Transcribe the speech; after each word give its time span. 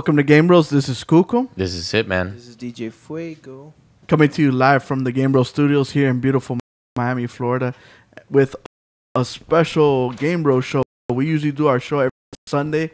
Welcome 0.00 0.16
to 0.16 0.22
Game 0.22 0.46
Bros. 0.46 0.70
This 0.70 0.88
is 0.88 1.04
Kuko 1.04 1.50
This 1.56 1.74
is 1.74 1.92
it, 1.92 2.08
man. 2.08 2.34
This 2.34 2.48
is 2.48 2.56
DJ 2.56 2.90
Fuego. 2.90 3.74
coming 4.08 4.30
to 4.30 4.40
you 4.40 4.50
live 4.50 4.82
from 4.82 5.04
the 5.04 5.12
Game 5.12 5.30
Bros 5.30 5.50
studios 5.50 5.90
here 5.90 6.08
in 6.08 6.20
beautiful 6.20 6.58
Miami, 6.96 7.26
Florida, 7.26 7.74
with 8.30 8.56
a 9.14 9.26
special 9.26 10.12
Game 10.12 10.42
Bros 10.42 10.64
show. 10.64 10.82
We 11.12 11.26
usually 11.26 11.52
do 11.52 11.66
our 11.66 11.78
show 11.78 11.98
every 11.98 12.10
Sunday 12.46 12.92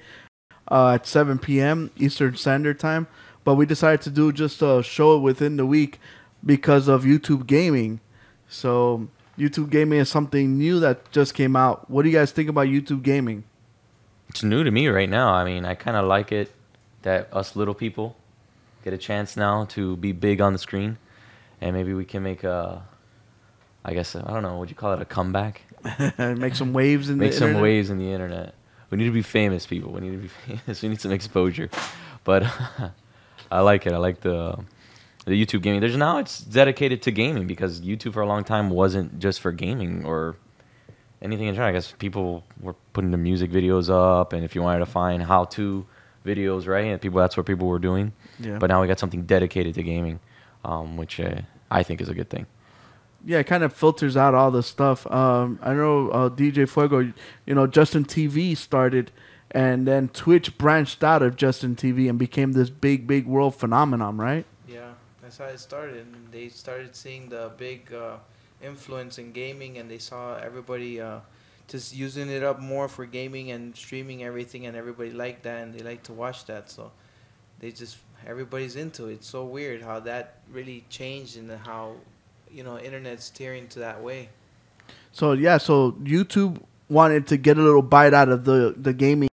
uh, 0.69 0.95
at 0.95 1.06
7 1.06 1.38
p.m. 1.38 1.92
Eastern 1.96 2.34
Standard 2.34 2.80
Time, 2.80 3.07
but 3.45 3.54
we 3.54 3.66
decided 3.66 4.01
to 4.01 4.10
do 4.10 4.32
just 4.32 4.60
a 4.60 4.82
show 4.82 5.16
within 5.16 5.59
the 5.59 5.65
week 5.65 6.01
because 6.45 6.88
of 6.88 7.04
YouTube 7.04 7.46
Gaming. 7.46 8.01
So 8.48 9.07
YouTube 9.38 9.70
Gaming 9.70 10.01
is 10.01 10.09
something 10.09 10.59
new 10.59 10.80
that 10.80 11.13
just 11.13 11.35
came 11.35 11.54
out. 11.54 11.88
What 11.88 12.02
do 12.02 12.09
you 12.09 12.16
guys 12.16 12.32
think 12.32 12.48
about 12.48 12.66
YouTube 12.66 13.04
Gaming? 13.04 13.45
It's 14.29 14.43
new 14.43 14.65
to 14.65 14.73
me 14.73 14.88
right 14.88 15.09
now. 15.09 15.32
I 15.32 15.45
mean, 15.45 15.65
I 15.65 15.76
kind 15.76 15.96
of 15.96 16.04
like 16.07 16.32
it 16.32 16.51
that 17.07 17.32
us 17.32 17.54
little 17.54 17.73
people 17.73 18.16
get 18.85 18.93
a 18.93 18.99
chance 18.99 19.37
now 19.37 19.65
to 19.65 19.96
be 19.96 20.10
big 20.10 20.40
on 20.40 20.52
the 20.52 20.59
screen, 20.59 20.99
and 21.60 21.73
maybe 21.73 21.95
we 21.95 22.04
can 22.04 22.21
make 22.24 22.43
a, 22.43 22.82
I 23.85 23.95
guess 23.95 24.16
I 24.16 24.23
don't 24.23 24.43
know, 24.43 24.59
would 24.59 24.71
you 24.71 24.74
call 24.74 24.93
it 24.93 25.01
a 25.01 25.04
comeback? 25.04 25.63
Make 26.18 26.57
some 26.57 26.73
waves 26.73 27.09
in 27.09 27.18
the. 27.18 27.24
Make 27.24 27.30
the 27.30 27.38
some 27.38 27.48
internet? 27.51 27.63
waves 27.63 27.90
in 27.90 27.98
the 27.98 28.10
internet. 28.10 28.54
We 28.90 28.98
need 28.98 29.04
to 29.04 29.13
be 29.13 29.23
famous, 29.23 29.66
people. 29.66 29.93
We 29.93 30.01
need 30.01 30.10
to 30.10 30.18
be 30.18 30.29
famous. 30.46 30.82
We 30.82 30.88
need 30.88 31.01
some 31.01 31.13
exposure. 31.13 31.71
But 32.24 32.43
I 33.52 33.60
like 33.60 33.87
it. 33.87 33.93
I 33.93 33.98
like 33.98 34.20
the 34.23 34.59
the 35.26 35.45
YouTube 35.45 35.63
gaming. 35.63 35.80
There's 35.80 35.96
now 35.96 36.18
it's 36.18 36.41
dedicated 36.41 37.02
to 37.02 37.13
gaming 37.13 37.46
because 37.46 37.80
YouTube 37.82 38.15
for 38.15 38.23
a 38.23 38.26
long 38.26 38.43
time 38.43 38.68
wasn't 38.68 39.20
just 39.20 39.41
for 39.41 39.52
gaming 39.52 40.04
or 40.04 40.37
anything 41.23 41.46
in 41.46 41.54
general. 41.54 41.70
I 41.70 41.73
guess 41.73 41.93
people 41.93 42.43
were 42.60 42.74
putting 42.93 43.13
the 43.13 43.23
music 43.29 43.52
videos 43.52 43.88
up, 43.88 44.32
and 44.32 44.45
if 44.45 44.57
you 44.57 44.63
wanted 44.63 44.80
to 44.80 44.87
find 44.87 45.23
how-to 45.23 45.87
videos, 46.27 46.66
right, 46.66 46.87
and 46.87 47.01
people 47.01 47.21
that's 47.21 47.37
what 47.37 47.46
people 47.46 47.69
were 47.69 47.79
doing. 47.79 48.13
Yeah. 48.41 48.59
But 48.59 48.69
now 48.69 48.80
we 48.82 48.88
got 48.88 48.99
something 48.99 49.23
dedicated 49.24 49.74
to 49.77 49.82
gaming, 49.82 50.19
um, 50.65 50.96
which 50.96 51.21
uh, 51.21 51.41
I 51.71 51.82
think 51.82 52.01
is 52.01 52.09
a 52.09 52.15
good 52.15 52.29
thing. 52.29 52.46
yeah, 53.24 53.38
it 53.38 53.46
kind 53.46 53.65
of 53.65 53.73
filters 53.73 54.16
out 54.16 54.35
all 54.35 54.51
the 54.51 54.63
stuff. 54.63 55.07
Um, 55.10 55.59
I 55.63 55.73
know 55.74 56.10
uh, 56.10 56.29
DJ 56.30 56.69
Fuego, 56.69 57.13
you 57.47 57.54
know, 57.54 57.66
Justin 57.66 58.04
TV 58.04 58.57
started, 58.57 59.10
and 59.51 59.87
then 59.87 60.09
Twitch 60.09 60.57
branched 60.59 61.02
out 61.02 61.23
of 61.23 61.35
Justin 61.37 61.74
TV 61.77 62.09
and 62.09 62.19
became 62.19 62.52
this 62.52 62.71
big, 62.71 63.07
big 63.07 63.27
world 63.27 63.54
phenomenon, 63.57 64.16
right? 64.16 64.44
Yeah, 64.69 64.93
that's 65.22 65.38
how 65.38 65.47
it 65.47 65.59
started. 65.59 66.06
And 66.06 66.28
they 66.31 66.49
started 66.49 66.94
seeing 66.94 67.28
the 67.28 67.50
big 67.56 67.93
uh, 67.93 68.16
influence 68.62 69.19
in 69.19 69.32
gaming, 69.32 69.78
and 69.78 69.91
they 69.91 69.99
saw 69.99 70.37
everybody 70.37 71.00
uh, 71.00 71.21
just 71.69 71.94
using 71.94 72.31
it 72.31 72.42
up 72.42 72.60
more 72.60 72.88
for 72.88 73.06
gaming 73.06 73.50
and 73.50 73.76
streaming 73.76 74.22
everything, 74.22 74.66
and 74.66 74.76
everybody 74.76 75.10
liked 75.10 75.42
that, 75.44 75.62
and 75.62 75.74
they 75.74 75.84
like 75.84 76.02
to 76.04 76.12
watch 76.12 76.44
that. 76.46 76.70
So 76.70 76.91
they 77.58 77.70
just 77.70 77.98
everybody's 78.26 78.76
into 78.76 79.08
it. 79.08 79.14
It's 79.14 79.28
so 79.28 79.44
weird 79.44 79.82
how 79.82 80.00
that 80.00 80.41
really 80.52 80.84
changed 80.88 81.36
and 81.36 81.50
how 81.50 81.94
you 82.50 82.62
know 82.62 82.78
internet's 82.78 83.24
steering 83.24 83.68
to 83.68 83.80
that 83.80 84.02
way. 84.02 84.28
So 85.12 85.32
yeah, 85.32 85.58
so 85.58 85.92
YouTube 85.92 86.60
wanted 86.88 87.26
to 87.28 87.36
get 87.36 87.58
a 87.58 87.62
little 87.62 87.82
bite 87.82 88.14
out 88.14 88.28
of 88.28 88.44
the 88.44 88.74
the 88.76 88.92
gaming. 88.92 89.28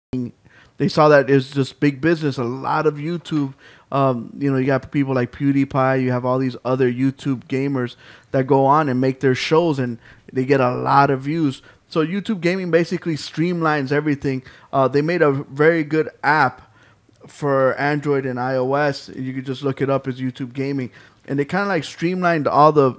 They 0.77 0.89
saw 0.89 1.09
that 1.09 1.29
it's 1.29 1.51
just 1.51 1.81
big 1.81 2.01
business. 2.01 2.39
A 2.39 2.45
lot 2.45 2.87
of 2.87 2.95
YouTube, 2.95 3.55
um, 3.91 4.33
you 4.39 4.51
know, 4.51 4.59
you 4.59 4.67
got 4.67 4.93
people 4.93 5.13
like 5.13 5.33
PewDiePie. 5.33 6.03
You 6.03 6.13
have 6.13 6.25
all 6.25 6.39
these 6.39 6.57
other 6.65 6.91
YouTube 6.91 7.45
gamers 7.47 7.97
that 8.31 8.47
go 8.47 8.65
on 8.65 8.89
and 8.89 9.01
make 9.01 9.19
their 9.19 9.35
shows, 9.35 9.81
and 9.81 9.99
they 10.33 10.45
get 10.45 10.61
a 10.61 10.73
lot 10.75 11.11
of 11.11 11.23
views. 11.23 11.63
So 11.89 12.07
YouTube 12.07 12.41
gaming 12.41 12.71
basically 12.71 13.15
streamlines 13.15 13.93
everything. 13.93 14.43
Uh, 14.73 14.89
they 14.89 15.03
made 15.03 15.23
a 15.23 15.33
very 15.33 15.85
good 15.85 16.11
app 16.23 16.69
for 17.27 17.75
Android 17.79 18.27
and 18.27 18.39
iOS. 18.39 19.15
You 19.15 19.33
could 19.35 19.47
just 19.47 19.63
look 19.63 19.81
it 19.81 19.91
up 19.91 20.07
as 20.09 20.21
YouTube 20.21 20.53
Gaming, 20.53 20.91
and 21.27 21.39
they 21.39 21.45
kind 21.45 21.63
of 21.63 21.69
like 21.69 21.85
streamlined 21.85 22.47
all 22.47 22.73
the 22.73 22.95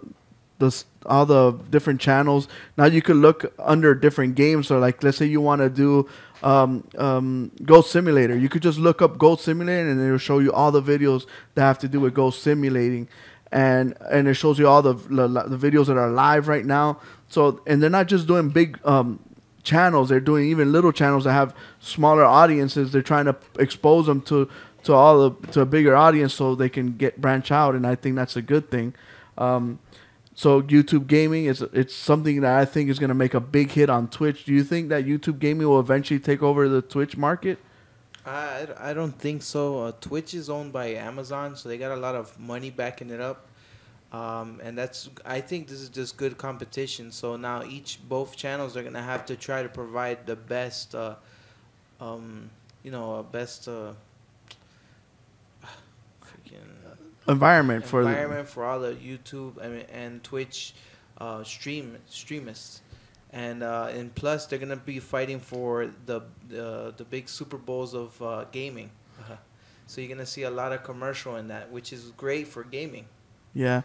the 0.60 0.84
all 1.06 1.26
the 1.26 1.52
different 1.70 2.02
channels. 2.02 2.48
Now 2.78 2.86
you 2.86 3.02
could 3.02 3.16
look 3.16 3.54
under 3.60 3.96
different 3.96 4.36
games. 4.36 4.68
So 4.68 4.80
like, 4.80 5.04
let's 5.04 5.18
say 5.18 5.26
you 5.26 5.42
want 5.42 5.62
to 5.62 5.70
do 5.70 6.10
um, 6.44 6.88
um, 6.98 7.52
Goat 7.64 7.88
Simulator, 7.88 8.38
you 8.38 8.50
could 8.50 8.62
just 8.62 8.78
look 8.78 9.02
up 9.02 9.18
Goat 9.18 9.42
Simulator, 9.42 9.90
and 9.90 10.02
it'll 10.02 10.18
show 10.18 10.40
you 10.40 10.52
all 10.52 10.72
the 10.72 10.82
videos 10.82 11.26
that 11.56 11.62
have 11.62 11.80
to 11.80 11.88
do 11.88 12.00
with 12.00 12.14
Goat 12.14 12.32
Simulating. 12.32 13.08
And, 13.52 13.96
and 14.12 14.28
it 14.28 14.36
shows 14.36 14.60
you 14.60 14.68
all 14.68 14.82
the, 14.82 14.94
the 14.94 15.58
videos 15.58 15.88
that 15.88 15.98
are 15.98 16.12
live 16.12 16.48
right 16.48 16.66
now. 16.66 17.00
So 17.30 17.62
and 17.66 17.82
they're 17.82 17.90
not 17.90 18.08
just 18.08 18.28
doing 18.28 18.50
big 18.50 18.80
um, 18.86 19.20
channels. 19.64 20.10
They're 20.10 20.20
doing 20.20 20.50
even 20.50 20.72
little 20.72 20.92
channels 20.92 21.24
that 21.24 21.34
have 21.34 21.56
smaller 21.80 22.26
audiences. 22.26 22.92
They're 22.92 23.02
trying 23.02 23.26
to 23.26 23.36
expose 23.58 24.08
them 24.08 24.22
to 24.24 24.50
to 24.84 24.94
all 24.94 25.30
the 25.30 25.48
to 25.52 25.62
a 25.62 25.66
bigger 25.66 25.96
audience 25.96 26.34
so 26.34 26.56
they 26.56 26.70
can 26.70 26.98
get 26.98 27.22
branch 27.22 27.52
out. 27.52 27.76
And 27.76 27.86
I 27.86 27.96
think 27.96 28.16
that's 28.16 28.36
a 28.36 28.42
good 28.42 28.70
thing. 28.70 28.96
Um, 29.38 29.80
so 30.34 30.62
YouTube 30.62 31.08
gaming 31.08 31.46
is 31.46 31.62
it's 31.74 31.94
something 31.94 32.42
that 32.42 32.58
I 32.58 32.66
think 32.66 32.90
is 32.90 32.98
going 32.98 33.10
to 33.10 33.16
make 33.16 33.34
a 33.34 33.42
big 33.42 33.72
hit 33.72 33.90
on 33.90 34.08
Twitch. 34.08 34.46
Do 34.46 34.54
you 34.54 34.64
think 34.64 34.90
that 34.90 35.06
YouTube 35.06 35.40
gaming 35.40 35.68
will 35.68 35.80
eventually 35.80 36.20
take 36.20 36.42
over 36.42 36.70
the 36.70 36.81
Twitch 36.81 37.18
market? 37.18 37.60
I, 38.25 38.68
I 38.78 38.94
don't 38.94 39.18
think 39.18 39.41
so. 39.41 39.84
Uh, 39.84 39.91
Twitch 40.00 40.34
is 40.34 40.50
owned 40.50 40.74
by 40.74 40.88
Amazon, 40.88 41.56
so 41.56 41.69
they 41.69 41.78
got 41.78 41.91
a 41.91 41.96
lot 41.96 42.16
of 42.16 42.38
money 42.40 42.69
backing 42.69 43.09
it 43.09 43.22
up. 43.22 43.47
Um, 44.12 44.59
and 44.63 44.75
that's 44.78 45.09
I 45.24 45.40
think 45.40 45.68
this 45.68 45.80
is 45.80 45.90
just 45.90 46.18
good 46.18 46.38
competition. 46.38 47.12
So 47.12 47.35
now 47.35 47.63
each 47.63 48.00
both 48.09 48.35
channels 48.35 48.75
are 48.75 48.84
gonna 48.84 49.03
have 49.03 49.25
to 49.28 49.35
try 49.35 49.62
to 49.62 49.69
provide 49.69 50.25
the 50.25 50.35
best, 50.35 50.96
uh, 50.96 51.16
um, 52.02 52.50
you 52.84 52.90
know, 52.90 53.16
uh, 53.16 53.24
best 53.24 53.68
uh, 53.68 53.94
freaking 56.24 56.57
Environment 57.28 57.86
for 57.86 58.03
the, 58.03 58.09
environment 58.09 58.50
for 58.50 58.66
all 58.66 58.80
the 58.80 58.94
YouTube 58.94 59.57
and, 59.57 59.86
and 59.91 60.24
Twitch 60.24 60.74
uh, 61.19 61.44
stream 61.44 61.96
streamists, 62.09 62.80
and 63.32 63.64
uh, 63.64 63.90
and 63.92 64.14
plus 64.16 64.46
they're 64.46 64.60
gonna 64.60 64.76
be 64.76 65.00
fighting 65.00 65.40
for 65.40 65.90
the 66.06 66.22
the, 66.48 66.94
the 66.98 67.04
big 67.04 67.30
Super 67.30 67.58
Bowls 67.58 67.94
of 67.94 68.22
uh, 68.22 68.46
gaming. 68.52 68.92
Uh-huh. 69.20 69.36
So 69.88 70.02
you're 70.02 70.10
gonna 70.10 70.26
see 70.26 70.44
a 70.44 70.52
lot 70.52 70.72
of 70.74 70.84
commercial 70.84 71.36
in 71.38 71.48
that, 71.50 71.72
which 71.72 71.92
is 71.94 72.12
great 72.18 72.48
for 72.48 72.64
gaming. 72.64 73.06
yeah. 73.54 73.82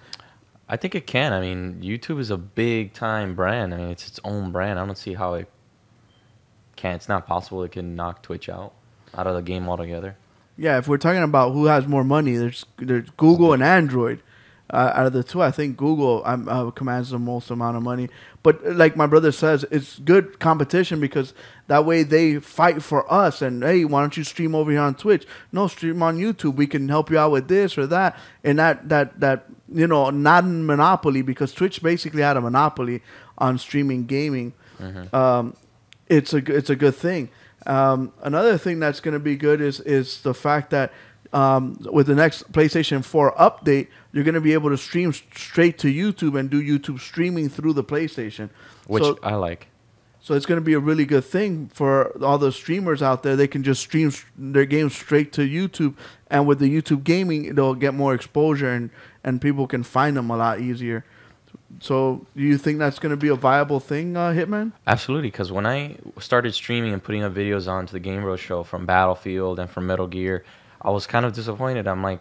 I 0.66 0.78
think 0.78 0.94
it 0.94 1.06
can. 1.06 1.34
I 1.34 1.42
mean, 1.42 1.82
YouTube 1.82 2.18
is 2.18 2.30
a 2.30 2.38
big 2.38 2.94
time 2.94 3.34
brand. 3.34 3.74
I 3.74 3.76
mean, 3.76 3.88
it's 3.90 4.08
its 4.08 4.18
own 4.24 4.50
brand. 4.50 4.78
I 4.78 4.86
don't 4.86 4.96
see 4.96 5.12
how 5.12 5.34
it 5.34 5.46
can. 6.74 6.94
It's 6.96 7.06
not 7.06 7.26
possible 7.26 7.62
it 7.64 7.72
can 7.72 7.94
knock 7.94 8.22
Twitch 8.22 8.48
out 8.48 8.72
out 9.14 9.26
of 9.26 9.34
the 9.34 9.42
game 9.42 9.68
altogether. 9.68 10.16
Yeah, 10.56 10.78
if 10.78 10.88
we're 10.88 10.96
talking 10.96 11.22
about 11.22 11.52
who 11.52 11.66
has 11.66 11.86
more 11.86 12.02
money, 12.02 12.36
there's 12.36 12.64
there's 12.78 13.10
Google 13.18 13.52
and 13.52 13.62
Android. 13.62 14.22
Uh, 14.74 14.92
out 14.92 15.06
of 15.06 15.12
the 15.12 15.22
two, 15.22 15.40
I 15.40 15.52
think 15.52 15.76
Google 15.76 16.20
um, 16.24 16.48
uh, 16.48 16.68
commands 16.72 17.10
the 17.10 17.18
most 17.20 17.48
amount 17.48 17.76
of 17.76 17.84
money. 17.84 18.08
But 18.42 18.60
uh, 18.66 18.72
like 18.72 18.96
my 18.96 19.06
brother 19.06 19.30
says, 19.30 19.64
it's 19.70 20.00
good 20.00 20.40
competition 20.40 20.98
because 20.98 21.32
that 21.68 21.84
way 21.84 22.02
they 22.02 22.40
fight 22.40 22.82
for 22.82 23.10
us. 23.12 23.40
And 23.40 23.62
hey, 23.62 23.84
why 23.84 24.00
don't 24.00 24.16
you 24.16 24.24
stream 24.24 24.52
over 24.52 24.72
here 24.72 24.80
on 24.80 24.96
Twitch? 24.96 25.26
No, 25.52 25.68
stream 25.68 26.02
on 26.02 26.18
YouTube. 26.18 26.56
We 26.56 26.66
can 26.66 26.88
help 26.88 27.08
you 27.08 27.18
out 27.18 27.30
with 27.30 27.46
this 27.46 27.78
or 27.78 27.86
that. 27.86 28.18
And 28.42 28.58
that 28.58 28.88
that 28.88 29.20
that 29.20 29.46
you 29.72 29.86
know, 29.86 30.10
not 30.10 30.42
in 30.42 30.66
monopoly 30.66 31.22
because 31.22 31.52
Twitch 31.52 31.80
basically 31.80 32.22
had 32.22 32.36
a 32.36 32.40
monopoly 32.40 33.00
on 33.38 33.58
streaming 33.58 34.06
gaming. 34.06 34.54
Um, 35.12 35.56
it's 36.08 36.32
a 36.34 36.38
it's 36.38 36.68
a 36.68 36.76
good 36.76 36.96
thing. 36.96 37.30
Um, 37.64 38.12
another 38.22 38.58
thing 38.58 38.80
that's 38.80 38.98
going 38.98 39.14
to 39.14 39.20
be 39.20 39.36
good 39.36 39.60
is 39.60 39.78
is 39.78 40.20
the 40.22 40.34
fact 40.34 40.70
that 40.70 40.92
um, 41.34 41.76
with 41.92 42.06
the 42.06 42.14
next 42.14 42.50
PlayStation 42.52 43.04
4 43.04 43.34
update, 43.34 43.88
you're 44.12 44.24
going 44.24 44.36
to 44.36 44.40
be 44.40 44.52
able 44.52 44.70
to 44.70 44.76
stream 44.78 45.12
straight 45.12 45.78
to 45.78 45.88
YouTube 45.88 46.38
and 46.38 46.48
do 46.48 46.62
YouTube 46.62 47.00
streaming 47.00 47.48
through 47.48 47.72
the 47.72 47.82
PlayStation. 47.82 48.50
Which 48.86 49.02
so, 49.02 49.18
I 49.22 49.34
like. 49.34 49.66
so 50.20 50.34
it's 50.34 50.46
going 50.46 50.60
to 50.60 50.64
be 50.64 50.74
a 50.74 50.78
really 50.78 51.04
good 51.04 51.24
thing 51.24 51.68
for 51.74 52.16
all 52.24 52.38
the 52.38 52.52
streamers 52.52 53.02
out 53.02 53.24
there. 53.24 53.34
They 53.34 53.48
can 53.48 53.64
just 53.64 53.82
stream 53.82 54.12
their 54.38 54.64
games 54.64 54.94
straight 54.94 55.32
to 55.32 55.40
YouTube, 55.40 55.96
and 56.30 56.46
with 56.46 56.60
the 56.60 56.70
YouTube 56.70 57.02
gaming, 57.02 57.56
they'll 57.56 57.74
get 57.74 57.94
more 57.94 58.14
exposure 58.14 58.70
and 58.70 58.90
and 59.24 59.40
people 59.40 59.66
can 59.66 59.82
find 59.82 60.16
them 60.16 60.30
a 60.30 60.36
lot 60.36 60.60
easier. 60.60 61.04
So, 61.80 62.26
do 62.36 62.42
you 62.42 62.58
think 62.58 62.78
that's 62.78 63.00
going 63.00 63.10
to 63.10 63.16
be 63.16 63.28
a 63.28 63.34
viable 63.34 63.80
thing, 63.80 64.16
uh, 64.16 64.30
Hitman? 64.30 64.72
Absolutely, 64.86 65.28
because 65.28 65.50
when 65.50 65.66
I 65.66 65.96
started 66.20 66.54
streaming 66.54 66.92
and 66.92 67.02
putting 67.02 67.24
up 67.24 67.34
videos 67.34 67.66
onto 67.66 67.92
the 67.92 67.98
Game 67.98 68.22
Bros 68.22 68.38
show 68.38 68.62
from 68.62 68.86
Battlefield 68.86 69.58
and 69.58 69.68
from 69.68 69.86
Metal 69.86 70.06
Gear, 70.06 70.44
I 70.84 70.90
was 70.90 71.06
kind 71.06 71.24
of 71.24 71.32
disappointed. 71.32 71.88
I'm 71.88 72.02
like, 72.02 72.20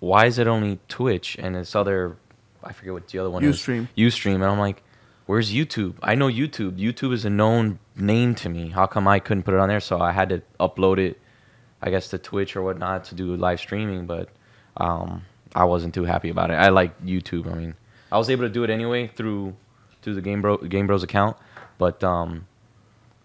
why 0.00 0.26
is 0.26 0.38
it 0.38 0.46
only 0.46 0.78
Twitch 0.88 1.36
and 1.38 1.54
this 1.54 1.74
other, 1.74 2.16
I 2.62 2.72
forget 2.72 2.92
what 2.92 3.08
the 3.08 3.18
other 3.18 3.30
one 3.30 3.42
is. 3.44 3.56
Ustream. 3.56 3.88
Ustream, 3.96 4.34
and 4.34 4.44
I'm 4.44 4.58
like, 4.58 4.82
where's 5.26 5.52
YouTube? 5.52 5.94
I 6.02 6.14
know 6.14 6.28
YouTube. 6.28 6.78
YouTube 6.78 7.12
is 7.12 7.24
a 7.24 7.30
known 7.30 7.78
name 7.96 8.34
to 8.36 8.48
me. 8.48 8.68
How 8.68 8.86
come 8.86 9.08
I 9.08 9.18
couldn't 9.18 9.44
put 9.44 9.54
it 9.54 9.60
on 9.60 9.68
there? 9.68 9.80
So 9.80 9.98
I 10.00 10.12
had 10.12 10.28
to 10.28 10.42
upload 10.60 10.98
it, 10.98 11.18
I 11.80 11.90
guess, 11.90 12.08
to 12.08 12.18
Twitch 12.18 12.56
or 12.56 12.62
whatnot 12.62 13.04
to 13.04 13.14
do 13.14 13.34
live 13.36 13.60
streaming. 13.60 14.06
But 14.06 14.28
um, 14.76 15.22
I 15.54 15.64
wasn't 15.64 15.94
too 15.94 16.04
happy 16.04 16.28
about 16.28 16.50
it. 16.50 16.54
I 16.54 16.68
like 16.68 17.00
YouTube. 17.02 17.50
I 17.50 17.54
mean, 17.54 17.74
I 18.12 18.18
was 18.18 18.28
able 18.28 18.44
to 18.44 18.50
do 18.50 18.64
it 18.64 18.70
anyway 18.70 19.08
through 19.08 19.54
through 20.02 20.14
the 20.14 20.22
Game 20.22 20.42
Bro 20.42 20.58
Game 20.58 20.86
Bros 20.86 21.02
account, 21.02 21.36
but 21.78 22.04
um, 22.04 22.46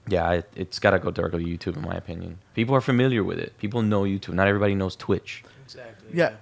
yeah, 0.09 0.31
it, 0.31 0.51
it's 0.55 0.79
got 0.79 0.91
to 0.91 0.99
go 0.99 1.11
directly 1.11 1.43
to 1.45 1.49
YouTube 1.71 1.77
in 1.77 1.83
my 1.83 1.95
opinion. 1.95 2.39
People 2.53 2.75
are 2.75 2.81
familiar 2.81 3.23
with 3.23 3.39
it. 3.39 3.57
People 3.57 3.81
know 3.81 4.03
YouTube. 4.03 4.33
Not 4.33 4.47
everybody 4.47 4.75
knows 4.75 4.95
Twitch. 4.95 5.43
Exactly. 5.63 6.09
Yeah. 6.13 6.33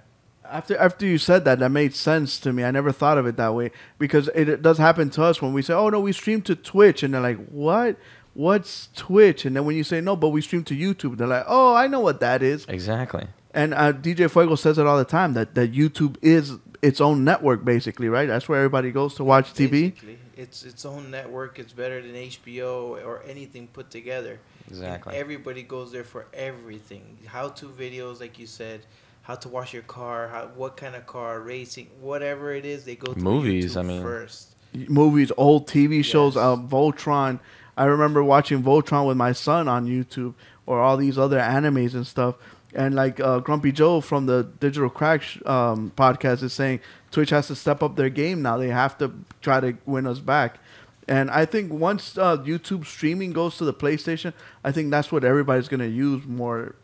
After 0.50 0.78
after 0.78 1.06
you 1.06 1.18
said 1.18 1.44
that, 1.46 1.60
that 1.60 1.70
made 1.70 1.94
sense 1.94 2.40
to 2.40 2.54
me. 2.54 2.64
I 2.64 2.72
never 2.72 2.94
thought 2.94 3.18
of 3.18 3.26
it 3.26 3.36
that 3.36 3.54
way 3.54 3.72
because 4.00 4.30
it, 4.34 4.48
it 4.48 4.62
does 4.62 4.78
happen 4.78 5.10
to 5.12 5.24
us 5.24 5.42
when 5.42 5.52
we 5.52 5.62
say, 5.62 5.74
"Oh 5.74 5.90
no, 5.90 6.00
we 6.00 6.14
stream 6.14 6.42
to 6.44 6.56
Twitch," 6.56 7.04
and 7.04 7.14
they're 7.14 7.22
like, 7.22 7.46
"What? 7.48 7.98
What's 8.34 8.88
Twitch?" 8.96 9.44
And 9.44 9.56
then 9.56 9.66
when 9.66 9.76
you 9.76 9.84
say, 9.84 10.00
"No, 10.00 10.16
but 10.16 10.30
we 10.30 10.42
stream 10.42 10.64
to 10.66 10.74
YouTube," 10.74 11.18
they're 11.18 11.28
like, 11.28 11.44
"Oh, 11.48 11.76
I 11.76 11.88
know 11.88 12.00
what 12.00 12.22
that 12.22 12.42
is." 12.42 12.66
Exactly. 12.70 13.28
And 13.54 13.74
uh, 13.74 13.92
DJ 13.92 14.32
Fuego 14.32 14.56
says 14.56 14.78
it 14.78 14.88
all 14.88 14.98
the 14.98 15.04
time 15.04 15.34
that 15.34 15.54
that 15.56 15.74
YouTube 15.74 16.16
is 16.22 16.54
its 16.82 17.02
own 17.02 17.26
network, 17.26 17.66
basically, 17.66 18.08
right? 18.08 18.28
That's 18.28 18.48
where 18.48 18.60
everybody 18.60 18.92
goes 18.92 19.16
to 19.16 19.26
watch 19.26 19.54
TV. 19.54 19.96
Basically, 20.38 20.44
it's 20.44 20.64
its 20.74 20.86
own 20.86 21.12
network. 21.12 21.60
It's 21.60 21.74
better 21.74 22.02
than 22.02 22.14
HBO 22.16 23.04
or 23.06 23.24
anything 23.28 23.68
put 23.68 23.90
together. 23.90 24.40
And 24.68 24.72
Exactly. 24.78 25.16
everybody 25.16 25.64
goes 25.64 25.92
there 25.92 26.04
for 26.04 26.28
everything. 26.34 27.18
How-to 27.26 27.68
videos, 27.68 28.20
like 28.20 28.38
you 28.40 28.48
said, 28.48 28.82
how 29.24 29.36
to 29.36 29.50
wash 29.50 29.74
your 29.74 29.84
car, 29.84 30.28
how 30.30 30.50
what 30.56 30.78
kind 30.78 30.96
of 30.96 31.06
car, 31.06 31.40
racing, 31.42 31.88
whatever 32.02 32.54
it 32.54 32.66
is, 32.66 32.86
they 32.86 32.96
go 32.96 33.14
to 33.14 33.20
Movies, 33.20 33.76
YouTube 33.76 33.80
I 33.80 33.82
mean. 33.84 34.02
first. 34.02 34.54
movies, 34.90 35.32
old 35.38 35.68
TV 35.68 36.04
shows, 36.04 36.36
Yes. 36.36 36.44
uh, 36.44 36.56
Voltron. 36.58 37.40
I 37.76 37.86
remember 37.86 38.24
watching 38.24 38.62
Voltron 38.64 39.08
with 39.08 39.18
my 39.18 39.32
son 39.34 39.68
on 39.68 39.88
YouTube 39.88 40.34
or 40.66 40.80
all 40.82 40.98
these 40.98 41.18
other 41.18 41.40
animes 41.40 41.94
and 41.94 42.06
stuff. 42.06 42.36
And 42.76 42.94
like 42.96 43.20
uh, 43.20 43.40
Grumpy 43.40 43.72
Joe 43.72 44.02
from 44.02 44.26
the 44.26 44.44
Digital 44.60 44.90
Crack 44.90 45.22
sh- 45.24 45.40
um, 45.46 45.92
podcast 45.96 46.44
is 46.44 46.54
saying, 46.54 46.80
Twitch 47.12 47.30
has 47.30 47.48
to 47.48 47.56
step 47.56 47.82
up 47.82 47.96
their 47.96 48.10
game 48.10 48.42
now. 48.42 48.58
They 48.58 48.70
have 48.70 48.98
to 49.00 49.14
try 49.42 49.60
to 49.60 49.78
win 49.86 50.08
us 50.08 50.20
back. 50.20 50.60
And 51.08 51.32
I 51.32 51.46
think 51.46 51.72
once 51.72 52.18
uh, 52.18 52.38
YouTube 52.38 52.86
streaming 52.86 53.32
goes 53.32 53.58
to 53.58 53.66
the 53.66 53.74
PlayStation, 53.74 54.34
I 54.64 54.72
think 54.72 54.92
that's 54.92 55.12
what 55.12 55.24
everybody's 55.24 55.70
going 55.70 55.80
to 55.80 55.88
use 55.88 56.26
more 56.26 56.76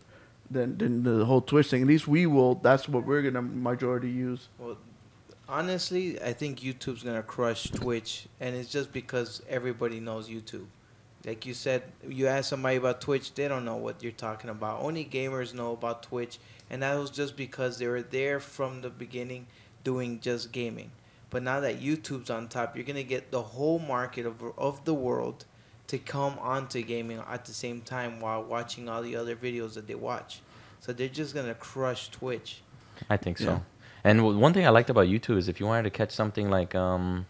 than, 0.49 0.77
than 0.77 1.03
the 1.03 1.25
whole 1.25 1.41
Twitch 1.41 1.69
thing. 1.69 1.81
At 1.81 1.87
least 1.87 2.07
we 2.07 2.25
will. 2.25 2.55
That's 2.55 2.87
what 2.87 3.05
we're 3.05 3.21
going 3.21 3.33
to 3.33 3.41
majority 3.41 4.09
use. 4.09 4.47
Well, 4.57 4.77
honestly, 5.47 6.21
I 6.21 6.33
think 6.33 6.59
YouTube's 6.59 7.03
gonna 7.03 7.23
crush 7.23 7.65
Twitch, 7.65 8.27
and 8.39 8.55
it's 8.55 8.71
just 8.71 8.91
because 8.91 9.41
everybody 9.47 9.99
knows 9.99 10.29
YouTube. 10.29 10.65
Like 11.25 11.45
you 11.45 11.53
said, 11.53 11.83
you 12.07 12.27
ask 12.27 12.49
somebody 12.49 12.77
about 12.77 12.99
Twitch, 12.99 13.33
they 13.33 13.47
don't 13.47 13.63
know 13.63 13.77
what 13.77 14.03
you're 14.03 14.11
talking 14.11 14.49
about. 14.49 14.81
Only 14.81 15.05
gamers 15.05 15.53
know 15.53 15.71
about 15.71 16.03
Twitch, 16.03 16.39
and 16.69 16.81
that 16.81 16.95
was 16.95 17.09
just 17.09 17.37
because 17.37 17.77
they 17.77 17.87
were 17.87 18.01
there 18.01 18.39
from 18.39 18.81
the 18.81 18.89
beginning 18.89 19.47
doing 19.83 20.19
just 20.19 20.51
gaming. 20.51 20.91
But 21.29 21.43
now 21.43 21.59
that 21.61 21.81
YouTube's 21.81 22.29
on 22.29 22.47
top, 22.47 22.75
you're 22.75 22.85
gonna 22.85 23.03
get 23.03 23.31
the 23.31 23.41
whole 23.41 23.79
market 23.79 24.25
of 24.25 24.41
of 24.57 24.85
the 24.85 24.93
world 24.93 25.45
to 25.87 25.97
come 25.97 26.37
onto 26.39 26.81
gaming 26.81 27.21
at 27.29 27.45
the 27.45 27.53
same 27.53 27.81
time 27.81 28.19
while 28.19 28.43
watching 28.43 28.87
all 28.87 29.01
the 29.01 29.15
other 29.15 29.35
videos 29.35 29.73
that 29.73 29.87
they 29.87 29.95
watch. 29.95 30.41
So 30.79 30.93
they're 30.93 31.07
just 31.07 31.33
gonna 31.33 31.55
crush 31.55 32.09
Twitch. 32.09 32.61
I 33.09 33.17
think 33.17 33.37
so. 33.37 33.45
Yeah. 33.45 33.59
And 34.03 34.39
one 34.39 34.53
thing 34.53 34.65
I 34.65 34.69
liked 34.69 34.89
about 34.89 35.07
YouTube 35.07 35.37
is 35.37 35.47
if 35.47 35.59
you 35.59 35.65
wanted 35.65 35.83
to 35.83 35.89
catch 35.89 36.11
something 36.11 36.49
like, 36.49 36.75
um, 36.75 37.25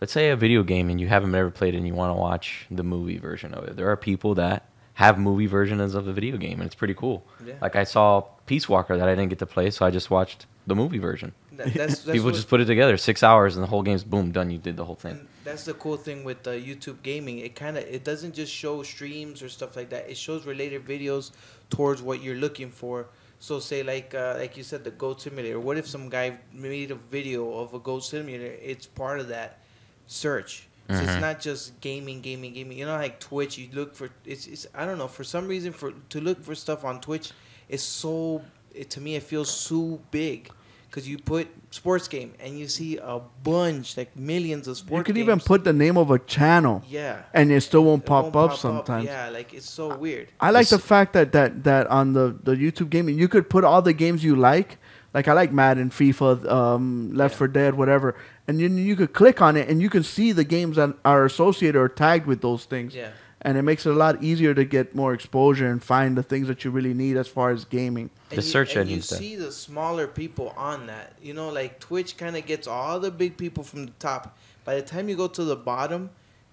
let's 0.00 0.12
say 0.12 0.30
a 0.30 0.36
video 0.36 0.62
game 0.62 0.90
and 0.90 1.00
you 1.00 1.06
haven't 1.06 1.34
ever 1.34 1.50
played 1.50 1.74
it 1.74 1.78
and 1.78 1.86
you 1.86 1.94
want 1.94 2.10
to 2.10 2.20
watch 2.20 2.66
the 2.70 2.82
movie 2.82 3.18
version 3.18 3.54
of 3.54 3.64
it, 3.64 3.76
there 3.76 3.88
are 3.88 3.96
people 3.96 4.34
that 4.34 4.68
have 4.94 5.18
movie 5.18 5.46
versions 5.46 5.94
of 5.94 6.04
the 6.04 6.12
video 6.12 6.36
game 6.36 6.60
and 6.60 6.66
it's 6.66 6.74
pretty 6.74 6.94
cool. 6.94 7.24
Yeah. 7.46 7.54
Like 7.60 7.76
I 7.76 7.84
saw 7.84 8.22
Peace 8.46 8.68
Walker 8.68 8.96
that 8.96 9.08
I 9.08 9.12
didn't 9.12 9.28
get 9.28 9.38
to 9.38 9.46
play, 9.46 9.70
so 9.70 9.86
I 9.86 9.90
just 9.90 10.10
watched 10.10 10.46
the 10.66 10.74
movie 10.74 10.98
version. 10.98 11.32
That- 11.58 11.74
that's, 11.74 11.98
that's 12.04 12.16
People 12.16 12.30
just 12.30 12.48
put 12.48 12.60
it 12.60 12.64
together, 12.66 12.96
six 12.96 13.22
hours, 13.22 13.56
and 13.56 13.62
the 13.62 13.68
whole 13.68 13.82
game's 13.82 14.04
boom 14.04 14.32
done. 14.32 14.50
You 14.50 14.58
did 14.58 14.76
the 14.76 14.84
whole 14.84 14.94
thing. 14.94 15.12
And 15.12 15.28
that's 15.44 15.64
the 15.64 15.74
cool 15.74 15.96
thing 15.96 16.24
with 16.24 16.46
uh, 16.46 16.52
YouTube 16.52 17.02
gaming. 17.02 17.38
It 17.40 17.54
kind 17.54 17.76
of 17.76 17.84
it 17.84 18.02
doesn't 18.04 18.34
just 18.34 18.52
show 18.52 18.82
streams 18.82 19.42
or 19.42 19.48
stuff 19.48 19.76
like 19.76 19.90
that. 19.90 20.08
It 20.08 20.16
shows 20.16 20.46
related 20.46 20.86
videos 20.86 21.32
towards 21.68 22.00
what 22.00 22.22
you're 22.22 22.36
looking 22.46 22.70
for. 22.70 23.06
So 23.40 23.60
say 23.60 23.82
like 23.82 24.14
uh, 24.14 24.34
like 24.38 24.56
you 24.56 24.62
said 24.64 24.82
the 24.84 24.90
goat 24.90 25.20
simulator. 25.20 25.60
What 25.60 25.76
if 25.78 25.86
some 25.86 26.08
guy 26.08 26.38
made 26.52 26.90
a 26.90 26.96
video 26.96 27.52
of 27.58 27.74
a 27.74 27.78
goat 27.78 28.04
simulator? 28.04 28.54
It's 28.62 28.86
part 28.86 29.20
of 29.20 29.28
that 29.28 29.58
search. 30.06 30.66
So 30.90 30.94
it's 30.94 31.12
Mhm. 31.12 31.20
not 31.20 31.40
just 31.40 31.78
gaming, 31.82 32.22
gaming, 32.22 32.54
gaming. 32.54 32.78
You 32.78 32.86
know, 32.86 32.96
like 32.96 33.20
Twitch, 33.20 33.58
you 33.58 33.68
look 33.74 33.94
for 33.94 34.08
it's, 34.24 34.46
it's 34.46 34.66
I 34.74 34.86
don't 34.86 34.96
know 34.96 35.06
for 35.08 35.22
some 35.22 35.46
reason 35.46 35.72
for 35.72 35.92
to 36.08 36.20
look 36.20 36.42
for 36.42 36.54
stuff 36.54 36.82
on 36.84 37.00
Twitch, 37.00 37.30
it's 37.68 37.82
so 37.82 38.42
it, 38.74 38.88
to 38.90 39.00
me 39.00 39.14
it 39.16 39.22
feels 39.22 39.50
so 39.50 40.00
big 40.10 40.50
because 40.90 41.08
you 41.08 41.18
put 41.18 41.48
sports 41.70 42.08
game 42.08 42.32
and 42.40 42.58
you 42.58 42.66
see 42.66 42.96
a 42.96 43.20
bunch 43.42 43.96
like 43.96 44.16
millions 44.16 44.66
of 44.68 44.76
sports. 44.76 44.98
You 45.00 45.04
could 45.04 45.14
games. 45.16 45.24
even 45.26 45.40
put 45.40 45.64
the 45.64 45.72
name 45.72 45.96
of 45.98 46.10
a 46.10 46.18
channel, 46.18 46.82
yeah, 46.88 47.22
and 47.34 47.52
it 47.52 47.60
still 47.62 47.84
won't 47.84 48.02
It 48.04 48.06
pop 48.06 48.34
won't 48.34 48.52
up 48.52 48.56
sometimes. 48.56 49.04
Yeah, 49.06 49.28
like 49.28 49.52
it's 49.54 49.68
so 49.68 49.96
weird. 49.96 50.28
I 50.40 50.50
like 50.50 50.68
the 50.68 50.78
fact 50.78 51.12
that, 51.12 51.32
that 51.32 51.64
that 51.64 51.86
on 51.88 52.12
the, 52.14 52.36
the 52.42 52.54
YouTube 52.54 52.90
gaming 52.90 53.18
you 53.18 53.28
could 53.28 53.48
put 53.50 53.64
all 53.64 53.82
the 53.82 53.92
games 53.92 54.24
you 54.24 54.36
like. 54.36 54.78
Like 55.14 55.26
I 55.26 55.32
like 55.32 55.52
Madden, 55.52 55.88
FIFA, 55.90 56.46
um, 56.50 57.10
Left 57.14 57.32
Yeah. 57.34 57.38
4 57.38 57.48
Dead, 57.48 57.74
whatever, 57.74 58.14
and 58.46 58.60
you 58.60 58.68
you 58.68 58.94
could 58.94 59.12
click 59.14 59.40
on 59.40 59.56
it 59.56 59.68
and 59.68 59.80
you 59.80 59.88
can 59.90 60.02
see 60.02 60.32
the 60.32 60.44
games 60.44 60.76
that 60.76 60.94
are 61.04 61.24
associated 61.24 61.78
or 61.78 61.88
tagged 61.88 62.26
with 62.26 62.40
those 62.42 62.66
things. 62.66 62.94
Yeah, 62.94 63.10
And 63.42 63.56
it 63.56 63.62
makes 63.62 63.86
it 63.86 63.90
a 63.90 63.94
lot 63.94 64.22
easier 64.22 64.52
to 64.52 64.64
get 64.64 64.94
more 64.96 65.14
exposure 65.14 65.68
and 65.70 65.80
find 65.82 66.18
the 66.18 66.24
things 66.24 66.48
that 66.48 66.64
you 66.64 66.72
really 66.72 66.92
need 66.94 67.16
as 67.16 67.28
far 67.28 67.50
as 67.50 67.64
gaming. 67.64 68.10
The 68.30 68.36
And 68.36 68.44
you- 68.44 68.50
search 68.50 68.74
and 68.76 68.90
you 68.90 69.00
stuff. 69.00 69.18
see 69.20 69.36
the 69.36 69.52
smaller 69.52 70.08
people 70.08 70.52
on 70.56 70.86
that. 70.88 71.12
You 71.22 71.34
know, 71.34 71.48
like 71.50 71.78
Twitch 71.78 72.16
kind 72.16 72.36
of 72.36 72.44
gets 72.46 72.66
all 72.66 72.98
the 72.98 73.10
big 73.12 73.36
people 73.36 73.62
from 73.62 73.86
the 73.86 73.92
top. 74.00 74.36
By 74.64 74.74
the 74.74 74.82
time 74.82 75.08
you 75.08 75.16
go 75.16 75.28
to 75.28 75.44
the 75.44 75.54
bottom, 75.56 76.10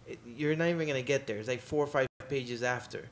it, 0.08 0.20
you're 0.28 0.56
not 0.56 0.68
even 0.68 0.88
gonna 0.88 1.02
get 1.02 1.26
there. 1.26 1.38
It's 1.38 1.48
like 1.48 1.62
four 1.62 1.84
or 1.84 1.88
five 1.88 2.08
pages 2.30 2.62
after. 2.62 3.10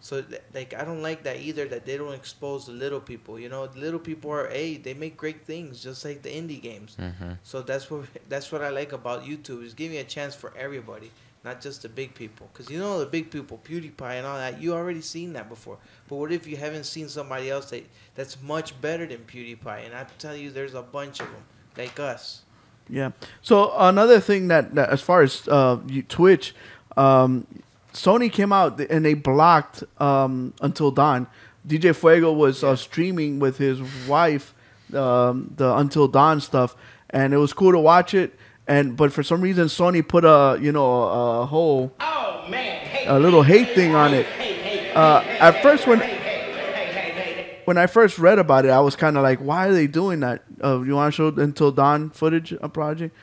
So 0.00 0.20
th- 0.20 0.42
like 0.52 0.74
I 0.74 0.84
don't 0.84 1.00
like 1.00 1.22
that 1.22 1.38
either. 1.38 1.66
That 1.68 1.86
they 1.86 1.96
don't 1.96 2.12
expose 2.12 2.66
the 2.66 2.72
little 2.72 3.00
people. 3.00 3.38
You 3.38 3.48
know, 3.48 3.66
the 3.68 3.78
little 3.78 4.00
people 4.00 4.30
are 4.32 4.48
hey, 4.48 4.76
they 4.76 4.94
make 4.94 5.16
great 5.16 5.46
things 5.46 5.80
just 5.82 6.04
like 6.04 6.22
the 6.22 6.28
indie 6.28 6.60
games. 6.60 6.96
hmm 6.96 7.32
So 7.44 7.62
that's 7.62 7.88
what 7.90 8.06
that's 8.28 8.50
what 8.50 8.62
I 8.62 8.70
like 8.70 8.92
about 8.92 9.24
YouTube 9.24 9.64
is 9.64 9.74
giving 9.74 9.98
a 9.98 10.04
chance 10.04 10.34
for 10.34 10.52
everybody, 10.56 11.12
not 11.46 11.60
just 11.60 11.82
the 11.82 11.88
big 11.88 12.12
people. 12.12 12.50
Because 12.52 12.68
you 12.70 12.78
know 12.78 12.98
the 12.98 13.06
big 13.06 13.30
people, 13.30 13.60
PewDiePie 13.64 14.18
and 14.18 14.26
all 14.26 14.36
that, 14.36 14.60
you 14.60 14.74
already 14.74 15.00
seen 15.00 15.32
that 15.34 15.48
before. 15.48 15.78
But 16.08 16.16
what 16.16 16.32
if 16.32 16.46
you 16.46 16.56
haven't 16.56 16.84
seen 16.84 17.08
somebody 17.08 17.50
else 17.50 17.70
that 17.70 17.86
that's 18.16 18.42
much 18.42 18.78
better 18.80 19.06
than 19.06 19.18
PewDiePie? 19.18 19.86
And 19.86 19.94
I 19.94 20.04
tell 20.18 20.36
you, 20.36 20.50
there's 20.50 20.74
a 20.74 20.82
bunch 20.82 21.20
of 21.20 21.26
them 21.26 21.44
like 21.78 21.98
us. 22.00 22.42
Yeah. 22.88 23.12
So 23.42 23.72
another 23.78 24.20
thing 24.20 24.48
that, 24.48 24.74
that 24.74 24.90
as 24.90 25.00
far 25.00 25.22
as 25.22 25.46
uh, 25.48 25.78
you, 25.86 26.02
Twitch, 26.02 26.54
um, 26.96 27.46
Sony 27.92 28.30
came 28.30 28.52
out 28.52 28.80
and 28.80 29.04
they 29.04 29.14
blocked 29.14 29.84
um, 29.98 30.52
Until 30.60 30.90
Dawn. 30.90 31.28
DJ 31.66 31.94
Fuego 31.94 32.32
was 32.32 32.62
uh, 32.62 32.76
streaming 32.76 33.38
with 33.38 33.58
his 33.58 33.80
wife 34.06 34.52
um, 34.94 35.52
the 35.56 35.76
Until 35.76 36.08
Dawn 36.08 36.40
stuff, 36.40 36.76
and 37.10 37.32
it 37.34 37.38
was 37.38 37.52
cool 37.52 37.72
to 37.72 37.78
watch 37.78 38.14
it. 38.14 38.34
And 38.68 38.96
but 38.96 39.12
for 39.12 39.22
some 39.22 39.40
reason, 39.40 39.66
Sony 39.66 40.06
put 40.06 40.24
a 40.24 40.58
you 40.60 40.72
know 40.72 40.86
a, 40.86 41.42
a 41.42 41.46
whole 41.46 41.92
Oh 42.00 42.44
hey, 42.48 43.04
a 43.06 43.18
little 43.18 43.42
hate 43.42 43.74
thing 43.74 43.94
on 43.94 44.12
it. 44.14 44.26
hey, 44.26 44.54
hey, 44.54 44.92
Uh, 44.92 45.20
at 45.38 45.62
first, 45.62 45.86
when 45.86 46.00
hey, 46.00 46.06
hey, 46.16 46.92
hey, 46.92 47.12
hey. 47.12 47.60
when 47.64 47.78
I 47.78 47.86
first 47.86 48.18
read 48.18 48.38
about 48.40 48.64
it, 48.64 48.70
I 48.70 48.80
was 48.80 48.96
kind 48.96 49.16
of 49.16 49.22
like, 49.22 49.38
why 49.38 49.68
are 49.68 49.72
they 49.72 49.86
doing 49.86 50.20
that? 50.20 50.42
Uh, 50.62 50.80
you 50.82 50.94
want 50.96 51.14
to 51.14 51.16
show 51.16 51.28
Until 51.40 51.70
Dawn 51.70 52.10
footage 52.10 52.52
a 52.60 52.68
project? 52.68 53.14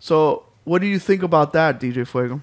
So, 0.00 0.44
what 0.64 0.80
do 0.82 0.86
you 0.86 0.98
think 0.98 1.22
about 1.22 1.52
that, 1.54 1.80
DJ 1.80 2.06
Fuego? 2.06 2.40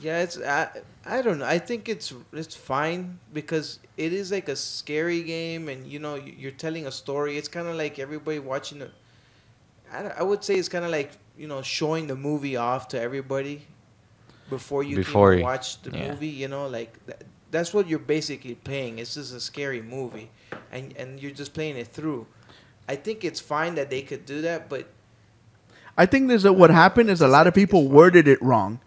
Yeah, 0.00 0.22
it's 0.22 0.36
I, 0.40 0.68
I 1.06 1.22
don't 1.22 1.38
know. 1.38 1.44
I 1.46 1.58
think 1.60 1.88
it's 1.88 2.12
it's 2.32 2.56
fine 2.56 3.18
because 3.32 3.78
it 3.96 4.12
is 4.12 4.32
like 4.32 4.48
a 4.48 4.56
scary 4.56 5.22
game, 5.22 5.68
and 5.68 5.86
you 5.86 5.98
know 6.00 6.16
you- 6.16 6.34
you're 6.36 6.50
telling 6.58 6.86
a 6.86 6.92
story. 6.92 7.36
It's 7.38 7.48
kind 7.48 7.68
of 7.68 7.76
like 7.76 7.98
everybody 8.00 8.38
watching 8.40 8.80
it. 8.82 8.90
I, 9.92 10.06
I 10.18 10.22
would 10.22 10.42
say 10.44 10.54
it's 10.56 10.68
kind 10.68 10.84
of 10.84 10.90
like 10.90 11.10
you 11.38 11.46
know 11.48 11.62
showing 11.62 12.06
the 12.08 12.16
movie 12.16 12.56
off 12.56 12.88
to 12.88 13.00
everybody 13.00 13.62
before 14.50 14.82
you 14.82 14.96
Before 14.96 15.30
can 15.30 15.38
you- 15.38 15.44
watch 15.44 15.80
the 15.82 15.90
yeah. 15.96 16.10
movie. 16.10 16.28
You 16.28 16.48
know, 16.48 16.66
like 16.68 16.92
that, 17.06 17.22
that's 17.50 17.72
what 17.72 17.88
you're 17.88 17.98
basically 17.98 18.54
playing. 18.56 18.98
It's 18.98 19.14
just 19.14 19.34
a 19.34 19.40
scary 19.40 19.82
movie, 19.82 20.30
and 20.72 20.94
and 20.96 21.20
you're 21.20 21.30
just 21.32 21.54
playing 21.54 21.76
it 21.76 21.88
through. 21.88 22.26
I 22.88 22.96
think 22.96 23.24
it's 23.24 23.40
fine 23.40 23.74
that 23.76 23.90
they 23.90 24.02
could 24.02 24.24
do 24.26 24.40
that, 24.42 24.68
but 24.68 24.86
I 25.96 26.06
think 26.06 26.28
there's 26.28 26.44
a, 26.44 26.52
what 26.52 26.70
happened 26.70 27.10
is 27.10 27.20
a 27.20 27.28
lot 27.28 27.46
of 27.46 27.54
people 27.54 27.88
worded 27.88 28.26
it 28.28 28.40
wrong, 28.40 28.80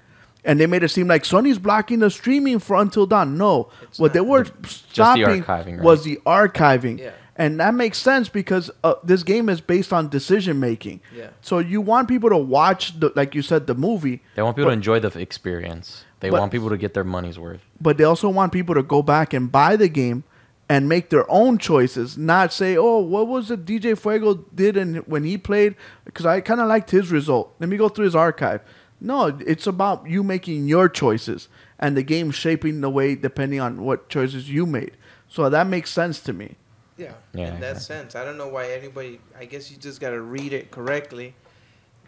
and 0.44 0.60
they 0.60 0.66
made 0.66 0.82
it 0.84 0.90
seem 0.90 1.08
like 1.08 1.24
Sony's 1.24 1.60
blocking 1.60 2.00
the 2.00 2.10
streaming 2.10 2.58
for 2.60 2.78
Until 2.78 3.06
Dawn. 3.06 3.38
No, 3.38 3.70
It's 3.84 4.00
what 4.00 4.14
they 4.14 4.22
were 4.22 4.46
stopping 4.66 5.44
archiving, 5.44 5.76
right? 5.78 5.82
was 5.84 6.04
the 6.04 6.20
archiving, 6.26 6.98
Yeah. 7.00 7.12
And 7.36 7.60
that 7.60 7.74
makes 7.74 7.98
sense 7.98 8.30
because 8.30 8.70
uh, 8.84 8.96
this 9.04 9.24
game 9.24 9.50
is 9.50 9.62
based 9.62 9.92
on 9.94 10.10
decision 10.10 10.60
making. 10.60 11.02
Yeah. 11.16 11.30
So 11.42 11.60
you 11.60 11.82
want 11.82 12.08
people 12.08 12.30
to 12.30 12.38
watch 12.38 13.00
the, 13.00 13.12
like 13.16 13.34
you 13.36 13.42
said, 13.42 13.68
the 13.68 13.76
movie, 13.76 14.22
They 14.36 14.42
want 14.42 14.56
people 14.56 14.68
But- 14.68 14.72
to 14.72 14.78
enjoy 14.78 15.00
the 15.00 15.18
experience. 15.20 16.04
They 16.20 16.30
But- 16.30 16.40
want 16.40 16.52
people 16.52 16.70
to 16.70 16.78
get 16.78 16.94
their 16.94 17.04
money's 17.04 17.40
worth. 17.40 17.62
but 17.80 17.98
they 17.98 18.04
also 18.04 18.30
want 18.30 18.52
people 18.52 18.76
to 18.76 18.84
go 18.84 19.02
back 19.02 19.34
and 19.34 19.52
buy 19.52 19.76
the 19.76 19.88
game 19.90 20.24
and 20.70 20.88
make 20.88 21.10
their 21.10 21.30
own 21.30 21.58
choices, 21.58 22.18
not 22.18 22.54
say, 22.54 22.78
"Oh, 22.78 23.00
what 23.00 23.28
was 23.28 23.52
it 23.52 23.66
DJ 23.66 23.94
Fuego 23.96 24.46
did 24.56 24.78
and 24.78 24.98
when 25.08 25.24
he 25.26 25.38
played?" 25.38 25.76
Because 26.06 26.26
I 26.26 26.40
kind 26.42 26.62
of 26.62 26.68
liked 26.68 26.92
his 26.92 27.12
result. 27.12 27.54
Let 27.60 27.68
me 27.70 27.76
go 27.76 27.90
through 27.90 28.06
his 28.06 28.16
archive. 28.16 28.62
No, 29.02 29.36
it's 29.46 29.66
about 29.68 30.08
you 30.08 30.24
making 30.24 30.68
your 30.68 30.88
choices 30.88 31.50
and 31.80 31.98
the 31.98 32.04
game 32.04 32.30
shaping 32.32 32.82
the 32.82 32.90
way 32.90 33.16
depending 33.16 33.60
on 33.60 33.82
what 33.84 34.08
choices 34.10 34.50
you 34.50 34.66
made. 34.66 34.92
So 35.28 35.50
that 35.50 35.66
makes 35.68 35.90
sense 35.90 36.20
to 36.22 36.34
me. 36.34 36.56
Yeah, 37.02 37.14
Yeah, 37.34 37.54
in 37.54 37.60
that 37.62 37.76
yeah. 37.76 37.80
sense, 37.92 38.16
I 38.16 38.24
don't 38.26 38.38
know 38.38 38.48
why 38.48 38.72
anybody. 38.72 39.20
I 39.38 39.46
guess 39.46 39.72
you 39.72 39.78
just 39.78 40.00
gotta 40.00 40.22
read 40.22 40.54
it 40.54 40.72
correctly, 40.72 41.34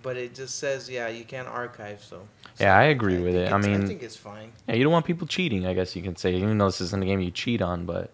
but 0.01 0.15
it 0.17 0.35
just 0.35 0.59
says 0.59 0.89
yeah 0.89 1.07
you 1.07 1.25
can't 1.25 1.47
archive. 1.47 2.01
So 2.03 2.17
Yeah, 2.59 2.77
I 2.77 2.83
agree 2.95 3.19
with 3.19 3.35
it. 3.35 3.51
I 3.51 3.57
mean- 3.57 3.83
I 3.83 3.88
think 3.88 4.03
it's 4.03 4.15
fine. 4.15 4.51
Yeah, 4.67 4.75
you 4.75 4.83
don't 4.83 4.93
want 4.93 5.05
people 5.05 5.27
cheating. 5.27 5.65
I 5.65 5.73
guess 5.73 5.95
you 5.95 6.01
can 6.01 6.15
say, 6.15 6.35
even 6.35 6.57
though 6.57 6.67
this 6.67 6.81
isn't 6.81 7.03
a 7.03 7.05
game 7.05 7.19
you 7.19 7.31
cheat 7.31 7.62
on, 7.62 7.85
but 7.85 8.12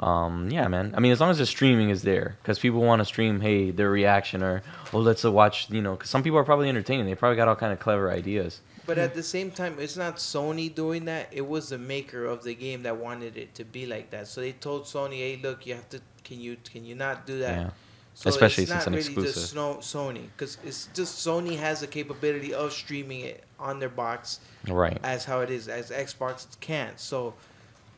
um, 0.00 0.50
yeah, 0.50 0.66
man. 0.68 0.92
I 0.96 1.00
mean, 1.00 1.12
as 1.12 1.20
long 1.20 1.30
as 1.30 1.38
the 1.38 1.46
streaming 1.46 1.90
is 1.90 2.02
there, 2.02 2.36
because 2.42 2.58
people 2.58 2.80
want 2.80 3.00
to 3.00 3.04
stream, 3.04 3.40
hey, 3.40 3.70
their 3.70 3.90
reaction 3.90 4.42
or 4.42 4.62
oh, 4.92 4.98
let's 4.98 5.22
watch, 5.24 5.70
you 5.70 5.80
know, 5.82 5.92
because 5.92 6.10
some 6.10 6.22
people 6.22 6.38
are 6.38 6.44
probably 6.44 6.68
entertaining. 6.68 7.06
They 7.06 7.14
probably 7.14 7.36
got 7.36 7.46
all 7.48 7.54
kind 7.56 7.72
of 7.72 7.78
clever 7.78 8.10
ideas. 8.10 8.60
But 8.86 8.98
at 8.98 9.14
the 9.14 9.22
same 9.22 9.50
time, 9.50 9.76
it's 9.78 9.96
not 9.96 10.16
Sony 10.16 10.74
doing 10.74 11.06
that. 11.06 11.28
It 11.32 11.46
was 11.46 11.70
the 11.70 11.78
maker 11.78 12.26
of 12.26 12.42
the 12.42 12.54
game 12.54 12.82
that 12.82 12.96
wanted 12.96 13.36
it 13.38 13.54
to 13.54 13.64
be 13.64 13.86
like 13.86 14.10
that. 14.10 14.26
So 14.28 14.40
they 14.42 14.52
told 14.52 14.84
Sony, 14.84 15.18
"Hey, 15.18 15.40
look, 15.42 15.64
you 15.64 15.74
have 15.74 15.88
to. 15.90 16.00
Can 16.24 16.40
you 16.40 16.56
can 16.64 16.84
you 16.84 16.94
not 16.94 17.26
do 17.26 17.38
that?" 17.40 17.56
Yeah. 17.58 17.70
So 18.16 18.30
Especially 18.30 18.62
it's 18.64 18.72
since 18.72 18.86
not 18.86 18.94
it's 18.94 19.08
an 19.08 19.14
really 19.14 19.26
exclusive. 19.28 19.42
just 19.42 19.54
no, 19.56 19.74
Sony, 19.76 20.28
because 20.36 20.56
it's 20.64 20.88
just 20.94 21.26
Sony 21.26 21.56
has 21.58 21.80
the 21.80 21.88
capability 21.88 22.54
of 22.54 22.72
streaming 22.72 23.20
it 23.22 23.42
on 23.58 23.80
their 23.80 23.88
box 23.88 24.38
Right. 24.68 24.98
as 25.02 25.24
how 25.24 25.40
it 25.40 25.50
is, 25.50 25.66
as 25.66 25.90
Xbox 25.90 26.46
can't. 26.60 26.98
So 27.00 27.34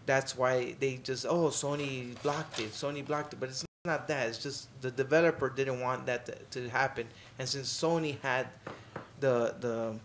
that's 0.07 0.35
why 0.37 0.75
they 0.81 0.97
just 1.03 1.27
oh 1.27 1.49
Sony 1.49 2.21
blocked 2.23 2.61
it, 2.61 2.71
Sony 2.73 3.05
blocked 3.05 3.35
it, 3.35 3.41
but 3.41 3.51
it's 3.51 3.65
not 3.85 4.09
that. 4.09 4.29
It's 4.29 4.39
just 4.43 4.69
the 4.81 4.91
developer 4.91 5.51
didn't 5.51 5.81
want 5.81 6.07
that 6.07 6.25
to, 6.27 6.61
to 6.63 6.69
happen, 6.71 7.07
and 7.39 7.47
since 7.47 7.69
Sony 7.71 8.19
had 8.21 8.47
the 9.21 9.55
the 9.61 9.97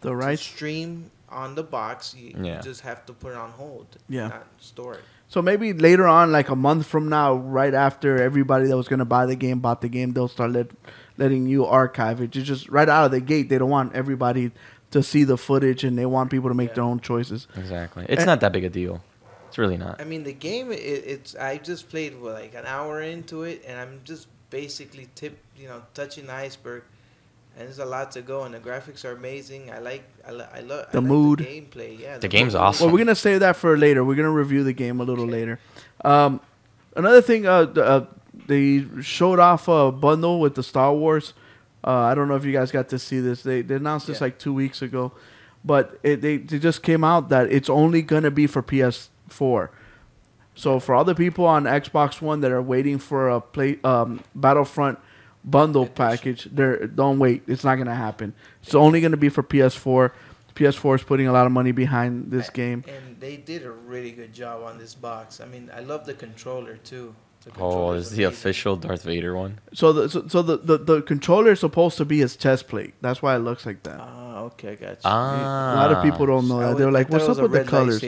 The 0.00 0.08
to 0.10 0.16
right. 0.16 0.38
stream 0.38 1.10
on 1.28 1.54
the 1.56 1.62
box, 1.62 2.14
you, 2.14 2.28
you 2.42 2.58
just 2.62 2.80
have 2.82 3.04
to 3.06 3.12
put 3.12 3.32
it 3.32 3.36
on 3.36 3.50
hold. 3.50 3.86
Yeah. 4.08 4.28
Not 4.28 4.46
store 4.60 4.94
it. 4.94 5.04
So 5.28 5.42
maybe 5.42 5.72
later 5.74 6.06
on, 6.06 6.32
like 6.32 6.48
a 6.48 6.56
month 6.56 6.86
from 6.86 7.08
now, 7.08 7.34
right 7.34 7.74
after 7.74 8.20
everybody 8.22 8.66
that 8.68 8.76
was 8.76 8.88
gonna 8.88 9.04
buy 9.04 9.26
the 9.26 9.36
game 9.36 9.60
bought 9.60 9.82
the 9.82 9.88
game, 9.88 10.12
they'll 10.12 10.28
start 10.28 10.52
let, 10.52 10.68
letting 11.18 11.46
you 11.46 11.66
archive 11.66 12.20
it. 12.22 12.34
It's 12.34 12.46
just 12.46 12.68
right 12.70 12.88
out 12.88 13.04
of 13.04 13.10
the 13.10 13.20
gate. 13.20 13.48
They 13.50 13.58
don't 13.58 13.68
want 13.70 13.94
everybody 13.94 14.52
to 14.90 15.02
see 15.02 15.24
the 15.24 15.36
footage, 15.36 15.84
and 15.84 15.98
they 15.98 16.06
want 16.06 16.30
people 16.30 16.48
to 16.48 16.54
make 16.54 16.70
Yeah. 16.70 16.74
their 16.76 16.84
own 16.84 17.00
choices. 17.00 17.46
Exactly. 17.56 18.06
It's 18.08 18.20
And- 18.20 18.26
not 18.26 18.40
that 18.40 18.52
big 18.52 18.64
a 18.64 18.70
deal. 18.70 19.02
It's 19.48 19.58
really 19.58 19.76
not. 19.76 20.00
I 20.00 20.04
mean, 20.04 20.24
the 20.24 20.32
game. 20.32 20.72
It, 20.72 20.76
it's. 20.76 21.34
I 21.36 21.58
just 21.58 21.88
played 21.90 22.14
like 22.20 22.54
an 22.54 22.64
hour 22.66 23.02
into 23.02 23.42
it, 23.42 23.62
and 23.68 23.78
I'm 23.78 24.00
just 24.04 24.28
basically 24.50 25.08
tip. 25.14 25.38
You 25.58 25.68
know, 25.68 25.82
touching 25.94 26.26
the 26.26 26.32
iceberg. 26.34 26.84
And 27.58 27.66
there's 27.66 27.80
a 27.80 27.84
lot 27.84 28.12
to 28.12 28.22
go, 28.22 28.44
and 28.44 28.54
the 28.54 28.60
graphics 28.60 29.04
are 29.04 29.10
amazing. 29.12 29.72
I 29.72 29.80
like. 29.80 30.04
I, 30.24 30.30
lo- 30.30 30.46
I 30.54 30.60
love 30.60 30.92
The 30.92 31.02
mood. 31.02 31.40
The 31.40 31.44
gameplay. 31.44 31.98
Yeah. 31.98 32.18
The 32.18 32.28
game's 32.28 32.52
mood. 32.54 32.62
awesome. 32.62 32.86
Well, 32.86 32.92
we're 32.94 32.98
gonna 33.04 33.16
save 33.16 33.40
that 33.40 33.56
for 33.56 33.76
later. 33.76 34.04
We're 34.04 34.14
gonna 34.14 34.30
review 34.30 34.62
the 34.62 34.72
game 34.72 35.00
a 35.00 35.04
little 35.04 35.24
Okay. 35.24 35.32
later. 35.32 35.60
Um, 36.04 36.40
another 36.94 37.20
thing, 37.20 37.46
uh, 37.46 37.64
the, 37.64 37.84
uh, 37.84 38.06
they 38.46 38.84
showed 39.02 39.40
off 39.40 39.66
a 39.66 39.90
bundle 39.90 40.38
with 40.38 40.54
the 40.54 40.62
Star 40.62 40.94
Wars. 40.94 41.34
Uh, 41.84 41.90
I 41.90 42.14
don't 42.14 42.28
know 42.28 42.36
if 42.36 42.44
you 42.44 42.52
guys 42.52 42.70
got 42.70 42.88
to 42.90 42.98
see 42.98 43.18
this. 43.18 43.42
They, 43.42 43.62
they 43.62 43.74
announced 43.74 44.06
this 44.06 44.18
Yeah. 44.20 44.26
like 44.26 44.38
two 44.38 44.52
weeks 44.54 44.80
ago, 44.80 45.10
but 45.64 45.98
it, 46.04 46.20
they, 46.20 46.36
they 46.36 46.60
just 46.60 46.82
came 46.84 47.02
out 47.02 47.28
that 47.30 47.50
it's 47.50 47.68
only 47.68 48.02
gonna 48.02 48.30
be 48.30 48.46
for 48.46 48.62
PS4. 48.62 49.70
So 50.54 50.78
for 50.80 50.94
all 50.94 51.04
the 51.04 51.14
people 51.14 51.44
on 51.44 51.64
Xbox 51.64 52.20
One 52.22 52.40
that 52.40 52.50
are 52.52 52.62
waiting 52.62 52.98
for 52.98 53.28
a 53.28 53.40
play 53.40 53.78
um, 53.84 54.22
Battlefront 54.34 54.98
bundle 55.50 55.82
Edition. 55.82 55.94
package, 55.96 56.48
they're 56.52 56.86
don't 56.86 57.18
wait. 57.18 57.42
It's 57.46 57.64
not 57.64 57.76
gonna 57.76 57.94
happen. 57.94 58.34
It's 58.62 58.74
only 58.74 59.00
gonna 59.00 59.16
be 59.16 59.28
for 59.28 59.42
PS4. 59.42 60.12
PS4 60.54 60.96
is 60.96 61.02
putting 61.04 61.28
a 61.28 61.32
lot 61.32 61.46
of 61.46 61.52
money 61.52 61.70
behind 61.72 62.32
this 62.32 62.50
game. 62.50 62.82
And 62.88 63.20
they 63.20 63.36
did 63.36 63.64
a 63.64 63.70
really 63.70 64.10
good 64.10 64.32
job 64.32 64.64
on 64.64 64.76
this 64.78 64.94
box. 64.94 65.40
I 65.40 65.46
mean, 65.46 65.70
I 65.74 65.80
love 65.80 66.04
the 66.04 66.14
controller 66.14 66.76
too. 66.78 67.14
The 67.44 67.50
Oh, 67.50 67.52
controller's 67.52 68.06
is 68.10 68.16
the 68.16 68.24
official 68.24 68.74
Darth 68.76 69.04
Vader 69.04 69.36
one? 69.36 69.60
So 69.72 69.92
the 69.92 70.08
so, 70.08 70.26
so 70.26 70.42
the, 70.42 70.56
the 70.56 70.76
the 70.78 71.02
controller 71.02 71.52
is 71.52 71.60
supposed 71.60 71.96
to 71.98 72.04
be 72.04 72.18
his 72.18 72.36
chest 72.36 72.66
plate. 72.66 72.94
That's 73.00 73.22
why 73.22 73.36
it 73.36 73.38
looks 73.38 73.64
like 73.64 73.84
that. 73.84 74.00
Ah, 74.00 74.40
okay, 74.50 74.72
I 74.72 74.74
got 74.74 74.90
you. 74.90 74.96
Ah. 75.04 75.74
a 75.74 75.76
lot 75.76 75.92
of 75.92 76.02
people 76.02 76.26
don't 76.26 76.48
know 76.48 76.60
I 76.60 76.68
that. 76.70 76.78
They're 76.78 76.90
like, 76.90 77.08
"What's 77.08 77.28
up 77.28 77.38
with 77.38 77.52
the 77.52 77.62
colors?" 77.64 78.02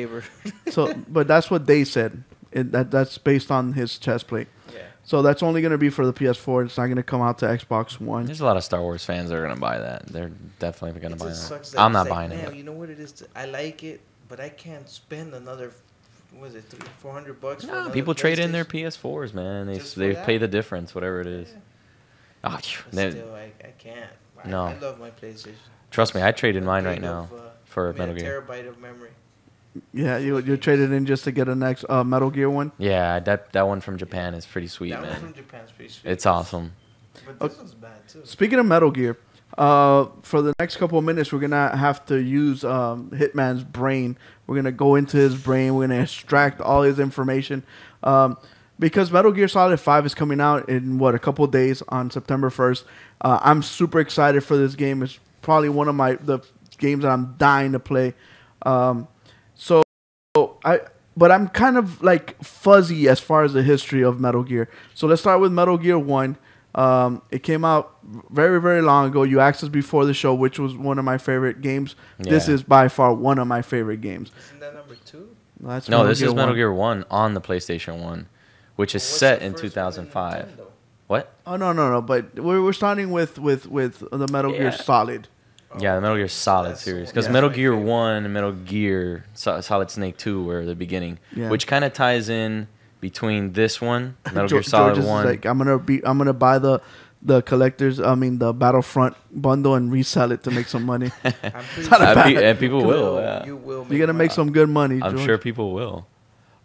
so, 0.74 0.92
but 1.08 1.28
that's 1.28 1.48
what 1.50 1.66
they 1.66 1.84
said. 1.84 2.24
It, 2.50 2.72
that 2.72 2.90
that's 2.90 3.16
based 3.18 3.52
on 3.52 3.74
his 3.74 3.96
chest 3.98 4.26
plate. 4.26 4.48
Yeah. 5.10 5.18
So 5.18 5.22
that's 5.22 5.42
only 5.42 5.60
going 5.60 5.72
to 5.72 5.78
be 5.78 5.90
for 5.90 6.06
the 6.06 6.12
PS4. 6.12 6.66
It's 6.66 6.76
not 6.78 6.86
going 6.86 6.96
to 6.96 7.02
come 7.02 7.20
out 7.20 7.38
to 7.38 7.46
Xbox 7.46 8.00
One. 8.00 8.26
There's 8.26 8.40
a 8.40 8.44
lot 8.44 8.56
of 8.56 8.64
Star 8.64 8.80
Wars 8.80 9.04
fans 9.04 9.30
that 9.30 9.36
are 9.36 9.42
gonna 9.42 9.60
buy 9.60 9.78
that. 9.78 10.06
They're 10.06 10.30
definitely 10.58 11.00
gonna 11.00 11.16
buy 11.16 11.26
that. 11.26 11.70
that 11.72 11.78
I'm 11.80 11.92
not 11.92 12.02
like, 12.06 12.10
buying 12.10 12.30
man, 12.30 12.52
it. 12.52 12.54
You 12.54 12.64
know 12.64 12.72
what 12.72 12.90
it 12.90 12.98
is? 13.00 13.12
To, 13.12 13.26
I 13.34 13.46
like 13.46 13.82
it, 13.82 14.00
but 14.28 14.40
I 14.40 14.48
can't 14.48 14.88
spend 14.88 15.34
another. 15.34 15.72
What 16.38 16.48
is 16.48 16.54
it? 16.54 16.64
Three, 16.64 16.88
four 16.98 17.12
hundred 17.12 17.40
bucks. 17.40 17.64
No, 17.64 17.72
another 17.72 17.90
people 17.90 18.14
trade 18.14 18.38
in 18.38 18.52
their 18.52 18.64
PS4s, 18.64 19.34
man. 19.34 19.66
They 19.66 19.78
Just 19.78 19.96
they 19.96 20.14
pay 20.14 20.38
the 20.38 20.46
difference, 20.48 20.94
whatever 20.94 21.20
it 21.20 21.26
is. 21.26 21.50
Yeah. 21.50 21.58
Ah, 22.44 22.60
they- 22.92 23.10
still, 23.10 23.34
I, 23.34 23.52
I 23.62 23.70
can't. 23.78 24.10
I, 24.42 24.48
No. 24.48 24.64
I 24.64 24.78
love 24.78 24.98
my 24.98 25.10
PlayStation. 25.10 25.54
trust 25.90 26.14
me, 26.14 26.22
I 26.22 26.32
traded 26.32 26.62
mine 26.62 26.84
right 26.84 26.94
Big 26.94 27.02
now 27.02 27.28
of, 27.30 27.32
uh, 27.32 27.36
for 27.64 27.88
I 27.88 27.90
mean, 27.90 27.98
Metal 27.98 28.14
a 28.14 28.18
Gear. 28.18 28.42
terabyte 28.42 28.68
of 28.68 28.78
memory. 28.80 29.10
Yeah, 29.92 30.18
you 30.18 30.38
you 30.38 30.56
traded 30.56 30.92
in 30.92 31.06
just 31.06 31.24
to 31.24 31.32
get 31.32 31.48
a 31.48 31.54
next 31.54 31.84
uh, 31.88 32.02
Metal 32.02 32.30
Gear 32.30 32.50
one. 32.50 32.72
Yeah, 32.78 33.20
that 33.20 33.52
that 33.52 33.68
one 33.68 33.80
from 33.80 33.98
Japan 33.98 34.34
is 34.34 34.44
pretty 34.44 34.66
sweet, 34.66 34.90
that 34.90 35.00
one 35.00 35.10
man. 35.10 35.20
from 35.20 35.34
Japan's 35.34 35.70
pretty 35.70 35.92
sweet. 35.92 36.10
It's 36.10 36.26
awesome. 36.26 36.72
But 37.24 37.38
this 37.50 37.58
one's 37.58 37.74
bad 37.74 38.08
too. 38.08 38.22
Speaking 38.24 38.58
of 38.58 38.66
Metal 38.66 38.90
Gear, 38.90 39.16
uh, 39.56 40.06
for 40.22 40.42
the 40.42 40.54
next 40.58 40.76
couple 40.76 40.98
of 40.98 41.04
minutes, 41.04 41.32
we're 41.32 41.38
gonna 41.38 41.76
have 41.76 42.04
to 42.06 42.20
use 42.20 42.64
um, 42.64 43.10
Hitman's 43.10 43.62
brain. 43.62 44.16
We're 44.46 44.56
gonna 44.56 44.72
go 44.72 44.96
into 44.96 45.16
his 45.16 45.36
brain. 45.36 45.74
We're 45.74 45.86
gonna 45.86 46.02
extract 46.02 46.60
all 46.60 46.82
his 46.82 46.98
information. 46.98 47.62
Um, 48.02 48.38
because 48.78 49.12
Metal 49.12 49.30
Gear 49.30 49.46
Solid 49.46 49.78
Five 49.78 50.06
is 50.06 50.14
coming 50.14 50.40
out 50.40 50.68
in 50.68 50.98
what 50.98 51.14
a 51.14 51.18
couple 51.18 51.44
of 51.44 51.50
days 51.50 51.82
on 51.90 52.10
September 52.10 52.50
first. 52.50 52.84
Uh, 53.20 53.38
I'm 53.42 53.62
super 53.62 54.00
excited 54.00 54.42
for 54.42 54.56
this 54.56 54.74
game. 54.74 55.02
It's 55.02 55.20
probably 55.42 55.68
one 55.68 55.88
of 55.88 55.94
my 55.94 56.14
the 56.14 56.40
games 56.78 57.02
that 57.02 57.10
I'm 57.10 57.34
dying 57.38 57.72
to 57.72 57.78
play. 57.78 58.14
Um, 58.62 59.06
so 60.36 60.58
I 60.64 60.80
but 61.16 61.32
I'm 61.32 61.48
kind 61.48 61.76
of 61.76 62.02
like 62.02 62.42
fuzzy 62.42 63.08
as 63.08 63.18
far 63.20 63.42
as 63.42 63.52
the 63.52 63.62
history 63.62 64.02
of 64.02 64.20
Metal 64.20 64.42
Gear. 64.42 64.68
So 64.94 65.06
let's 65.06 65.20
start 65.20 65.40
with 65.40 65.52
Metal 65.52 65.76
Gear 65.76 65.98
One. 65.98 66.36
Um, 66.72 67.22
it 67.32 67.42
came 67.42 67.64
out 67.64 67.96
very 68.30 68.60
very 68.60 68.80
long 68.80 69.08
ago. 69.08 69.24
You 69.24 69.40
asked 69.40 69.62
us 69.64 69.68
before 69.68 70.04
the 70.04 70.14
show, 70.14 70.32
which 70.32 70.58
was 70.58 70.76
one 70.76 70.98
of 70.98 71.04
my 71.04 71.18
favorite 71.18 71.60
games. 71.60 71.96
This 72.18 72.48
is 72.48 72.62
by 72.62 72.88
far 72.88 73.12
one 73.12 73.38
of 73.38 73.48
my 73.48 73.62
favorite 73.62 74.00
games. 74.00 74.30
Isn't 74.46 74.60
that 74.60 74.74
number 74.74 74.94
two? 75.04 75.34
That's 75.58 75.88
No, 75.88 76.06
this 76.06 76.22
is 76.22 76.32
Metal 76.32 76.54
Gear 76.54 76.72
One 76.72 77.04
on 77.10 77.34
the 77.34 77.40
PlayStation 77.40 78.00
One, 78.00 78.28
which 78.76 78.94
is 78.94 79.02
What's 79.02 79.18
set 79.18 79.42
in 79.42 79.54
2005. 79.54 80.60
What? 81.08 81.32
Oh 81.44 81.56
no 81.56 81.72
no 81.72 81.90
no! 81.90 82.00
But 82.00 82.38
we're, 82.38 82.62
we're 82.62 82.72
starting 82.72 83.10
with 83.10 83.36
with 83.36 83.66
with 83.66 83.98
the 84.12 84.28
Metal 84.28 84.52
Gear 84.52 84.70
Solid. 84.70 85.26
Yeah, 85.78 85.94
the 85.94 86.00
Metal 86.00 86.16
Gear 86.16 86.28
Solid 86.28 86.70
That's 86.72 86.82
series. 86.82 87.08
Because 87.10 87.26
Yeah. 87.26 87.32
Metal 87.32 87.50
Gear 87.50 87.72
favorite. 87.72 87.86
1 87.88 88.24
and 88.24 88.34
Metal 88.34 88.52
Gear 88.52 89.24
Solid 89.34 89.90
Snake 89.90 90.16
2 90.16 90.42
were 90.42 90.64
the 90.66 90.74
beginning. 90.74 91.18
Yeah. 91.34 91.48
Which 91.48 91.66
kind 91.66 91.84
of 91.84 91.92
ties 91.92 92.28
in 92.28 92.66
between 93.00 93.52
this 93.52 93.80
one, 93.80 94.16
Metal 94.26 94.44
Geor- 94.44 94.50
Gear 94.50 94.62
Solid 94.62 94.94
George 94.96 95.04
is 95.04 95.06
1. 95.06 95.24
like, 95.26 95.44
I'm 95.46 95.58
gonna 95.58 95.78
be 95.78 96.04
I'm 96.04 96.18
gonna 96.18 96.32
buy 96.32 96.58
the 96.58 96.80
the 97.22 97.42
collectors. 97.42 98.00
I 98.00 98.14
mean 98.14 98.38
the 98.38 98.52
Battlefront 98.52 99.14
bundle 99.30 99.74
and 99.74 99.92
resell 99.92 100.32
it 100.32 100.42
to 100.44 100.50
make 100.50 100.66
some 100.66 100.84
money. 100.84 101.10
I'm 101.24 101.32
pretty 101.74 101.88
not 101.90 102.00
a 102.00 102.06
and, 102.08 102.14
bad- 102.14 102.34
pe- 102.36 102.44
and 102.50 102.58
people 102.58 102.84
will, 102.84 103.20
yeah. 103.20 103.44
You 103.46 103.56
will. 103.56 103.86
You're 103.88 104.00
gonna 104.06 104.18
make 104.18 104.32
some 104.32 104.50
good 104.52 104.68
money. 104.68 105.00
I'm 105.02 105.12
George. 105.16 105.24
sure 105.26 105.38
people 105.38 105.72
will. 105.72 106.06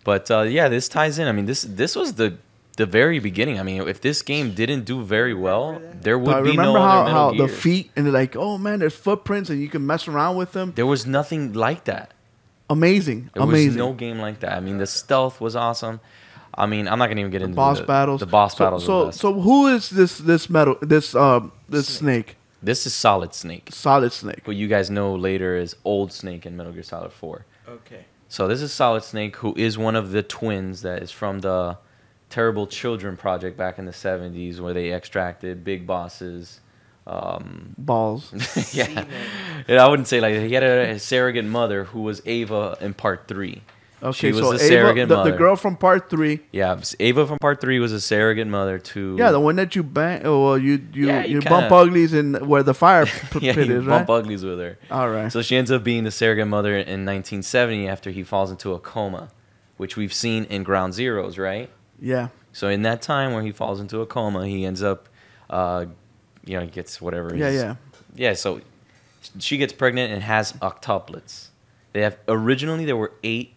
But 0.03 0.29
uh, 0.31 0.41
yeah, 0.43 0.67
this 0.69 0.87
ties 0.89 1.19
in. 1.19 1.27
I 1.27 1.31
mean, 1.31 1.45
this 1.45 1.61
this 1.63 1.95
was 1.95 2.13
the 2.15 2.37
the 2.75 2.85
very 2.85 3.19
beginning. 3.19 3.59
I 3.59 3.63
mean, 3.63 3.87
if 3.87 4.01
this 4.01 4.21
game 4.21 4.53
didn't 4.53 4.83
do 4.85 5.03
very 5.03 5.33
well, 5.33 5.81
there 6.01 6.17
would 6.17 6.31
But 6.31 6.43
be 6.43 6.51
remember 6.51 6.79
no 6.79 6.81
how, 6.81 7.01
other 7.01 7.11
how 7.11 7.31
Metal 7.31 7.47
the 7.47 7.53
feet 7.53 7.91
and 7.95 8.05
they're 8.05 8.13
like, 8.13 8.35
oh 8.35 8.57
man, 8.57 8.79
there's 8.79 8.95
footprints 8.95 9.49
and 9.49 9.61
you 9.61 9.67
can 9.67 9.85
mess 9.85 10.07
around 10.07 10.35
with 10.35 10.51
them. 10.53 10.73
There 10.75 10.85
was 10.85 11.05
nothing 11.05 11.53
like 11.53 11.85
that. 11.85 12.13
Amazing, 12.69 13.29
There 13.33 13.45
was 13.45 13.49
amazing. 13.53 13.77
no 13.77 13.93
game 13.93 14.17
like 14.19 14.39
that. 14.39 14.53
I 14.53 14.59
mean, 14.59 14.79
the 14.79 14.87
stealth 14.87 15.39
was 15.39 15.55
awesome. 15.55 15.99
I 16.57 16.65
mean, 16.65 16.87
I'm 16.87 16.97
not 16.97 17.07
gonna 17.07 17.19
even 17.19 17.31
get 17.31 17.41
into 17.41 17.55
boss 17.55 17.79
the, 17.79 17.85
battles. 17.85 18.21
The 18.21 18.25
boss 18.25 18.57
so, 18.57 18.63
battles. 18.65 18.85
So 18.85 19.05
the 19.07 19.11
so 19.11 19.33
who 19.33 19.67
is 19.67 19.89
this 19.89 20.17
this 20.17 20.49
metal 20.49 20.77
this 20.81 21.13
um 21.13 21.51
this 21.69 21.87
snake? 21.87 22.37
this 22.63 22.87
is 22.87 22.93
Solid 22.95 23.33
Snake, 23.35 23.69
Solid 23.71 24.11
Snake. 24.11 24.41
who 24.45 24.51
you 24.51 24.67
guys 24.67 24.89
know 24.89 25.13
later 25.15 25.55
is 25.55 25.75
Old 25.83 26.11
Snake 26.11 26.45
in 26.47 26.57
Metal 26.57 26.73
Gear 26.73 26.81
Solid 26.81 27.11
4. 27.11 27.45
Okay. 27.67 28.05
So 28.27 28.47
this 28.47 28.61
is 28.61 28.73
Solid 28.73 29.03
Snake, 29.03 29.35
who 29.37 29.53
is 29.55 29.77
one 29.77 29.95
of 29.95 30.11
the 30.11 30.23
twins 30.23 30.81
that 30.81 31.03
is 31.03 31.11
from 31.11 31.39
the 31.41 31.77
Terrible 32.35 32.67
Children 32.67 33.15
project 33.15 33.55
back 33.57 33.79
in 33.79 33.85
the 33.85 33.93
70s, 33.93 34.59
where 34.59 34.73
they 34.73 34.91
extracted 34.91 35.63
big 35.63 35.87
bosses. 35.87 36.59
Um, 37.07 37.73
Balls. 37.77 38.29
yeah. 38.73 38.85
Semen. 38.85 39.07
yeah, 39.69 39.85
I 39.85 39.87
wouldn't 39.87 40.09
say 40.09 40.19
like 40.19 40.33
that. 40.35 40.45
He 40.45 40.53
had 40.53 40.63
a, 40.63 40.89
a 40.91 40.99
surrogate 40.99 41.45
mother 41.45 41.85
who 41.85 42.01
was 42.01 42.21
Ava 42.25 42.77
in 42.81 42.93
part 42.93 43.29
three. 43.29 43.61
Okay, 44.03 44.33
was 44.33 44.39
so 44.41 44.49
the 44.51 44.55
Ava, 44.57 44.67
surrogate 44.67 45.07
the, 45.07 45.15
the 45.15 45.23
mother. 45.31 45.37
girl 45.37 45.55
from 45.55 45.77
part 45.77 46.09
three. 46.09 46.41
Yeah, 46.51 46.77
Ava 46.99 47.25
from 47.25 47.37
part 47.39 47.61
three 47.61 47.79
was 47.79 47.93
a 47.93 48.01
surrogate 48.01 48.47
mother 48.47 48.79
to. 48.79 49.15
Yeah, 49.17 49.31
the 49.31 49.39
one 49.39 49.55
that 49.55 49.73
you 49.77 49.83
bang. 49.83 50.23
Oh, 50.25 50.43
well, 50.45 50.57
you 50.57 50.85
you 50.93 51.07
Yeah, 51.07 51.23
you, 51.23 51.35
you 51.35 51.41
bump 51.41 51.69
kinda- 51.69 51.75
uglies 51.75 52.13
in 52.13 52.33
where 52.45 52.63
the 52.63 52.73
fire 52.73 53.05
p- 53.05 53.39
yeah, 53.45 53.53
pit 53.53 53.67
he 53.67 53.73
is, 53.75 53.85
right? 53.85 54.05
bump 54.05 54.09
uglies 54.09 54.43
with 54.43 54.59
her. 54.59 54.77
All 54.91 55.09
right. 55.09 55.31
So 55.31 55.41
she 55.41 55.55
ends 55.55 55.71
up 55.71 55.85
being 55.85 56.03
the 56.03 56.11
surrogate 56.11 56.47
mother 56.49 56.75
in 56.75 57.05
1970 57.05 57.87
after 57.87 58.11
he 58.11 58.23
falls 58.23 58.51
into 58.51 58.73
a 58.73 58.79
coma, 58.79 59.29
which 59.77 59.95
we've 59.95 60.13
seen 60.13 60.43
in 60.45 60.63
Ground 60.63 60.91
Zeroes, 60.93 61.37
right? 61.39 61.69
Yeah. 61.99 62.29
So 62.53 62.69
in 62.69 62.83
that 62.83 63.01
time 63.01 63.33
where 63.33 63.43
he 63.43 63.51
falls 63.51 63.79
into 63.81 63.99
a 64.01 64.05
coma, 64.05 64.47
he 64.47 64.65
ends 64.65 64.81
up, 64.81 65.09
uh, 65.49 65.85
you 66.45 66.55
know, 66.55 66.61
he 66.63 66.67
gets 66.71 67.01
whatever. 67.01 67.35
Yeah, 67.35 67.49
yeah. 67.49 67.75
yeah. 68.15 68.33
So 68.33 68.61
she 69.39 69.57
gets 69.57 69.73
pregnant 69.73 70.13
and 70.13 70.23
has 70.23 70.53
octuplets. 70.53 71.47
They 71.93 72.01
have 72.01 72.17
originally 72.27 72.85
there 72.85 72.95
were 72.97 73.11
eight 73.23 73.53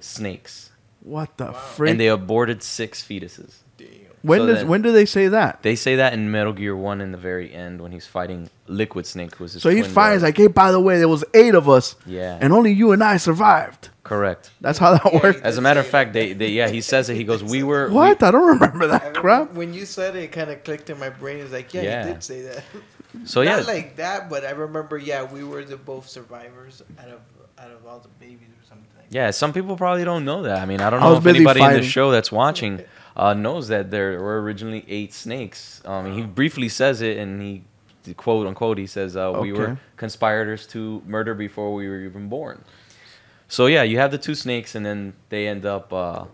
snakes, 0.00 0.70
What 1.00 1.36
the 1.36 1.46
Wow. 1.46 1.52
freak? 1.52 1.90
and 1.92 2.00
they 2.00 2.08
aborted 2.08 2.62
six 2.62 3.02
fetuses. 3.02 3.56
Damn. 3.78 3.88
when 4.22 4.40
so 4.40 4.46
does 4.46 4.56
then- 4.58 4.68
when 4.68 4.82
do 4.82 4.92
they 4.92 5.04
say 5.04 5.26
that? 5.28 5.62
They 5.62 5.74
say 5.74 5.96
that 5.96 6.12
in 6.12 6.30
Metal 6.30 6.52
Gear 6.52 6.76
One 6.76 7.00
in 7.00 7.10
the 7.10 7.18
very 7.18 7.52
end 7.52 7.80
when 7.80 7.90
he's 7.90 8.06
fighting 8.06 8.48
Liquid 8.68 9.04
Snake, 9.06 9.34
who's 9.36 9.54
his 9.54 9.62
So 9.62 9.70
he 9.70 9.82
finds 9.82 9.94
brother. 9.94 10.26
like, 10.26 10.36
hey, 10.36 10.46
by 10.46 10.70
the 10.70 10.78
way, 10.80 10.98
there 10.98 11.08
was 11.08 11.24
eight 11.34 11.54
of 11.54 11.68
us, 11.68 11.96
yeah, 12.06 12.38
and 12.40 12.52
only 12.52 12.70
you 12.72 12.92
and 12.92 13.02
I 13.02 13.16
survived. 13.16 13.88
Correct. 14.12 14.50
That's 14.60 14.78
how 14.78 14.92
that 14.92 15.12
Yeah, 15.12 15.20
works. 15.22 15.40
As 15.42 15.56
a 15.58 15.60
matter 15.60 15.80
of 15.80 15.86
fact, 15.86 16.12
they, 16.12 16.32
they 16.32 16.48
yeah, 16.50 16.68
he 16.68 16.80
says 16.80 17.08
it. 17.08 17.16
He 17.16 17.24
goes, 17.24 17.42
"We 17.42 17.62
were 17.62 17.88
we- 17.88 17.94
What? 17.94 18.22
I 18.22 18.30
don't 18.30 18.46
remember 18.60 18.86
that 18.88 19.14
crap. 19.14 19.52
When 19.54 19.72
you 19.74 19.84
said 19.86 20.16
it, 20.16 20.24
it 20.24 20.32
kind 20.32 20.50
of 20.50 20.62
clicked 20.64 20.90
in 20.90 20.98
my 20.98 21.10
brain. 21.10 21.38
It's 21.38 21.52
like, 21.52 21.72
yeah, 21.74 21.82
Yeah. 21.82 22.06
you 22.06 22.12
did 22.14 22.22
say 22.22 22.42
that. 22.42 22.62
so 23.24 23.40
yeah, 23.42 23.56
Not 23.56 23.66
like 23.66 23.96
that, 23.96 24.28
but 24.30 24.44
I 24.44 24.50
remember, 24.50 24.96
yeah, 24.98 25.22
we 25.24 25.42
were 25.44 25.64
the 25.64 25.76
both 25.76 26.08
survivors 26.08 26.82
out 27.00 27.08
of 27.08 27.20
out 27.58 27.70
of 27.70 27.86
all 27.86 28.00
the 28.00 28.08
babies 28.20 28.48
or 28.60 28.64
something. 28.68 28.86
Yeah, 29.10 29.30
some 29.30 29.52
people 29.52 29.76
probably 29.76 30.04
don't 30.04 30.24
know 30.24 30.42
that. 30.42 30.58
I 30.58 30.66
mean, 30.66 30.80
I 30.80 30.88
don't 30.90 31.00
I 31.00 31.04
know 31.04 31.10
was 31.10 31.18
if 31.18 31.24
busy 31.24 31.36
anybody 31.36 31.60
in 31.60 31.66
fighting. 31.66 31.82
the 31.82 31.88
show 31.88 32.10
that's 32.10 32.32
watching 32.32 32.80
uh, 33.16 33.34
knows 33.34 33.68
that 33.68 33.90
there 33.90 34.18
were 34.20 34.40
originally 34.42 34.84
eight 34.88 35.12
snakes. 35.12 35.82
Um, 35.84 36.12
he 36.16 36.22
briefly 36.22 36.68
says 36.68 37.02
it, 37.02 37.18
and 37.18 37.40
he 37.42 37.62
quote 38.16 38.46
unquote 38.48 38.78
he 38.78 38.86
says 38.86 39.16
uh, 39.16 39.38
we 39.40 39.52
were 39.52 39.64
Okay. 39.68 39.76
conspirators 39.96 40.66
to 40.68 41.02
murder 41.06 41.34
before 41.34 41.72
we 41.74 41.88
were 41.88 42.00
even 42.00 42.28
born. 42.28 42.64
So 43.52 43.66
yeah, 43.66 43.82
you 43.82 43.98
have 43.98 44.10
the 44.10 44.16
two 44.16 44.34
snakes, 44.34 44.74
and 44.74 44.84
then 44.86 45.12
they 45.28 45.46
end 45.46 45.66
up 45.66 45.92
uh, 45.92 46.24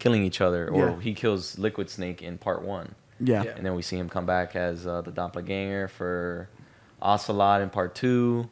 killing 0.00 0.24
each 0.24 0.40
other, 0.40 0.68
or 0.68 0.80
Yeah. 0.88 1.00
he 1.00 1.14
kills 1.14 1.56
Liquid 1.56 1.88
Snake 1.88 2.20
in 2.20 2.36
part 2.36 2.62
one, 2.62 2.96
Yeah. 3.20 3.44
Yeah. 3.44 3.52
and 3.56 3.64
then 3.64 3.76
we 3.76 3.82
see 3.82 3.96
him 3.96 4.08
come 4.08 4.26
back 4.26 4.56
as 4.56 4.84
uh, 4.84 5.00
the 5.02 5.12
doppelganger 5.12 5.86
for 5.86 6.48
Ocelot 7.00 7.60
in 7.62 7.70
part 7.70 7.94
two, 7.94 8.50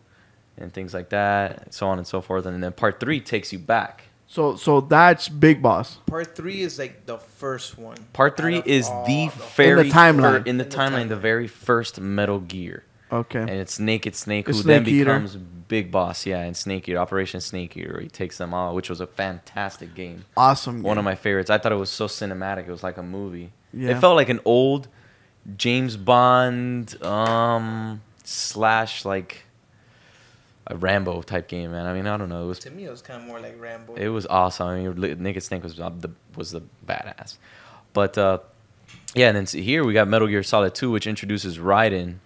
and 0.57 0.73
things 0.73 0.95
like 0.95 1.09
that, 1.09 1.75
so 1.75 1.89
on 1.89 1.99
and 1.99 2.07
so 2.07 2.21
forth. 2.21 2.47
And 2.47 2.63
then 2.63 2.71
part 2.73 3.01
three 3.01 3.19
takes 3.21 3.53
you 3.53 3.59
back. 3.59 4.05
So 4.29 4.55
so 4.55 4.81
that's 4.81 5.29
Big 5.29 5.61
Boss. 5.61 5.99
Part 6.07 6.37
three 6.37 6.61
is 6.63 6.79
like 6.79 7.07
the 7.07 7.19
first 7.19 7.77
one. 7.77 7.97
Part 8.13 8.37
three 8.37 8.63
is 8.65 8.87
all 8.89 9.05
the 9.05 9.27
the- 9.27 9.45
very 9.57 9.91
timeline. 9.91 10.37
in 10.37 10.43
the 10.45 10.51
In 10.51 10.59
the 10.59 10.65
timeline, 10.65 11.09
the 11.09 11.17
very 11.17 11.49
first 11.49 12.01
Metal 12.01 12.39
Gear, 12.39 12.85
Okay. 13.11 13.41
and 13.41 13.51
it's 13.51 13.81
Naked 13.81 14.15
Snake 14.15 14.47
The 14.47 14.53
who 14.53 14.63
then 14.63 14.85
Snake 14.85 14.95
Eater. 14.95 15.05
becomes 15.13 15.37
Big 15.73 15.91
Boss. 15.91 16.27
Yeah, 16.27 16.41
and 16.43 16.55
Snake 16.55 16.87
Eater, 16.87 16.99
Operation 16.99 17.41
Snake 17.41 17.75
Eater. 17.79 17.99
He 17.99 18.09
takes 18.09 18.37
them 18.37 18.53
all, 18.53 18.75
which 18.75 18.91
was 18.91 19.01
a 19.01 19.07
fantastic 19.07 19.95
game. 19.95 20.27
awesome. 20.37 20.83
One 20.83 20.99
of 20.99 21.05
my 21.05 21.15
favorites. 21.15 21.49
I 21.49 21.57
thought 21.57 21.73
it 21.73 21.77
was 21.77 21.89
so 21.89 22.07
cinematic. 22.07 22.69
It 22.69 22.71
was 22.71 22.83
like 22.83 22.99
a 22.99 23.03
movie. 23.03 23.53
Yeah. 23.73 23.93
It 23.97 24.01
felt 24.01 24.17
like 24.17 24.29
an 24.29 24.41
old 24.45 24.89
James 25.57 25.97
Bond 25.97 27.03
um 27.03 28.03
slash 28.23 29.07
like 29.07 29.45
a 30.67 30.77
Rambo 30.77 31.23
type 31.23 31.49
game, 31.49 31.73
man. 31.73 31.87
I 31.87 31.95
mean, 31.95 32.07
I 32.07 32.19
don't 32.19 32.29
know. 32.29 32.45
It 32.45 32.49
was 32.49 32.59
To 32.61 32.71
me, 32.71 32.85
it 32.85 32.91
was 32.91 33.01
kind 33.01 33.21
of 33.23 33.27
more 33.27 33.41
like 33.41 33.59
Rambo. 33.59 33.95
it 33.95 34.09
was 34.09 34.27
awesome. 34.27 34.69
I 34.69 34.77
mean, 34.81 35.01
Li- 35.01 35.15
Naked 35.15 35.43
Snake 35.43 35.63
was 35.63 35.77
the 35.77 36.11
was 36.37 36.51
the 36.51 36.63
badass. 36.87 37.39
But 37.95 38.19
uh, 38.19 38.39
yeah, 39.15 39.29
and 39.31 39.37
then 39.39 39.47
here 39.63 39.85
we 39.85 39.95
got 39.95 40.07
Metal 40.07 40.29
Gear 40.29 40.43
Solid 40.43 40.75
2, 40.75 40.91
which 40.91 41.07
introduces 41.07 41.57
Raiden, 41.59 42.17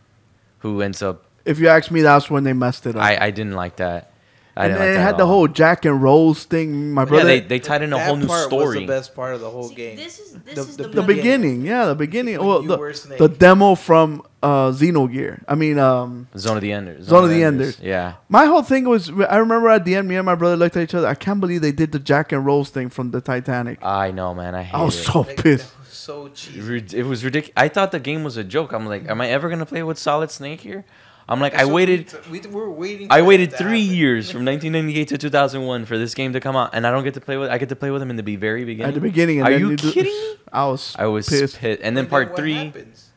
who 0.59 0.82
ends 0.82 1.00
up. 1.00 1.25
If 1.46 1.59
you 1.59 1.68
ask 1.68 1.90
me, 1.90 2.02
that's 2.02 2.28
when 2.30 2.44
they 2.44 2.52
messed 2.52 2.87
it 2.87 2.96
up. 2.96 3.02
I, 3.02 3.16
I 3.26 3.30
didn't 3.30 3.54
like 3.54 3.76
that. 3.76 4.11
I 4.59 4.64
and 4.64 4.70
didn't 4.72 4.78
then 4.80 4.88
like 4.88 4.94
it 4.94 4.96
that 4.96 5.02
had 5.02 5.11
at 5.11 5.16
the 5.18 5.24
all. 5.24 5.28
whole 5.28 5.48
Jack 5.48 5.85
and 5.85 6.02
Rose 6.02 6.44
thing. 6.44 6.92
My 6.92 7.02
Yeah, 7.02 7.04
brother. 7.09 7.24
they, 7.24 7.40
they 7.40 7.59
tied 7.59 7.82
in 7.82 7.92
a 7.92 7.96
That 7.96 8.06
whole 8.06 8.16
new 8.16 8.26
part 8.26 8.46
story. 8.46 8.66
Was 8.66 8.74
the 8.76 8.87
best 8.87 9.14
part 9.14 9.35
of 9.35 9.42
the 9.42 9.50
whole 9.50 9.68
See, 9.68 9.74
game. 9.74 9.96
This 9.96 10.18
is 10.18 10.32
this 10.32 10.54
The- 10.54 10.61
is 10.62 10.76
the 10.78 10.82
the, 10.85 10.88
the 10.88 11.00
movie. 11.02 11.14
beginning, 11.16 11.66
yeah, 11.66 11.85
the 11.85 11.94
beginning. 11.94 12.38
When 12.38 12.46
Well, 12.48 12.62
you 12.62 12.68
the, 12.68 12.94
Snake. 12.94 13.18
the 13.18 13.28
demo 13.28 13.74
from 13.74 14.22
uh, 14.42 14.70
Xenogear. 14.70 15.44
I 15.46 15.56
mean, 15.56 15.78
um, 15.78 16.28
Zone 16.38 16.56
of 16.56 16.62
the 16.62 16.72
Enders. 16.72 17.04
Zone 17.04 17.24
of 17.24 17.30
the 17.30 17.42
Enders. 17.44 17.78
Yeah. 17.82 18.14
my 18.30 18.46
whole 18.46 18.62
thing 18.62 18.88
was. 18.88 19.11
I 19.28 19.37
remember 19.37 19.68
at 19.68 19.85
the 19.85 19.94
end, 19.94 20.09
me 20.09 20.16
and 20.16 20.24
my 20.24 20.35
brother 20.35 20.56
looked 20.56 20.76
at 20.78 20.85
each 20.85 20.94
other. 20.94 21.06
I 21.06 21.14
can't 21.14 21.38
believe 21.38 21.61
they 21.61 21.72
did 21.72 21.92
the 21.92 21.98
Jack 21.98 22.32
and 22.32 22.46
Rose 22.46 22.70
thing 22.70 22.88
from 22.88 23.11
the 23.11 23.20
Titanic. 23.20 23.78
I 23.85 24.11
know, 24.11 24.32
man. 24.35 24.54
I 24.54 24.62
hate 24.62 24.74
I 24.74 24.82
was 24.82 24.98
it. 24.98 25.04
so 25.04 25.20
Like, 25.20 25.37
pissed. 25.42 25.70
that 25.70 25.80
was 25.80 25.88
so 25.92 26.28
cheesy. 26.28 26.61
Rid- 26.62 26.94
It 26.94 27.02
was 27.02 27.22
ridiculous. 27.26 27.52
I 27.59 27.68
thought 27.68 27.92
the 27.92 28.00
game 28.00 28.24
was 28.24 28.38
a 28.38 28.44
joke. 28.44 28.72
I'm 28.72 28.87
like, 28.87 29.06
am 29.06 29.20
I 29.20 29.28
ever 29.28 29.50
gonna 29.50 29.66
play 29.66 29.82
with 29.82 29.98
Solid 29.98 30.30
Snake 30.30 30.62
here? 30.62 30.87
I'm 31.28 31.40
like, 31.40 31.54
I 31.54 31.62
So 31.62 31.68
we 31.68 31.74
waited. 31.74 32.08
t- 32.08 32.16
We, 32.30 32.40
were 32.40 32.70
waiting. 32.70 33.08
I 33.10 33.22
waited 33.22 33.52
three 33.52 33.82
happen. 33.84 33.96
years 33.96 34.30
from 34.30 34.44
1998 34.44 35.08
to 35.08 35.18
2001 35.18 35.84
for 35.84 35.98
this 35.98 36.14
game 36.14 36.32
to 36.34 36.40
come 36.40 36.54
out, 36.54 36.70
and 36.72 36.86
I 36.86 36.92
don't 36.92 37.02
get 37.02 37.14
to 37.14 37.20
play 37.20 37.36
with. 37.36 37.50
I 37.50 37.58
get 37.58 37.68
to 37.70 37.76
play 37.76 37.90
with 37.90 38.00
him 38.00 38.10
in 38.10 38.16
the 38.16 38.36
very 38.36 38.64
beginning. 38.64 38.88
At 38.88 38.94
the 38.94 39.00
beginning, 39.00 39.38
and 39.40 39.48
Are 39.48 39.50
then 39.50 39.60
you 39.60 39.76
kidding 39.76 40.04
me? 40.12 40.34
I 40.52 40.66
was. 40.66 40.94
I 40.98 41.06
was 41.06 41.28
pissed. 41.28 41.58
pissed. 41.58 41.82
And 41.82 41.96
then 41.96 42.04
But 42.04 42.10
part 42.10 42.28
what 42.30 42.38
three. 42.38 42.54
happens? 42.54 43.10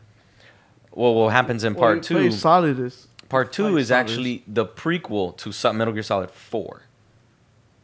Well, 0.91 1.13
what 1.13 1.29
happens 1.33 1.63
in 1.63 1.73
Well, 1.75 1.81
part 1.81 2.03
two? 2.03 2.15
play 2.15 2.31
Solid 2.31 2.79
is. 2.79 3.07
Part 3.29 3.53
two 3.53 3.65
Like 3.69 3.81
is 3.81 3.87
Solid. 3.89 3.99
actually 3.99 4.43
the 4.47 4.65
prequel 4.65 5.37
to 5.37 5.73
Metal 5.73 5.93
Gear 5.93 6.01
Solid 6.01 6.31
Four. 6.31 6.83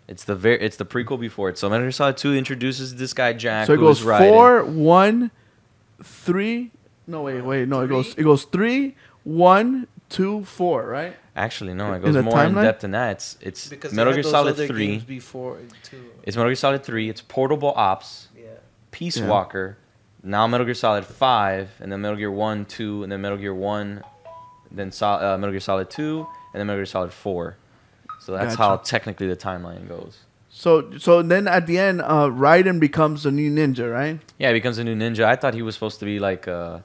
It's 0.07 0.23
the 0.23 0.35
very. 0.35 0.59
It's 0.59 0.77
the 0.77 0.85
prequel 0.87 1.19
before 1.19 1.49
it. 1.49 1.57
So 1.59 1.69
Metal 1.69 1.85
Gear 1.85 1.91
Solid 1.91 2.17
Two 2.17 2.33
introduces 2.35 2.95
this 2.95 3.13
guy 3.13 3.33
Jack. 3.33 3.67
So 3.67 3.73
it 3.73 3.75
who 3.77 3.83
goes 3.83 3.99
is 4.01 4.05
Raiden. 4.07 4.27
four, 4.27 4.63
one, 4.65 5.29
three. 6.03 6.71
No 7.05 7.21
wait, 7.21 7.41
wait, 7.41 7.67
no. 7.67 7.81
It 7.81 7.87
goes. 7.89 8.15
It 8.17 8.23
goes 8.23 8.45
three, 8.45 8.95
one, 9.23 9.87
two, 10.09 10.43
four. 10.45 10.85
Right. 10.87 11.15
Actually, 11.35 11.73
no, 11.73 11.91
it 11.93 12.01
goes 12.01 12.13
the 12.13 12.23
more 12.23 12.43
in 12.43 12.53
depth 12.53 12.81
than 12.81 12.91
that. 12.91 13.11
It's 13.11 13.37
it's 13.41 13.67
Because 13.69 13.93
Metal 13.93 14.13
Gear 14.13 14.23
Solid 14.23 14.55
Three. 14.55 14.99
before 14.99 15.57
too. 15.83 16.01
It's 16.23 16.37
Metal 16.37 16.49
Gear 16.49 16.55
Solid 16.55 16.83
Three. 16.83 17.09
It's 17.09 17.21
Portable 17.21 17.73
Ops, 17.75 18.29
Yeah. 18.37 18.45
Peace 18.91 19.19
Walker, 19.19 19.77
now 20.23 20.47
Metal 20.47 20.65
Gear 20.65 20.73
Solid 20.73 21.05
Five, 21.05 21.71
and 21.81 21.91
then 21.91 22.01
Metal 22.01 22.17
Gear 22.17 22.31
One, 22.31 22.65
Two, 22.65 23.03
and 23.03 23.11
then 23.11 23.21
Metal 23.21 23.37
Gear 23.37 23.53
One, 23.53 24.01
then 24.71 24.91
Sol- 24.91 25.21
uh, 25.21 25.37
Metal 25.37 25.51
Gear 25.51 25.59
Solid 25.59 25.89
Two, 25.89 26.25
and 26.53 26.59
then 26.59 26.67
Metal 26.67 26.79
Gear 26.79 26.85
Solid 26.85 27.11
Four. 27.11 27.57
So 28.21 28.31
that's 28.31 28.55
how 28.55 28.77
technically 28.77 29.27
the 29.27 29.35
timeline 29.35 29.87
goes. 29.89 30.19
So 30.49 30.97
so 30.97 31.21
then 31.21 31.49
at 31.49 31.67
the 31.67 31.77
end, 31.77 32.01
uh, 32.01 32.29
Raiden 32.29 32.79
becomes 32.79 33.25
a 33.25 33.31
new 33.31 33.51
ninja, 33.51 33.91
right? 33.91 34.19
Yeah, 34.39 34.47
he 34.47 34.53
becomes 34.53 34.77
a 34.77 34.85
new 34.85 34.95
ninja. 34.95 35.25
I 35.25 35.35
thought 35.35 35.53
he 35.53 35.61
was 35.61 35.75
supposed 35.75 35.99
to 35.99 36.05
be 36.05 36.17
like 36.19 36.47
uh, 36.47 36.79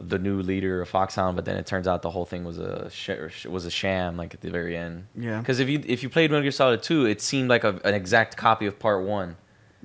the 0.00 0.18
new 0.18 0.42
leader 0.42 0.82
of 0.82 0.88
Foxhound, 0.88 1.36
but 1.36 1.44
then 1.44 1.56
it 1.56 1.66
turns 1.66 1.86
out 1.88 2.02
the 2.02 2.10
whole 2.10 2.24
thing 2.26 2.44
was 2.44 2.58
a 2.58 2.90
sh- 2.90 3.46
was 3.46 3.64
a 3.64 3.70
sham. 3.70 4.16
Like 4.16 4.34
at 4.34 4.40
the 4.40 4.50
very 4.50 4.76
end. 4.76 5.06
Yeah. 5.16 5.38
Because 5.38 5.58
if 5.60 5.68
you 5.68 5.82
if 5.86 6.02
you 6.02 6.08
played 6.08 6.30
Metal 6.30 6.42
Gear 6.42 6.50
Solid 6.50 6.82
Two, 6.82 7.06
it 7.06 7.20
seemed 7.20 7.48
like 7.48 7.64
a, 7.64 7.80
an 7.84 7.94
exact 7.94 8.36
copy 8.36 8.66
of 8.66 8.78
Part 8.78 9.04
One. 9.04 9.36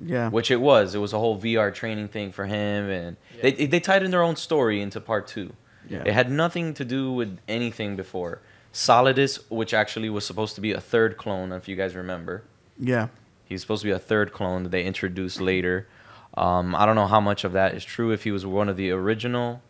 Yeah. 0.04 0.30
which 0.30 0.50
it 0.50 0.60
was. 0.60 0.94
It 0.96 0.98
was 0.98 1.12
a 1.12 1.18
whole 1.18 1.38
VR 1.38 1.72
training 1.72 2.08
thing 2.08 2.32
for 2.32 2.46
him, 2.46 2.90
and 2.90 3.16
Yeah. 3.36 3.42
they 3.42 3.66
they 3.66 3.78
tied 3.80 4.02
in 4.02 4.10
their 4.10 4.22
own 4.22 4.36
story 4.36 4.80
into 4.80 5.00
part 5.00 5.26
two. 5.28 5.52
Yeah. 5.88 6.02
It 6.04 6.12
had 6.12 6.30
nothing 6.30 6.74
to 6.74 6.84
do 6.84 7.12
with 7.12 7.38
anything 7.46 7.94
before. 7.96 8.40
Solidus, 8.72 9.38
which 9.50 9.74
actually 9.74 10.08
was 10.10 10.24
supposed 10.26 10.54
to 10.56 10.60
be 10.60 10.72
a 10.72 10.80
third 10.80 11.16
clone, 11.18 11.52
if 11.52 11.68
you 11.68 11.76
guys 11.76 11.94
remember, 11.94 12.42
Yeah. 12.78 13.08
he's 13.44 13.60
supposed 13.60 13.82
to 13.82 13.86
be 13.88 13.92
a 13.92 13.98
third 13.98 14.32
clone 14.32 14.62
that 14.64 14.70
they 14.70 14.82
introduced 14.84 15.40
later. 15.40 15.86
Um, 16.34 16.74
I 16.74 16.86
don't 16.86 16.96
know 16.96 17.06
how 17.06 17.20
much 17.20 17.44
of 17.44 17.52
that 17.52 17.74
is 17.74 17.84
true. 17.84 18.10
If 18.12 18.24
he 18.24 18.30
was 18.32 18.46
one 18.46 18.68
of 18.70 18.76
the 18.78 18.90
original, 18.90 19.60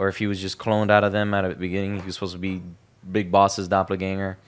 or 0.00 0.08
if 0.08 0.16
he 0.16 0.26
was 0.26 0.40
just 0.40 0.56
cloned 0.56 0.90
out 0.90 1.04
of 1.04 1.12
them 1.12 1.34
at 1.34 1.46
the 1.46 1.54
beginning. 1.54 2.00
He 2.00 2.06
was 2.06 2.14
supposed 2.14 2.32
to 2.32 2.38
be 2.38 2.62
Big 3.12 3.30
Boss's 3.30 3.68
doppelganger. 3.68 4.38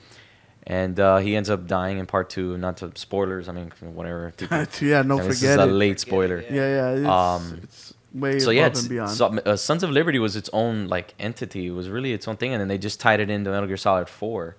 And 0.66 0.98
uh, 0.98 1.18
he 1.18 1.36
ends 1.36 1.50
up 1.50 1.66
dying 1.66 1.98
in 1.98 2.06
part 2.06 2.30
two. 2.30 2.56
Not 2.56 2.78
to 2.78 2.90
spoilers. 2.94 3.48
I 3.50 3.52
mean, 3.52 3.70
whatever. 3.80 4.32
yeah. 4.80 5.02
No, 5.02 5.16
I 5.16 5.20
mean, 5.20 5.28
this 5.28 5.42
is 5.42 5.56
a 5.56 5.66
late 5.66 5.88
Forget 5.88 5.90
it, 5.90 6.00
spoiler. 6.00 6.38
yeah. 6.40 6.52
yeah, 6.52 6.94
yeah. 6.94 7.00
It's, 7.00 7.06
Um, 7.06 7.60
it's 7.64 7.94
way 8.14 8.38
so 8.38 8.50
above 8.50 8.54
yeah, 8.56 8.66
and 8.66 8.76
it's, 8.76 8.88
beyond. 8.88 9.10
so, 9.10 9.26
uh, 9.26 9.56
Sons 9.56 9.82
of 9.82 9.90
Liberty 9.90 10.18
was 10.18 10.36
its 10.36 10.48
own 10.54 10.88
like 10.88 11.14
entity. 11.18 11.66
It 11.66 11.72
was 11.72 11.88
really 11.90 12.12
its 12.14 12.26
own 12.28 12.36
thing, 12.38 12.52
and 12.54 12.60
then 12.60 12.68
they 12.68 12.78
just 12.78 12.98
tied 12.98 13.20
it 13.20 13.28
into 13.28 13.50
Metal 13.50 13.66
Gear 13.66 13.76
Solid 13.76 14.08
Four. 14.08 14.56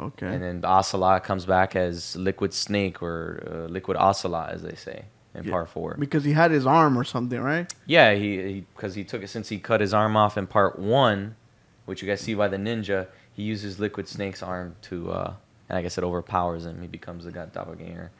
okay. 0.00 0.26
And 0.26 0.42
then 0.42 0.64
Ocelot 0.64 1.22
comes 1.22 1.46
back 1.46 1.76
as 1.76 2.16
Liquid 2.16 2.52
Snake 2.52 3.00
or 3.02 3.42
uh, 3.48 3.70
Liquid 3.70 3.96
Ocelot, 3.96 4.50
as 4.56 4.62
they 4.62 4.74
say 4.74 5.04
in 5.36 5.44
Yeah. 5.44 5.50
part 5.52 5.68
four. 5.68 5.94
because 5.98 6.24
he 6.24 6.32
had 6.32 6.50
his 6.50 6.66
arm 6.66 6.98
or 6.98 7.04
something, 7.04 7.40
right? 7.40 7.72
Yeah, 7.86 8.14
he 8.14 8.64
because 8.74 8.94
he, 8.94 9.04
took 9.04 9.22
it 9.22 9.28
since 9.28 9.48
he 9.48 9.58
cut 9.58 9.80
his 9.80 9.92
arm 9.94 10.16
off 10.16 10.36
in 10.38 10.46
part 10.46 10.78
one, 10.78 11.36
which 11.84 12.02
you 12.02 12.08
guys 12.08 12.20
see 12.20 12.34
by 12.34 12.48
the 12.48 12.56
ninja. 12.56 13.06
He 13.32 13.42
uses 13.42 13.78
Liquid 13.78 14.08
Snake's 14.08 14.42
arm 14.42 14.76
to, 14.82 15.12
uh, 15.12 15.34
and 15.68 15.76
I 15.78 15.82
guess 15.82 15.98
it 15.98 16.04
overpowers 16.04 16.64
him. 16.64 16.80
He 16.80 16.86
becomes 16.88 17.24
the 17.24 17.30
god 17.30 17.52
doppelganger. 17.52 18.10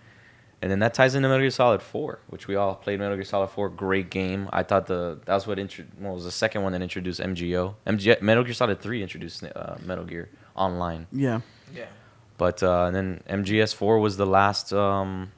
And 0.62 0.70
then 0.70 0.78
that 0.80 0.94
ties 0.94 1.14
into 1.14 1.28
Metal 1.28 1.42
Gear 1.42 1.50
Solid 1.50 1.82
4, 1.82 2.18
which 2.28 2.48
we 2.48 2.54
all 2.56 2.74
played 2.76 2.98
Metal 2.98 3.14
Gear 3.14 3.24
Solid 3.24 3.48
4. 3.48 3.68
Great 3.70 4.10
game. 4.10 4.48
I 4.52 4.62
thought 4.62 4.86
the 4.86 5.18
that 5.26 5.34
was 5.34 5.46
what 5.46 5.58
intro, 5.58 5.84
well, 6.00 6.14
was 6.14 6.24
the 6.24 6.30
second 6.30 6.62
one 6.62 6.72
that 6.72 6.82
introduced 6.82 7.20
MGO. 7.20 7.74
MG, 7.86 8.20
Metal 8.22 8.42
Gear 8.44 8.54
Solid 8.54 8.80
3 8.80 9.02
introduced 9.02 9.44
uh, 9.44 9.76
Metal 9.84 10.04
Gear 10.04 10.28
Online. 10.54 11.06
Yeah. 11.12 11.40
Yeah. 11.74 11.86
But 12.38 12.62
uh, 12.62 12.84
and 12.86 12.94
then 12.96 13.22
MGS4 13.28 14.00
was 14.00 14.16
the 14.18 14.26
last. 14.26 14.72
Um, 14.72 15.32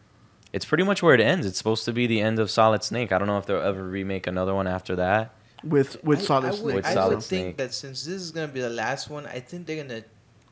it's 0.58 0.64
pretty 0.70 0.82
much 0.90 1.00
where 1.04 1.14
it 1.14 1.20
ends. 1.20 1.46
It's 1.46 1.58
supposed 1.62 1.84
to 1.86 1.92
be 1.92 2.04
the 2.14 2.20
end 2.28 2.38
of 2.42 2.50
Solid 2.50 2.82
Snake. 2.82 3.12
I 3.12 3.18
don't 3.18 3.28
know 3.32 3.38
if 3.38 3.46
they'll 3.46 3.62
ever 3.72 3.84
remake 3.98 4.26
another 4.26 4.54
one 4.60 4.66
after 4.66 4.94
that. 4.96 5.22
With 5.62 6.02
with 6.04 6.20
I- 6.20 6.22
Solid 6.30 6.44
I 6.46 6.50
Snake. 6.50 6.64
would, 6.64 6.74
With 6.78 6.86
I 6.86 6.94
Solid 6.94 7.14
would 7.16 7.24
think 7.24 7.44
Snake. 7.46 7.56
that 7.62 7.72
since 7.82 7.98
this 8.04 8.20
is 8.26 8.30
gonna 8.32 8.48
be 8.58 8.60
the 8.60 8.76
last 8.84 9.04
one, 9.16 9.24
I 9.26 9.38
think 9.48 9.66
they're 9.66 9.82
gonna 9.84 10.02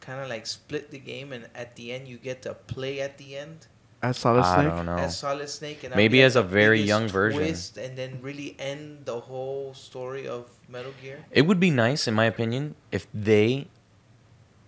kind 0.01 0.21
of 0.23 0.29
like 0.35 0.47
split 0.47 0.91
the 0.95 0.99
game, 1.13 1.33
and 1.35 1.43
at 1.55 1.75
the 1.79 1.93
end 1.95 2.07
you 2.09 2.17
get 2.31 2.43
to 2.47 2.55
play 2.55 3.01
at 3.01 3.19
the 3.19 3.37
end 3.37 3.67
As 4.03 4.19
Solid 4.19 4.45
I 4.45 4.55
Snake. 4.55 4.73
don't 4.77 4.87
know. 4.87 4.99
as 5.07 5.19
Solid 5.19 5.49
Snake, 5.49 5.83
and 5.85 5.95
Maybe 5.97 6.23
as 6.23 6.37
a 6.37 6.43
very 6.61 6.81
young 6.93 7.09
version. 7.09 7.41
twist, 7.41 7.77
and 7.79 7.97
then 8.01 8.11
really 8.23 8.55
end 8.59 8.83
the 9.11 9.19
whole 9.29 9.75
story 9.75 10.29
of 10.29 10.43
Metal 10.69 10.93
Gear. 11.03 11.19
It 11.33 11.43
would 11.49 11.59
be 11.59 11.71
nice, 11.71 12.07
in 12.07 12.15
my 12.15 12.27
opinion, 12.35 12.75
if 12.93 13.07
they 13.15 13.67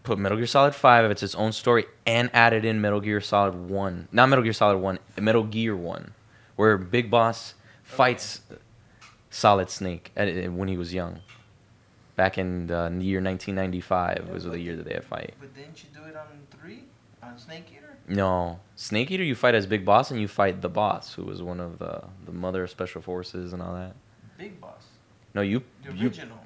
put 0.09 0.19
Metal 0.19 0.39
Gear 0.39 0.47
Solid 0.47 0.75
5 0.75 1.05
if 1.05 1.11
its 1.11 1.23
its 1.23 1.35
own 1.35 1.53
story 1.53 1.85
and 2.07 2.31
added 2.33 2.65
in 2.65 2.81
Metal 2.81 2.99
Gear 3.01 3.21
Solid 3.21 3.55
1. 3.55 4.09
Not 4.11 4.31
Metal 4.31 4.43
Gear 4.43 4.55
Solid 4.55 4.79
1, 4.79 4.99
Metal 5.21 5.45
Gear 5.45 5.77
1, 5.77 6.15
where 6.57 6.79
Big 6.79 7.11
Boss 7.11 7.53
fights 7.83 8.41
Solid 9.29 9.69
Snake 9.69 10.11
at- 10.17 10.29
eh, 10.29 10.47
when 10.49 10.69
he 10.69 10.79
was 10.79 10.95
young. 10.95 11.21
Back 12.17 12.39
in 12.39 12.67
the 12.69 12.91
year 13.01 13.21
1995 13.21 14.31
was 14.33 14.45
the 14.45 14.59
year 14.59 14.77
that 14.77 14.87
they 14.87 14.95
had 14.95 15.05
fight. 15.05 15.35
But 15.39 15.55
didn't 15.55 15.85
you 15.85 15.91
do 15.95 16.05
it 16.09 16.17
on 16.17 16.27
three 16.51 16.85
on 17.23 17.39
Snake 17.39 17.67
Eater? 17.71 17.97
No, 18.09 18.61
Snake 18.75 19.11
Eater 19.11 19.23
you 19.23 19.35
fight 19.35 19.55
as 19.55 19.67
Big 19.67 19.85
Boss 19.85 20.11
and 20.11 20.19
you 20.19 20.27
fight 20.27 20.63
the 20.63 20.71
boss, 20.71 21.13
who 21.15 21.25
was 21.25 21.43
one 21.43 21.61
of 21.61 21.79
the 21.79 22.05
the 22.25 22.33
mother 22.33 22.65
of 22.65 22.71
special 22.71 23.03
forces 23.03 23.53
and 23.53 23.61
all 23.63 23.75
that. 23.75 23.95
Big 24.39 24.59
Boss, 24.59 24.85
No, 25.35 25.43
you, 25.43 25.63
the 25.85 25.93
you 25.93 26.07
original. 26.07 26.39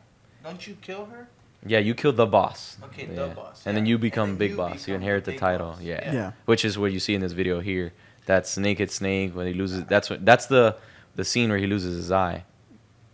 Don't 0.43 0.67
you 0.67 0.75
kill 0.83 1.05
her? 1.07 1.29
Yeah, 1.67 1.79
you 1.79 1.95
kill 1.95 2.13
the 2.13 2.27
boss. 2.27 2.77
Okay, 2.85 3.07
the 3.07 3.29
boss, 3.29 3.63
And 3.67 3.77
then 3.77 3.87
you 3.87 3.99
become 3.99 4.31
then 4.31 4.39
Big 4.39 4.51
you 4.53 4.57
Boss. 4.57 4.89
You 4.89 4.95
inherit 4.95 5.25
the 5.25 5.33
the 5.33 5.39
title. 5.39 5.73
Boss. 5.73 5.81
Yeah. 5.81 6.01
Yeah. 6.05 6.13
Yeah. 6.13 6.33
Which 6.47 6.65
is 6.65 6.79
what 6.79 6.93
you 6.93 6.99
see 7.01 7.15
in 7.15 7.21
this 7.21 7.33
video 7.33 7.61
here. 7.61 7.93
That's 8.27 8.57
Naked 8.57 8.91
Snake 8.91 9.35
when 9.35 9.47
he 9.47 9.55
loses. 9.55 9.85
That's 9.85 10.11
what. 10.11 10.25
That's 10.25 10.47
the 10.47 10.77
the 11.15 11.25
scene 11.25 11.51
where 11.51 11.59
he 11.59 11.67
loses 11.67 11.97
his 11.97 12.11
eye, 12.13 12.45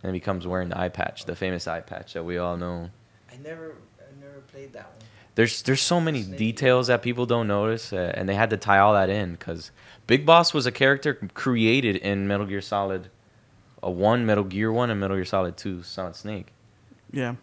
and 0.03 0.13
becomes 0.13 0.47
wearing 0.47 0.69
the 0.69 0.79
eye 0.79 0.89
patch, 0.89 1.25
the 1.25 1.35
famous 1.35 1.67
eye 1.67 1.81
patch 1.81 2.13
that 2.13 2.23
we 2.23 2.37
all 2.37 2.57
know. 2.57 2.89
I 3.31 3.37
never, 3.37 3.75
I 3.99 4.23
never 4.23 4.39
played 4.51 4.73
that 4.73 4.85
one. 4.85 4.99
There's 5.35 5.61
there's 5.63 5.81
so 5.81 5.99
many 6.01 6.23
Snake. 6.23 6.37
details 6.37 6.87
that 6.87 7.01
people 7.01 7.25
don't 7.25 7.47
notice, 7.47 7.93
uh, 7.93 8.11
and 8.15 8.27
they 8.27 8.35
had 8.35 8.49
to 8.51 8.57
tie 8.57 8.79
all 8.79 8.93
that 8.93 9.09
in 9.09 9.31
because 9.33 9.71
Big 10.07 10.25
Boss 10.25 10.53
was 10.53 10.65
a 10.65 10.71
character 10.71 11.15
created 11.33 11.95
in 11.97 12.27
Metal 12.27 12.45
Gear 12.45 12.61
Solid, 12.61 13.09
a 13.81 13.89
one, 13.89 14.25
Metal 14.25 14.43
Gear 14.43 14.71
One, 14.71 14.89
and 14.89 14.99
Metal 14.99 15.15
Gear 15.17 15.25
Solid 15.25 15.57
Two, 15.57 15.83
Solid 15.83 16.15
Snake. 16.15 16.47
Yeah. 17.11 17.35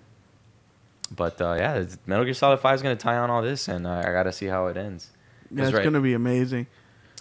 But 1.11 1.41
uh, 1.41 1.55
yeah, 1.59 1.85
Metal 2.07 2.25
Gear 2.25 2.35
Solid 2.35 2.59
Five 2.59 2.77
is 2.77 2.83
gonna 2.83 2.97
tie 2.97 3.17
on 3.17 3.31
all 3.31 3.43
this, 3.43 3.69
and 3.69 3.87
uh, 3.87 4.03
I 4.05 4.13
gotta 4.13 4.33
see 4.33 4.47
how 4.47 4.67
it 4.67 4.77
ends. 4.77 5.11
Yeah, 5.51 5.65
it's 5.65 5.73
right. 5.73 5.85
gonna 5.85 6.01
be 6.01 6.15
amazing. 6.15 6.67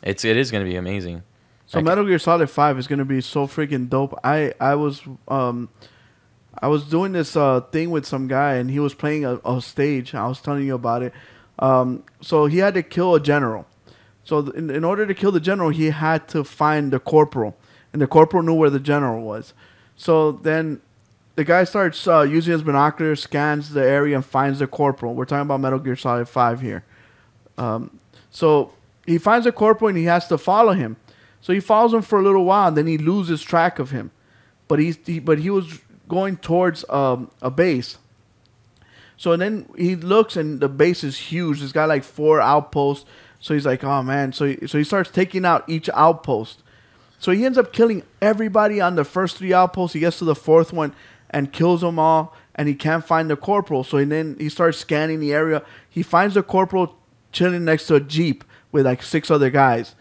It's 0.01 0.25
it 0.25 0.37
is 0.37 0.51
gonna 0.51 0.65
be 0.65 0.75
amazing. 0.75 1.23
So 1.67 1.77
Like- 1.79 1.85
Metal 1.85 2.05
Gear 2.05 2.19
Solid 2.19 2.49
Five 2.49 2.77
is 2.79 2.87
gonna 2.87 3.05
be 3.05 3.21
so 3.21 3.47
freaking 3.47 3.89
dope. 3.89 4.19
I 4.23 4.53
I 4.59 4.75
was 4.75 5.01
um 5.27 5.69
I 6.57 6.67
was 6.67 6.83
doing 6.85 7.11
this 7.11 7.35
uh 7.35 7.61
thing 7.61 7.91
with 7.91 8.05
some 8.05 8.27
guy 8.27 8.53
and 8.55 8.71
he 8.71 8.79
was 8.79 8.93
playing 8.93 9.25
a, 9.25 9.35
a 9.45 9.61
stage. 9.61 10.15
I 10.15 10.27
was 10.27 10.41
telling 10.41 10.65
you 10.65 10.75
about 10.75 11.03
it. 11.03 11.13
Um, 11.59 12.03
so 12.21 12.47
he 12.47 12.57
had 12.57 12.73
to 12.73 12.83
kill 12.83 13.15
a 13.15 13.19
general. 13.19 13.65
So 14.23 14.41
th- 14.41 14.55
in, 14.55 14.69
in 14.69 14.83
order 14.83 15.05
to 15.05 15.13
kill 15.13 15.31
the 15.31 15.39
general, 15.39 15.69
he 15.69 15.91
had 15.91 16.27
to 16.29 16.43
find 16.43 16.91
the 16.91 16.99
corporal, 16.99 17.55
and 17.93 18.01
the 18.01 18.07
corporal 18.07 18.43
knew 18.43 18.53
where 18.55 18.69
the 18.69 18.79
general 18.79 19.23
was. 19.23 19.53
So 19.95 20.33
then 20.33 20.81
the 21.35 21.43
guy 21.43 21.65
starts 21.65 22.07
uh, 22.07 22.21
using 22.21 22.53
his 22.53 22.63
binoculars, 22.63 23.21
scans 23.21 23.71
the 23.71 23.83
area, 23.83 24.15
and 24.15 24.25
finds 24.25 24.59
the 24.59 24.67
corporal. 24.67 25.13
We're 25.13 25.25
talking 25.25 25.41
about 25.41 25.59
Metal 25.59 25.79
Gear 25.79 25.95
Solid 25.95 26.29
Five 26.29 26.61
here. 26.61 26.83
Um, 27.57 27.99
so 28.29 28.73
he 29.05 29.17
finds 29.17 29.45
the 29.45 29.51
corporal 29.51 29.89
and 29.89 29.97
he 29.97 30.05
has 30.05 30.27
to 30.27 30.37
follow 30.37 30.73
him. 30.73 30.97
So 31.41 31.53
he 31.53 31.59
follows 31.59 31.93
him 31.93 32.01
for 32.01 32.19
a 32.19 32.23
little 32.23 32.45
while, 32.45 32.69
and 32.69 32.77
then 32.77 32.87
he 32.87 32.97
loses 32.97 33.43
track 33.43 33.79
of 33.79 33.91
him. 33.91 34.11
But 34.67 34.79
he's 34.79 34.97
he, 35.05 35.19
but 35.19 35.39
he 35.39 35.49
was 35.49 35.79
going 36.07 36.37
towards 36.37 36.87
um, 36.89 37.29
a 37.41 37.51
base. 37.51 37.97
So 39.17 39.35
then 39.37 39.69
he 39.77 39.95
looks, 39.95 40.35
and 40.35 40.59
the 40.59 40.69
base 40.69 41.03
is 41.03 41.17
huge. 41.17 41.61
It's 41.61 41.71
got 41.71 41.89
like 41.89 42.03
four 42.03 42.41
outposts. 42.41 43.05
So 43.39 43.53
he's 43.53 43.65
like, 43.65 43.83
oh 43.83 44.01
man. 44.01 44.33
So 44.33 44.45
he, 44.45 44.67
so 44.67 44.77
he 44.77 44.83
starts 44.83 45.11
taking 45.11 45.45
out 45.45 45.63
each 45.69 45.89
outpost. 45.93 46.63
So 47.19 47.31
he 47.31 47.45
ends 47.45 47.57
up 47.57 47.71
killing 47.71 48.03
everybody 48.21 48.81
on 48.81 48.95
the 48.95 49.05
first 49.05 49.37
three 49.37 49.53
outposts. 49.53 49.93
He 49.93 49.99
gets 49.99 50.19
to 50.19 50.25
the 50.25 50.35
fourth 50.35 50.73
one 50.73 50.93
and 51.29 51.51
kills 51.51 51.81
them 51.81 51.99
all, 51.99 52.35
and 52.55 52.67
he 52.67 52.75
can't 52.75 53.05
find 53.05 53.29
the 53.29 53.35
corporal. 53.35 53.83
So 53.83 54.03
then 54.03 54.35
he 54.39 54.49
starts 54.49 54.77
scanning 54.77 55.19
the 55.19 55.33
area. 55.33 55.63
He 55.89 56.03
finds 56.03 56.35
the 56.35 56.43
corporal 56.43 56.97
chilling 57.31 57.65
next 57.65 57.87
to 57.87 57.95
a 57.95 57.99
jeep 57.99 58.43
with 58.71 58.85
like 58.85 59.03
six 59.03 59.29
other 59.29 59.49
guys. 59.49 59.95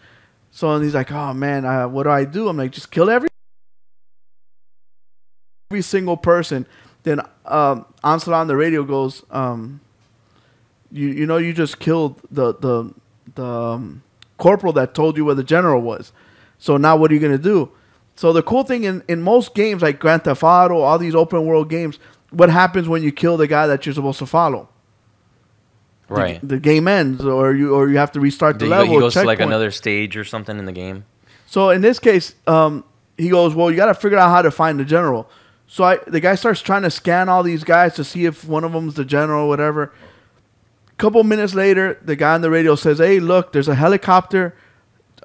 So 0.51 0.71
and 0.71 0.83
he's 0.83 0.95
like, 0.95 1.11
"Oh 1.11 1.33
man, 1.33 1.65
uh, 1.65 1.87
what 1.87 2.03
do 2.03 2.09
I 2.09 2.23
do?" 2.23 2.47
I'm 2.47 2.57
like, 2.57 2.71
"Just 2.71 2.91
kill 2.91 3.09
every 3.09 3.29
every 5.69 5.81
single 5.81 6.17
person." 6.17 6.65
Then 7.03 7.19
um, 7.45 7.85
on 8.03 8.47
the 8.47 8.55
radio 8.55 8.83
goes, 8.83 9.23
um, 9.31 9.81
"You 10.91 11.09
you 11.09 11.25
know 11.25 11.37
you 11.37 11.53
just 11.53 11.79
killed 11.79 12.21
the 12.31 12.53
the 12.53 12.93
the 13.35 13.45
um, 13.45 14.03
corporal 14.37 14.71
that 14.73 14.93
told 14.95 15.17
you 15.17 15.25
where 15.25 15.35
the 15.35 15.43
general 15.43 15.81
was. 15.81 16.13
So 16.57 16.77
now 16.77 16.95
what 16.95 17.11
are 17.11 17.13
you 17.13 17.19
gonna 17.19 17.37
do?" 17.37 17.71
So 18.15 18.31
the 18.31 18.41
cool 18.41 18.63
thing 18.63 18.85
in, 18.85 19.03
in 19.07 19.21
most 19.21 19.53
games 19.53 19.81
like 19.81 19.99
Grand 19.99 20.23
Theft 20.23 20.41
Auto, 20.41 20.79
all 20.79 20.97
these 20.97 21.15
open 21.15 21.45
world 21.45 21.69
games, 21.69 21.99
what 22.31 22.49
happens 22.49 22.87
when 22.87 23.03
you 23.03 23.11
kill 23.11 23.37
the 23.37 23.47
guy 23.47 23.67
that 23.67 23.85
you're 23.85 23.93
supposed 23.93 24.19
to 24.19 24.25
follow? 24.25 24.69
Right. 26.07 26.39
The, 26.47 26.59
game 26.59 26.87
ends, 26.87 27.25
or 27.25 27.53
you 27.53 27.73
or 27.73 27.89
you 27.89 27.97
have 27.97 28.11
to 28.11 28.19
restart 28.19 28.59
the 28.59 28.65
he, 28.65 28.71
level. 28.71 28.93
he 28.93 28.99
goes 28.99 29.13
to 29.15 29.23
like 29.23 29.39
another 29.39 29.71
stage 29.71 30.15
or 30.15 30.23
something 30.23 30.57
in 30.57 30.65
the 30.65 30.71
game. 30.71 31.05
So 31.47 31.71
in 31.71 31.81
this 31.81 31.97
case, 31.97 32.35
um, 32.45 32.83
he 33.17 33.29
goes, 33.29 33.55
"Well, 33.55 33.71
you 33.71 33.77
got 33.77 33.87
to 33.87 33.95
figure 33.95 34.19
out 34.19 34.29
how 34.29 34.43
to 34.43 34.51
find 34.51 34.79
the 34.79 34.85
general." 34.85 35.27
So 35.67 35.83
I, 35.83 35.97
the 36.05 36.19
guy 36.19 36.35
starts 36.35 36.61
trying 36.61 36.83
to 36.83 36.91
scan 36.91 37.27
all 37.27 37.41
these 37.41 37.63
guys 37.63 37.95
to 37.95 38.03
see 38.03 38.25
if 38.25 38.45
one 38.45 38.63
of 38.63 38.71
them's 38.71 38.93
the 38.93 39.03
general 39.03 39.45
or 39.45 39.49
whatever. 39.49 39.93
A 40.91 40.95
couple 40.97 41.23
minutes 41.23 41.55
later, 41.55 41.99
the 42.03 42.15
guy 42.15 42.35
on 42.35 42.41
the 42.41 42.51
radio 42.51 42.75
says, 42.75 42.99
"Hey, 42.99 43.19
look, 43.19 43.51
there's 43.51 43.67
a 43.67 43.73
helicopter 43.73 44.55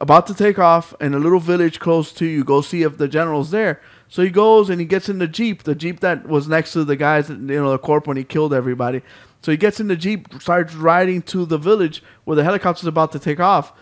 about 0.00 0.26
to 0.28 0.34
take 0.34 0.58
off 0.58 0.94
in 1.00 1.14
a 1.14 1.18
little 1.18 1.40
village 1.40 1.78
close 1.78 2.12
to 2.12 2.26
you. 2.26 2.44
Go 2.44 2.60
see 2.60 2.82
if 2.82 2.98
the 2.98 3.08
general's 3.08 3.50
there." 3.50 3.80
So 4.08 4.22
he 4.22 4.30
goes 4.30 4.68
and 4.68 4.80
he 4.80 4.86
gets 4.86 5.08
in 5.08 5.18
the 5.18 5.28
jeep, 5.28 5.62
the 5.62 5.74
jeep 5.74 6.00
that 6.00 6.28
was 6.28 6.48
next 6.48 6.72
to 6.72 6.84
the 6.84 6.96
guys, 6.96 7.28
that, 7.28 7.38
you 7.38 7.62
know, 7.62 7.70
the 7.70 7.78
corp 7.78 8.08
when 8.08 8.16
he 8.16 8.24
killed 8.24 8.52
everybody. 8.52 9.02
So 9.42 9.52
he 9.52 9.56
gets 9.56 9.78
in 9.78 9.86
the 9.86 9.96
jeep, 9.96 10.42
starts 10.42 10.74
riding 10.74 11.22
to 11.22 11.46
the 11.46 11.58
village 11.58 12.02
where 12.24 12.34
the 12.34 12.44
helicopter's 12.44 12.86
about 12.86 13.12
to 13.12 13.18
take 13.18 13.40
off, 13.40 13.72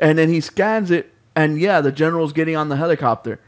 and 0.00 0.18
then 0.18 0.28
he 0.28 0.40
scans 0.40 0.90
it, 0.90 1.14
and 1.34 1.60
yeah, 1.60 1.80
the 1.80 1.92
general's 1.92 2.32
getting 2.32 2.56
on 2.56 2.68
the 2.68 2.76
helicopter. 2.76 3.40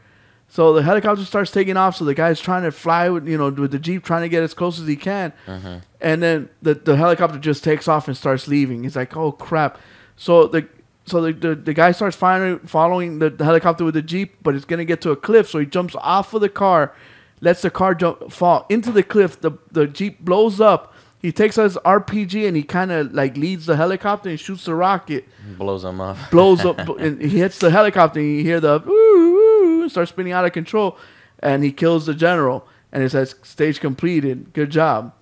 So 0.47 0.73
the 0.73 0.83
helicopter 0.83 1.23
starts 1.23 1.51
taking 1.51 1.77
off. 1.77 1.95
So 1.95 2.05
the 2.05 2.13
guy's 2.13 2.39
trying 2.39 2.63
to 2.63 2.71
fly 2.71 3.09
with 3.09 3.27
you 3.27 3.37
know 3.37 3.49
with 3.49 3.71
the 3.71 3.79
jeep, 3.79 4.03
trying 4.03 4.23
to 4.23 4.29
get 4.29 4.41
as 4.41 4.53
close 4.53 4.79
as 4.79 4.87
he 4.87 4.95
can, 4.95 5.33
uh-huh. 5.47 5.79
and 5.99 6.23
then 6.23 6.49
the 6.61 6.73
the 6.73 6.97
helicopter 6.97 7.39
just 7.39 7.63
takes 7.63 7.87
off 7.87 8.07
and 8.07 8.17
starts 8.17 8.47
leaving. 8.47 8.83
He's 8.83 8.95
like, 8.95 9.15
oh 9.15 9.31
crap! 9.31 9.77
So 10.15 10.47
the 10.47 10.67
so 11.11 11.21
the, 11.21 11.33
the, 11.33 11.55
the 11.55 11.73
guy 11.73 11.91
starts 11.91 12.15
following, 12.15 12.59
following 12.59 13.19
the, 13.19 13.29
the 13.29 13.45
helicopter 13.45 13.83
with 13.85 13.93
the 13.93 14.01
jeep, 14.01 14.37
but 14.41 14.55
it's 14.55 14.65
gonna 14.65 14.85
get 14.85 15.01
to 15.01 15.11
a 15.11 15.15
cliff. 15.15 15.49
So 15.49 15.59
he 15.59 15.65
jumps 15.65 15.95
off 15.99 16.33
of 16.33 16.41
the 16.41 16.49
car, 16.49 16.93
lets 17.41 17.61
the 17.61 17.69
car 17.69 17.93
jump 17.93 18.31
fall 18.31 18.65
into 18.69 18.91
the 18.91 19.03
cliff. 19.03 19.39
The 19.39 19.51
the 19.71 19.85
jeep 19.87 20.19
blows 20.21 20.59
up. 20.59 20.93
He 21.21 21.31
takes 21.31 21.57
his 21.57 21.77
RPG 21.85 22.47
and 22.47 22.57
he 22.57 22.63
kind 22.63 22.91
of 22.91 23.13
like 23.13 23.37
leads 23.37 23.67
the 23.67 23.75
helicopter 23.75 24.27
and 24.29 24.39
shoots 24.39 24.65
the 24.65 24.73
rocket 24.73 25.25
Blows 25.57 25.83
him 25.83 26.01
up. 26.01 26.17
blows 26.31 26.65
up 26.65 26.79
and 26.99 27.21
he 27.21 27.37
hits 27.37 27.59
the 27.59 27.69
helicopter 27.69 28.19
and 28.19 28.27
you 28.37 28.43
hear 28.43 28.59
the 28.59 28.81
ooh, 28.89 29.79
woo, 29.81 29.89
starts 29.89 30.09
spinning 30.09 30.33
out 30.33 30.45
of 30.45 30.51
control 30.51 30.97
and 31.37 31.63
he 31.63 31.71
kills 31.71 32.07
the 32.07 32.15
general 32.15 32.67
and 32.91 33.03
it 33.03 33.11
says 33.11 33.35
stage 33.43 33.79
completed 33.79 34.51
good 34.53 34.71
job 34.71 35.13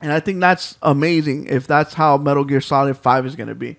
and 0.00 0.12
i 0.12 0.20
think 0.20 0.38
that's 0.38 0.78
amazing 0.82 1.46
if 1.46 1.66
that's 1.66 1.94
how 1.94 2.16
metal 2.16 2.44
gear 2.44 2.60
solid 2.60 2.96
5 2.96 3.26
is 3.26 3.34
going 3.34 3.48
to 3.48 3.54
be 3.56 3.76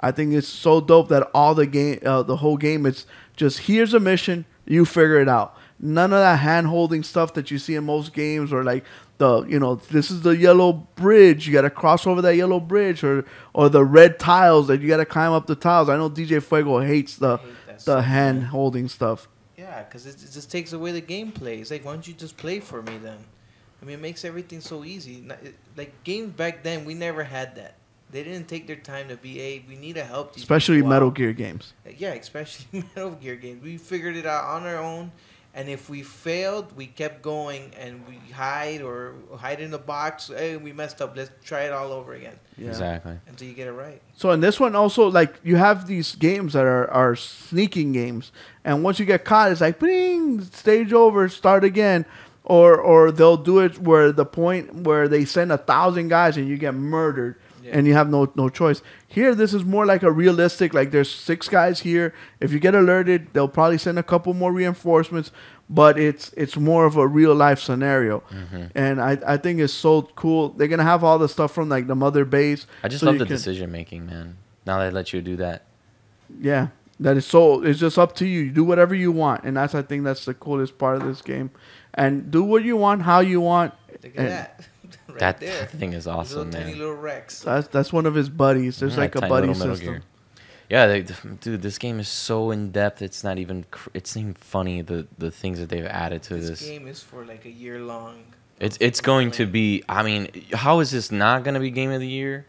i 0.00 0.10
think 0.10 0.32
it's 0.32 0.48
so 0.48 0.80
dope 0.80 1.08
that 1.08 1.28
all 1.34 1.54
the 1.54 1.66
game 1.66 1.98
uh, 2.04 2.22
the 2.22 2.36
whole 2.36 2.56
game 2.56 2.86
it's 2.86 3.06
just 3.36 3.60
here's 3.60 3.94
a 3.94 4.00
mission 4.00 4.44
you 4.66 4.84
figure 4.84 5.20
it 5.20 5.28
out 5.28 5.56
none 5.80 6.12
of 6.12 6.18
that 6.18 6.38
hand 6.38 6.66
holding 6.66 7.02
stuff 7.02 7.34
that 7.34 7.50
you 7.50 7.58
see 7.58 7.74
in 7.74 7.84
most 7.84 8.12
games 8.12 8.52
or 8.52 8.64
like 8.64 8.84
the 9.18 9.42
you 9.44 9.58
know 9.58 9.76
this 9.76 10.10
is 10.10 10.22
the 10.22 10.36
yellow 10.36 10.72
bridge 10.72 11.46
you 11.46 11.52
got 11.52 11.62
to 11.62 11.70
cross 11.70 12.06
over 12.06 12.22
that 12.22 12.36
yellow 12.36 12.60
bridge 12.60 13.02
or 13.02 13.24
or 13.52 13.68
the 13.68 13.84
red 13.84 14.18
tiles 14.18 14.68
that 14.68 14.80
you 14.80 14.88
got 14.88 14.98
to 14.98 15.04
climb 15.04 15.32
up 15.32 15.46
the 15.46 15.56
tiles 15.56 15.88
i 15.88 15.96
know 15.96 16.08
dj 16.08 16.42
fuego 16.42 16.80
hates 16.80 17.16
the 17.16 17.36
hate 17.36 17.52
the 17.84 18.02
hand 18.02 18.44
holding 18.44 18.88
stuff. 18.88 19.28
Yeah, 19.56 19.82
because 19.82 20.06
it, 20.06 20.14
it 20.22 20.32
just 20.32 20.50
takes 20.50 20.72
away 20.72 20.92
the 20.92 21.02
gameplay. 21.02 21.60
It's 21.60 21.70
like, 21.70 21.84
why 21.84 21.92
don't 21.92 22.06
you 22.06 22.14
just 22.14 22.36
play 22.36 22.60
for 22.60 22.82
me 22.82 22.98
then? 22.98 23.18
I 23.80 23.84
mean, 23.84 23.94
it 23.94 24.02
makes 24.02 24.24
everything 24.24 24.60
so 24.60 24.84
easy. 24.84 25.26
Like 25.76 25.92
games 26.04 26.32
back 26.32 26.62
then, 26.62 26.84
we 26.84 26.94
never 26.94 27.22
had 27.24 27.56
that. 27.56 27.74
They 28.10 28.24
didn't 28.24 28.48
take 28.48 28.66
their 28.66 28.76
time 28.76 29.08
to 29.08 29.16
be, 29.16 29.34
hey, 29.38 29.64
we 29.68 29.76
need 29.76 29.94
to 29.96 30.04
help 30.04 30.34
these 30.34 30.42
Especially 30.42 30.76
people 30.78 30.90
Metal 30.90 31.08
out." 31.08 31.14
Gear 31.14 31.32
games. 31.32 31.72
Yeah, 31.98 32.14
especially 32.14 32.84
Metal 32.96 33.10
Gear 33.12 33.36
games. 33.36 33.62
We 33.62 33.76
figured 33.76 34.16
it 34.16 34.24
out 34.26 34.44
on 34.44 34.62
our 34.66 34.78
own, 34.78 35.12
and 35.54 35.68
if 35.68 35.90
we 35.90 36.02
failed, 36.02 36.74
we 36.76 36.86
kept 36.86 37.20
going 37.22 37.72
and 37.78 38.06
we 38.08 38.16
hide 38.32 38.80
or 38.80 39.14
hide 39.36 39.60
in 39.60 39.70
the 39.70 39.78
box. 39.78 40.28
Hey, 40.34 40.56
we 40.56 40.72
messed 40.72 41.02
up. 41.02 41.16
Let's 41.16 41.30
try 41.44 41.62
it 41.62 41.72
all 41.72 41.92
over 41.92 42.14
again 42.14 42.38
Yeah. 42.56 42.68
Exactly. 42.68 43.18
until 43.26 43.46
you 43.48 43.54
get 43.54 43.66
it 43.68 43.72
right. 43.72 44.00
So 44.16 44.30
in 44.30 44.40
this 44.40 44.58
one 44.60 44.74
also 44.76 45.08
like 45.10 45.34
you 45.44 45.56
have 45.56 45.86
these 45.86 46.14
games 46.14 46.52
that 46.54 46.64
are, 46.64 46.88
are 46.90 47.14
sneaking 47.16 47.92
games, 47.92 48.32
and 48.64 48.82
once 48.82 48.98
you 48.98 49.04
get 49.06 49.24
caught, 49.24 49.52
it's 49.52 49.60
like 49.60 49.78
bing, 49.80 50.40
stage 50.42 50.92
over, 50.92 51.28
start 51.28 51.62
again, 51.64 52.06
or 52.44 52.76
or 52.80 53.10
they'll 53.12 53.36
do 53.36 53.58
it 53.58 53.78
where 53.78 54.12
the 54.12 54.24
point 54.24 54.72
where 54.84 55.08
they 55.08 55.24
send 55.26 55.52
a 55.52 55.58
thousand 55.58 56.08
guys 56.08 56.36
and 56.38 56.48
you 56.48 56.56
get 56.56 56.74
murdered, 56.74 57.36
Yeah. 57.68 57.78
and 57.78 57.86
you 57.86 57.94
have 57.94 58.08
no 58.10 58.30
no 58.34 58.48
choice. 58.48 58.82
Here, 59.06 59.34
this 59.34 59.52
is 59.54 59.64
more 59.64 59.86
like 59.86 60.02
a 60.02 60.10
realistic. 60.10 60.74
Like 60.74 60.90
there's 60.90 61.10
six 61.10 61.48
guys 61.48 61.80
here. 61.80 62.12
If 62.40 62.52
you 62.52 62.58
get 62.58 62.74
alerted, 62.74 63.28
they'll 63.32 63.48
probably 63.48 63.78
send 63.78 63.98
a 63.98 64.02
couple 64.02 64.34
more 64.34 64.52
reinforcements, 64.52 65.30
but 65.70 65.98
it's 65.98 66.32
it's 66.36 66.56
more 66.56 66.84
of 66.86 66.96
a 66.96 67.06
real 67.06 67.34
life 67.34 67.60
scenario, 67.60 68.20
Mm-hmm. 68.30 68.64
and 68.74 69.00
I 69.00 69.18
I 69.26 69.36
think 69.36 69.60
it's 69.60 69.72
so 69.72 70.02
cool. 70.16 70.50
They're 70.50 70.68
gonna 70.68 70.82
have 70.84 71.04
all 71.04 71.18
the 71.18 71.28
stuff 71.28 71.52
from 71.52 71.68
like 71.68 71.86
the 71.86 71.94
mother 71.94 72.24
base. 72.24 72.66
I 72.82 72.88
just 72.88 73.00
so 73.00 73.06
love 73.06 73.18
the 73.18 73.26
can- 73.26 73.36
decision 73.36 73.70
making, 73.72 74.06
man. 74.06 74.36
Now 74.66 74.78
they 74.80 74.90
let 74.90 75.12
you 75.12 75.20
do 75.22 75.36
that. 75.36 75.62
Yeah, 76.40 76.68
that 77.00 77.16
is 77.16 77.26
so. 77.26 77.62
It's 77.62 77.78
just 77.80 77.98
up 77.98 78.14
to 78.16 78.26
you. 78.26 78.40
You 78.42 78.50
do 78.50 78.64
whatever 78.64 78.94
you 78.94 79.10
want, 79.12 79.44
and 79.44 79.56
that's 79.56 79.74
I 79.74 79.82
think 79.82 80.04
that's 80.04 80.24
the 80.24 80.34
coolest 80.34 80.76
part 80.78 80.96
of 80.96 81.04
this 81.06 81.22
game. 81.22 81.50
And 81.94 82.30
do 82.30 82.44
what 82.44 82.62
you 82.64 82.76
want, 82.76 83.02
how 83.02 83.20
you 83.20 83.40
want. 83.40 83.72
Look 84.04 84.12
at 84.12 84.18
And 84.18 84.28
that. 84.28 84.68
right 85.08 85.18
that 85.18 85.40
there. 85.40 85.66
thing 85.66 85.92
is 85.92 86.06
awesome, 86.06 86.38
little 86.38 86.52
tiny 86.52 86.70
man. 86.72 86.78
little 86.78 86.94
Rex. 86.94 87.40
That's 87.42 87.68
that's 87.68 87.92
one 87.92 88.06
of 88.06 88.14
his 88.14 88.28
buddies. 88.28 88.78
There's 88.80 88.94
Mm, 88.94 88.98
like 88.98 89.14
a 89.14 89.20
buddy 89.20 89.48
little 89.48 89.58
Metal 89.60 89.76
system. 89.76 89.94
Gear. 89.94 90.02
Yeah, 90.70 90.86
they, 90.86 91.06
dude, 91.40 91.62
this 91.62 91.78
game 91.78 91.98
is 91.98 92.08
so 92.08 92.50
in 92.50 92.70
depth. 92.72 93.00
It's 93.00 93.24
not 93.24 93.38
even. 93.38 93.64
cr- 93.70 93.88
It's 93.94 94.14
not 94.14 94.20
even 94.22 94.34
funny. 94.34 94.82
The 94.82 95.06
the 95.16 95.30
things 95.30 95.58
that 95.60 95.70
they've 95.70 95.86
added 95.86 96.22
to 96.24 96.34
This, 96.34 96.48
this. 96.48 96.62
game 96.68 96.86
is 96.86 97.02
for 97.02 97.24
like 97.24 97.46
a 97.46 97.50
year 97.50 97.80
long. 97.80 98.24
It's 98.60 98.76
it's 98.80 99.00
going 99.00 99.30
to 99.32 99.46
be. 99.46 99.82
I 99.88 100.02
mean, 100.02 100.28
how 100.52 100.80
is 100.80 100.90
this 100.90 101.10
not 101.10 101.42
going 101.44 101.54
to 101.54 101.60
be 101.60 101.70
game 101.70 101.90
of 101.90 102.00
the 102.00 102.08
year? 102.08 102.44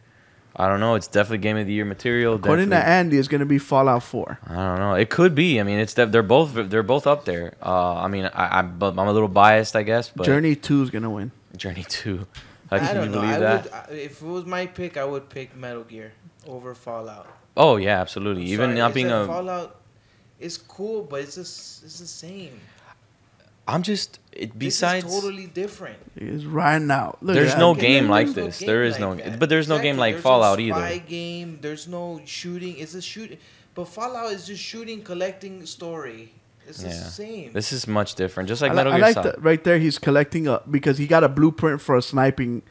I 0.56 0.68
don't 0.68 0.82
know. 0.82 0.96
It's 0.96 1.08
definitely 1.08 1.38
game 1.38 1.56
of 1.56 1.68
the 1.68 1.72
year 1.72 1.86
material. 1.86 2.34
According 2.34 2.66
to 2.66 2.70
definitely- 2.72 2.94
Andy, 2.94 3.18
it's 3.20 3.30
gonna 3.30 3.46
be 3.46 3.60
Fallout 3.60 4.04
4. 4.04 4.40
I 4.48 4.54
don't 4.56 4.80
know. 4.80 4.94
It 4.96 5.10
could 5.10 5.34
be. 5.34 5.58
I 5.60 5.64
mean, 5.64 5.80
it's 5.80 5.94
def- 5.94 6.12
they're 6.12 6.22
both 6.24 6.54
they're 6.70 6.84
both 6.84 7.08
up 7.08 7.24
there. 7.24 7.54
Uh, 7.64 7.94
I 7.96 8.08
mean, 8.10 8.26
I, 8.26 8.60
I 8.60 8.60
I'm 8.60 8.82
a 8.82 9.14
little 9.14 9.30
biased, 9.30 9.78
I 9.78 9.84
guess. 9.84 10.10
But 10.14 10.26
Journey 10.26 10.56
2 10.58 10.82
is 10.84 10.90
gonna 10.90 11.10
win. 11.10 11.32
Journey 11.58 11.86
Two. 11.88 12.28
How 12.70 12.78
I 12.78 12.80
can 12.80 12.96
don't 12.96 13.06
you 13.06 13.10
know. 13.16 13.22
believe 13.22 13.36
I 13.36 13.40
that? 13.40 13.90
would, 13.90 14.00
if 14.00 14.22
it 14.22 14.26
was 14.26 14.46
my 14.46 14.66
pick, 14.68 14.98
I 14.98 15.04
would 15.06 15.30
pick 15.30 15.56
Metal 15.56 15.84
Gear 15.84 16.12
over 16.48 16.76
Fallout. 16.76 17.28
Oh 17.58 17.78
yeah, 17.78 18.00
absolutely. 18.00 18.44
I'm 18.44 18.48
Even 18.50 18.66
sorry, 18.70 18.78
not 18.78 18.94
being 18.94 19.12
a. 19.12 19.26
Fallout 19.26 19.76
is 20.40 20.58
cool, 20.58 21.04
but 21.04 21.22
it's 21.22 21.36
just 21.36 21.84
it's 21.84 22.00
the 22.00 22.08
same. 22.08 22.60
I'm 23.68 23.84
just. 23.84 24.20
It, 24.32 24.58
This 24.58 24.76
is 24.76 24.82
besides. 24.82 25.06
totally 25.06 25.46
different. 25.48 25.98
It's 26.16 26.44
right 26.44 26.82
now. 26.82 27.18
Look 27.22 27.36
There's 27.36 27.54
at 27.54 27.60
no 27.60 27.74
that. 27.74 27.82
game 27.82 28.08
like 28.08 28.28
There's 28.28 28.38
no 28.38 28.46
this. 28.46 28.60
game 28.60 28.68
There 28.68 28.84
is 28.84 29.00
like 29.00 29.02
no- 29.02 29.16
that. 29.32 29.40
but 29.40 29.50
there's 29.50 29.68
no 29.68 29.80
game 29.80 29.98
like 29.98 30.16
There's 30.16 30.24
Fallout 30.24 30.60
no 30.60 30.66
either. 30.66 31.00
game. 31.06 31.60
There's 31.62 31.88
no 31.88 32.22
shooting. 32.26 32.78
It's 32.78 32.94
a 32.96 33.02
shooting, 33.02 33.38
but 33.76 33.86
Fallout 33.88 34.32
is 34.32 34.48
just 34.48 34.64
shooting, 34.64 35.02
collecting 35.04 35.66
story. 35.66 36.34
It's 36.70 36.82
the 36.84 36.90
Yeah. 36.90 37.04
same. 37.04 37.54
This 37.54 37.72
is 37.72 37.88
much 37.88 38.16
different. 38.16 38.48
Just 38.50 38.62
like 38.62 38.72
I, 38.72 38.74
li- 38.74 38.78
Metal 38.78 38.94
I 38.94 38.96
Gear 38.98 39.06
like 39.08 39.14
Solid. 39.16 39.34
that 39.36 39.44
right 39.44 39.64
there. 39.64 39.80
He's 39.80 39.98
collecting 40.00 40.48
a 40.48 40.62
because 40.70 40.98
he 40.98 41.08
got 41.08 41.24
a 41.24 41.30
blueprint 41.30 41.82
for 41.82 41.96
a 41.96 42.02
sniping 42.02 42.62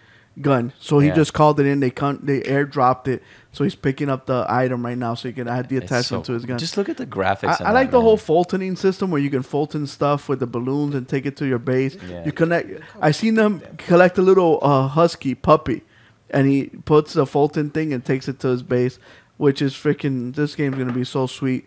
gun. 0.40 0.72
So 0.78 1.00
he 1.00 1.08
Yeah. 1.08 1.14
just 1.14 1.34
called 1.34 1.58
it 1.58 1.66
in. 1.66 1.80
They 1.80 1.90
con- 1.90 2.20
they 2.22 2.40
airdropped 2.42 3.08
it. 3.08 3.22
So 3.50 3.64
he's 3.64 3.74
picking 3.74 4.08
up 4.08 4.26
the 4.26 4.46
item 4.48 4.84
right 4.86 4.96
now, 4.96 5.14
so 5.14 5.26
he 5.28 5.34
can 5.34 5.48
add 5.48 5.68
the 5.68 5.78
attachment 5.78 6.24
so- 6.26 6.32
to 6.32 6.32
his 6.34 6.44
gun. 6.44 6.58
Just 6.58 6.76
look 6.76 6.88
at 6.88 6.96
the 6.96 7.06
graphics. 7.06 7.60
I, 7.60 7.64
in 7.64 7.66
I 7.66 7.72
like 7.72 7.88
that, 7.88 7.92
the 7.96 8.00
whole. 8.00 8.16
Fultoning 8.16 8.78
system 8.78 9.10
where 9.10 9.20
you 9.20 9.30
can 9.30 9.42
Fulton 9.42 9.86
stuff 9.88 10.28
with 10.28 10.38
the 10.38 10.46
balloons 10.46 10.94
and 10.94 11.08
take 11.08 11.26
it 11.26 11.36
to 11.38 11.46
your 11.46 11.58
base. 11.58 11.96
Yeah. 12.08 12.24
You 12.24 12.30
connect. 12.32 12.80
I 13.00 13.10
seen 13.10 13.34
them 13.34 13.62
collect 13.78 14.16
a 14.16 14.22
little 14.22 14.60
uh, 14.62 14.86
husky 14.86 15.34
puppy, 15.34 15.82
and 16.30 16.46
he 16.46 16.66
puts 16.84 17.14
the 17.14 17.26
Fulton 17.26 17.70
thing 17.70 17.92
and 17.92 18.04
takes 18.04 18.28
it 18.28 18.38
to 18.40 18.48
his 18.48 18.62
base, 18.62 19.00
which 19.38 19.60
is 19.60 19.74
freaking. 19.74 20.36
This 20.36 20.54
game's 20.54 20.76
gonna 20.78 20.92
be 20.92 21.02
so 21.04 21.26
sweet. 21.26 21.64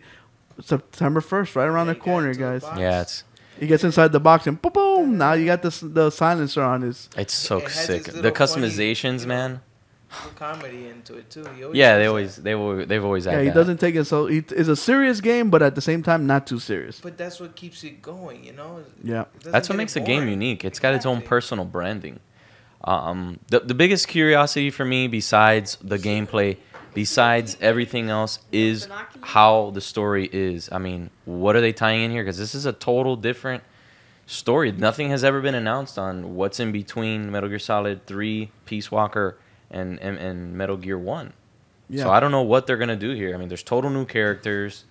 September 0.60 1.20
first, 1.20 1.54
right 1.56 1.66
around 1.66 1.86
Yeah, 1.88 1.94
the 1.94 2.00
corner, 2.00 2.30
it 2.30 2.34
to 2.34 2.38
the 2.40 2.44
guys. 2.44 2.62
box. 2.62 2.78
Yeah, 2.80 3.00
it's 3.02 3.24
He 3.60 3.66
gets 3.66 3.84
inside 3.84 4.12
the 4.12 4.20
box 4.20 4.46
and 4.46 4.60
boom, 4.60 4.72
boom. 4.72 5.18
Now 5.18 5.32
you 5.34 5.46
got 5.46 5.62
the 5.62 5.70
the 5.82 6.10
silencer 6.10 6.62
on 6.62 6.82
his. 6.82 7.08
it's 7.16 7.34
so 7.34 7.58
It 7.58 7.70
sick. 7.70 8.04
The 8.04 8.12
little 8.22 8.30
funny, 8.46 8.68
customizations, 8.68 9.26
man. 9.26 9.60
Comedy 10.36 10.88
into 10.88 11.14
it 11.16 11.30
too. 11.30 11.46
Yeah, 11.72 11.96
they 11.96 12.04
always 12.06 12.36
that. 12.36 12.42
they 12.44 12.52
always 12.54 12.86
they've 12.86 13.02
always 13.04 13.24
had 13.24 13.32
Yeah, 13.32 13.40
he 13.40 13.46
that. 13.46 13.54
doesn't 13.54 13.78
take 13.78 13.94
it 13.94 14.04
so. 14.04 14.26
He, 14.26 14.38
it's 14.38 14.68
a 14.68 14.76
serious 14.76 15.22
game, 15.22 15.48
but 15.48 15.62
at 15.62 15.74
the 15.74 15.80
same 15.80 16.02
time, 16.02 16.26
not 16.26 16.46
too 16.46 16.58
serious. 16.58 17.00
But 17.00 17.16
that's 17.16 17.40
what 17.40 17.56
keeps 17.56 17.82
it 17.82 18.02
going, 18.02 18.44
you 18.44 18.52
know. 18.52 18.84
Yeah. 19.02 19.24
That's 19.42 19.70
what 19.70 19.76
makes 19.78 19.94
the 19.94 20.00
game 20.00 20.28
unique. 20.28 20.64
It's 20.66 20.78
got 20.78 20.92
its 20.94 21.06
own 21.06 21.22
personal 21.22 21.64
branding. 21.64 22.20
Um, 22.84 23.38
the 23.48 23.60
the 23.60 23.74
biggest 23.74 24.06
curiosity 24.08 24.68
for 24.70 24.84
me, 24.84 25.08
besides 25.08 25.78
the 25.80 25.98
gameplay, 25.98 26.58
besides 26.94 27.56
everything 27.60 28.10
else, 28.10 28.38
is 28.50 28.88
how 29.20 29.70
the 29.70 29.80
story 29.80 30.28
is. 30.32 30.68
I 30.72 30.78
mean, 30.78 31.10
what 31.24 31.56
are 31.56 31.60
they 31.60 31.72
tying 31.72 32.02
in 32.02 32.10
here? 32.10 32.22
Because 32.22 32.38
this 32.38 32.54
is 32.54 32.66
a 32.66 32.72
total 32.72 33.16
different 33.16 33.62
story. 34.26 34.72
Nothing 34.72 35.10
has 35.10 35.24
ever 35.24 35.40
been 35.40 35.54
announced 35.54 35.98
on 35.98 36.34
what's 36.34 36.60
in 36.60 36.72
between 36.72 37.30
Metal 37.30 37.48
Gear 37.48 37.58
Solid 37.58 38.06
Three, 38.06 38.50
Peace 38.64 38.90
Walker, 38.90 39.36
and 39.70 39.98
and, 40.00 40.18
and 40.18 40.54
Metal 40.54 40.76
Gear 40.76 40.98
One. 40.98 41.32
Yeah. 41.88 42.04
So 42.04 42.10
I 42.10 42.20
don't 42.20 42.30
know 42.32 42.42
what 42.42 42.66
they're 42.66 42.76
gonna 42.78 42.96
do 42.96 43.12
here. 43.12 43.34
I 43.34 43.38
mean, 43.38 43.48
there's 43.48 43.62
total 43.62 43.90
new 43.90 44.04
characters. 44.06 44.84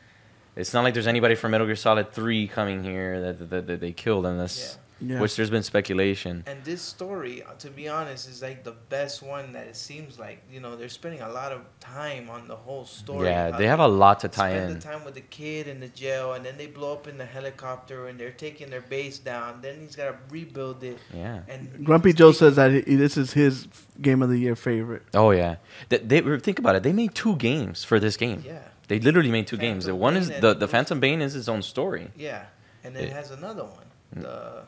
It's 0.56 0.74
not 0.74 0.84
like 0.84 0.94
there's 0.94 1.08
anybody 1.08 1.36
from 1.36 1.52
Metal 1.52 1.66
Gear 1.66 1.76
Solid 1.76 2.12
Three 2.12 2.48
coming 2.48 2.84
here 2.84 3.22
that 3.22 3.50
that, 3.50 3.68
that 3.68 3.80
they 3.80 3.92
killed, 3.94 4.26
unless 4.26 4.60
Yeah. 4.76 4.81
Which 5.02 5.36
there's 5.36 5.50
been 5.50 5.64
speculation. 5.64 6.44
And 6.46 6.64
this 6.64 6.82
story, 6.82 7.42
uh, 7.44 7.54
to 7.60 7.70
be 7.70 7.90
honest, 7.90 8.30
is 8.30 8.42
like 8.42 8.64
the 8.64 8.76
best 8.90 9.24
one 9.24 9.54
that 9.54 9.68
it 9.68 9.76
seems 9.76 10.20
like. 10.20 10.44
You 10.52 10.60
know, 10.60 10.76
they're 10.76 10.90
spending 10.90 11.22
a 11.22 11.30
lot 11.30 11.52
of 11.52 11.62
time 11.80 12.30
on 12.30 12.48
the 12.48 12.56
whole 12.56 12.86
story. 12.86 13.28
Yeah, 13.28 13.52
they 13.52 13.68
have 13.68 13.80
a 13.80 13.88
lot 13.88 14.20
to 14.22 14.28
tie 14.28 14.52
spend 14.52 14.72
in. 14.72 14.74
the 14.80 14.82
time 14.82 15.04
with 15.04 15.16
the 15.16 15.22
kid 15.22 15.68
in 15.68 15.80
the 15.80 15.88
jail, 15.88 16.34
and 16.34 16.46
then 16.46 16.58
they 16.58 16.68
blow 16.68 16.94
up 16.94 17.08
in 17.08 17.18
the 17.18 17.26
helicopter, 17.26 18.08
and 18.08 18.20
they're 18.20 18.32
taking 18.32 18.70
their 18.70 18.82
base 18.82 19.18
down. 19.20 19.62
Then 19.62 19.80
he's 19.82 19.96
got 19.96 20.06
to 20.12 20.18
rebuild 20.30 20.84
it. 20.84 21.00
Yeah. 21.14 21.42
And 21.48 21.84
Grumpy 21.86 22.14
Joe 22.14 22.32
says 22.32 22.56
that 22.58 22.72
he, 22.72 22.96
this 22.96 23.18
is 23.18 23.34
his 23.34 23.68
game 24.02 24.22
of 24.22 24.30
the 24.30 24.38
year 24.38 24.56
favorite. 24.56 25.04
Oh 25.14 25.32
yeah. 25.32 25.56
They, 25.90 25.98
they 25.98 26.40
think 26.40 26.60
about 26.60 26.76
it. 26.76 26.84
They 26.84 26.94
made 26.94 27.16
two 27.16 27.36
games 27.38 27.84
for 27.84 28.00
this 28.00 28.18
game. 28.18 28.44
Yeah, 28.46 28.60
They 28.88 29.00
literally 29.00 29.32
made 29.32 29.48
two 29.48 29.58
Phantom 29.58 29.74
games. 29.74 29.86
The 29.86 29.96
one 29.96 30.16
is 30.18 30.30
the 30.30 30.54
the 30.54 30.68
Phantom 30.68 31.00
Pain 31.02 31.22
is 31.22 31.34
his 31.34 31.48
own 31.50 31.62
story. 31.62 32.12
yeah, 32.16 32.46
and 32.84 32.96
then 32.96 33.04
It- 33.06 33.10
it 33.10 33.14
has 33.14 33.32
another 33.32 33.64
one. 33.64 33.86
Mm. 34.16 34.22
The 34.24 34.64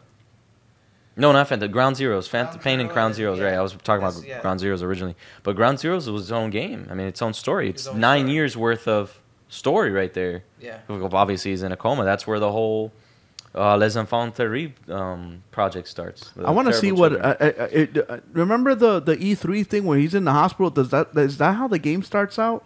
No, 1.15 1.31
not 1.31 1.47
Phantom. 1.47 1.71
Ground 1.71 1.95
Zeroes. 1.95 2.27
Phantom 2.27 2.53
Ground 2.53 2.63
Pain 2.63 2.79
and 2.79 2.89
Ground 2.89 3.13
and- 3.15 3.23
Zeroes. 3.23 3.43
Right. 3.43 3.53
I 3.53 3.61
was 3.61 3.73
talking 3.83 4.05
about 4.05 4.23
yeah. 4.25 4.41
Ground 4.41 4.59
Zeroes 4.59 4.81
originally, 4.81 5.15
but 5.43 5.55
Ground 5.55 5.77
Zeroes 5.77 6.11
was 6.11 6.23
its 6.23 6.31
own 6.31 6.49
game. 6.49 6.87
I 6.89 6.93
mean, 6.95 7.07
its 7.07 7.21
own 7.21 7.33
story. 7.33 7.69
It's 7.69 7.83
Its 7.83 7.87
own 7.93 7.99
nine 7.99 8.21
story. 8.21 8.33
years 8.33 8.57
worth 8.57 8.87
of 8.87 9.19
story 9.49 9.91
right 9.91 10.13
there. 10.13 10.43
yeah. 10.59 10.79
Well, 10.87 11.09
Obviously, 11.15 11.51
he's 11.51 11.61
in 11.63 11.71
a 11.71 11.77
coma. 11.77 12.03
That's 12.03 12.25
where 12.25 12.39
the 12.39 12.51
whole 12.51 12.91
uh, 13.53 13.77
Les 13.77 13.95
Enfants 13.95 14.35
Terribles 14.35 14.73
um, 14.89 15.43
project 15.51 15.87
starts. 15.87 16.31
The 16.31 16.45
I 16.47 16.49
want 16.51 16.67
to 16.69 16.73
see 16.73 16.91
what. 16.91 17.09
children. 17.11 17.23
Uh, 17.39 17.51
uh, 17.63 17.67
it, 17.71 18.09
uh, 18.09 18.17
remember 18.31 18.73
the 18.73 18.99
the 18.99 19.15
E 19.23 19.35
three 19.35 19.63
thing 19.63 19.83
where 19.85 19.99
he's 19.99 20.15
in 20.15 20.23
the 20.23 20.31
hospital? 20.31 20.71
Does 20.71 20.89
that 20.89 21.09
is 21.15 21.37
that 21.37 21.53
how 21.57 21.67
the 21.67 21.77
game 21.79 22.01
starts 22.01 22.39
out? 22.39 22.65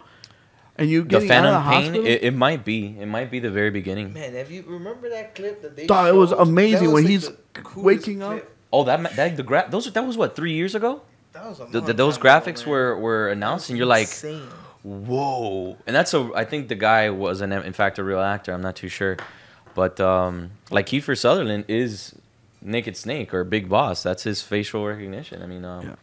And 0.78 0.88
you 0.88 1.02
the 1.02 1.08
getting 1.08 1.30
out 1.30 1.44
of 1.46 1.64
Phantom 1.64 1.92
the 1.92 1.98
Pain. 1.98 2.06
It, 2.06 2.22
it 2.24 2.34
might 2.34 2.64
be. 2.64 2.96
It 2.98 3.06
might 3.06 3.30
be 3.30 3.40
the 3.40 3.50
very 3.50 3.70
beginning. 3.70 4.12
Man, 4.12 4.34
have 4.34 4.50
you 4.50 4.62
remember 4.66 5.08
that 5.10 5.34
clip 5.34 5.60
that 5.62 5.74
they? 5.76 5.86
Dog, 5.86 6.08
it 6.08 6.14
was 6.14 6.30
amazing 6.32 6.88
That 6.88 6.92
when 6.94 7.02
like 7.04 7.10
he's 7.10 7.28
the 7.28 7.36
coolest 7.62 7.84
waking 8.06 8.22
up. 8.22 8.44
Oh, 8.72 8.84
that 8.84 9.00
ma- 9.00 9.08
that 9.16 9.36
the 9.36 9.42
gra- 9.42 9.66
those 9.68 9.90
that 9.92 10.06
was 10.06 10.16
what 10.16 10.36
three 10.36 10.52
years 10.52 10.74
ago. 10.74 11.02
That 11.32 11.46
was 11.46 11.60
a 11.60 11.64
The, 11.66 11.80
the, 11.80 11.92
those 11.92 12.16
time 12.16 12.26
ago, 12.42 12.50
graphics 12.52 12.64
were 12.66 12.96
were 12.96 13.26
That 13.26 13.32
announced, 13.32 13.70
and 13.70 13.76
you're 13.78 13.86
like, 13.86 14.06
insane. 14.08 14.46
whoa! 14.82 15.76
And 15.86 15.96
that's 15.96 16.14
a. 16.14 16.30
I 16.34 16.44
think 16.44 16.68
the 16.68 16.74
guy 16.74 17.10
was 17.10 17.40
an, 17.40 17.52
in 17.52 17.72
fact 17.72 17.98
a 17.98 18.04
real 18.04 18.20
actor. 18.20 18.52
I'm 18.52 18.62
not 18.62 18.76
too 18.76 18.88
sure, 18.88 19.16
but 19.74 19.98
um, 20.00 20.50
like 20.70 20.86
Kiefer 20.86 21.18
Sutherland 21.18 21.64
is 21.68 22.14
Naked 22.62 22.96
Snake 22.96 23.34
or 23.34 23.44
Big 23.44 23.68
Boss. 23.68 24.02
That's 24.02 24.22
his 24.22 24.42
facial 24.42 24.86
recognition. 24.86 25.42
I 25.42 25.46
mean, 25.46 25.64
um, 25.64 25.86
Yeah. 25.88 25.94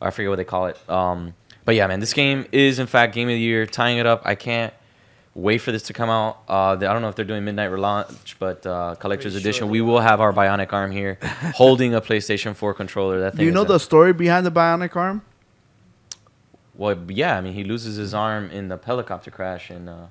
I 0.00 0.10
forget 0.10 0.28
what 0.30 0.36
they 0.36 0.44
call 0.44 0.66
it. 0.66 0.78
Um, 0.90 1.34
but 1.66 1.74
yeah, 1.74 1.86
man, 1.86 2.00
this 2.00 2.14
game 2.14 2.46
is 2.52 2.78
in 2.78 2.86
fact 2.86 3.14
game 3.14 3.28
of 3.28 3.34
the 3.34 3.38
year. 3.40 3.66
Tying 3.66 3.98
it 3.98 4.06
up, 4.06 4.22
I 4.24 4.34
can't 4.34 4.72
wait 5.34 5.58
for 5.58 5.70
this 5.72 5.82
to 5.82 5.92
come 5.92 6.08
out. 6.08 6.38
Uh, 6.48 6.76
they- 6.76 6.86
I 6.86 6.92
don't 6.94 7.02
know 7.02 7.08
if 7.10 7.14
they're 7.16 7.24
doing 7.26 7.44
midnight 7.44 7.70
relaunch, 7.70 8.36
but 8.38 8.64
uh, 8.66 8.94
collector's 8.94 9.34
Pretty 9.34 9.46
edition. 9.48 9.66
they 9.66 9.72
We 9.72 9.80
will 9.82 10.00
have 10.00 10.18
our 10.22 10.32
bionic 10.32 10.72
arm 10.72 10.90
here, 10.92 11.18
holding 11.54 11.94
a 11.94 12.00
PlayStation 12.00 12.54
4 12.54 12.72
controller. 12.72 13.20
That 13.20 13.32
thing 13.32 13.40
Do 13.40 13.44
you 13.44 13.50
is 13.50 13.54
know 13.54 13.62
a- 13.62 13.66
the 13.76 13.78
story 13.78 14.14
behind 14.14 14.46
the 14.46 14.50
bionic 14.50 14.96
arm? 14.96 15.20
well, 16.74 16.96
yeah, 17.08 17.36
I 17.36 17.40
mean, 17.40 17.52
he 17.54 17.64
loses 17.64 17.96
his 17.96 18.12
arm 18.14 18.50
in 18.50 18.68
the 18.68 18.78
helicopter 18.78 19.30
crash 19.30 19.70
in 19.70 19.88
uh, 19.88 20.08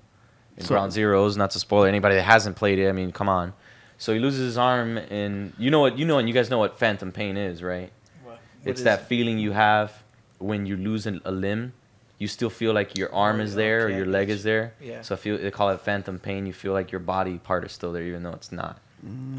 in 0.58 0.64
So- 0.64 0.70
Ground 0.76 0.92
Zeroes. 0.92 1.38
Not 1.38 1.52
to 1.52 1.60
spoil 1.60 1.86
anybody 1.86 2.16
that 2.16 2.24
hasn't 2.24 2.56
played 2.56 2.80
it. 2.80 2.88
I 2.90 2.92
mean, 2.92 3.12
come 3.12 3.30
on. 3.30 3.54
So 3.98 4.14
he 4.14 4.20
loses 4.20 4.42
his 4.42 4.58
arm, 4.58 4.98
and 4.98 5.54
you 5.58 5.72
know 5.72 5.80
what? 5.80 5.98
You 5.98 6.06
know, 6.06 6.18
and 6.18 6.28
you 6.28 6.34
guys 6.34 6.50
know 6.50 6.58
what 6.60 6.78
phantom 6.78 7.12
pain 7.12 7.38
is, 7.38 7.64
right? 7.64 7.92
What- 8.24 8.32
what 8.34 8.40
it's 8.66 8.80
is 8.82 8.84
that 8.86 9.02
it? 9.02 9.06
feeling 9.06 9.38
you 9.40 9.52
have 9.54 9.92
when 10.40 10.66
you 10.66 10.78
lose 10.78 11.06
an, 11.06 11.22
a 11.26 11.32
limb. 11.32 11.74
You 12.18 12.28
still 12.30 12.50
feel 12.50 12.72
like 12.74 12.98
your 12.98 13.14
arm 13.14 13.42
Oh, 13.42 13.44
is 13.44 13.56
there 13.56 13.86
or 13.86 13.90
your 13.90 14.06
leg 14.06 14.30
is 14.30 14.44
there. 14.44 14.74
Yeah. 14.82 15.02
So 15.02 15.16
I 15.16 15.18
feel 15.18 15.38
they 15.38 15.52
call 15.52 15.70
it 15.72 15.82
phantom 15.82 16.18
pain. 16.18 16.46
You 16.46 16.54
feel 16.54 16.72
like 16.72 16.90
your 16.92 17.00
body 17.00 17.40
part 17.40 17.66
is 17.66 17.74
still 17.74 17.92
there, 17.92 18.04
even 18.04 18.24
though 18.24 18.32
it's 18.32 18.54
not. 18.54 18.80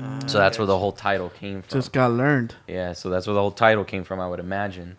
Ah, 0.02 0.18
So 0.26 0.36
that's 0.38 0.58
where 0.58 0.66
the 0.66 0.76
whole 0.78 0.92
title 0.92 1.30
came 1.30 1.62
from. 1.62 1.78
Just 1.80 1.92
got 1.92 2.10
learned. 2.10 2.54
yeah, 2.68 2.92
so 2.92 3.08
that's 3.08 3.26
where 3.26 3.32
the 3.34 3.40
whole 3.40 3.50
title 3.50 3.82
came 3.82 4.04
from, 4.04 4.20
I 4.20 4.28
would 4.28 4.40
imagine, 4.40 4.98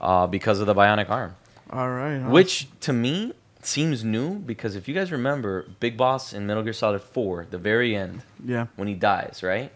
uh, 0.00 0.26
because 0.26 0.58
of 0.60 0.66
the 0.66 0.74
bionic 0.74 1.10
arm. 1.10 1.36
All 1.70 1.90
right. 1.90 2.18
huh? 2.18 2.30
Which 2.30 2.66
to 2.80 2.94
me 2.94 3.34
seems 3.62 4.02
new 4.02 4.36
because 4.38 4.74
if 4.74 4.88
you 4.88 4.94
guys 4.94 5.12
remember, 5.12 5.66
Big 5.80 5.98
Boss 5.98 6.32
in 6.32 6.46
Metal 6.46 6.62
Gear 6.62 6.72
Solid 6.72 7.02
4, 7.02 7.46
the 7.50 7.58
very 7.58 7.94
end, 7.94 8.22
Yeah. 8.42 8.68
when 8.76 8.88
he 8.88 8.94
dies, 8.94 9.42
right? 9.42 9.70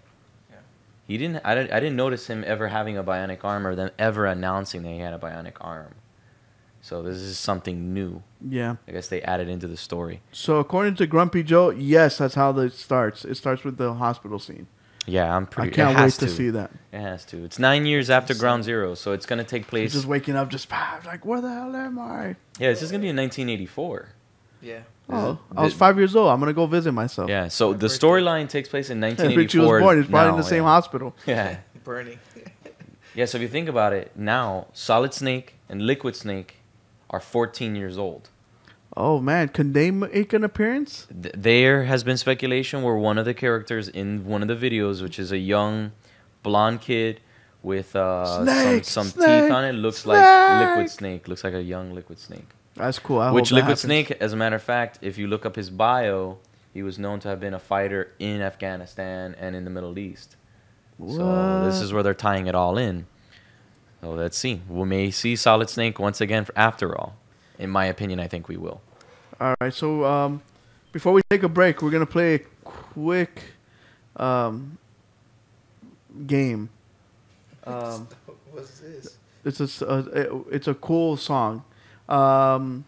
Yeah. 1.13 1.19
He 1.19 1.19
didn't. 1.19 1.47
I 1.47 1.55
didn't. 1.55 1.73
I 1.73 1.81
didn't 1.81 1.97
notice 1.97 2.27
him 2.29 2.45
ever 2.47 2.69
having 2.69 2.97
a 2.97 3.05
bionic 3.05 3.45
arm 3.45 3.67
or 3.67 3.75
them 3.75 3.91
ever 3.99 4.27
announcing 4.27 4.83
that 4.83 4.91
he 4.91 4.99
had 4.99 5.15
a 5.15 5.19
bionic 5.19 5.55
arm. 5.61 5.95
So 6.81 7.01
this 7.01 7.19
is 7.19 7.39
something 7.39 7.95
new. 7.95 8.23
Yeah. 8.47 8.77
I 8.89 8.93
guess 8.93 9.07
they 9.07 9.23
added 9.23 9.49
into 9.49 9.69
the 9.69 9.77
story. 9.77 10.21
So 10.33 10.59
according 10.59 10.97
to 10.97 11.07
Grumpy 11.07 11.45
Joe, 11.45 11.71
yes, 11.71 12.19
that's 12.19 12.35
how 12.35 12.59
it 12.59 12.73
starts. 12.73 13.25
It 13.25 13.37
starts 13.37 13.63
with 13.63 13.77
the 13.77 13.95
hospital 13.95 14.41
scene. 14.41 14.67
Yeah, 15.07 15.35
I'm 15.35 15.47
pretty. 15.47 15.71
I 15.71 15.75
can't 15.75 15.89
wait 15.91 15.97
has 15.97 16.17
to, 16.19 16.29
see 16.29 16.51
that. 16.51 16.71
It 16.93 17.01
has 17.01 17.25
to. 17.27 17.45
It's 17.45 17.59
nine 17.59 17.87
years 17.87 18.11
after 18.11 18.35
Ground 18.35 18.65
Zero, 18.65 18.95
so 18.95 19.13
it's 19.13 19.27
gonna 19.27 19.45
take 19.45 19.67
place. 19.67 19.83
He's 19.83 19.93
place. 19.93 20.03
just 20.03 20.09
waking 20.09 20.37
up, 20.37 20.49
just 20.49 20.69
ah, 20.71 21.01
like, 21.05 21.25
where 21.25 21.41
the 21.41 21.53
hell 21.53 21.75
am 21.75 21.99
I? 21.99 22.37
Yeah, 22.59 22.71
this 22.71 22.83
is 22.83 22.91
gonna 22.91 23.03
be 23.03 23.09
in 23.09 23.17
1984. 23.17 24.09
Yeah. 24.61 24.81
Oh, 25.13 25.33
it- 25.33 25.59
I 25.59 25.63
was 25.65 25.75
five 25.75 25.99
years 25.99 26.15
old. 26.17 26.29
I'm 26.31 26.41
gonna 26.41 26.53
go 26.53 26.67
visit 26.67 26.93
myself. 26.93 27.29
Yeah, 27.29 27.49
so 27.49 27.73
the 27.75 27.87
storyline 27.89 28.49
takes 28.49 28.69
place 28.69 28.91
in 28.91 29.01
Richie 29.03 29.59
1984. 29.59 29.75
was 29.75 29.83
born. 29.83 29.97
He's 30.03 30.11
probably 30.11 30.31
in 30.31 30.37
the 30.37 30.43
same 30.43 30.63
yeah. 30.63 30.69
hospital. 30.69 31.15
Yeah. 31.27 31.59
Burning. 31.85 32.19
Yeah, 33.15 33.27
so 33.27 33.37
if 33.37 33.43
you 33.43 33.49
think 33.49 33.69
about 33.69 33.93
it, 33.93 34.13
now 34.17 34.69
Solid 34.73 35.13
Snake 35.13 35.57
and 35.69 35.83
Liquid 35.83 36.17
Snake 36.17 36.57
are 37.11 37.21
14 37.21 37.77
years 37.77 37.99
old. 37.99 38.31
Oh 38.97 39.21
man, 39.21 39.49
can 39.49 39.75
they 39.75 39.91
make 39.91 40.33
an 40.33 40.45
appearance? 40.45 41.07
Th- 41.23 41.35
there 41.37 41.85
has 41.85 42.05
been 42.05 42.17
speculation 42.17 42.83
where 42.83 42.97
one 42.97 43.19
of 43.19 43.27
the 43.27 43.35
characters 43.35 43.89
in 43.89 44.25
one 44.25 44.41
of 44.41 44.49
the 44.49 44.57
videos, 44.57 45.03
which 45.03 45.19
is 45.19 45.31
a 45.31 45.37
young 45.37 45.93
blonde 46.43 46.81
kid 46.81 47.21
with 47.63 47.95
uh, 47.95 48.45
Snake, 48.45 48.85
some, 48.85 49.07
some 49.09 49.23
snake, 49.23 49.43
teeth 49.45 49.53
on 49.53 49.65
it, 49.67 49.73
looks 49.75 50.07
like 50.07 50.19
Liquid 50.69 50.91
snake. 50.91 50.99
Snake. 50.99 51.29
Looks 51.29 51.45
like 51.45 51.55
a 51.55 51.63
young 51.63 51.93
Liquid 51.95 52.19
Snake. 52.19 52.49
That's 52.75 52.99
cool. 52.99 53.21
I 53.21 53.31
which 53.31 53.53
Liquid. 53.53 53.79
Snake, 53.79 54.11
as 54.13 54.33
a 54.33 54.37
matter 54.37 54.57
of 54.57 54.63
fact, 54.63 54.99
if 55.03 55.19
you 55.19 55.27
look 55.27 55.45
up 55.45 55.57
his 55.57 55.69
bio, 55.71 56.39
he 56.73 56.83
was 56.83 56.99
known 56.99 57.21
to 57.21 57.29
have 57.29 57.39
been 57.41 57.55
a 57.55 57.59
fighter 57.59 58.13
in 58.19 58.41
Afghanistan 58.41 59.35
and 59.39 59.55
in 59.55 59.65
the 59.65 59.71
Middle 59.71 59.99
East. 59.99 60.37
So 60.99 61.61
this 61.65 61.81
is 61.81 61.93
where 61.93 62.03
they're 62.03 62.15
tying 62.15 62.47
it 62.47 62.55
all 62.55 62.79
in. 62.79 63.07
So 64.01 64.13
let's 64.13 64.39
see. 64.39 64.61
We 64.69 64.85
may 64.85 65.11
see 65.11 65.37
Solid 65.37 65.69
Snake 65.69 65.99
once 65.99 66.21
again. 66.21 66.45
For, 66.45 66.57
after 66.57 66.97
all, 66.99 67.17
in 67.59 67.71
my 67.71 67.87
opinion, 67.87 68.21
I 68.21 68.29
think 68.29 68.49
we 68.49 68.57
will. 68.57 68.81
All 69.41 69.55
right. 69.61 69.75
So 69.75 70.05
um, 70.05 70.43
before 70.93 71.13
we 71.13 71.23
take 71.31 71.43
a 71.43 71.49
break, 71.49 71.83
we're 71.83 71.91
gonna 71.91 72.07
play 72.07 72.35
a 72.35 72.39
quick 72.65 73.43
um, 74.17 74.79
game. 76.27 76.71
Um, 77.65 78.09
What's 78.51 78.81
this? 78.81 79.19
it's 79.45 79.61
a 79.61 79.65
s- 79.65 79.83
uh, 79.83 80.43
it's 80.51 80.69
a 80.69 80.75
cool 80.75 81.17
song. 81.17 81.65
Um, 82.13 82.85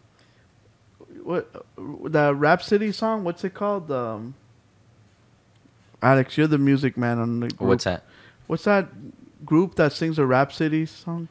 what 1.22 1.50
the 1.76 2.34
Rhapsody 2.34 2.92
song? 2.92 3.24
What's 3.24 3.42
it 3.44 3.54
called? 3.54 3.90
Um, 3.90 4.34
Alex, 6.02 6.36
you're 6.36 6.46
the 6.46 6.58
music 6.58 6.96
man 6.96 7.18
on 7.18 7.40
the 7.40 7.48
group. 7.48 7.68
What's 7.68 7.84
that? 7.84 8.04
What's 8.46 8.64
that 8.64 8.88
group 9.44 9.76
that 9.76 9.92
sings 9.92 10.18
a 10.18 10.26
Rhapsody 10.26 10.84
song? 10.84 11.28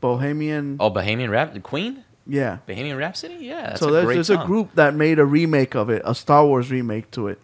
Bohemian. 0.00 0.76
Oh, 0.78 0.90
Bohemian 0.90 1.30
Rap, 1.30 1.60
Queen, 1.62 2.04
Yeah. 2.26 2.58
Bohemian 2.66 2.96
Rhapsody. 2.96 3.36
Yeah, 3.40 3.68
that's 3.68 3.80
so 3.80 3.88
a 3.88 3.92
there's, 3.92 4.04
great 4.04 4.14
there's 4.14 4.30
a 4.30 4.44
group 4.44 4.74
that 4.74 4.94
made 4.94 5.18
a 5.18 5.24
remake 5.24 5.74
of 5.74 5.90
it, 5.90 6.02
a 6.04 6.14
Star 6.14 6.44
Wars 6.46 6.70
remake 6.70 7.10
to 7.12 7.28
it. 7.28 7.40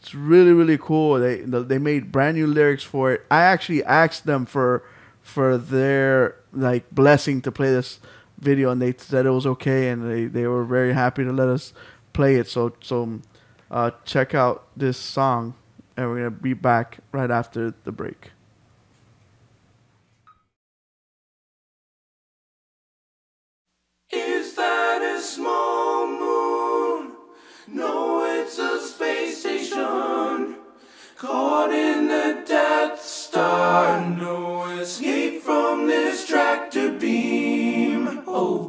It's 0.00 0.14
really 0.14 0.52
really 0.52 0.76
cool. 0.78 1.18
They 1.18 1.40
they 1.40 1.78
made 1.78 2.12
brand 2.12 2.36
new 2.36 2.46
lyrics 2.46 2.82
for 2.82 3.12
it. 3.12 3.24
I 3.30 3.40
actually 3.42 3.82
asked 3.84 4.26
them 4.26 4.44
for 4.44 4.82
for 5.22 5.56
their 5.56 6.36
like 6.52 6.90
blessing 6.90 7.40
to 7.42 7.50
play 7.50 7.70
this 7.70 8.00
video, 8.44 8.70
and 8.70 8.80
they 8.80 8.94
said 8.96 9.26
it 9.26 9.30
was 9.30 9.46
okay, 9.46 9.88
and 9.88 9.98
they, 10.08 10.26
they 10.26 10.46
were 10.46 10.64
very 10.64 10.92
happy 10.92 11.24
to 11.24 11.32
let 11.32 11.48
us 11.48 11.72
play 12.12 12.36
it. 12.36 12.48
So 12.48 12.72
so 12.80 13.20
uh, 13.70 13.90
check 14.04 14.34
out 14.34 14.68
this 14.76 14.98
song, 14.98 15.54
and 15.96 16.08
we're 16.08 16.18
gonna 16.18 16.30
be 16.30 16.54
back 16.54 16.98
right 17.12 17.30
after 17.30 17.74
the 17.84 17.92
break. 17.92 18.30
Is 24.12 24.54
that 24.54 25.02
a 25.16 25.20
small 25.20 26.06
moon? 26.06 27.12
No, 27.66 28.24
it's 28.38 28.58
a 28.58 28.80
space 28.80 29.40
station. 29.40 30.56
Caught 31.16 31.72
in 31.72 32.08
the 32.08 32.44
Death 32.46 33.00
Star. 33.00 34.00
No 34.06 34.68
escape 34.78 35.42
from 35.42 35.86
this 35.86 36.28
tractor 36.28 36.92
beam. 36.92 37.73
Oh, 38.36 38.66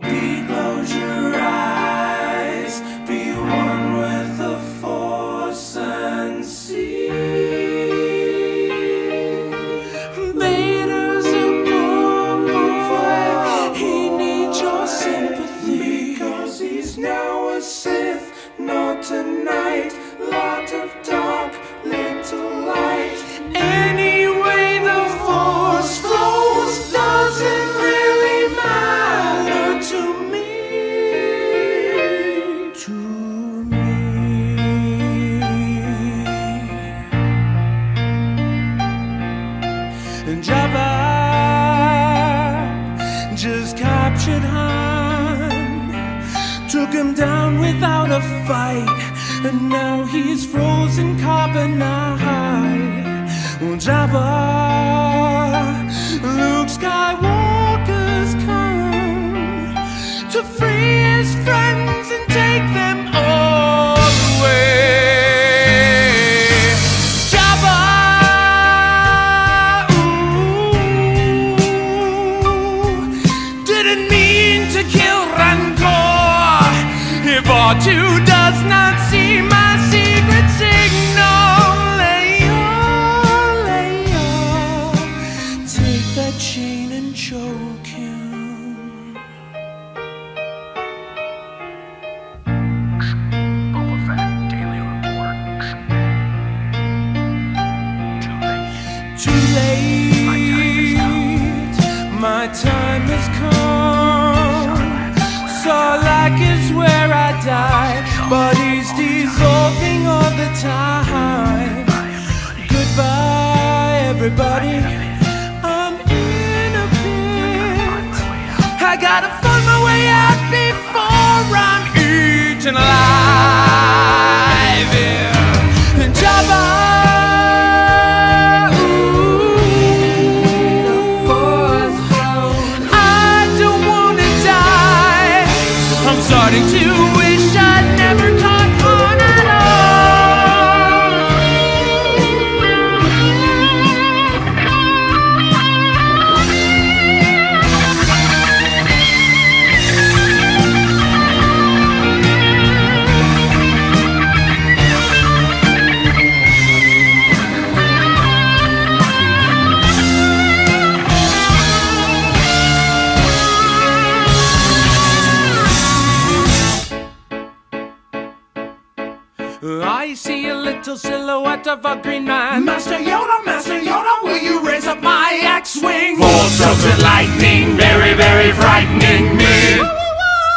silhouette 171.65 171.85
of 171.85 171.85
a 171.85 172.01
green 172.01 172.25
man. 172.25 172.65
Master 172.65 172.97
Yoda, 172.97 173.45
Master 173.45 173.79
Yoda, 173.79 174.23
will 174.23 174.37
you 174.37 174.65
raise 174.65 174.87
up 174.87 175.01
my 175.01 175.39
X-wing? 175.41 176.17
Four 176.17 176.43
strokes 176.49 176.85
of 176.85 176.99
lightning, 177.01 177.75
very, 177.77 178.13
very 178.13 178.51
frightening 178.53 179.35
me. 179.37 179.79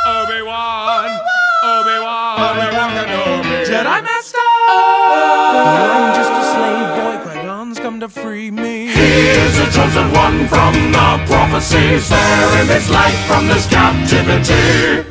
Obi-Wan, 0.07 1.09
Obi-Wan, 1.65 2.41
Obi-Wan 2.45 2.91
Kenobi. 2.97 3.65
Jedi 3.67 3.99
Master! 4.05 4.49
I'm 4.69 6.15
just 6.15 6.33
a 6.33 6.45
slave 6.55 6.89
boy, 6.99 7.33
Qui-Gon's 7.33 7.79
come 7.79 8.01
to 8.01 8.09
free 8.09 8.51
me. 8.51 8.89
He 8.89 9.11
is 9.29 9.57
the 9.59 9.67
chosen 9.73 10.13
one 10.13 10.47
from 10.49 10.75
the 10.93 11.07
prophecies. 11.27 11.29
prophecy, 11.29 11.99
sparing 12.01 12.69
his 12.69 12.91
life 12.91 13.21
from 13.27 13.49
this 13.49 13.67
captivity. 13.67 15.08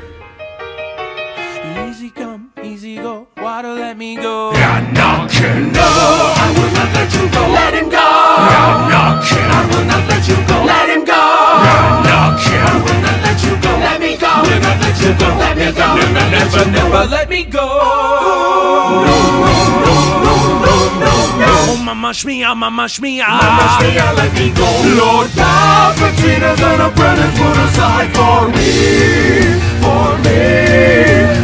Shmia, 22.28 22.56
mama 22.56 22.84
shmia. 22.84 23.28
Mama 23.28 23.64
shmia, 23.78 24.16
let 24.18 24.34
me 24.34 24.50
go. 24.52 24.68
Lord 25.00 25.30
Palpatine's 25.32 26.62
an 26.62 26.82
apprentice 26.82 27.38
put 27.40 27.58
aside 27.66 28.12
for 28.16 28.50
me, 28.50 29.56
for 29.82 30.18
me, 30.26 30.42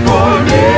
for 0.06 0.44
me. 0.44 0.73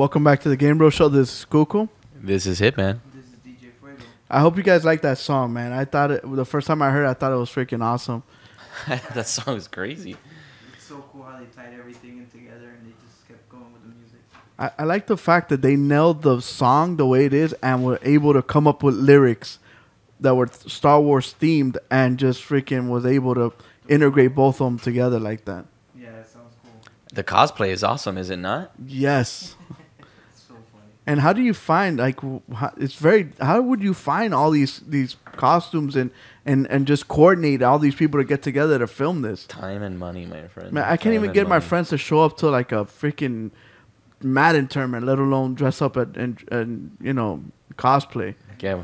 Welcome 0.00 0.24
back 0.24 0.40
to 0.40 0.48
the 0.48 0.56
Game 0.56 0.78
Bro 0.78 0.88
Show. 0.88 1.10
This 1.10 1.40
is 1.40 1.44
Kuku. 1.44 1.86
This 2.14 2.46
is 2.46 2.58
Hitman. 2.58 3.00
This 3.14 3.26
is 3.26 3.32
DJ 3.44 3.70
Fuego. 3.78 4.02
I 4.30 4.40
hope 4.40 4.56
you 4.56 4.62
guys 4.62 4.82
like 4.82 5.02
that 5.02 5.18
song, 5.18 5.52
man. 5.52 5.74
I 5.74 5.84
thought 5.84 6.10
it 6.10 6.22
the 6.24 6.46
first 6.46 6.66
time 6.66 6.80
I 6.80 6.88
heard, 6.88 7.04
it, 7.04 7.10
I 7.10 7.12
thought 7.12 7.32
it 7.32 7.36
was 7.36 7.50
freaking 7.50 7.82
awesome. 7.82 8.22
that 8.88 9.26
song 9.26 9.58
is 9.58 9.68
crazy. 9.68 10.16
It's 10.72 10.84
so 10.84 11.04
cool 11.12 11.24
how 11.24 11.38
they 11.38 11.44
tied 11.54 11.78
everything 11.78 12.16
in 12.16 12.26
together 12.28 12.70
and 12.70 12.86
they 12.86 12.94
just 13.06 13.28
kept 13.28 13.46
going 13.50 13.70
with 13.74 13.82
the 13.82 13.88
music. 13.88 14.20
I, 14.58 14.70
I 14.78 14.84
like 14.84 15.06
the 15.06 15.18
fact 15.18 15.50
that 15.50 15.60
they 15.60 15.76
nailed 15.76 16.22
the 16.22 16.40
song 16.40 16.96
the 16.96 17.06
way 17.06 17.26
it 17.26 17.34
is 17.34 17.52
and 17.62 17.84
were 17.84 17.98
able 18.00 18.32
to 18.32 18.40
come 18.40 18.66
up 18.66 18.82
with 18.82 18.94
lyrics 18.94 19.58
that 20.18 20.34
were 20.34 20.46
Star 20.46 20.98
Wars 20.98 21.34
themed 21.38 21.76
and 21.90 22.18
just 22.18 22.42
freaking 22.42 22.88
was 22.88 23.04
able 23.04 23.34
to 23.34 23.52
integrate 23.86 24.34
both 24.34 24.62
of 24.62 24.66
them 24.66 24.78
together 24.78 25.20
like 25.20 25.44
that. 25.44 25.66
Yeah, 25.94 26.08
it 26.08 26.26
sounds 26.26 26.54
cool. 26.62 26.72
The 27.12 27.22
cosplay 27.22 27.68
is 27.68 27.84
awesome, 27.84 28.16
is 28.16 28.30
it 28.30 28.38
not? 28.38 28.72
Yes. 28.82 29.56
It's 31.10 31.20
so 31.20 31.20
funny. 31.20 31.20
And 31.20 31.20
how 31.20 31.32
do 31.32 31.42
you 31.42 31.54
find 31.54 31.98
like 31.98 32.20
how, 32.54 32.72
it's 32.76 32.94
very 32.94 33.30
how 33.40 33.60
would 33.60 33.82
you 33.82 33.94
find 33.94 34.34
all 34.34 34.50
these 34.50 34.80
these 34.80 35.16
costumes 35.36 35.96
and 35.96 36.10
and 36.46 36.66
and 36.70 36.86
just 36.86 37.08
coordinate 37.08 37.62
all 37.62 37.78
these 37.78 37.94
people 37.94 38.20
to 38.20 38.24
get 38.24 38.42
together 38.42 38.78
to 38.78 38.86
film 38.86 39.22
this? 39.22 39.46
Time 39.46 39.82
and 39.82 39.98
money, 39.98 40.26
my 40.26 40.48
friend. 40.48 40.72
Man, 40.72 40.84
I 40.84 40.96
can't 40.96 41.02
Time 41.02 41.14
even 41.14 41.24
and 41.30 41.34
get 41.34 41.48
my 41.48 41.60
friends 41.60 41.88
to 41.90 41.98
show 41.98 42.20
up 42.20 42.36
to 42.38 42.50
like 42.50 42.72
a 42.72 42.84
freaking 42.84 43.50
Madden 44.22 44.68
tournament, 44.68 45.06
let 45.06 45.18
alone 45.18 45.54
dress 45.54 45.82
up 45.82 45.96
at 45.96 46.16
and 46.16 46.42
and 46.50 46.96
you 47.00 47.12
know 47.12 47.42
cosplay. 47.76 48.34
Yeah, 48.60 48.82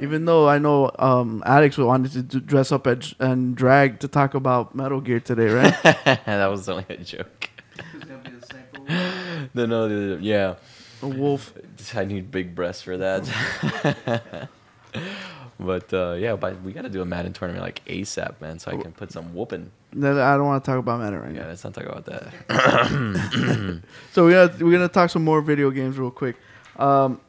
Even 0.00 0.24
though 0.26 0.48
I 0.48 0.58
know 0.58 0.90
um, 0.98 1.42
Alex 1.44 1.76
wanted 1.76 2.12
to 2.12 2.22
do, 2.22 2.40
dress 2.40 2.70
up 2.70 2.86
at, 2.86 3.12
and 3.18 3.56
drag 3.56 3.98
to 4.00 4.08
talk 4.08 4.34
about 4.34 4.74
Metal 4.74 5.00
Gear 5.00 5.18
today, 5.20 5.48
right? 5.48 5.82
that 5.82 6.46
was 6.46 6.68
only 6.68 6.86
a 6.88 6.96
joke. 6.98 7.50
Who's 7.92 8.04
gonna 8.04 8.18
be 8.18 8.30
the 8.30 8.46
sniper? 8.86 9.48
No, 9.54 9.66
no, 9.66 10.18
yeah. 10.20 10.54
A 11.02 11.08
wolf. 11.08 11.52
I 11.94 12.04
need 12.04 12.30
big 12.30 12.54
breasts 12.54 12.82
for 12.82 12.96
that. 12.98 14.48
but 15.60 15.92
uh, 15.92 16.12
yeah, 16.18 16.36
but 16.36 16.60
we 16.62 16.72
got 16.72 16.82
to 16.82 16.88
do 16.88 17.02
a 17.02 17.04
Madden 17.04 17.32
tournament 17.32 17.62
like 17.64 17.84
ASAP, 17.86 18.40
man, 18.40 18.58
so 18.58 18.70
I 18.72 18.76
can 18.76 18.92
put 18.92 19.12
some 19.12 19.34
whooping. 19.34 19.70
Then 19.92 20.18
I 20.18 20.36
don't 20.36 20.46
want 20.46 20.64
to 20.64 20.70
talk 20.70 20.78
about 20.78 21.00
Madden 21.00 21.20
right 21.20 21.34
Yeah, 21.34 21.42
now. 21.42 21.48
let's 21.48 21.64
not 21.64 21.74
talk 21.74 21.84
about 21.86 22.04
that. 22.06 22.32
So 24.12 24.24
we're 24.24 24.46
gonna 24.48 24.64
we're 24.64 24.72
gonna 24.72 24.88
talk 24.88 25.10
some 25.10 25.24
more 25.24 25.40
video 25.40 25.70
games 25.70 25.98
real 25.98 26.10
quick. 26.10 26.36
Um, 26.76 27.20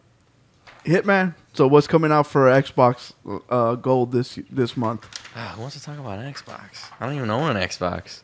Hitman. 0.85 1.35
So 1.53 1.67
what's 1.67 1.87
coming 1.87 2.11
out 2.11 2.25
for 2.27 2.47
Xbox 2.47 3.13
uh, 3.49 3.75
Gold 3.75 4.11
this 4.11 4.39
this 4.49 4.75
month? 4.75 5.07
Ah, 5.35 5.53
Who 5.55 5.61
wants 5.61 5.77
to 5.77 5.83
talk 5.83 5.97
about 5.99 6.19
an 6.19 6.31
Xbox? 6.33 6.89
I 6.99 7.05
don't 7.05 7.15
even 7.15 7.29
own 7.29 7.55
an 7.55 7.61
Xbox. 7.61 8.21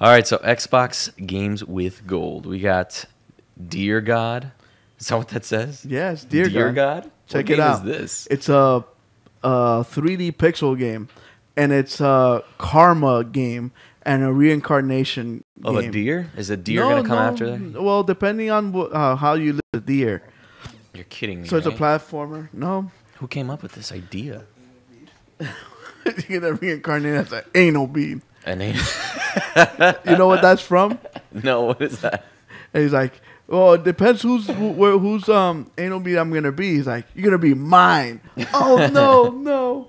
All 0.00 0.08
right, 0.10 0.26
so 0.26 0.38
Xbox 0.38 1.10
games 1.26 1.62
with 1.64 2.06
gold. 2.06 2.46
We 2.46 2.58
got 2.60 3.04
Dear 3.68 4.00
God. 4.00 4.52
Is 4.98 5.08
that 5.08 5.16
what 5.16 5.28
that 5.28 5.44
says? 5.44 5.84
Yes, 5.84 6.24
Dear, 6.24 6.48
God. 6.48 6.74
God. 6.74 7.10
Check 7.26 7.46
what 7.46 7.50
it 7.52 7.60
out. 7.60 7.76
Is 7.78 7.82
this? 7.98 8.28
It's 8.30 8.48
a, 8.48 8.84
a 9.42 9.48
3D 9.48 10.32
pixel 10.36 10.78
game, 10.78 11.08
and 11.56 11.72
it's 11.72 12.00
a 12.00 12.42
karma 12.58 13.24
game 13.24 13.72
and 14.02 14.22
a 14.22 14.32
reincarnation 14.32 15.44
Of 15.64 15.76
a 15.76 15.90
deer? 15.90 16.30
Is 16.36 16.50
a 16.50 16.56
deer 16.56 16.80
No, 16.82 16.88
gonna 16.90 17.02
come 17.02 17.16
no, 17.16 17.22
after 17.22 17.56
that? 17.58 17.82
Well, 17.82 18.02
depending 18.02 18.50
on 18.50 18.72
wh- 18.72 18.94
uh, 18.94 19.16
how 19.16 19.34
you 19.34 19.54
live 19.54 19.60
the 19.72 19.80
deer. 19.80 20.22
You're 20.94 21.04
kidding 21.04 21.42
me. 21.42 21.48
So 21.48 21.56
it's 21.56 21.66
a 21.66 21.70
platformer. 21.70 22.48
No, 22.52 22.90
Who 23.18 23.28
came 23.28 23.48
up 23.50 23.62
with 23.62 23.72
this 23.72 23.92
idea? 23.92 24.44
you're 25.40 26.40
gonna 26.40 26.54
reincarnate 26.54 27.14
as 27.14 27.32
an 27.32 27.42
anal 27.54 27.86
bead. 27.86 28.20
And 28.44 28.60
they, 28.60 28.72
You 30.10 30.16
know 30.16 30.26
what 30.26 30.42
that's 30.42 30.62
from? 30.62 30.98
no, 31.32 31.62
what 31.62 31.82
is 31.82 32.00
that? 32.00 32.24
And 32.72 32.82
he's 32.82 32.92
like, 32.92 33.20
"Well, 33.50 33.74
it 33.74 33.84
depends 33.84 34.22
who's 34.22 34.46
wh- 34.46 34.78
where, 34.78 34.96
who's 34.98 35.28
um 35.28 35.70
anal 35.76 36.00
bead 36.00 36.16
I'm 36.16 36.32
gonna 36.32 36.52
be." 36.52 36.76
He's 36.76 36.86
like, 36.86 37.04
"You're 37.14 37.24
gonna 37.24 37.38
be 37.38 37.52
mine." 37.54 38.20
oh 38.54 38.88
no, 38.92 39.28
no. 39.30 39.88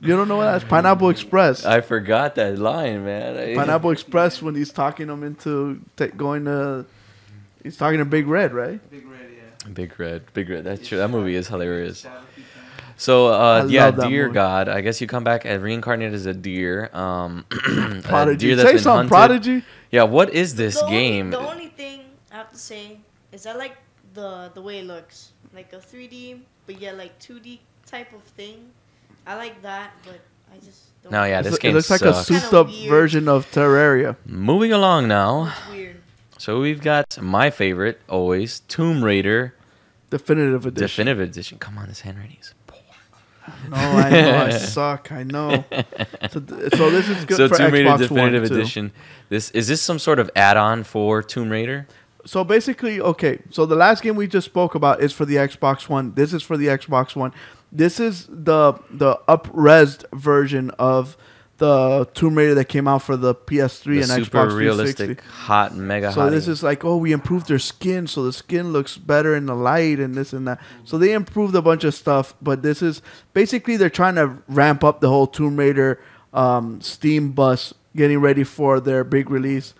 you 0.00 0.08
don't 0.16 0.28
know 0.28 0.36
what 0.36 0.44
that's 0.52 0.64
Pineapple 0.64 1.08
Express. 1.10 1.64
I 1.64 1.80
forgot 1.80 2.34
that 2.36 2.58
line, 2.58 3.04
man. 3.04 3.36
I- 3.36 3.54
Pineapple 3.54 3.90
Express 3.90 4.42
when 4.42 4.54
he's 4.54 4.72
talking 4.72 5.08
him 5.08 5.22
into 5.22 5.80
ta 5.96 6.06
going 6.08 6.44
to. 6.44 6.86
He's 7.62 7.76
talking 7.78 7.98
to 7.98 8.04
Big 8.04 8.26
Red, 8.26 8.52
right? 8.52 8.78
Big 8.90 9.06
Red, 9.06 9.20
yeah. 9.34 9.70
Big 9.72 9.98
Red, 9.98 10.22
Big 10.34 10.50
Red. 10.50 10.64
That's 10.64 10.86
true. 10.86 10.98
That 10.98 11.08
movie 11.08 11.34
is 11.34 11.48
hilarious. 11.48 12.04
Shadow 12.98 13.26
keep 13.26 13.26
coming. 13.26 13.26
So 13.26 13.26
uh, 13.28 13.66
yeah, 13.68 13.84
love 13.86 13.96
that 13.96 14.08
deer 14.08 14.24
movie. 14.24 14.34
god. 14.34 14.68
I 14.68 14.80
guess 14.80 15.00
you 15.00 15.06
come 15.06 15.24
back 15.24 15.44
and 15.44 15.62
reincarnate 15.62 16.12
as 16.12 16.26
a 16.26 16.34
deer. 16.34 16.90
Um, 16.94 17.44
a 17.52 18.00
Prodigy. 18.02 18.46
deer 18.48 18.56
that's 18.56 18.68
Say 18.68 18.74
been 18.74 18.82
something, 18.82 19.08
hunted. 19.08 19.08
Prodigy. 19.08 19.64
Yeah, 19.90 20.04
what 20.04 20.30
is 20.34 20.54
this 20.56 20.80
the 20.80 20.86
game? 20.88 21.34
Only, 21.34 21.46
the 21.46 21.50
only 21.52 21.68
thing 21.68 22.00
I 22.32 22.36
have 22.36 22.50
to 22.52 22.58
say 22.58 22.98
is 23.32 23.46
I 23.46 23.54
like 23.54 23.76
the 24.14 24.50
the 24.54 24.62
way 24.62 24.78
it 24.78 24.86
looks, 24.86 25.32
like 25.54 25.72
a 25.72 25.78
3D, 25.78 26.40
but 26.66 26.80
yet 26.80 26.96
like 26.96 27.18
2D 27.18 27.60
type 27.86 28.12
of 28.12 28.22
thing. 28.22 28.70
I 29.26 29.36
like 29.36 29.62
that, 29.62 29.92
but 30.04 30.20
I 30.52 30.58
just 30.64 31.00
don't. 31.02 31.12
No, 31.12 31.24
yeah, 31.24 31.42
this 31.42 31.54
it 31.54 31.60
game 31.60 31.74
looks 31.74 31.90
like 31.90 32.02
a 32.02 32.12
sucks. 32.12 32.42
Souped 32.42 32.54
up 32.54 32.68
version 32.88 33.28
of 33.28 33.50
Terraria. 33.50 34.16
Moving 34.26 34.72
along 34.72 35.08
now. 35.08 35.52
Weird. 35.70 36.00
So 36.38 36.60
we've 36.60 36.80
got 36.82 37.20
my 37.22 37.48
favorite 37.48 38.00
always, 38.08 38.60
Tomb 38.60 39.02
Raider 39.02 39.54
Definitive 40.10 40.66
edition. 40.66 41.06
Definitive 41.06 41.20
Edition. 41.30 41.58
Come 41.58 41.78
on, 41.78 41.88
this 41.88 42.00
handwriting 42.02 42.36
is 42.40 42.54
poor. 42.63 42.63
No, 43.68 43.76
I 43.76 44.10
know 44.10 44.36
I 44.46 44.50
suck. 44.58 45.12
I 45.12 45.22
know. 45.22 45.64
So, 46.30 46.40
th- 46.40 46.74
so 46.74 46.90
this 46.90 47.08
is 47.08 47.24
good 47.24 47.36
so 47.36 47.48
for 47.48 47.56
Tomb 47.58 47.72
Raider 47.72 47.90
Xbox 47.90 47.98
Definitive 47.98 48.42
One 48.42 48.48
too. 48.48 48.54
Edition. 48.56 48.92
This 49.28 49.50
is 49.50 49.68
this 49.68 49.80
some 49.82 49.98
sort 49.98 50.18
of 50.18 50.30
add-on 50.36 50.84
for 50.84 51.22
Tomb 51.22 51.50
Raider? 51.50 51.86
So 52.26 52.42
basically, 52.44 53.00
okay. 53.00 53.40
So 53.50 53.66
the 53.66 53.76
last 53.76 54.02
game 54.02 54.16
we 54.16 54.26
just 54.26 54.46
spoke 54.46 54.74
about 54.74 55.02
is 55.02 55.12
for 55.12 55.24
the 55.24 55.36
Xbox 55.36 55.88
One. 55.88 56.14
This 56.14 56.32
is 56.32 56.42
for 56.42 56.56
the 56.56 56.66
Xbox 56.68 57.14
One. 57.14 57.32
This 57.70 58.00
is 58.00 58.26
the 58.30 58.74
the 58.90 59.18
up-resed 59.28 60.04
version 60.12 60.70
of 60.78 61.16
the 61.58 62.08
Tomb 62.14 62.36
Raider 62.36 62.54
that 62.56 62.64
came 62.66 62.88
out 62.88 63.02
for 63.02 63.16
the 63.16 63.34
PS3 63.34 63.84
The 63.84 63.96
and 63.98 64.06
super 64.06 64.38
Xbox 64.46 64.50
360. 64.50 64.56
realistic, 64.56 65.20
hot, 65.24 65.74
mega 65.74 66.12
So 66.12 66.28
this 66.28 66.48
is 66.48 66.62
like, 66.62 66.84
oh, 66.84 66.96
we 66.96 67.12
improved 67.12 67.46
their 67.48 67.58
skin, 67.60 68.06
so 68.06 68.24
the 68.24 68.32
skin 68.32 68.72
looks 68.72 68.96
better 68.98 69.36
in 69.36 69.46
the 69.46 69.54
light 69.54 70.00
and 70.00 70.14
this 70.14 70.32
and 70.32 70.48
that. 70.48 70.60
So 70.84 70.98
they 70.98 71.12
improved 71.12 71.54
a 71.54 71.62
bunch 71.62 71.84
of 71.84 71.94
stuff, 71.94 72.34
but 72.42 72.62
this 72.62 72.82
is 72.82 73.02
basically 73.32 73.76
they're 73.76 73.88
trying 73.90 74.16
to 74.16 74.36
ramp 74.48 74.82
up 74.82 75.00
the 75.00 75.08
whole 75.08 75.26
Tomb 75.28 75.56
Raider 75.56 76.00
um, 76.32 76.80
Steam 76.80 77.30
bus, 77.32 77.72
getting 77.94 78.18
ready 78.20 78.42
for 78.42 78.80
their 78.80 79.04
big 79.04 79.30
release 79.30 79.74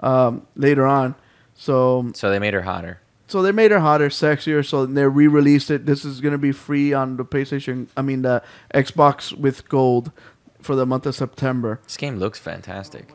um, 0.00 0.46
later 0.56 0.86
on. 0.86 1.14
So 1.54 2.10
so 2.14 2.30
they 2.30 2.38
made 2.38 2.54
her 2.54 2.62
hotter. 2.62 3.00
so 3.26 3.42
they 3.42 3.52
made 3.52 3.70
her 3.72 3.80
hotter, 3.80 4.08
sexier. 4.08 4.64
So 4.64 4.86
they 4.86 5.04
re-released 5.06 5.70
it. 5.70 5.84
This 5.84 6.04
is 6.04 6.20
gonna 6.22 6.38
be 6.38 6.52
free 6.52 6.94
on 6.94 7.16
the 7.18 7.24
PlayStation. 7.24 7.88
I 7.96 8.02
mean 8.02 8.22
the 8.22 8.42
Xbox 8.72 9.36
with 9.36 9.68
Gold 9.68 10.12
for 10.60 10.74
the 10.76 10.86
month 10.86 11.06
of 11.06 11.14
September. 11.14 11.80
This 11.84 11.96
game 11.96 12.16
looks 12.18 12.38
fantastic. 12.38 13.14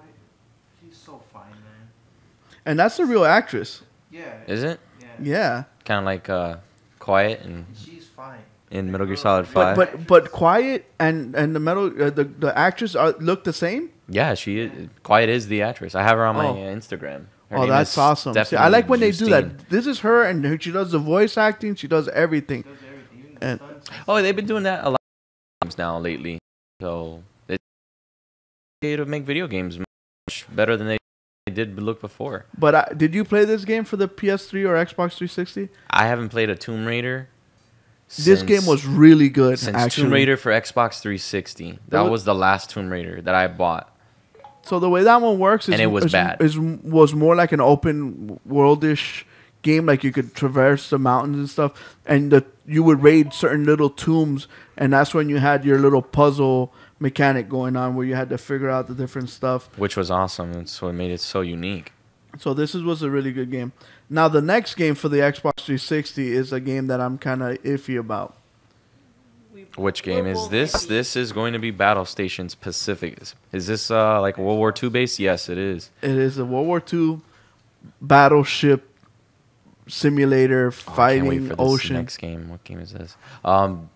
She's 0.81 0.97
so 0.97 1.21
fine, 1.31 1.49
man. 1.51 1.89
And 2.65 2.79
that's 2.79 2.97
the 2.97 3.05
real 3.05 3.25
actress. 3.25 3.81
Yeah. 4.11 4.35
Is 4.47 4.63
it? 4.63 4.79
Yeah. 5.01 5.07
Yeah. 5.21 5.63
Kind 5.85 5.99
of 5.99 6.05
like 6.05 6.29
uh, 6.29 6.57
quiet 6.99 7.41
and 7.41 7.65
She's 7.75 8.07
fine. 8.07 8.39
in 8.71 8.91
Metal 8.91 9.05
Gear 9.07 9.15
Solid 9.17 9.47
But 9.53 9.75
Five. 9.75 9.75
but 9.75 10.07
but 10.07 10.31
quiet 10.31 10.85
and 10.99 11.35
and 11.35 11.55
the 11.55 11.59
metal 11.59 11.87
uh, 12.01 12.09
the 12.09 12.23
the 12.23 12.57
actress 12.57 12.95
are, 12.95 13.13
look 13.19 13.43
the 13.43 13.53
same. 13.53 13.89
yeah, 14.07 14.33
she 14.35 14.59
is, 14.59 14.71
quiet 15.03 15.29
is 15.29 15.47
the 15.47 15.61
actress. 15.61 15.95
I 15.95 16.03
have 16.03 16.17
her 16.17 16.25
on 16.25 16.35
my 16.35 16.47
Oh. 16.47 16.53
uh, 16.53 16.75
Instagram. 16.75 17.25
Her 17.49 17.57
oh, 17.59 17.67
that's 17.67 17.95
awesome. 17.97 18.33
See, 18.45 18.55
I 18.55 18.67
like 18.69 18.87
when 18.89 18.99
they 18.99 19.11
do 19.11 19.27
that. 19.29 19.69
This 19.69 19.85
is 19.85 19.99
her, 19.99 20.23
and 20.23 20.59
she 20.63 20.71
does 20.71 20.91
the 20.91 20.97
voice 20.99 21.37
acting. 21.37 21.75
She 21.75 21.87
does 21.87 22.07
everything. 22.09 22.63
Does 22.63 22.77
everything. 22.87 23.19
Even 23.19 23.35
the 23.35 23.45
And- 23.45 23.61
Oh, 24.07 24.19
they've 24.21 24.35
been 24.35 24.47
doing 24.47 24.63
that 24.63 24.83
a 24.85 24.89
lot 24.89 24.97
of 25.61 25.67
times 25.67 25.77
now 25.77 25.99
lately. 25.99 26.39
So 26.81 27.21
to 28.83 29.05
make 29.05 29.23
video 29.23 29.47
games 29.47 29.79
much 29.79 30.45
better 30.49 30.77
than 30.77 30.87
they 30.87 30.97
did 31.51 31.79
look 31.81 32.01
before. 32.01 32.45
But 32.57 32.75
uh, 32.75 32.85
did 32.95 33.13
you 33.15 33.23
play 33.23 33.45
this 33.45 33.65
game 33.65 33.83
for 33.85 33.97
the 33.97 34.07
PS3 34.07 34.65
or 34.67 34.85
Xbox 34.85 35.15
360? 35.17 35.69
I 35.89 36.07
haven't 36.07 36.29
played 36.29 36.49
a 36.49 36.55
Tomb 36.55 36.85
Raider. 36.85 37.29
this 38.17 38.43
game 38.43 38.65
was 38.65 38.85
really 38.85 39.29
good. 39.29 39.59
since 39.59 39.75
actually. 39.75 40.03
Tomb 40.03 40.13
Raider 40.13 40.37
for 40.37 40.51
Xbox 40.51 40.99
360. 41.01 41.79
That 41.89 42.01
wa- 42.03 42.09
was 42.09 42.25
the 42.25 42.35
last 42.35 42.69
Tomb 42.69 42.89
Raider 42.89 43.21
that 43.21 43.35
I 43.35 43.47
bought. 43.47 43.89
So 44.63 44.79
the 44.79 44.89
way 44.89 45.03
that 45.03 45.21
one 45.21 45.39
works 45.39 45.67
is 45.67 45.73
And 45.73 45.81
it 45.81 45.87
was 45.87 46.05
is, 46.05 46.11
bad. 46.11 46.41
Is, 46.41 46.57
was 46.57 47.13
more 47.13 47.35
like 47.35 47.51
an 47.51 47.59
open 47.59 48.39
worldish 48.47 49.23
game, 49.61 49.85
like 49.85 50.03
you 50.03 50.11
could 50.11 50.33
traverse 50.33 50.89
the 50.89 50.99
mountains 50.99 51.37
and 51.37 51.49
stuff, 51.49 51.97
and 52.05 52.31
the, 52.31 52.45
you 52.65 52.83
would 52.83 53.01
raid 53.03 53.33
certain 53.33 53.65
little 53.65 53.89
tombs, 53.89 54.47
and 54.77 54.93
that's 54.93 55.13
when 55.13 55.27
you 55.29 55.37
had 55.37 55.65
your 55.65 55.79
little 55.79 56.01
puzzle 56.01 56.73
mechanic 57.03 57.49
going 57.49 57.75
on, 57.75 57.95
where 57.95 58.05
you 58.05 58.15
had 58.15 58.29
to 58.29 58.37
figure 58.37 58.69
out 58.69 58.87
the 58.87 58.95
different 58.95 59.29
stuff. 59.29 59.69
which 59.77 59.95
was 59.97 60.09
awesome. 60.09 60.51
And 60.53 60.67
so 60.69 60.87
it 60.87 60.93
made 60.93 61.11
it 61.11 61.19
so 61.21 61.41
unique. 61.41 61.91
So 62.39 62.53
this 62.55 62.73
is, 62.73 62.81
was 62.81 63.03
a 63.03 63.11
really 63.11 63.31
good 63.31 63.51
game. 63.51 63.73
Now 64.09 64.27
the 64.27 64.41
next 64.41 64.75
game 64.75 64.95
for 64.95 65.09
the 65.09 65.17
Xbox 65.17 65.57
360 65.65 66.31
is 66.31 66.51
a 66.51 66.59
game 66.59 66.87
that 66.87 66.99
I'm 66.99 67.17
kind 67.17 67.43
of 67.43 67.61
iffy 67.63 67.99
about. 67.99 68.35
Which 69.75 70.03
game 70.03 70.25
is 70.25 70.49
this? 70.49 70.85
This 70.85 71.15
is 71.15 71.31
going 71.31 71.53
to 71.53 71.59
be 71.59 71.71
Battle 71.71 72.05
Stations 72.05 72.53
Pacific. 72.55 73.19
Is 73.51 73.67
this 73.67 73.89
uh, 73.91 74.21
like 74.21 74.37
World 74.37 74.57
War 74.59 74.73
II 74.81 74.89
base? 74.89 75.19
Yes, 75.19 75.49
it 75.49 75.57
is. 75.57 75.89
It 76.01 76.11
is 76.11 76.37
a 76.37 76.45
World 76.45 76.67
War 76.67 76.81
II 76.91 77.21
battleship 78.01 78.89
simulator 79.87 80.71
Oh, 80.87 80.93
I 80.93 81.15
can't 81.15 81.27
wait 81.27 81.39
fighting 81.41 81.55
ocean. 81.59 81.95
next 81.95 82.17
game. 82.17 82.49
What 82.49 82.63
game 82.63 82.79
is 82.79 82.93
this? 82.93 83.17
Um, 83.43 83.89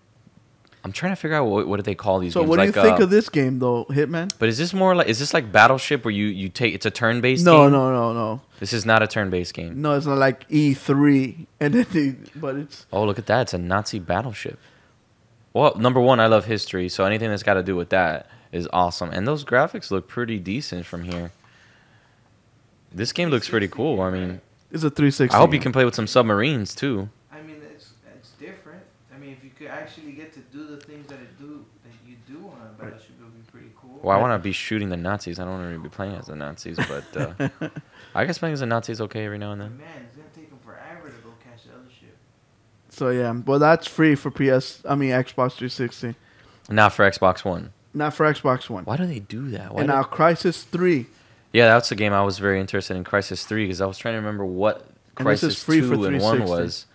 I'm 0.88 0.94
trying 0.94 1.12
to 1.12 1.16
figure 1.18 1.36
out 1.36 1.46
what, 1.48 1.68
what 1.68 1.76
do 1.76 1.82
they 1.84 1.96
call 1.96 2.20
these 2.20 2.32
So 2.32 2.40
games. 2.40 2.50
what 2.50 2.56
do 2.56 2.60
like, 2.62 2.76
you 2.76 2.82
think 2.82 3.00
uh, 3.02 3.04
of 3.04 3.10
this 3.10 3.28
game 3.28 3.60
though, 3.60 3.84
Hitman? 3.90 4.32
But 4.40 4.48
is 4.48 4.58
this 4.58 4.74
more 4.74 4.96
like 4.96 5.08
is 5.08 5.20
this 5.20 5.34
like 5.34 5.52
Battleship 5.52 6.06
where 6.06 6.14
you 6.14 6.28
you 6.28 6.48
take 6.48 6.74
it's 6.74 6.86
a 6.86 6.92
turn-based 6.92 7.44
No, 7.44 7.64
game? 7.66 7.74
no, 7.74 7.92
no, 7.92 8.14
no. 8.14 8.20
No. 8.36 8.42
This 8.62 8.72
is 8.72 8.86
not 8.86 9.04
a 9.04 9.08
turn-based 9.08 9.54
game. 9.54 9.82
No, 9.82 9.94
it's 9.98 10.06
not 10.06 10.18
like 10.18 10.48
E3, 10.48 11.46
and 11.60 11.74
then 11.74 11.86
they, 11.92 12.16
but 12.40 12.56
it's 12.56 12.86
Oh, 12.94 13.04
look 13.04 13.20
at 13.20 13.26
that. 13.26 13.42
It's 13.42 13.54
a 13.54 13.58
Nazi 13.58 14.00
battleship. 14.00 14.58
Well, 15.54 15.76
number 15.76 16.00
one, 16.00 16.22
I 16.22 16.28
love 16.28 16.46
history, 16.46 16.88
so 16.88 17.04
anything 17.04 17.30
that's 17.30 17.44
got 17.44 17.56
to 17.56 17.64
do 17.64 17.76
with 17.76 17.90
that 17.90 18.30
is 18.54 18.68
awesome. 18.72 19.10
And 19.10 19.28
those 19.28 19.44
graphics 19.44 19.92
look 19.92 20.08
pretty 20.08 20.40
decent 20.40 20.86
from 20.86 21.04
here. 21.04 21.32
This 22.94 23.12
game 23.12 23.30
looks 23.30 23.50
pretty 23.50 23.68
cool. 23.68 24.00
I 24.02 24.10
mean, 24.10 24.42
it's 24.72 24.84
a 24.84 24.90
360. 24.90 25.36
I 25.36 25.38
hope 25.40 25.54
you 25.54 25.60
can 25.60 25.72
play 25.74 25.84
with 25.86 25.96
some 25.96 26.08
submarines 26.08 26.74
too. 26.74 27.10
I 27.32 27.42
mean, 27.42 27.58
it's 27.74 27.92
it's 28.16 28.30
different. 28.40 28.82
I 29.14 29.18
mean, 29.18 29.32
if 29.38 29.44
you 29.44 29.50
could 29.52 29.68
actually 29.68 30.14
get 30.14 30.34
to 30.34 30.40
do 30.40 30.66
the 30.68 30.78
things 30.78 31.08
that 31.08 31.20
it 31.20 31.38
do 31.38 31.66
that 31.84 31.94
you 32.10 32.16
do 32.28 32.38
on 32.48 32.62
a 32.62 32.82
battleship, 32.82 33.12
it 33.20 33.24
would 33.24 33.36
be 33.46 33.52
pretty 33.52 33.72
cool. 33.80 33.97
Well, 34.08 34.18
I 34.18 34.22
want 34.22 34.34
to 34.34 34.44
be 34.44 34.52
shooting 34.52 34.90
the 34.90 34.98
Nazis. 34.98 35.40
I 35.40 35.44
don't 35.46 35.60
want 35.60 35.74
to 35.76 35.80
be 35.80 35.90
playing 35.90 36.16
as 36.16 36.28
the 36.28 36.36
Nazis, 36.36 36.78
but 36.88 37.18
uh, 37.18 37.70
I 38.16 38.26
guess 38.26 38.38
playing 38.38 38.54
as 38.54 38.60
the 38.62 38.66
Nazis 38.66 39.02
okay 39.02 39.26
every 39.26 39.38
now 39.38 39.52
and 39.52 39.62
then. 39.62 39.78
Man, 39.78 39.88
it's 40.06 40.16
gonna 40.16 40.28
take 40.36 40.50
them 40.50 40.60
forever 40.66 41.10
to 41.10 41.16
go 41.24 41.30
catch 41.44 41.64
the 41.66 41.72
other 41.74 41.90
ship. 42.00 42.16
So 42.90 43.10
yeah, 43.10 43.32
well 43.46 43.60
that's 43.60 43.88
free 43.88 44.16
for 44.16 44.32
PS. 44.32 44.82
I 44.88 44.96
mean 44.96 45.12
Xbox 45.12 45.54
360, 45.54 46.16
Not 46.70 46.94
for 46.94 47.10
Xbox 47.10 47.46
One. 47.46 47.72
not 47.94 48.14
for 48.14 48.26
Xbox 48.32 48.70
One. 48.70 48.84
Why 48.86 48.98
do 48.98 49.06
they 49.06 49.20
do 49.20 49.50
that? 49.52 49.74
Why 49.74 49.82
and 49.82 49.90
do- 49.90 49.94
now 49.94 50.04
Crysis 50.04 50.64
3. 50.64 51.06
Yeah, 51.54 51.68
that's 51.74 51.92
a 51.92 51.96
game 51.96 52.14
I 52.14 52.24
was 52.24 52.40
very 52.40 52.60
interested 52.60 52.96
in, 52.98 53.04
Crysis 53.04 53.44
Three, 53.46 53.66
because 53.66 53.82
I 53.82 53.86
was 53.86 53.98
trying 53.98 54.14
to 54.14 54.18
remember 54.20 54.46
what 54.46 54.86
And 55.18 55.26
this 55.28 55.44
is 55.44 55.56
Crysis 55.56 55.64
free 55.64 55.82
for 55.82 55.96
Two 55.96 56.06
and 56.06 56.22
One 56.22 56.44
was. 56.46 56.86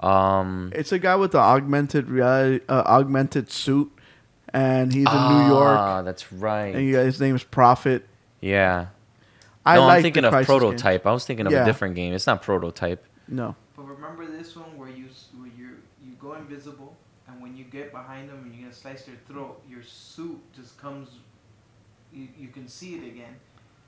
Um, 0.00 0.72
It's 0.74 0.92
a 0.92 0.98
guy 0.98 1.16
with 1.16 1.32
the 1.32 1.38
augmented 1.38 2.08
reality, 2.08 2.64
uh, 2.68 2.82
augmented 2.86 3.50
suit, 3.50 3.92
and 4.52 4.92
he's 4.92 5.06
in 5.10 5.28
New 5.28 5.46
York, 5.46 5.78
Ah, 5.78 6.02
that's 6.02 6.32
right. 6.32 6.74
and 6.74 6.84
you 6.86 6.96
his 6.98 7.20
name 7.20 7.34
is 7.36 7.44
Prophet. 7.44 8.06
yeah. 8.40 8.86
I 9.64 9.74
no, 9.76 9.88
I'm 9.88 10.00
thinking 10.02 10.22
the 10.22 10.28
of 10.28 10.34
Crysis 10.34 10.46
game. 10.46 10.58
Prototype. 10.58 11.06
I 11.06 11.12
was 11.12 11.26
thinking 11.26 11.46
of 11.46 11.52
Yeah. 11.52 11.62
a 11.62 11.64
different 11.66 11.94
game. 11.94 12.14
It's 12.14 12.26
not 12.26 12.40
Prototype. 12.42 13.04
No, 13.28 13.54
But 13.76 13.82
remember 13.84 14.26
this 14.26 14.56
one 14.56 14.76
where 14.78 14.88
you 14.88 15.04
s- 15.10 15.28
where 15.38 15.50
you 15.50 15.76
you 16.02 16.12
go 16.18 16.32
invisible, 16.34 16.96
and 17.28 17.40
when 17.42 17.54
you 17.56 17.64
get 17.64 17.92
behind 17.92 18.30
them 18.30 18.38
and 18.44 18.54
you're 18.54 18.62
gonna 18.64 18.74
slice 18.74 19.04
their 19.04 19.16
throat, 19.28 19.60
your 19.68 19.82
suit 19.82 20.40
just 20.56 20.78
comes. 20.78 21.08
You, 22.12 22.26
you 22.38 22.48
can 22.48 22.66
see 22.68 22.94
it 22.96 23.04
again. 23.06 23.36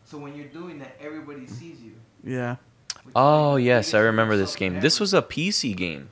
So 0.04 0.18
when 0.18 0.36
you're 0.36 0.46
doing 0.48 0.78
that, 0.80 0.94
everybody 1.00 1.46
sees 1.46 1.80
you. 1.80 1.92
yeah, 2.22 2.56
which 3.02 3.06
is 3.06 3.12
Oh 3.16 3.52
like 3.52 3.56
the 3.56 3.62
yes, 3.64 3.94
I 3.94 4.00
remember 4.00 4.36
this 4.36 4.50
insult 4.50 4.58
game. 4.58 4.72
ever. 4.74 4.82
This 4.82 5.00
was 5.00 5.14
a 5.14 5.22
PC 5.22 5.74
game. 5.74 6.10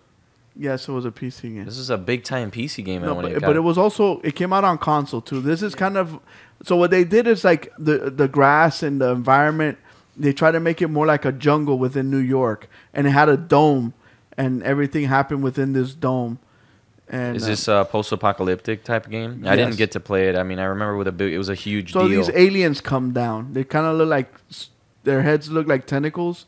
Yes, 0.57 0.89
it 0.89 0.93
was 0.93 1.05
a 1.05 1.11
PC 1.11 1.43
game. 1.55 1.65
This 1.65 1.79
is 1.79 1.91
a 1.91 1.99
big 1.99 2.25
time 2.25 2.51
PC 2.51 2.85
game. 2.85 3.03
No, 3.03 3.15
but, 3.15 3.33
it 3.33 3.41
but 3.41 3.57
it 3.57 3.61
was 3.61 3.79
also 3.79 4.21
it 4.21 4.35
came 4.35 4.53
out 4.53 4.65
on 4.65 4.79
console 4.79 5.21
too. 5.21 5.41
This 5.41 5.63
is 5.63 5.75
kind 5.75 5.97
of 5.97 6.21
so 6.63 6.77
what 6.77 6.91
they 6.91 7.05
did 7.05 7.27
is 7.27 7.45
like 7.45 7.73
the 7.79 8.11
the 8.11 8.29
grass 8.29 8.83
and 8.83 9.01
the 9.01 9.11
environment. 9.11 9.79
They 10.17 10.33
try 10.33 10.51
to 10.51 10.61
make 10.61 10.83
it 10.83 10.89
more 10.89 11.07
like 11.07 11.25
a 11.25 11.33
jungle 11.33 11.79
within 11.79 12.11
New 12.11 12.19
York, 12.19 12.69
and 12.93 13.07
it 13.07 13.11
had 13.11 13.29
a 13.29 13.37
dome, 13.37 13.95
and 14.37 14.63
everything 14.63 15.05
happened 15.05 15.43
within 15.43 15.73
this 15.73 15.95
dome. 15.95 16.39
And 17.09 17.37
Is 17.37 17.43
uh, 17.43 17.47
this 17.47 17.69
a 17.69 17.89
post-apocalyptic 17.91 18.85
type 18.85 19.11
game? 19.11 19.45
I 19.45 19.57
didn't 19.57 19.77
get 19.77 19.91
to 19.93 20.01
play 20.01 20.29
it. 20.29 20.37
I 20.37 20.45
mean, 20.45 20.61
I 20.61 20.65
remember 20.65 20.97
with 20.97 21.09
a 21.09 21.13
big. 21.13 21.33
It 21.33 21.39
was 21.39 21.49
a 21.49 21.55
huge 21.55 21.93
so? 21.93 22.07
deal. 22.07 22.23
These 22.23 22.31
aliens 22.35 22.81
come 22.81 23.13
down. 23.13 23.53
They 23.53 23.65
kind 23.65 23.87
of 23.87 23.97
look 23.97 24.09
like 24.09 24.33
their 25.03 25.23
heads 25.23 25.51
look 25.51 25.67
like 25.67 25.87
tentacles, 25.87 26.47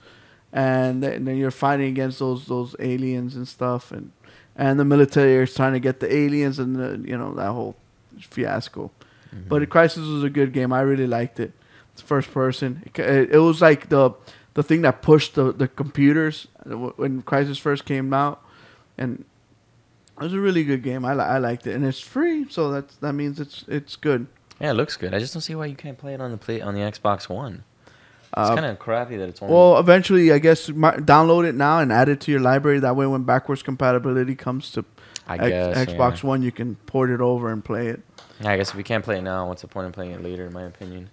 and, 0.52 1.02
th- 1.02 1.14
and 1.14 1.26
then 1.26 1.36
you're 1.36 1.50
fighting 1.50 1.88
against 1.88 2.18
those 2.18 2.46
those 2.46 2.76
aliens 2.78 3.36
and 3.36 3.48
stuff, 3.48 3.90
and 3.90 4.12
and 4.56 4.78
the 4.78 4.84
military 4.84 5.42
is 5.42 5.54
trying 5.54 5.72
to 5.72 5.80
get 5.80 6.00
the 6.00 6.14
aliens, 6.14 6.58
and 6.58 6.76
the, 6.76 7.08
you 7.08 7.16
know 7.16 7.34
that 7.34 7.52
whole 7.52 7.76
fiasco. 8.20 8.90
Mm-hmm. 9.34 9.48
But 9.48 9.62
Crysis 9.70 10.12
was 10.12 10.22
a 10.22 10.30
good 10.30 10.52
game. 10.52 10.72
I 10.72 10.82
really 10.82 11.06
liked 11.06 11.40
it. 11.40 11.52
It's 11.94 12.02
first 12.02 12.32
person. 12.32 12.82
It, 12.94 13.32
it, 13.32 13.38
was 13.38 13.60
like 13.62 13.88
the 13.88 14.12
the 14.54 14.62
thing 14.62 14.82
that 14.82 15.00
pushed 15.02 15.34
the, 15.34 15.52
the 15.52 15.68
computers 15.68 16.48
when 16.64 17.22
Crysis 17.22 17.58
first 17.58 17.84
came 17.84 18.12
out, 18.12 18.42
and 18.98 19.24
It 20.18 20.24
was 20.24 20.34
a 20.34 20.40
really 20.40 20.64
good 20.64 20.82
game. 20.82 21.04
I 21.04 21.14
li- 21.14 21.20
I 21.20 21.38
liked 21.38 21.66
it, 21.66 21.74
and 21.74 21.84
it's 21.84 22.00
free, 22.00 22.46
so 22.50 22.70
that's 22.70 22.96
that 22.96 23.14
means 23.14 23.40
it's 23.40 23.64
it's 23.68 23.96
good. 23.96 24.26
Yeah, 24.60 24.70
it 24.70 24.74
looks 24.74 24.96
good. 24.96 25.14
I 25.14 25.18
just 25.18 25.32
don't 25.32 25.40
see 25.40 25.54
why 25.54 25.66
you 25.66 25.74
can't 25.76 25.98
play 25.98 26.14
it 26.14 26.20
on 26.20 26.30
the 26.30 26.36
play 26.36 26.60
on 26.60 26.74
the 26.74 26.80
Xbox 26.80 27.28
One. 27.28 27.64
It's 28.34 28.48
Uh, 28.50 28.54
kind 28.54 28.66
of 28.66 28.78
crappy 28.78 29.16
that 29.18 29.28
it's 29.28 29.42
only. 29.42 29.54
Well, 29.54 29.78
eventually, 29.78 30.32
I 30.32 30.38
guess 30.38 30.68
mi- 30.70 30.88
download 31.12 31.44
it 31.46 31.54
now 31.54 31.80
and 31.80 31.92
add 31.92 32.08
it 32.08 32.20
to 32.22 32.30
your 32.30 32.40
library. 32.40 32.78
That 32.80 32.96
way, 32.96 33.06
when 33.06 33.24
backwards 33.24 33.62
compatibility 33.62 34.34
comes 34.34 34.70
to 34.72 34.84
I 35.28 35.34
X- 35.36 35.48
guess 35.48 35.88
Xbox 35.88 36.22
yeah. 36.22 36.28
One, 36.30 36.42
you 36.42 36.50
can 36.52 36.76
port 36.86 37.10
it 37.10 37.20
over 37.20 37.50
and 37.52 37.62
play 37.64 37.88
it. 37.88 38.00
Yeah, 38.40 38.52
I 38.52 38.56
guess 38.56 38.70
if 38.70 38.76
you 38.76 38.84
can't 38.84 39.04
play 39.04 39.18
it 39.18 39.22
now, 39.22 39.48
what's 39.48 39.62
the 39.62 39.68
point 39.68 39.86
of 39.86 39.92
playing 39.92 40.12
it 40.12 40.22
later? 40.22 40.46
In 40.46 40.52
my 40.52 40.62
opinion. 40.62 41.10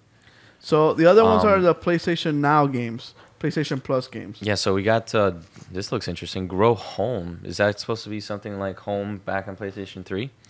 So 0.60 0.94
the 0.94 1.06
other 1.06 1.24
ones 1.24 1.44
Um, 1.44 1.50
are 1.50 1.60
the 1.60 1.74
PlayStation 1.74 2.36
Now 2.36 2.66
games, 2.66 3.14
PlayStation 3.38 3.82
Plus 3.82 4.08
games. 4.08 4.38
Yeah, 4.40 4.54
so 4.56 4.74
we 4.74 4.82
got 4.82 5.14
uh, 5.14 5.32
this 5.70 5.92
looks 5.92 6.08
interesting. 6.08 6.46
Grow 6.48 6.74
Home. 6.74 7.40
Is 7.44 7.58
that 7.58 7.78
supposed 7.80 8.02
to 8.04 8.10
be 8.10 8.20
something 8.20 8.58
like 8.58 8.78
Home 8.80 9.18
back 9.18 9.46
on 9.46 9.56
PlayStation 9.56 10.04
Three? 10.04 10.30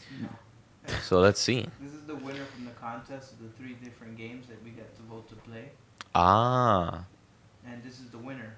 So 1.03 1.21
let's 1.21 1.41
see. 1.41 1.67
This 1.81 1.93
is 1.93 2.03
the 2.07 2.17
winner 2.17 2.45
from 2.55 2.65
the 2.65 2.73
contest 2.73 3.33
of 3.35 3.39
the 3.43 3.49
three 3.59 3.75
different 3.85 4.17
games 4.17 4.47
that 4.49 4.63
we 4.65 4.71
got 4.71 4.93
to 4.97 5.03
vote 5.03 5.29
to 5.29 5.37
play, 5.37 5.71
Ah, 6.15 7.05
and 7.67 7.83
this 7.85 8.01
is 8.01 8.11
the 8.11 8.19
winner. 8.19 8.57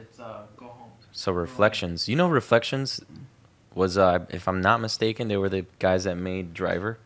It's 0.00 0.18
uh, 0.18 0.42
Grow 0.56 0.68
Home. 0.68 0.90
so 1.12 1.32
Reflections. 1.32 2.08
You 2.08 2.16
know, 2.16 2.28
Reflections 2.28 3.00
was, 3.74 3.98
uh, 3.98 4.24
if 4.30 4.48
I'm 4.48 4.60
not 4.60 4.80
mistaken, 4.80 5.28
they 5.28 5.36
were 5.36 5.48
the 5.48 5.66
guys 5.78 6.04
that 6.04 6.16
made 6.16 6.54
Driver. 6.54 6.98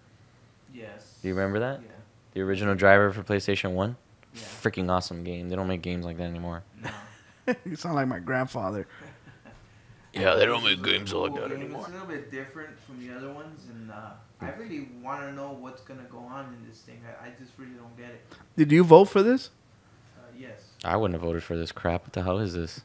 Yes. 0.73 1.19
Do 1.21 1.29
you 1.29 1.35
remember 1.35 1.59
that? 1.61 1.81
Yeah. 1.83 1.89
The 2.35 2.41
original 2.43 2.75
Driver 2.75 3.13
for 3.13 3.23
PlayStation 3.23 3.73
One. 3.73 3.97
Yeah. 4.35 4.43
Freaking 4.63 4.89
awesome 4.91 5.25
game. 5.25 5.49
They 5.49 5.57
don't 5.57 5.67
make 5.69 5.83
games 5.83 6.05
like 6.05 6.19
that 6.19 6.25
anymore. 6.25 6.63
No. 6.83 7.55
you 7.65 7.77
sound 7.77 7.97
like 7.97 8.09
my 8.09 8.19
grandfather. 8.21 8.87
Yeah, 10.15 10.35
they 10.35 10.47
don't 10.47 10.65
make 10.65 10.83
games 10.83 11.13
Cool 11.13 11.29
like 11.29 11.35
that 11.35 11.51
game. 11.51 11.59
Anymore. 11.61 11.81
It's 11.81 11.91
a 11.91 11.93
little 11.93 12.09
bit 12.09 12.31
different 12.31 12.71
from 12.81 12.99
the 13.07 13.15
other 13.15 13.31
ones, 13.31 13.67
and 13.71 13.91
uh, 13.91 14.13
I 14.41 14.51
really 14.53 14.89
want 15.03 15.21
to 15.21 15.33
know 15.33 15.53
what's 15.53 15.83
gonna 15.83 16.07
go 16.11 16.19
on 16.19 16.47
in 16.47 16.67
this 16.69 16.81
thing. 16.81 17.01
I, 17.07 17.27
I 17.27 17.31
just 17.39 17.53
really 17.59 17.73
don't 17.75 17.95
get 17.97 18.09
it. 18.09 18.25
Did 18.57 18.73
you 18.73 18.83
vote 18.85 19.05
for 19.05 19.23
this? 19.23 19.51
Yes. 20.39 20.53
I 20.85 20.97
wouldn't 20.97 21.15
have 21.21 21.23
voted 21.29 21.43
for 21.43 21.57
this 21.57 21.73
crap. 21.73 22.03
What 22.05 22.13
the 22.13 22.23
hell 22.23 22.39
is 22.39 22.55
this? 22.55 22.81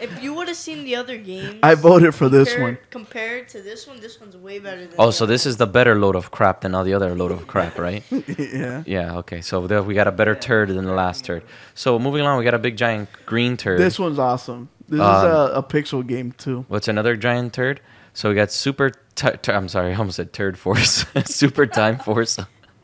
If 0.00 0.22
you 0.22 0.34
would 0.34 0.48
have 0.48 0.56
seen 0.56 0.84
the 0.84 0.96
other 0.96 1.16
games, 1.18 1.58
I 1.62 1.74
voted 1.74 2.14
for 2.14 2.28
this 2.28 2.56
one. 2.58 2.78
Compared 2.90 3.48
to 3.50 3.60
this 3.62 3.86
one, 3.86 4.00
this 4.00 4.18
one's 4.20 4.36
way 4.36 4.58
better 4.58 4.86
than. 4.86 4.94
Oh, 4.98 5.10
so 5.10 5.24
other 5.24 5.32
this 5.32 5.46
is 5.46 5.56
the 5.58 5.66
better 5.66 5.94
load 5.94 6.16
of 6.16 6.30
crap 6.30 6.62
than 6.62 6.74
all 6.74 6.84
the 6.84 6.94
other 6.94 7.14
load 7.14 7.30
of 7.32 7.46
crap, 7.46 7.78
right? 7.78 8.02
yeah. 8.38 8.82
Yeah, 8.86 9.16
okay. 9.18 9.40
So 9.40 9.66
there, 9.66 9.82
we 9.82 9.94
got 9.94 10.06
a 10.08 10.12
better 10.12 10.34
turd 10.34 10.70
than 10.70 10.84
the 10.84 10.92
last 10.92 11.24
turd. 11.24 11.42
So 11.74 11.98
moving 11.98 12.20
along, 12.22 12.38
we 12.38 12.44
got 12.44 12.54
a 12.54 12.58
big 12.58 12.76
giant 12.76 13.08
green 13.26 13.56
turd. 13.56 13.78
This 13.78 13.98
one's 13.98 14.18
awesome. 14.18 14.68
This 14.88 15.00
Um, 15.00 15.16
is 15.16 15.22
a, 15.32 15.52
a 15.56 15.62
pixel 15.62 16.06
game 16.06 16.32
too. 16.32 16.64
What's 16.68 16.88
another 16.88 17.16
giant 17.16 17.52
turd? 17.52 17.80
So 18.14 18.28
we 18.30 18.34
got 18.34 18.50
Super. 18.52 18.90
T- 19.14 19.28
t- 19.42 19.52
I'm 19.52 19.68
sorry, 19.68 19.92
I 19.92 19.96
almost 19.96 20.16
said 20.16 20.32
Turd 20.32 20.58
Force. 20.58 21.04
Super 21.24 21.66
Time 21.66 21.98
Force 21.98 22.38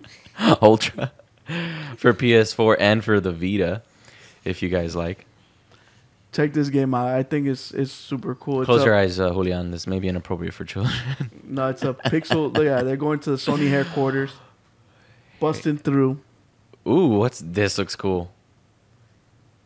Ultra 0.62 1.12
for 1.96 2.12
PS4 2.12 2.76
and 2.78 3.04
for 3.04 3.20
the 3.20 3.32
Vita, 3.32 3.82
if 4.44 4.62
you 4.62 4.68
guys 4.68 4.94
like. 4.96 5.26
Check 6.32 6.52
this 6.52 6.68
game 6.68 6.94
out. 6.94 7.08
I 7.08 7.24
think 7.24 7.48
it's 7.48 7.72
it's 7.72 7.90
super 7.92 8.36
cool. 8.36 8.60
It's 8.60 8.66
Close 8.66 8.82
a, 8.82 8.84
your 8.84 8.94
eyes, 8.94 9.18
uh, 9.18 9.30
Julian. 9.30 9.72
This 9.72 9.86
may 9.88 9.98
be 9.98 10.06
inappropriate 10.08 10.54
for 10.54 10.64
children. 10.64 10.94
No, 11.44 11.68
it's 11.68 11.82
a 11.82 11.94
pixel. 11.94 12.56
look 12.56 12.66
at 12.66 12.82
it. 12.82 12.84
They're 12.84 12.96
going 12.96 13.18
to 13.20 13.30
the 13.30 13.36
Sony 13.36 13.68
headquarters, 13.68 14.30
busting 15.40 15.78
through. 15.78 16.20
Ooh, 16.86 17.08
what's 17.08 17.40
this? 17.44 17.76
Looks 17.76 17.96
cool. 17.96 18.30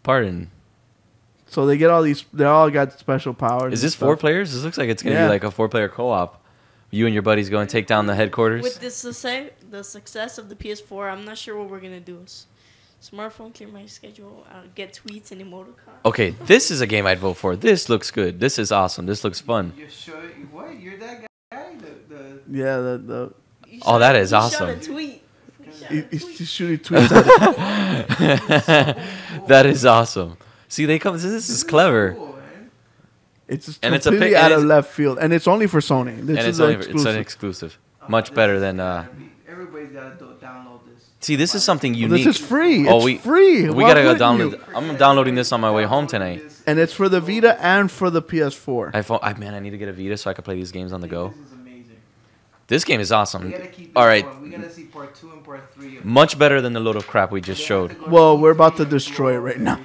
Pardon. 0.02 0.50
So 1.46 1.66
they 1.66 1.76
get 1.76 1.90
all 1.90 2.02
these. 2.02 2.24
They 2.32 2.44
all 2.46 2.70
got 2.70 2.98
special 2.98 3.34
powers. 3.34 3.74
Is 3.74 3.82
this 3.82 3.94
four 3.94 4.16
players? 4.16 4.54
This 4.54 4.64
looks 4.64 4.78
like 4.78 4.88
it's 4.88 5.02
gonna 5.02 5.14
Yeah. 5.16 5.26
be 5.26 5.30
like 5.30 5.44
a 5.44 5.50
four-player 5.50 5.88
co-op. 5.90 6.42
You 6.94 7.06
and 7.06 7.12
your 7.14 7.22
buddies 7.24 7.50
go 7.50 7.58
and 7.58 7.68
take 7.68 7.88
down 7.88 8.06
the 8.06 8.14
headquarters. 8.14 8.62
With 8.62 8.78
the 8.80 8.88
success, 8.90 9.50
the 9.68 9.82
success 9.82 10.38
of 10.38 10.48
the 10.48 10.54
PS4, 10.54 11.10
I'm 11.12 11.24
not 11.24 11.36
sure 11.36 11.56
what 11.58 11.68
we're 11.68 11.80
gonna 11.80 11.98
do. 11.98 12.20
S- 12.24 12.46
Smartphone, 13.02 13.52
clear 13.52 13.68
my 13.68 13.84
schedule, 13.86 14.46
uh, 14.50 14.62
get 14.74 14.98
tweets 15.04 15.32
and 15.32 15.40
emoticons. 15.42 15.98
Okay, 16.06 16.30
this 16.46 16.70
is 16.70 16.80
a 16.80 16.86
game 16.86 17.04
I'd 17.04 17.18
vote 17.18 17.34
for. 17.34 17.56
This 17.56 17.88
looks 17.88 18.10
good. 18.12 18.38
This 18.38 18.58
is 18.60 18.70
awesome. 18.72 19.06
This 19.06 19.24
looks 19.24 19.40
fun. 19.40 19.72
You're 19.76 19.90
sure? 19.90 20.22
What? 20.52 20.78
You're 20.80 20.96
that 20.98 21.26
guy? 21.50 21.74
The 21.84 22.14
the. 22.14 22.40
Yeah, 22.48 22.76
the 22.78 22.98
the 23.12 23.32
Oh, 23.82 23.94
shot- 23.94 23.98
that 23.98 24.14
is 24.16 24.30
you 24.30 24.36
awesome. 24.38 24.68
Shot 24.74 24.84
a 24.84 24.86
tweet. 24.92 25.22
You 25.66 25.72
shot 25.72 25.90
he, 25.90 25.98
a 25.98 26.02
he's 26.12 26.38
just 26.38 26.52
shooting 26.54 26.78
tweets 26.78 27.08
that 29.48 29.66
is 29.66 29.84
awesome. 29.84 30.36
See, 30.68 30.86
they 30.86 31.00
come. 31.00 31.14
This 31.14 31.48
is 31.50 31.64
clever. 31.64 32.16
Cool, 33.46 33.52
man. 33.52 33.56
It's 33.56 33.66
just 33.66 33.84
And 33.84 33.94
it's 33.94 34.06
a 34.06 34.10
completely 34.10 34.34
pic- 34.34 34.42
out 34.44 34.52
of 34.52 34.58
it's- 34.58 34.68
left 34.68 34.90
field, 34.92 35.18
and 35.20 35.32
it's 35.32 35.46
only 35.48 35.66
for 35.66 35.80
Sony. 35.80 36.16
This 36.26 36.38
and 36.38 36.38
is 36.38 36.46
it's 36.46 36.58
an 36.58 36.64
only 36.64 36.74
it's 36.76 36.86
exclusive. 36.86 37.14
an 37.14 37.20
exclusive. 37.20 37.78
Much 38.08 38.28
this 38.30 38.36
better 38.36 38.60
than. 38.60 38.80
Uh, 38.80 39.06
Everybody's 39.48 39.90
gotta 39.90 40.16
download 40.42 40.80
this. 40.92 41.04
see, 41.20 41.36
this 41.36 41.54
is 41.54 41.62
something 41.64 41.94
unique. 41.94 42.24
this 42.24 42.36
is 42.38 42.46
free. 42.46 42.86
Oh, 42.88 42.96
it's 42.96 43.04
we- 43.04 43.18
free. 43.18 43.62
we 43.70 43.82
Why 43.82 43.88
gotta 43.94 44.02
go 44.02 44.14
download. 44.14 44.52
you? 44.52 44.60
I'm 44.74 44.96
downloading 44.96 45.34
this 45.34 45.52
on 45.52 45.60
my 45.60 45.70
way 45.70 45.84
home 45.84 46.06
tonight. 46.06 46.42
And 46.66 46.78
it's 46.78 46.92
for 46.94 47.08
the 47.08 47.20
Vita 47.20 47.58
and 47.64 47.90
for 47.90 48.08
the 48.10 48.22
PS4. 48.22 48.90
I 48.94 49.02
thought, 49.02 49.20
I 49.22 49.34
man, 49.34 49.54
I 49.54 49.58
need 49.60 49.70
to 49.70 49.78
get 49.78 49.88
a 49.88 49.92
Vita 49.92 50.16
so 50.16 50.30
I 50.30 50.34
can 50.34 50.44
play 50.44 50.54
these 50.56 50.72
games 50.72 50.92
on 50.92 51.00
the 51.00 51.08
go. 51.08 51.28
This 51.28 51.46
is 51.46 51.52
amazing. 51.52 51.96
This 52.66 52.84
game 52.84 53.00
is 53.00 53.10
We 53.10 53.16
awesome. 53.16 53.50
gotta 53.50 53.66
keep. 53.68 53.92
All 53.96 54.06
going. 54.06 54.42
We 54.42 54.48
gotta 54.50 54.70
see 54.70 54.84
part 54.84 55.14
two 55.14 55.30
and 55.30 55.44
part 55.44 55.72
three. 55.74 55.98
Much 56.02 56.38
better 56.38 56.60
than 56.62 56.72
the 56.72 56.80
load 56.80 56.96
of 56.96 57.06
crap 57.06 57.30
we 57.30 57.40
just 57.42 57.60
They 57.60 57.66
showed. 57.66 57.90
have 57.92 58.08
Well, 58.10 58.36
we're 58.38 58.50
about 58.52 58.76
to 58.78 58.84
destroy 58.86 59.34
it 59.34 59.38
right 59.40 59.60
now. 59.60 59.80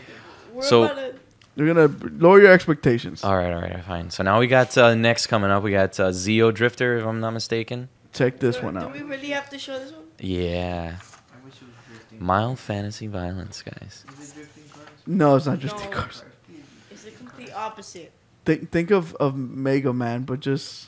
We're 0.54 0.62
So- 0.64 0.84
about 0.86 0.96
to- 0.96 1.14
You're 1.60 1.74
gonna 1.74 1.94
lower 2.18 2.40
your 2.40 2.52
expectations. 2.52 3.24
All 3.24 3.36
right, 3.36 3.52
all 3.54 3.62
right, 3.62 3.76
I 3.76 3.82
fine. 3.82 4.10
So 4.10 4.24
now 4.24 4.40
we 4.40 4.48
got 4.48 4.78
uh, 4.78 4.96
next 4.96 5.28
coming 5.28 5.52
up. 5.52 5.62
We 5.62 5.72
got 5.72 6.00
uh, 6.00 6.10
Xeodrifter, 6.10 7.00
if 7.00 7.06
I'm 7.06 7.20
not 7.20 7.32
mistaken. 7.32 7.90
Check 8.14 8.40
this 8.40 8.58
do, 8.58 8.64
one 8.66 8.78
out. 8.78 8.94
do 8.94 9.04
we 9.04 9.10
really 9.10 9.30
have 9.30 9.50
to 9.50 9.60
show 9.60 9.78
this 9.78 9.92
one? 9.92 10.04
Yeah, 10.20 10.96
I 11.00 11.46
wish 11.46 11.56
it 11.56 11.64
was 11.64 11.76
drifting. 11.90 12.26
mild 12.26 12.60
fantasy 12.60 13.08
violence, 13.08 13.62
guys. 13.62 14.06
Is 14.20 14.32
it 14.32 14.36
drifting 14.36 14.64
cars? 14.74 14.88
No, 15.06 15.36
it's 15.36 15.46
not 15.46 15.60
just 15.60 15.76
No. 15.78 15.82
the 15.84 15.88
cars. 15.90 16.24
Please. 16.48 16.64
It's 16.92 17.04
the 17.04 17.12
complete 17.12 17.54
opposite. 17.54 18.12
Think 18.46 18.72
think 18.72 18.90
of 18.92 19.14
of 19.16 19.36
Mega 19.38 19.94
Man, 19.94 20.24
but 20.24 20.40
just 20.40 20.88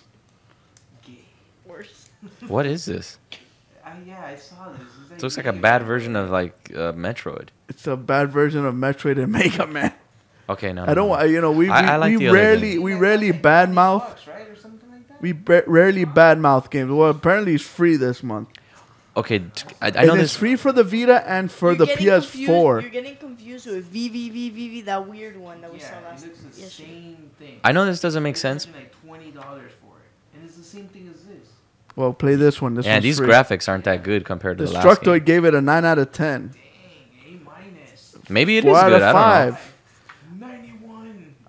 Gay. 1.06 1.20
Worse. 1.66 2.10
What 2.48 2.66
is 2.66 2.86
this? 2.86 3.18
Uh, 3.84 3.96
yeah, 4.06 4.24
I 4.24 4.36
saw 4.36 4.70
this. 4.72 4.88
It's 5.10 5.12
It 5.18 5.24
looks 5.24 5.38
like 5.38 5.48
a 5.48 5.52
bad 5.54 5.84
version 5.84 6.16
of 6.16 6.30
like 6.30 6.72
uh, 6.74 6.94
Metroid. 6.94 7.50
it's 7.68 7.86
a 7.88 7.98
bad 7.98 8.32
version 8.32 8.64
of 8.66 8.74
Metroid 8.76 9.22
and 9.22 9.32
Mega 9.34 9.66
Man. 9.68 9.92
Okay, 10.52 10.74
no. 10.74 10.84
I 10.84 10.94
don't. 10.94 11.10
no, 11.10 11.16
no. 11.18 11.24
You 11.26 11.42
know, 11.42 11.52
we 11.52 11.66
we, 11.66 11.70
I- 11.72 11.94
I 11.94 11.96
like 11.98 12.18
we 12.18 12.30
rarely 12.30 12.74
game. 12.74 12.82
we 12.82 12.94
rarely 12.94 13.32
badmouth. 13.32 14.06
right, 14.28 14.48
or 14.50 14.56
something 14.56 14.90
like 14.92 15.08
that. 15.08 15.22
We 15.22 15.32
ba- 15.34 15.64
rarely 15.68 16.06
badmouth 16.06 16.70
games. 16.70 16.92
Well, 16.92 17.10
apparently 17.10 17.56
it's 17.56 17.64
free 17.64 17.96
this 17.98 18.22
month. 18.24 18.50
Okay, 19.16 19.44
I 19.82 20.06
know 20.06 20.16
it's 20.16 20.36
free 20.38 20.56
for 20.56 20.72
the 20.72 20.86
Vita 20.86 21.22
and 21.30 21.52
for 21.52 21.74
You're 21.74 21.86
the 21.86 21.94
PS4. 21.94 22.82
You're 22.82 22.90
getting 22.90 23.18
confused 23.18 23.68
with 23.68 23.94
VVVVV, 23.94 24.86
that 24.86 25.06
weird 25.06 25.36
one 25.36 25.60
that 25.62 25.72
we 25.74 25.80
yeah, 25.80 25.90
saw 25.92 25.98
it 26.00 26.04
last 26.06 26.26
looks 26.26 26.40
the 26.40 26.62
yesterday. 26.62 26.88
same 26.90 27.32
thing. 27.38 27.60
I 27.62 27.74
know 27.74 27.86
this 27.86 28.00
doesn't 28.00 28.24
make 28.24 28.38
sense. 28.38 28.64
charging 28.66 28.82
Like 28.82 28.96
twenty 29.06 29.32
dollars 29.32 29.72
for 29.82 29.98
it, 29.98 30.36
and 30.38 30.46
it's 30.46 30.56
the 30.56 30.64
same 30.64 30.88
thing 30.88 31.12
as 31.14 31.22
this. 31.24 31.46
Well, 31.98 32.14
play 32.14 32.36
this 32.36 32.62
one. 32.62 32.76
This 32.76 32.86
Yeah, 32.86 32.94
one's 32.96 33.04
these 33.04 33.18
free. 33.18 33.28
graphics 33.28 33.68
aren't 33.68 33.84
that 33.84 34.02
good 34.04 34.24
compared 34.24 34.58
to 34.60 34.64
the, 34.66 34.72
last 34.72 34.86
Destructoid 34.86 35.18
game. 35.18 35.24
gave 35.26 35.46
it 35.46 35.56
a 35.56 35.62
nine 35.62 35.84
out 35.84 36.00
of 36.00 36.14
ten. 36.14 36.54
Dang, 36.54 37.42
A 37.42 37.46
minus. 37.46 38.16
Maybe 38.30 38.58
it 38.60 38.64
Four 38.64 38.72
is 38.78 38.78
out 38.78 38.90
good. 38.92 39.02
of 39.02 39.16
I 39.16 39.44
don't 39.46 39.52
know. 39.52 39.58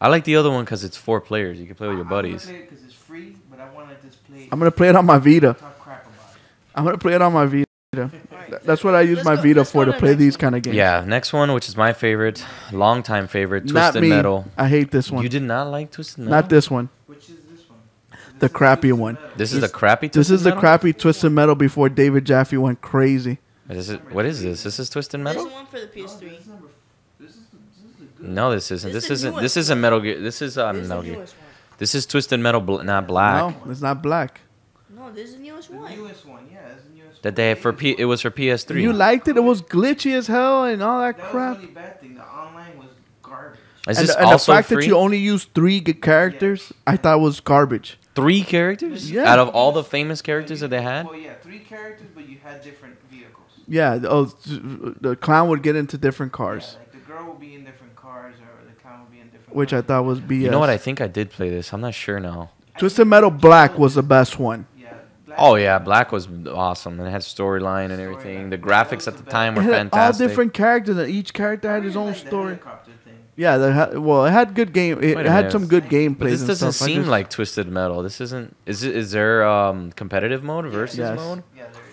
Five. 0.02 0.06
Ninety-one. 0.06 0.06
I 0.06 0.08
like 0.08 0.24
the 0.24 0.36
other 0.36 0.50
one 0.50 0.64
because 0.64 0.84
it's 0.84 0.96
four 0.96 1.20
players. 1.20 1.58
You 1.60 1.66
can 1.66 1.74
play 1.74 1.88
with 1.88 1.96
your 1.96 2.04
buddies. 2.04 2.46
I'm 2.48 2.54
gonna 2.54 2.66
play 2.66 2.76
it 2.76 2.92
free, 2.94 3.36
I 3.58 3.70
want 3.74 3.88
to 4.00 4.06
just 4.06 4.24
play. 4.26 4.48
I'm 4.50 4.58
gonna 4.58 4.70
play 4.70 4.88
it 4.88 4.96
on 4.96 5.06
my 5.06 5.18
Vita. 5.18 5.54
talk 5.54 5.78
crap 5.80 6.02
about 6.06 6.14
it. 6.34 6.40
I'm 6.74 6.84
gonna 6.84 6.98
play 6.98 7.14
it 7.14 7.22
on 7.22 7.32
my 7.32 7.46
Vita. 7.46 7.66
Alright. 7.94 8.10
Th- 8.48 8.62
That's 8.62 8.82
what 8.82 8.94
I 8.94 9.02
use 9.02 9.16
Let's 9.18 9.26
my 9.26 9.36
go- 9.36 9.42
Vita 9.42 9.64
for 9.66 9.84
to 9.84 9.92
to 9.92 9.98
play 9.98 10.14
these 10.14 10.36
kind 10.38 10.54
of 10.56 10.62
games. 10.62 10.74
Yeah, 10.76 11.04
next 11.06 11.32
one, 11.34 11.52
which 11.52 11.68
is 11.68 11.76
my 11.76 11.92
favorite, 11.92 12.42
longtime 12.72 13.26
favorite, 13.28 13.66
Not 13.66 13.92
Twisted 13.92 14.02
me. 14.02 14.08
Metal. 14.08 14.46
I 14.56 14.66
hate 14.68 14.90
this 14.90 15.10
one. 15.10 15.22
You 15.22 15.28
did 15.28 15.42
not 15.42 15.68
like 15.70 15.90
Twisted 15.90 16.18
Metal. 16.24 16.30
Not 16.30 16.48
this 16.48 16.70
one. 16.70 16.88
Which 17.06 17.28
is 17.28 17.36
this 17.50 17.68
one? 17.68 17.78
The 18.10 18.18
This 18.40 18.50
is 18.50 18.56
crappy 18.56 18.88
Twisted 18.88 19.00
one. 19.00 19.14
Metal. 19.14 19.30
This 19.36 19.52
is 19.52 19.60
the 19.60 19.68
crappy. 19.68 20.06
This 20.08 20.14
Twisted 20.14 20.34
is 20.36 20.42
the 20.44 20.50
Metal? 20.50 20.60
crappy 20.60 20.92
Twisted 20.94 21.32
Metal 21.32 21.54
before 21.54 21.88
David 21.90 22.24
Jaffe 22.24 22.56
went 22.56 22.80
crazy. 22.80 23.38
Is 23.68 23.90
it, 23.90 24.00
what 24.12 24.24
is 24.24 24.42
this? 24.42 24.62
This 24.62 24.78
is 24.80 24.88
Twisted 24.90 25.20
There's 25.20 25.36
Metal? 25.36 25.50
one 25.50 25.66
for 25.66 25.78
the 25.80 25.86
PS3. 25.86 26.20
this 26.20 26.40
is 26.40 26.46
number. 26.46 26.68
This 27.20 27.30
is 27.32 27.42
No, 28.22 28.50
this 28.52 28.70
isn't. 28.70 28.92
This 28.92 29.04
This 29.08 29.10
is 29.10 29.22
the 29.22 29.28
isn't. 29.28 29.42
This 29.42 29.56
isn't 29.56 29.76
one. 29.76 29.80
Metal 29.82 30.00
Gear. 30.00 30.20
This 30.20 30.42
is 30.42 30.56
um, 30.58 30.76
This 30.78 30.88
Metal 30.88 31.02
Gear. 31.04 31.16
one. 31.16 31.26
This 31.78 31.94
is 31.94 32.06
Twisted 32.06 32.38
Metal, 32.40 32.60
bl- 32.60 32.82
not 32.82 33.06
black. 33.08 33.54
No, 33.66 33.70
it's 33.72 33.80
not 33.80 34.02
black. 34.02 34.40
No, 34.94 35.10
this 35.10 35.30
is 35.30 35.36
the 35.36 35.42
newest 35.42 35.70
The 35.70 35.76
one. 35.76 35.96
newest 35.96 36.24
one, 36.26 36.46
yeah, 36.52 36.58
it's 36.76 36.84
the 36.84 36.94
newest 36.96 37.22
That 37.22 37.34
they 37.34 37.48
had 37.48 37.58
for 37.58 37.72
P. 37.72 37.94
It 37.98 38.04
was 38.04 38.20
for 38.20 38.30
PS3. 38.30 38.80
You 38.80 38.92
liked 38.92 39.26
it? 39.26 39.36
It 39.36 39.40
was 39.42 39.60
glitchy 39.62 40.12
as 40.14 40.28
hell 40.28 40.64
and 40.64 40.82
all 40.82 41.00
that 41.00 41.16
That 41.16 41.30
crap. 41.30 41.56
was 41.56 41.58
the 41.58 41.62
only 41.68 41.74
bad 41.74 42.00
thing. 42.00 42.14
The 42.14 42.22
online 42.22 42.78
was 42.78 42.88
garbage. 43.22 43.58
Is 43.88 43.98
and 43.98 44.06
this 44.08 44.14
the, 44.14 44.22
and 44.22 44.30
the 44.32 44.38
fact 44.38 44.68
free? 44.68 44.76
that 44.76 44.86
you 44.86 44.96
only 44.96 45.18
used 45.18 45.48
three 45.54 45.80
g- 45.80 45.92
characters, 45.94 46.72
I 46.86 46.96
thought 46.96 47.18
was 47.20 47.40
garbage. 47.40 47.98
Three 48.14 48.42
characters? 48.42 49.10
Yeah. 49.10 49.24
Out 49.32 49.40
of 49.40 49.48
all 49.48 49.72
the 49.72 49.82
famous 49.82 50.22
characters 50.22 50.60
that 50.60 50.68
they 50.68 50.82
had? 50.82 51.06
Well, 51.06 51.16
yeah, 51.16 51.34
three 51.42 51.58
characters, 51.60 52.06
but 52.14 52.28
you 52.28 52.36
had 52.44 52.62
different 52.62 52.96
vehicles. 53.10 53.48
Yeah, 53.66 53.98
oh, 54.04 54.26
the 55.00 55.16
clown 55.16 55.48
would 55.48 55.62
get 55.64 55.74
into 55.74 55.98
different 55.98 56.30
Yeah, 56.32 56.36
cars, 56.36 56.76
like 56.78 56.92
the 56.92 56.98
girl 56.98 57.24
will 57.26 57.34
be 57.34 57.54
in 57.54 57.64
different 57.64 57.96
cars, 57.96 58.34
or 58.36 58.66
the 58.68 58.74
clown 58.80 59.00
will 59.00 59.06
be 59.06 59.18
in 59.20 59.26
different. 59.30 59.41
Which 59.54 59.72
I 59.72 59.82
thought 59.82 60.04
was 60.04 60.20
BS. 60.20 60.40
You 60.42 60.50
know 60.50 60.58
what? 60.58 60.70
I 60.70 60.78
think 60.78 61.00
I 61.00 61.06
did 61.06 61.30
play 61.30 61.48
this. 61.50 61.72
I'm 61.72 61.80
not 61.80 61.94
sure 61.94 62.18
now. 62.20 62.50
Twisted 62.78 63.06
Metal 63.06 63.30
Black 63.30 63.78
was 63.78 63.94
the 63.94 64.02
best 64.02 64.38
one. 64.38 64.66
Yeah. 64.78 64.94
Black- 65.26 65.38
Oh 65.40 65.54
yeah, 65.56 65.78
Black 65.78 66.10
was 66.12 66.28
awesome 66.48 66.98
and 66.98 67.08
it 67.08 67.10
had 67.10 67.20
storyline 67.22 67.90
and 67.90 68.00
everything. 68.00 68.50
The 68.50 68.58
graphics 68.58 69.06
at 69.06 69.16
the 69.16 69.22
time 69.30 69.54
It 69.54 69.56
were 69.58 69.62
had 69.64 69.70
all 69.72 69.76
fantastic. 69.78 70.28
different 70.28 70.54
characters, 70.54 70.96
and 70.96 71.10
each 71.10 71.32
character 71.34 71.70
had 71.70 71.84
his 71.84 71.96
own 71.96 72.14
story. 72.14 72.58
Yeah, 73.34 73.56
that 73.56 73.72
had, 73.72 73.98
well, 73.98 74.26
it 74.26 74.30
had 74.30 74.54
good 74.54 74.74
game. 74.74 75.02
It 75.02 75.16
Wait 75.16 75.24
had 75.26 75.50
some 75.50 75.66
good 75.66 75.84
gameplays. 75.84 76.18
But 76.18 76.28
this 76.30 76.44
doesn't 76.44 76.72
stuff. 76.72 76.86
Seem 76.86 76.98
just- 77.02 77.08
like 77.10 77.30
Twisted 77.30 77.66
Metal. 77.66 78.02
This 78.02 78.20
isn't. 78.20 78.54
Is 78.66 78.82
it? 78.84 78.94
Is 78.94 79.10
there 79.12 79.42
um 79.46 79.90
competitive 79.92 80.42
mode 80.44 80.66
versus 80.66 80.98
Yes. 80.98 81.16
mode? 81.18 81.42
Yeah, 81.56 81.62
there 81.72 81.82
is. 81.88 81.91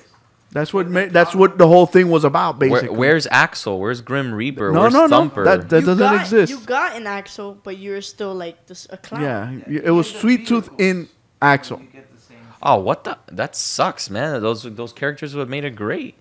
That's 0.51 0.73
what 0.73 0.87
ma- 0.89 1.05
that's 1.09 1.35
what 1.35 1.57
the 1.57 1.67
whole 1.67 1.85
thing 1.85 2.09
was 2.09 2.23
about, 2.23 2.59
Where, 2.59 2.69
basically. 2.71 2.97
where's 2.97 3.27
Axel? 3.31 3.79
Where's 3.79 4.01
Grim 4.01 4.33
Reaper? 4.33 4.71
No, 4.71 4.81
where's 4.81 4.93
no, 4.93 5.01
no. 5.05 5.07
Thumper? 5.07 5.43
That- 5.45 5.69
that- 5.69 5.79
you 5.81 5.85
doesn't 5.85 5.99
got, 5.99 6.21
exist. 6.21 6.51
You 6.51 6.59
got 6.65 6.95
an 6.95 7.05
Axel, 7.07 7.57
but 7.63 7.77
you're 7.77 8.01
still 8.01 8.33
like 8.33 8.65
this 8.67 8.87
a 8.89 8.97
clown. 8.97 9.21
yeah, 9.21 9.51
Yeah. 9.67 9.81
it 9.85 9.91
was 9.91 10.09
Sweet 10.09 10.47
Tooth 10.47 10.69
in 10.79 11.07
Axel. 11.41 11.79
You 11.79 11.87
get 11.93 12.13
the 12.15 12.21
same. 12.21 12.37
oh, 12.63 12.77
what 12.79 13.03
the? 13.03 13.17
That 13.31 13.55
sucks, 13.55 14.09
man. 14.09 14.41
Those 14.41 14.63
those 14.63 14.93
characters 14.93 15.33
would 15.35 15.41
have 15.41 15.49
made 15.49 15.65
it 15.65 15.75
great. 15.75 16.15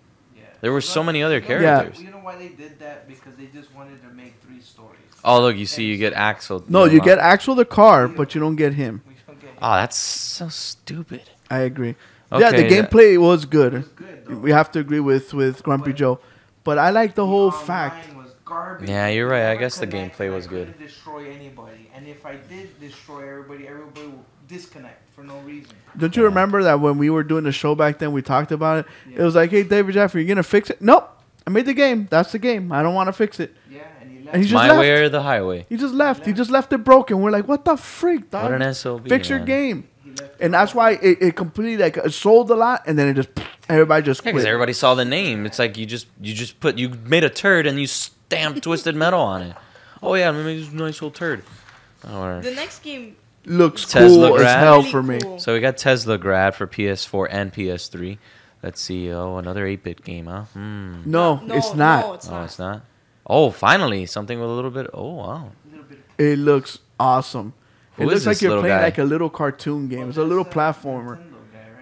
There 0.60 0.72
were 0.72 0.80
so 0.80 1.04
many 1.04 1.22
other 1.22 1.36
You 1.36 1.40
know- 1.40 1.46
characters. 1.46 2.02
You 2.02 2.10
know 2.10 2.18
why 2.18 2.34
they 2.36 2.48
did 2.48 2.80
that? 2.80 3.06
Because 3.08 3.34
they 3.38 3.46
just 3.46 3.72
wanted 3.74 4.02
to 4.02 4.08
make 4.14 4.34
three 4.44 4.60
stories. 4.60 4.96
Oh, 5.24 5.40
look, 5.40 5.56
you 5.56 5.66
see, 5.66 5.84
you 5.84 5.96
get 5.96 6.12
Axel. 6.14 6.64
No, 6.68 6.80
know, 6.80 6.84
you 6.92 7.00
get 7.00 7.18
Axel 7.18 7.54
the 7.54 7.64
car, 7.64 8.08
but 8.08 8.34
you 8.34 8.40
don't 8.40 8.56
get 8.56 8.74
him. 8.74 9.02
We 9.06 9.14
don't 9.26 9.40
get 9.40 9.50
Oh, 9.62 9.74
that's 9.74 9.96
so 9.96 10.48
stupid. 10.48 11.22
I 11.48 11.58
agree. 11.60 11.94
Yeah, 12.32 12.50
the 12.50 12.58
Okay, 12.64 12.74
yeah. 12.76 12.82
gameplay 12.82 13.18
was 13.18 13.44
good. 13.46 13.72
Was 13.74 13.88
good. 13.88 14.42
We 14.42 14.50
have 14.50 14.70
to 14.72 14.78
agree 14.80 15.00
with 15.00 15.32
with 15.34 15.62
Grumpy 15.62 15.92
Joe, 15.92 16.20
but 16.64 16.76
I 16.78 16.90
like 16.90 17.14
the 17.14 17.26
whole 17.26 17.50
fact. 17.50 18.08
Garbage. 18.44 18.88
Yeah, 18.88 19.08
you're 19.08 19.28
right. 19.28 19.42
I 19.44 19.48
Never 19.48 19.60
guess 19.60 19.76
the 19.78 19.86
gameplay 19.86 20.20
and 20.26 20.32
I 20.32 20.36
was 20.36 20.46
good. 20.46 20.78
Destroy 20.78 21.30
anybody, 21.30 21.90
and 21.94 22.06
if 22.08 22.24
I 22.24 22.36
did 22.48 22.80
destroy 22.80 23.20
everybody, 23.28 23.68
everybody 23.68 24.06
would 24.06 24.24
disconnect 24.48 25.02
for 25.14 25.22
no 25.22 25.38
reason. 25.40 25.72
Don't 25.98 26.16
you 26.16 26.24
remember 26.24 26.62
that 26.62 26.80
when 26.80 26.96
we 26.96 27.10
were 27.10 27.22
doing 27.22 27.44
the 27.44 27.52
show 27.52 27.74
back 27.74 27.98
then, 27.98 28.12
we 28.12 28.22
talked 28.22 28.50
about 28.50 28.78
it? 28.78 28.86
It 29.14 29.22
was 29.22 29.34
like, 29.34 29.50
hey, 29.50 29.64
David 29.64 29.92
Jaffe, 29.94 30.18
you 30.18 30.26
gonna 30.26 30.42
fix 30.42 30.70
it? 30.70 30.80
Nope. 30.80 31.10
I 31.46 31.50
made 31.50 31.66
the 31.66 31.74
game. 31.74 32.08
That's 32.10 32.32
the 32.32 32.38
game. 32.38 32.72
I 32.72 32.82
don't 32.82 32.94
want 32.94 33.08
to 33.08 33.12
fix 33.12 33.38
it. 33.38 33.54
Yeah, 33.70 33.80
and 34.00 34.10
he 34.10 34.18
left. 34.18 34.34
And 34.34 34.42
he 34.42 34.48
just 34.48 34.54
My 34.54 34.68
left. 34.68 34.80
way 34.80 34.90
or 34.92 35.08
the 35.10 35.22
highway. 35.22 35.66
He 35.68 35.76
just 35.76 35.92
left. 35.94 36.24
He 36.24 36.32
just 36.32 36.50
left 36.50 36.72
it 36.72 36.78
broken. 36.84 37.20
We're 37.20 37.30
like, 37.30 37.46
what 37.48 37.66
the 37.66 37.76
freak, 37.76 38.30
dog? 38.30 38.50
What 38.50 38.62
an 38.62 38.74
SOB. 38.74 39.08
Fix 39.08 39.28
your 39.28 39.40
game. 39.40 39.88
He 40.18 40.24
left 40.24 40.40
And 40.40 40.54
that's 40.54 40.74
why 40.74 40.92
it, 40.92 41.18
it 41.22 41.36
completely 41.36 41.76
like 41.76 41.96
it 41.96 42.12
sold 42.12 42.50
a 42.50 42.54
lot, 42.54 42.82
and 42.86 42.98
then 42.98 43.08
it 43.08 43.14
just 43.14 43.28
everybody 43.68 44.04
just 44.04 44.22
because 44.22 44.42
quit. 44.42 44.46
everybody 44.46 44.72
saw 44.72 44.94
the 44.94 45.04
name. 45.04 45.46
It's 45.46 45.58
like 45.58 45.76
you 45.76 45.86
just 45.86 46.06
you 46.20 46.34
just 46.34 46.60
put 46.60 46.78
you 46.78 46.90
made 47.06 47.24
a 47.24 47.30
turd 47.30 47.66
and 47.66 47.80
you 47.80 47.86
stamped 47.86 48.62
Twisted 48.62 48.94
Metal 48.96 49.20
on 49.20 49.42
it. 49.42 49.56
Oh 50.02 50.14
yeah, 50.14 50.30
let 50.30 50.44
me 50.44 50.58
just 50.60 50.72
nice 50.72 50.94
little 50.94 51.10
turd. 51.10 51.42
Oh, 52.04 52.20
whatever. 52.20 52.42
The 52.42 52.54
next 52.54 52.82
game 52.82 53.16
Looks 53.44 53.84
Tesla 53.86 54.28
cool 54.28 54.36
as 54.36 54.42
grad. 54.42 54.58
hell 54.58 54.82
for 54.82 55.02
me. 55.02 55.18
cool. 55.20 55.38
So 55.38 55.54
we 55.54 55.60
got 55.60 55.76
Teslagrad 55.76 56.54
for 56.54 56.66
PS4 56.66 57.28
and 57.30 57.52
PS3. 57.52 58.18
Let's 58.62 58.80
see. 58.80 59.10
Oh, 59.10 59.36
another 59.38 59.64
8-bit 59.66 60.04
game, 60.04 60.26
huh? 60.26 60.42
Hmm. 60.52 61.02
No, 61.10 61.36
No, 61.36 61.54
it's 61.54 61.74
not. 61.74 62.04
no, 62.06 62.12
it's 62.14 62.28
oh, 62.28 62.30
not. 62.32 62.44
it's 62.44 62.58
not. 62.58 62.82
Oh, 63.26 63.50
finally 63.50 64.04
something 64.06 64.38
with 64.38 64.48
a 64.50 64.52
little 64.52 64.70
bit. 64.70 64.88
Oh, 64.92 65.14
wow. 65.14 65.52
a 65.66 65.70
little 65.70 65.84
bit. 65.86 65.98
It 66.18 66.38
looks 66.38 66.80
awesome. 67.00 67.54
Who 67.99 68.05
it 68.05 68.07
looks 68.07 68.26
like 68.26 68.40
you're 68.40 68.61
playing 68.61 68.76
guy? 68.76 68.82
like 68.84 68.99
a 68.99 69.05
little 69.05 69.28
cartoon 69.28 69.88
game. 69.88 70.09
It's 70.09 70.18
a 70.18 70.24
little 70.24 70.44
platformer. 70.44 71.20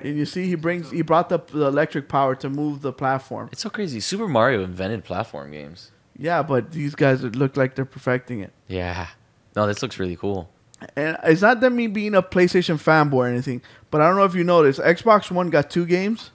And 0.03 0.17
you 0.17 0.27
see, 0.27 0.47
he 0.47 0.55
brings 0.55 0.91
he 0.91 1.03
brought 1.03 1.29
the, 1.29 1.39
the 1.39 1.67
electric 1.67 2.09
power 2.09 2.35
to 2.37 2.49
move 2.49 2.83
the 2.83 2.93
platform. 2.93 3.49
It's 3.53 3.63
so 3.63 3.71
crazy. 3.71 4.01
Super 4.01 4.29
Mario 4.29 4.63
invented 4.63 5.05
platform 5.05 5.53
games. 5.53 5.91
Yeah, 6.19 6.43
but 6.43 6.73
these 6.73 6.95
guys 6.95 7.23
look 7.23 7.57
like 7.57 7.75
they're 7.75 7.85
perfecting 7.85 8.41
it. 8.41 8.53
Yeah. 8.69 9.09
No, 9.55 9.67
this 9.67 9.83
looks 9.83 9.99
really 9.99 10.17
cool. 10.17 10.51
And 10.95 11.17
it's 11.25 11.43
not 11.43 11.61
that 11.61 11.71
me 11.71 11.87
being 11.87 12.15
a 12.15 12.23
PlayStation 12.23 12.77
fanboy 12.77 13.15
or 13.15 13.27
anything, 13.27 13.63
but 13.91 14.01
I 14.01 14.09
don't 14.09 14.17
know 14.17 14.25
if 14.25 14.35
you 14.35 14.45
noticed, 14.45 14.81
Xbox 14.81 15.31
One 15.31 15.49
got 15.49 15.71
two 15.71 15.87
games, 15.87 16.31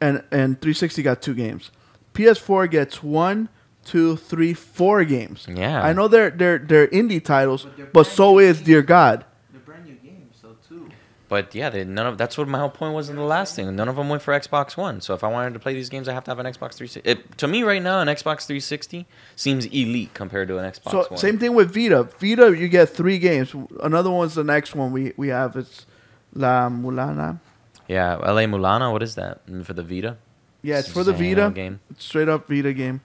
and 0.00 0.18
and 0.30 0.60
360 0.60 1.02
got 1.02 1.22
two 1.22 1.34
games. 1.34 1.70
PS4 2.14 2.68
gets 2.70 3.02
one, 3.02 3.48
two, 3.88 4.16
three, 4.16 4.54
four 4.54 5.04
games. 5.04 5.46
Yeah. 5.48 5.82
I 5.82 5.92
know 5.92 6.06
they're 6.08 6.30
they're 6.30 6.58
they're 6.58 6.88
indie 6.88 7.22
titles, 7.24 7.66
But 7.76 7.92
but 7.92 8.06
so 8.06 8.38
is 8.38 8.56
games. 8.58 8.66
Dear 8.66 8.82
God. 8.82 9.24
They're 9.52 9.60
brand 9.68 9.84
new 9.86 9.94
games, 9.94 10.36
so 10.42 10.48
too. 10.68 10.88
But 11.28 11.54
yeah, 11.54 11.68
they, 11.70 11.84
none 11.84 12.06
of 12.06 12.16
that's 12.18 12.36
what 12.38 12.48
my 12.48 12.58
whole 12.58 12.70
point 12.80 12.94
was 12.94 13.08
in 13.10 13.16
the 13.16 13.22
last 13.36 13.54
thing. 13.56 13.74
None 13.76 13.88
of 13.88 13.96
them 13.96 14.08
went 14.08 14.22
for 14.22 14.32
Xbox 14.32 14.76
One. 14.76 15.00
So 15.00 15.14
if 15.14 15.22
I 15.24 15.28
wanted 15.28 15.52
to 15.54 15.60
play 15.60 15.74
these 15.74 15.88
games, 15.88 16.08
I 16.08 16.12
have 16.14 16.24
to 16.24 16.30
have 16.30 16.38
an 16.38 16.46
Xbox 16.46 16.74
360. 16.78 17.00
It, 17.10 17.38
to 17.38 17.46
me, 17.48 17.62
right 17.62 17.82
now, 17.82 18.00
an 18.00 18.08
Xbox 18.08 18.46
360 18.46 19.06
seems 19.36 19.66
elite 19.66 20.12
compared 20.14 20.48
to 20.48 20.58
an 20.58 20.70
Xbox 20.70 20.90
So 20.90 21.06
One. 21.10 21.16
same 21.18 21.38
thing 21.38 21.54
with 21.54 21.72
Vita. 21.74 22.04
Vita, 22.20 22.56
you 22.56 22.68
get 22.68 22.88
three 22.90 23.18
games. 23.18 23.54
Another 23.82 24.10
one's 24.10 24.34
the 24.36 24.44
next 24.44 24.74
one 24.74 24.92
we 24.92 25.12
we 25.16 25.28
have. 25.28 25.56
It's 25.56 25.86
La 26.34 26.68
Mulana. 26.68 27.40
Yeah, 27.88 28.16
LA 28.16 28.44
Mulana. 28.44 28.92
What 28.92 29.02
is 29.02 29.14
that 29.16 29.46
Mm, 29.46 29.64
for 29.64 29.72
the 29.74 29.82
Vita? 29.82 30.16
Yeah, 30.60 30.78
it's 30.80 30.88
for 30.88 31.04
the 31.04 31.12
Just 31.12 31.22
a 31.22 31.24
handheld 31.24 31.36
Vita. 31.36 31.54
game. 31.54 31.80
Straight 31.98 32.28
up 32.28 32.48
Vita 32.48 32.72
game. 32.72 33.00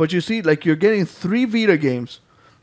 But 0.00 0.14
you 0.14 0.22
see, 0.22 0.40
like 0.40 0.64
you're 0.64 0.76
getting 0.76 1.04
three 1.04 1.44
Vita 1.44 1.76
games. 1.76 2.20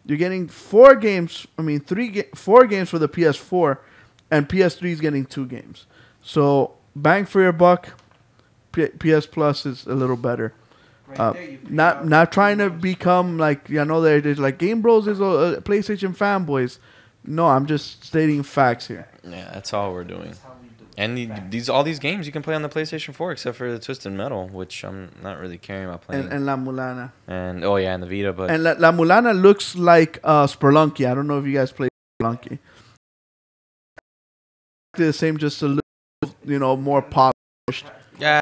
You're 0.08 0.18
getting 0.18 0.48
four 0.48 0.96
games. 0.96 1.46
I 1.56 1.62
mean, 1.62 1.82
three, 1.82 2.08
ga- 2.08 2.30
four 2.34 2.66
games 2.66 2.90
for 2.90 2.98
the 2.98 3.08
PS4, 3.08 3.78
and 4.32 4.50
PS3 4.50 4.90
is 4.90 5.00
getting 5.00 5.24
two 5.24 5.46
games. 5.46 5.86
So 6.24 6.74
bang 6.96 7.26
for 7.26 7.40
your 7.40 7.52
buck. 7.52 7.90
P- 8.72 8.88
PS 8.88 9.28
Plus 9.28 9.68
is 9.68 9.86
a 9.86 9.94
little 9.94 10.18
better. 10.18 10.56
Right 11.08 11.20
Uh, 11.20 11.34
there, 11.34 11.44
you 11.44 11.58
figure 11.60 11.76
not 11.76 12.08
not 12.08 12.32
trying 12.32 12.58
to 12.58 12.72
become 12.72 13.38
like 13.38 13.70
you 13.70 13.86
know 13.86 14.02
there- 14.02 14.20
there's 14.20 14.40
like 14.40 14.58
Game 14.58 14.82
Bros 14.82 15.08
is 15.08 15.20
a, 15.20 15.58
a 15.58 15.62
PlayStation 15.62 16.18
fanboys. 16.18 16.80
No, 17.24 17.48
I'm 17.50 17.68
just 17.68 18.04
stating 18.04 18.42
facts 18.42 18.88
here. 18.88 19.08
Yeah, 19.24 19.52
that's 19.54 19.74
all 19.74 19.94
we're 19.94 20.06
doing. 20.06 20.34
And 21.00 21.16
the, 21.16 21.30
these 21.50 21.70
all 21.70 21.84
these 21.84 22.00
games 22.00 22.26
you 22.26 22.32
can 22.32 22.42
play 22.42 22.56
on 22.56 22.64
the 22.64 22.70
PlayStation 22.70 23.14
4 23.14 23.32
except 23.32 23.56
for 23.56 23.72
the 23.72 23.78
Twisted 23.78 24.12
Metal, 24.14 24.48
which 24.48 24.84
I'm 24.84 25.12
not 25.22 25.40
really 25.40 25.60
caring 25.60 25.86
about 25.86 26.02
playing. 26.02 26.24
And, 26.24 26.34
And, 26.34 26.50
and 26.50 26.66
La 26.66 26.72
Mulana. 26.72 27.12
And 27.28 27.64
oh 27.64 27.76
yeah, 27.76 27.94
and 27.94 28.02
the 28.02 28.08
Vita, 28.08 28.34
but 28.34 28.50
And 28.50 28.64
La, 28.64 28.74
La 28.80 28.92
Mulana 28.92 29.40
looks 29.40 29.76
like 29.76 30.20
uh, 30.24 30.48
Spelunky. 30.48 31.10
I 31.10 31.14
don't 31.14 31.28
know 31.28 31.38
if 31.38 31.46
you 31.46 31.54
guys 31.54 31.72
play 31.72 31.90
Spelunky. 32.20 32.58
The 34.96 35.14
same, 35.14 35.38
just 35.38 35.62
a 35.62 35.68
little, 35.68 36.36
you 36.44 36.58
know, 36.58 36.76
more 36.76 37.04
polished. 37.04 37.86
yeah, 38.18 38.40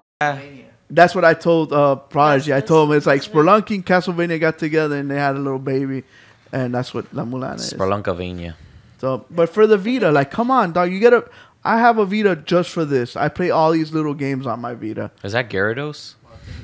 That's 0.88 1.14
what 1.14 1.26
I 1.26 1.34
told 1.34 1.74
uh, 1.74 1.96
Prodigy. 1.96 2.54
I 2.54 2.62
told 2.62 2.88
him 2.88 2.96
it's 2.96 3.04
like 3.04 3.20
that's. 3.20 3.34
Spelunky 3.34 3.74
and 3.74 3.84
Castlevania 3.84 4.40
got 4.40 4.58
together 4.58 4.96
and 4.96 5.10
they 5.10 5.16
had 5.16 5.36
a 5.36 5.38
little 5.38 5.58
baby, 5.58 6.04
and 6.52 6.74
that's 6.74 6.94
what 6.94 7.12
La 7.12 7.24
Mulana 7.24 7.56
is. 7.56 7.74
Spelunkovania. 7.74 8.54
So, 8.98 9.26
but 9.30 9.50
for 9.50 9.66
the 9.66 9.76
Vita, 9.76 10.10
like, 10.10 10.30
come 10.30 10.50
on, 10.50 10.72
dog, 10.72 10.90
you 10.90 11.00
gotta. 11.00 11.28
I 11.66 11.78
have 11.78 11.98
a 11.98 12.06
Vita 12.06 12.36
just 12.36 12.70
for 12.70 12.84
this. 12.84 13.16
I 13.16 13.28
play 13.28 13.50
all 13.50 13.72
these 13.72 13.92
little 13.92 14.14
games 14.14 14.46
on 14.46 14.60
my 14.60 14.74
Vita 14.74 15.10
Is 15.24 15.32
that 15.32 15.50
Gyarados? 15.50 16.14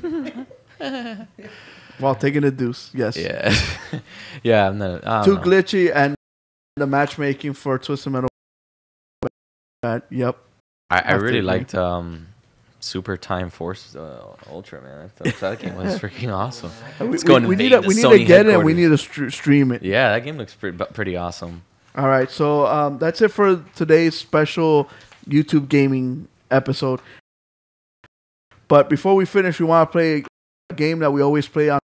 while 1.99 2.15
taking 2.15 2.43
a 2.45 2.51
deuce. 2.51 2.89
Yes. 2.93 3.17
Yeah, 3.17 3.53
yeah. 4.43 4.67
I'm 4.67 4.77
not, 4.77 5.05
I 5.05 5.25
Too 5.25 5.35
know. 5.35 5.41
glitchy 5.41 5.91
and 5.93 6.15
the 6.77 6.87
matchmaking 6.87 7.53
for 7.53 7.77
Twisted 7.77 8.13
Metal. 8.13 8.29
Yep. 10.09 10.37
I, 10.89 10.99
I 10.99 11.13
really 11.15 11.41
liked 11.41 11.75
um, 11.75 12.27
Super 12.79 13.17
Time 13.17 13.49
Force 13.49 13.97
uh, 13.97 14.35
Ultra, 14.49 14.81
man. 14.81 15.05
I 15.05 15.07
thought 15.09 15.39
that 15.41 15.59
game 15.59 15.75
was 15.75 15.99
freaking 15.99 16.33
awesome. 16.33 16.71
We, 16.99 17.07
Let's 17.07 17.25
we, 17.25 17.39
we 17.39 17.55
need 17.57 17.69
to, 17.69 17.81
we 17.81 17.95
need 17.95 18.09
to 18.09 18.23
get 18.23 18.45
it. 18.45 18.63
We 18.63 18.73
need 18.73 18.87
to 18.87 18.97
str- 18.97 19.29
stream 19.29 19.73
it. 19.73 19.83
Yeah, 19.83 20.11
that 20.13 20.23
game 20.23 20.37
looks 20.37 20.53
pretty, 20.53 20.77
pretty 20.77 21.17
awesome. 21.17 21.63
All 21.95 22.07
right, 22.07 22.29
so 22.29 22.65
um, 22.65 22.97
that's 22.97 23.21
it 23.21 23.27
for 23.27 23.63
today's 23.75 24.15
special 24.15 24.89
YouTube 25.27 25.69
gaming 25.69 26.27
episode. 26.49 26.99
But 28.67 28.89
before 28.89 29.13
we 29.13 29.25
finish, 29.25 29.59
we 29.59 29.67
want 29.67 29.87
to 29.87 29.91
play 29.91 30.23
a 30.71 30.73
game 30.73 30.97
that 30.99 31.11
we 31.11 31.21
always 31.21 31.47
play 31.47 31.69
on 31.69 31.79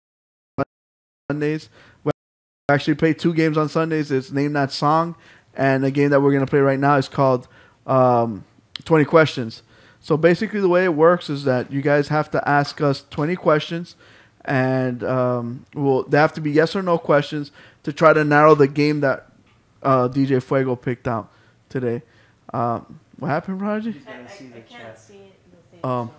Sundays. 1.30 1.68
We 2.06 2.12
actually 2.70 2.96
play 2.96 3.14
two 3.16 3.34
games 3.34 3.58
on 3.58 3.68
Sundays. 3.68 4.10
It's 4.10 4.32
Name 4.32 4.54
That 4.54 4.72
Song, 4.72 5.18
and 5.54 5.84
the 5.84 5.92
game 5.92 6.12
that 6.12 6.22
we're 6.22 6.32
going 6.32 6.46
to 6.46 6.50
play 6.50 6.60
right 6.60 6.80
now 6.80 6.96
is 6.96 7.10
called 7.10 7.50
um, 7.86 8.46
20 8.86 9.04
Questions. 9.04 9.62
So 10.00 10.16
basically, 10.16 10.62
the 10.62 10.70
way 10.70 10.86
it 10.86 10.94
works 10.94 11.30
is 11.30 11.44
that 11.44 11.70
you 11.70 11.82
guys 11.82 12.08
have 12.08 12.32
to 12.32 12.48
ask 12.48 12.80
us 12.80 13.04
20 13.10 13.36
questions, 13.36 13.98
and 14.46 15.04
um, 15.04 15.66
well, 15.74 16.04
they 16.04 16.18
have 16.18 16.32
to 16.36 16.42
be 16.42 16.52
yes 16.52 16.78
or 16.78 16.82
no 16.82 16.98
questions 16.98 17.52
to 17.84 17.92
try 17.92 18.14
to 18.14 18.24
narrow 18.24 18.56
the 18.56 18.70
game 18.70 19.02
that 19.02 19.28
uh, 19.84 20.10
DJ 20.10 20.42
Fuego 20.42 20.76
picked 20.76 21.08
out 21.08 21.32
today. 21.70 22.02
Um, 22.54 23.00
what 23.18 23.30
happened, 23.30 23.60
Prodigy? 23.60 24.02
I, 24.08 24.12
gotta 24.12 24.24
I, 24.24 24.28
see 24.28 24.48
the 24.48 24.58
I 24.58 24.62
can't 24.62 24.98
see 24.98 25.14
the 25.52 25.58
thing. 25.72 25.80
Um, 25.84 26.08
so. 26.08 26.14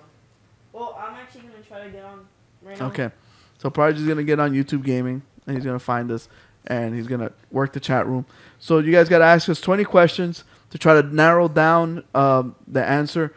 Well, 0.78 0.98
I'm 1.00 1.14
actually 1.14 1.42
gonna 1.42 1.62
try 1.66 1.84
to 1.84 1.90
get 1.90 2.04
on 2.04 2.26
right 2.62 2.78
now. 2.78 2.86
Okay. 2.86 3.11
So 3.59 3.70
Prodigy's 3.70 4.06
gonna 4.06 4.24
get 4.24 4.38
on 4.38 4.52
YouTube 4.52 4.84
Gaming 4.84 5.22
and 5.46 5.56
he's 5.56 5.64
gonna 5.64 5.78
find 5.78 6.11
us 6.11 6.28
and 6.66 6.94
he's 6.94 7.06
gonna 7.06 7.32
work 7.50 7.72
the 7.72 7.80
chat 7.80 8.06
room. 8.06 8.26
So 8.59 8.78
you 8.78 8.92
guys 8.92 9.09
gotta 9.09 9.24
ask 9.24 9.48
us 9.48 9.61
20 9.61 9.84
questions 9.84 10.44
to 10.70 10.78
try 10.78 11.00
to 11.00 11.14
narrow 11.14 11.48
down 11.48 12.04
um, 12.14 12.54
the 12.66 12.84
answer 12.84 13.34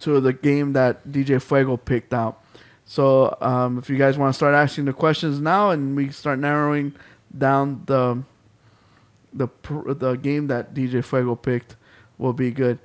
to 0.00 0.20
the 0.20 0.32
game 0.32 0.72
that 0.72 1.06
DJ 1.08 1.40
Fuego 1.40 1.76
picked 1.76 2.12
out. 2.12 2.42
So 2.84 3.36
um, 3.40 3.78
if 3.78 3.88
you 3.88 3.96
guys 3.96 4.18
want 4.18 4.32
to 4.32 4.36
start 4.36 4.54
asking 4.54 4.86
the 4.86 4.92
questions 4.92 5.40
now 5.40 5.70
and 5.70 5.96
we 5.96 6.10
start 6.10 6.38
narrowing 6.38 6.94
down 7.36 7.82
the 7.86 8.22
the 9.32 9.48
pr- 9.48 9.92
the 9.92 10.14
game 10.14 10.46
that 10.48 10.74
DJ 10.74 11.04
Fuego 11.04 11.34
picked, 11.34 11.76
will 12.18 12.32
be 12.32 12.50
good. 12.50 12.78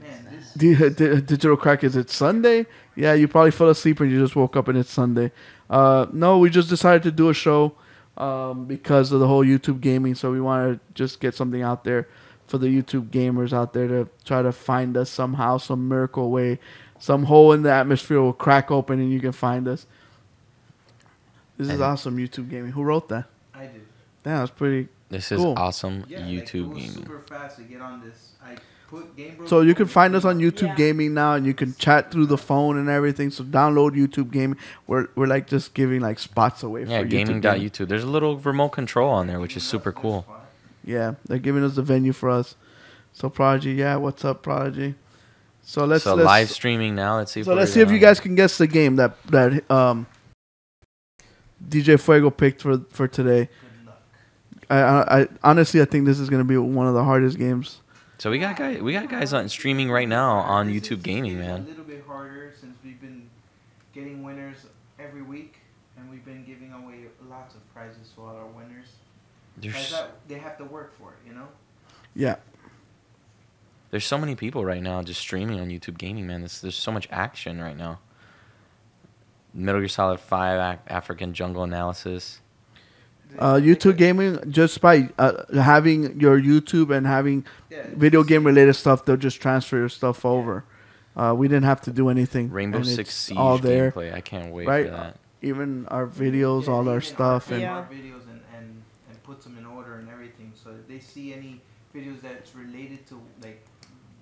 Man, 0.00 0.28
this 0.30 0.52
D- 0.54 0.74
D- 0.74 1.20
digital 1.20 1.56
crack 1.56 1.84
is 1.84 1.96
it 1.96 2.10
Sunday? 2.10 2.66
Yeah, 2.96 3.14
you 3.14 3.28
probably 3.28 3.50
fell 3.50 3.68
asleep 3.68 4.00
and 4.00 4.10
you 4.10 4.20
just 4.20 4.36
woke 4.36 4.56
up 4.56 4.68
and 4.68 4.76
it's 4.78 4.90
Sunday. 4.90 5.32
Uh, 5.68 6.06
no, 6.12 6.38
we 6.38 6.50
just 6.50 6.68
decided 6.68 7.02
to 7.04 7.10
do 7.10 7.28
a 7.28 7.34
show 7.34 7.72
um, 8.16 8.66
because 8.66 9.12
of 9.12 9.20
the 9.20 9.26
whole 9.26 9.44
YouTube 9.44 9.80
gaming. 9.80 10.14
So 10.14 10.30
we 10.30 10.40
want 10.40 10.74
to 10.74 10.80
just 10.94 11.20
get 11.20 11.34
something 11.34 11.62
out 11.62 11.84
there 11.84 12.08
for 12.46 12.58
the 12.58 12.66
YouTube 12.66 13.10
gamers 13.10 13.52
out 13.52 13.72
there 13.72 13.86
to 13.86 14.08
try 14.24 14.42
to 14.42 14.52
find 14.52 14.96
us 14.96 15.08
somehow, 15.08 15.56
some 15.56 15.88
miracle 15.88 16.30
way, 16.30 16.58
some 16.98 17.24
hole 17.24 17.52
in 17.52 17.62
the 17.62 17.72
atmosphere 17.72 18.20
will 18.20 18.32
crack 18.32 18.70
open 18.70 18.98
and 18.98 19.12
you 19.12 19.20
can 19.20 19.32
find 19.32 19.68
us. 19.68 19.86
This 21.56 21.68
is 21.68 21.80
awesome 21.80 22.16
YouTube 22.16 22.50
gaming. 22.50 22.72
Who 22.72 22.82
wrote 22.82 23.08
that? 23.10 23.26
I 23.54 23.66
did. 23.66 23.86
Damn, 24.24 24.38
that's 24.38 24.50
pretty. 24.50 24.88
This 25.10 25.32
is 25.32 25.38
Cool. 25.40 25.54
awesome 25.58 26.04
Yeah, 26.08 26.20
YouTube 26.20 26.54
it 26.54 26.68
was 26.68 26.78
gaming. 26.78 26.92
super 26.94 27.20
fast 27.28 27.56
to 27.56 27.62
get 27.62 27.80
on 27.80 28.00
this. 28.00 28.32
I 28.42 28.56
put 28.88 29.16
Game 29.16 29.34
Bros 29.36 29.48
So 29.50 29.60
you 29.60 29.74
can 29.74 29.84
on 29.84 29.88
find 29.88 30.14
us 30.14 30.24
on 30.24 30.38
YouTube 30.38 30.68
Yeah. 30.68 30.74
Gaming 30.76 31.14
now, 31.14 31.34
and 31.34 31.44
you 31.44 31.52
can 31.52 31.74
chat 31.74 32.10
through 32.12 32.26
the 32.26 32.38
phone 32.38 32.76
and 32.78 32.88
everything. 32.88 33.30
So 33.30 33.42
download 33.44 33.90
YouTube 33.92 34.30
Gaming. 34.30 34.56
We're 34.86 35.08
we're 35.16 35.26
like 35.26 35.46
just 35.48 35.74
giving 35.74 36.00
like 36.00 36.18
spots 36.20 36.62
away 36.62 36.84
Yeah, 36.84 37.00
for 37.00 37.06
gaming. 37.06 37.42
YouTube 37.42 37.60
YouTube. 37.60 37.88
There's 37.88 38.04
a 38.04 38.08
little 38.10 38.38
remote 38.38 38.70
control 38.70 39.10
on 39.10 39.26
there, 39.26 39.40
which 39.40 39.56
is 39.56 39.64
super 39.64 39.92
cool. 39.92 40.24
Yeah, 40.84 41.14
they're 41.26 41.38
giving 41.38 41.62
us 41.64 41.74
the 41.74 41.82
venue 41.82 42.12
for 42.12 42.30
us. 42.30 42.54
So 43.12 43.28
Prodigy, 43.28 43.72
yeah, 43.72 43.96
what's 43.96 44.24
up, 44.24 44.42
Prodigy? 44.42 44.94
So 45.62 45.84
let's 45.84 46.04
so 46.04 46.14
let's, 46.14 46.24
live 46.24 46.50
streaming 46.50 46.94
now. 46.94 47.16
Let's 47.18 47.32
see. 47.32 47.42
So 47.42 47.50
what 47.50 47.58
let's 47.58 47.72
see 47.72 47.80
if 47.80 47.90
you 47.90 47.98
guys 47.98 48.18
can 48.20 48.34
guess 48.34 48.56
the 48.58 48.66
game 48.66 48.96
that 48.96 49.20
that 49.26 49.68
um 49.70 50.06
DJ 51.68 52.00
Fuego 52.00 52.30
picked 52.30 52.62
for 52.62 52.78
for 52.90 53.06
today. 53.08 53.48
I, 54.70 54.78
I, 54.78 55.20
I 55.20 55.28
honestly 55.42 55.82
I 55.82 55.84
think 55.84 56.06
this 56.06 56.18
is 56.18 56.30
gonna 56.30 56.44
be 56.44 56.56
one 56.56 56.86
of 56.86 56.94
the 56.94 57.04
hardest 57.04 57.38
games. 57.38 57.80
So 58.18 58.30
we 58.30 58.38
got 58.38 58.56
guys. 58.56 58.80
We 58.80 58.92
got 58.92 59.08
guys 59.08 59.32
on 59.32 59.48
streaming 59.48 59.90
right 59.90 60.08
now 60.08 60.36
on 60.38 60.72
This 60.72 60.82
YouTube 60.82 61.02
Gaming, 61.02 61.38
man. 61.38 61.62
A 61.62 61.68
little 61.68 61.84
bit 61.84 62.04
harder 62.06 62.52
since 62.60 62.76
we've 62.84 63.00
been 63.00 63.28
getting 63.94 64.22
winners 64.22 64.66
every 64.98 65.22
week, 65.22 65.56
and 65.96 66.10
we've 66.10 66.24
been 66.24 66.44
giving 66.44 66.72
away 66.72 67.06
lots 67.28 67.54
of 67.54 67.74
prizes 67.74 68.10
to 68.14 68.22
all 68.22 68.36
our 68.36 68.46
winners. 68.46 68.86
There's 69.56 69.94
they 70.28 70.38
have 70.38 70.56
to 70.58 70.64
work 70.64 70.96
for 70.98 71.12
it, 71.12 71.28
you 71.28 71.34
know. 71.34 71.48
Yeah, 72.14 72.36
there's 73.90 74.04
so 74.04 74.18
many 74.18 74.34
people 74.34 74.64
right 74.64 74.82
now 74.82 75.02
just 75.02 75.20
streaming 75.20 75.58
on 75.60 75.68
YouTube 75.68 75.98
Gaming, 75.98 76.26
man. 76.26 76.40
There's, 76.40 76.60
there's 76.60 76.76
so 76.76 76.92
much 76.92 77.08
action 77.10 77.60
right 77.60 77.76
now. 77.76 77.98
Metal 79.52 79.80
Gear 79.80 79.88
Solid 79.88 80.20
Five 80.20 80.78
African 80.86 81.34
Jungle 81.34 81.64
Analysis. 81.64 82.40
Uh, 83.38 83.54
YouTube 83.54 83.96
Gaming 83.96 84.38
just 84.50 84.80
by 84.80 85.08
uh, 85.18 85.44
having 85.54 86.18
your 86.20 86.40
YouTube 86.40 86.94
and 86.94 87.06
having 87.06 87.44
Yeah, 87.70 87.86
video 87.94 88.22
game 88.24 88.44
related 88.44 88.74
stuff, 88.74 89.04
they'll 89.04 89.16
just 89.16 89.40
transfer 89.40 89.76
your 89.76 89.88
stuff 89.88 90.24
over. 90.24 90.64
Uh, 91.16 91.34
we 91.36 91.48
didn't 91.48 91.64
have 91.64 91.80
to 91.82 91.90
do 91.90 92.08
anything. 92.08 92.50
Rainbow 92.50 92.78
and 92.78 92.86
Six 92.86 93.14
Siege 93.14 93.36
all 93.36 93.58
there. 93.58 93.90
gameplay. 93.92 94.14
I 94.14 94.20
can't 94.20 94.52
wait 94.52 94.66
Right? 94.68 94.86
for 94.86 94.92
that. 94.96 95.16
Even 95.42 95.86
our 95.88 96.06
videos, 96.06 96.66
Yeah, 96.66 96.72
all 96.72 96.88
our 96.88 96.96
even 96.96 97.08
stuff, 97.08 97.50
and 97.50 97.60
Yeah. 97.62 97.72
our 97.76 97.82
videos 97.84 98.28
and, 98.30 98.40
and, 98.56 98.82
and 99.08 99.22
puts 99.22 99.44
them 99.44 99.56
in 99.58 99.64
order 99.66 99.96
and 99.96 100.08
everything. 100.08 100.52
So 100.54 100.70
if 100.70 100.86
they 100.86 100.98
see 101.00 101.32
any 101.32 101.60
videos 101.94 102.20
that's 102.20 102.54
related 102.54 103.06
to 103.08 103.20
like 103.42 103.64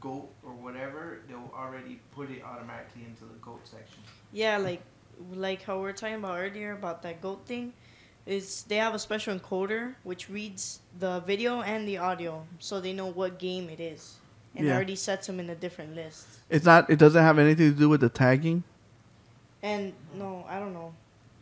goat 0.01 0.29
or 0.45 0.53
whatever, 0.53 1.19
they'll 1.29 1.53
already 1.57 2.01
put 2.15 2.31
it 2.31 2.43
automatically 2.45 3.03
into 3.05 3.25
the 3.25 3.39
goat 3.41 3.61
section. 3.65 4.01
Yeah, 4.33 4.57
like 4.59 4.83
like 5.33 5.63
how 5.63 5.77
we 5.77 5.83
were 5.83 5.93
talking 5.93 6.17
about 6.17 6.39
earlier 6.39 6.73
about 6.73 7.03
that 7.03 7.21
goat 7.21 7.45
thing. 7.47 7.73
Is 8.29 8.65
they 8.69 8.77
have 8.77 8.95
a 8.95 8.99
special 8.99 9.33
encoder 9.39 9.95
which 10.05 10.29
reads 10.29 10.81
the 10.99 11.21
video 11.21 11.63
and 11.63 11.89
the 11.89 11.97
audio, 11.97 12.45
so 12.59 12.79
they 12.79 12.93
know 12.93 13.07
what 13.07 13.39
game 13.39 13.71
it 13.71 13.81
is, 13.81 14.17
and 14.55 14.67
Yeah. 14.67 14.75
already 14.75 14.97
sets 14.97 15.27
them 15.27 15.41
in 15.41 15.49
a 15.49 15.55
different 15.55 15.95
list. 15.95 16.27
it's 16.51 16.65
not. 16.67 16.91
It 16.91 16.99
doesn't 16.99 17.23
have 17.23 17.39
anything 17.39 17.73
to 17.73 17.79
do 17.79 17.89
with 17.89 18.01
the 18.03 18.09
tagging. 18.11 18.65
And 19.63 19.93
no, 20.15 20.45
I 20.49 20.59
don't 20.61 20.73
know. 20.75 20.93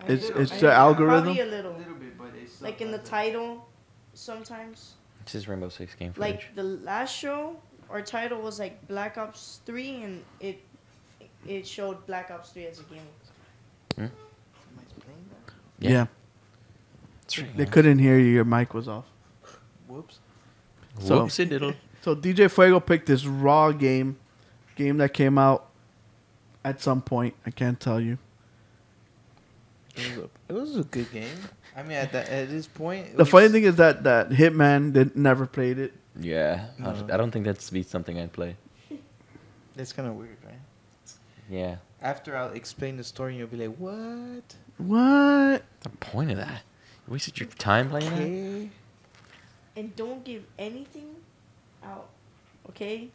I 0.00 0.04
It's- 0.12 0.30
it's 0.30 0.52
I 0.52 0.54
the 0.56 0.60
don't 0.68 0.72
algorithm? 0.72 1.24
Probably 1.24 1.40
a 1.40 1.44
little, 1.46 1.72
A 1.72 1.78
little, 1.78 1.78
little 1.94 1.94
bit, 1.98 2.16
but 2.18 2.30
it's 2.40 2.62
like 2.62 2.80
in 2.80 2.90
the 2.92 2.98
title, 2.98 3.66
sometimes. 4.14 4.94
This 5.24 5.34
is 5.34 5.48
Rainbow 5.48 5.68
Six 5.70 5.94
game 5.96 6.12
footage. 6.12 6.20
Like 6.20 6.54
the 6.54 6.62
last 6.62 7.12
show, 7.12 7.56
our 7.90 8.00
title 8.02 8.40
was 8.40 8.58
like 8.60 8.86
Black 8.86 9.18
Ops 9.18 9.60
Three, 9.66 10.02
and 10.04 10.24
it 10.40 10.62
it 11.46 11.66
showed 11.66 12.06
Black 12.06 12.30
Ops 12.30 12.50
Three 12.50 12.66
as 12.66 12.78
a 12.78 12.84
game. 12.84 13.08
Hmm? 13.96 14.06
Somebody's 14.06 14.92
playing 15.04 15.26
that? 15.46 15.52
Yeah, 15.80 15.90
Yeah. 15.90 16.06
That's 17.26 17.36
they 17.56 17.64
man. 17.64 17.66
couldn't 17.72 17.98
hear 17.98 18.18
you. 18.18 18.26
Your 18.26 18.44
mic 18.44 18.72
was 18.74 18.88
off. 18.88 19.04
Whoops. 19.88 20.20
So- 21.00 21.20
Whoopsie 21.26 21.48
diddle. 21.48 21.74
So 22.02 22.14
DJ 22.14 22.48
Fuego 22.50 22.78
picked 22.78 23.06
this 23.06 23.26
raw 23.26 23.72
game, 23.72 24.16
game 24.76 24.98
that 24.98 25.12
came 25.12 25.38
out 25.38 25.68
at 26.64 26.80
some 26.80 27.02
point. 27.02 27.34
I 27.44 27.50
can't 27.50 27.80
tell 27.80 28.00
you. 28.00 28.18
It 29.96 30.08
was 30.16 30.18
a, 30.18 30.28
it 30.48 30.52
was 30.52 30.76
a 30.76 30.84
good 30.84 31.10
game. 31.10 31.36
I 31.76 31.82
mean, 31.82 31.92
at 31.92 32.12
that 32.12 32.28
at 32.28 32.48
this 32.48 32.66
point, 32.66 33.06
it 33.08 33.16
The 33.16 33.26
funny 33.26 33.48
thing 33.48 33.64
is 33.64 33.76
that 33.76 34.04
that 34.04 34.30
Hitman 34.30 34.92
did 34.92 35.16
never 35.16 35.46
played 35.46 35.78
it. 35.78 35.94
Yeah, 36.18 36.66
I- 36.78 36.92
No. 36.92 37.06
I 37.12 37.16
don't 37.16 37.30
think 37.30 37.44
that's 37.44 37.68
be 37.70 37.82
something 37.82 38.18
I'd 38.18 38.32
play. 38.32 38.56
That's 39.74 39.92
kind 39.92 40.08
of 40.08 40.14
weird, 40.14 40.36
right? 40.44 40.54
Yeah. 41.50 41.76
After 42.00 42.36
I'll 42.36 42.52
explain 42.52 42.96
the 42.96 43.04
story, 43.04 43.36
you'll 43.36 43.46
be 43.48 43.66
like, 43.66 43.76
"What? 43.76 44.54
What? 44.78 45.62
The 45.80 45.88
point 46.00 46.30
of 46.30 46.36
that? 46.36 46.62
You 47.06 47.12
wasted 47.12 47.38
your 47.38 47.48
time 47.50 47.88
playing 47.90 48.70
that? 49.74 49.80
And 49.80 49.94
don't 49.96 50.24
give 50.24 50.44
anything 50.58 51.08
out, 51.84 52.08
okay? 52.70 53.08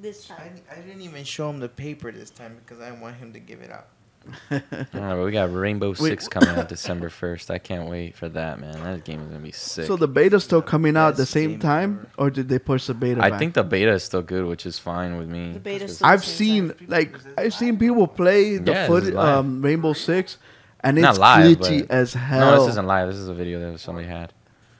This 0.00 0.26
time. 0.26 0.54
I 0.70 0.74
I, 0.74 0.80
didn't 0.82 1.02
even 1.02 1.24
show 1.24 1.50
him 1.50 1.58
the 1.58 1.68
paper 1.68 2.12
this 2.12 2.30
time 2.30 2.56
because 2.64 2.80
I 2.82 2.92
want 2.92 3.16
him 3.16 3.32
to 3.32 3.40
give 3.40 3.60
it 3.60 3.70
out. 3.70 3.88
I 4.50 4.60
but 4.92 5.24
we 5.24 5.30
got 5.30 5.52
Rainbow 5.54 5.90
Wait, 5.90 5.96
Six 5.98 6.26
coming 6.28 6.48
out 6.50 6.68
December 6.76 7.08
first. 7.10 7.50
I 7.50 7.58
can't 7.58 7.88
wait 7.88 8.16
for 8.16 8.28
that, 8.30 8.58
man. 8.60 8.72
That 8.82 9.04
game 9.04 9.20
is 9.20 9.28
gonna 9.28 9.38
be 9.38 9.52
sick. 9.52 9.86
So 9.86 9.96
the 9.96 10.08
beta's 10.08 10.42
still 10.44 10.62
coming 10.62 10.96
out 10.96 11.10
at 11.10 11.16
the 11.16 11.26
same 11.26 11.58
time, 11.60 12.00
ever. 12.00 12.10
or 12.18 12.30
did 12.30 12.48
they 12.48 12.58
push 12.58 12.86
the 12.86 12.94
beta? 12.94 13.22
I 13.22 13.30
back? 13.30 13.38
think 13.38 13.54
the 13.54 13.62
beta 13.64 13.92
is 13.92 14.02
still 14.02 14.22
good, 14.22 14.44
which 14.46 14.66
is 14.66 14.78
fine 14.80 15.16
with 15.16 15.28
me. 15.28 15.52
The 15.52 15.60
beta's 15.60 15.82
'cause- 15.90 15.96
still- 15.96 16.08
I've 16.08 16.24
same 16.24 16.36
seen 16.36 16.68
time. 16.70 16.86
like 16.88 17.16
I've 17.38 17.54
seen 17.54 17.78
people 17.78 18.06
play 18.08 18.56
the 18.58 18.72
Yeah, 18.72 18.86
foot 18.88 19.14
um, 19.14 19.62
Rainbow 19.62 19.92
Six, 19.92 20.38
and 20.80 20.96
Not 20.98 21.10
it's 21.10 21.18
live, 21.18 21.56
glitchy 21.58 21.80
but- 21.80 21.90
as 21.90 22.14
hell. 22.14 22.40
No, 22.56 22.60
this 22.60 22.70
isn't 22.72 22.86
live. 22.86 23.08
This 23.08 23.16
is 23.16 23.28
a 23.28 23.34
video 23.34 23.58
that 23.72 23.78
somebody 23.80 24.06
had. 24.06 24.32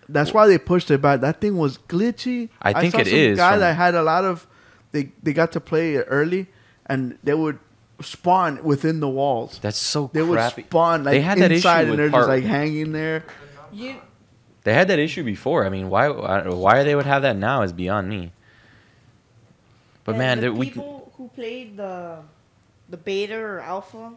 That's 0.09 0.33
why 0.33 0.47
they 0.47 0.59
pushed 0.59 0.91
it 0.91 1.03
back. 1.03 1.21
That 1.21 1.41
thing 1.41 1.57
was 1.57 1.79
glitchy. 1.79 2.49
I 2.63 2.73
think 2.81 2.93
saw 2.95 3.01
it 3.01 3.07
some 3.09 3.17
is 3.19 3.37
Guy 3.39 3.57
that 3.59 3.75
had 3.75 3.95
a 3.97 4.03
lot 4.03 4.25
of, 4.25 4.47
they 4.93 5.11
they 5.23 5.33
got 5.33 5.51
to 5.53 5.61
play 5.61 5.95
it 5.95 6.07
early, 6.09 6.47
and 6.87 7.19
they 7.25 7.35
would 7.35 7.59
spawn 8.01 8.63
within 8.63 9.01
the 9.01 9.09
walls. 9.09 9.59
That's 9.61 9.79
so 9.79 10.03
cool. 10.03 10.11
They 10.13 10.23
would 10.23 10.37
crappy. 10.39 10.63
spawn 10.63 11.03
like 11.03 11.13
They 11.13 11.21
had 11.23 11.39
that 11.39 11.51
issue 11.51 11.57
inside, 11.57 11.81
and 11.83 11.91
with 11.91 11.99
they're 11.99 12.11
part- 12.11 12.21
just 12.23 12.29
like 12.29 12.45
hanging 12.45 12.93
there. 12.93 13.25
You 13.73 13.97
They 14.63 14.75
had 14.75 14.87
that 14.89 14.99
issue 15.01 15.25
before. 15.25 15.67
I 15.67 15.71
mean, 15.71 15.89
why 15.91 16.09
why 16.09 16.47
why 16.49 16.83
they 16.85 16.95
would 16.95 17.07
have 17.07 17.23
that 17.23 17.37
now 17.37 17.63
is 17.63 17.73
beyond 17.73 18.09
me. 18.09 18.33
But 20.05 20.13
and 20.13 20.19
man, 20.19 20.37
the 20.39 20.41
there, 20.43 20.53
we 20.53 20.67
people 20.67 21.13
who 21.17 21.29
played 21.35 21.77
the 21.79 22.19
the 22.89 22.97
beta 22.97 23.37
or 23.37 23.59
alpha 23.61 24.13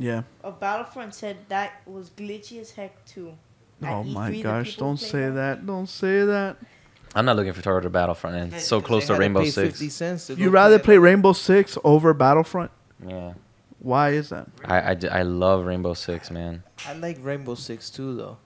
Yeah. 0.00 0.22
of 0.42 0.58
Battlefront 0.58 1.14
said 1.14 1.36
that 1.50 1.82
was 1.86 2.10
glitchy 2.10 2.60
as 2.60 2.72
heck 2.72 3.04
too. 3.04 3.34
At 3.82 3.88
Oh 3.92 4.02
E3, 4.02 4.12
my 4.12 4.40
gosh! 4.40 4.76
Don't 4.76 4.96
say 4.98 5.30
that. 5.30 5.64
Don't 5.66 5.86
say 5.88 6.24
that. 6.24 6.56
I'm 7.14 7.24
not 7.24 7.36
looking 7.36 7.52
for 7.52 7.62
Tower 7.62 7.80
to 7.80 7.90
Battlefront, 7.90 8.36
and 8.36 8.54
it's 8.54 8.66
so 8.66 8.80
close 8.80 9.06
to 9.08 9.14
Rainbow 9.14 9.44
Six. 9.44 9.80
You 10.30 10.50
rather 10.50 10.78
play 10.78 10.96
Rainbow 10.98 11.32
Six 11.32 11.76
over 11.84 12.14
Battlefront? 12.14 12.70
Yeah, 13.06 13.34
Why 13.78 14.10
is 14.10 14.28
that? 14.30 14.48
I, 14.64 14.80
I, 14.92 14.96
I 15.10 15.22
love 15.22 15.64
Rainbow 15.64 15.94
Six, 15.94 16.30
man. 16.30 16.62
I 16.86 16.92
like 16.94 17.18
Rainbow 17.20 17.54
Six 17.54 17.90
too, 17.90 18.14
though. 18.16 18.36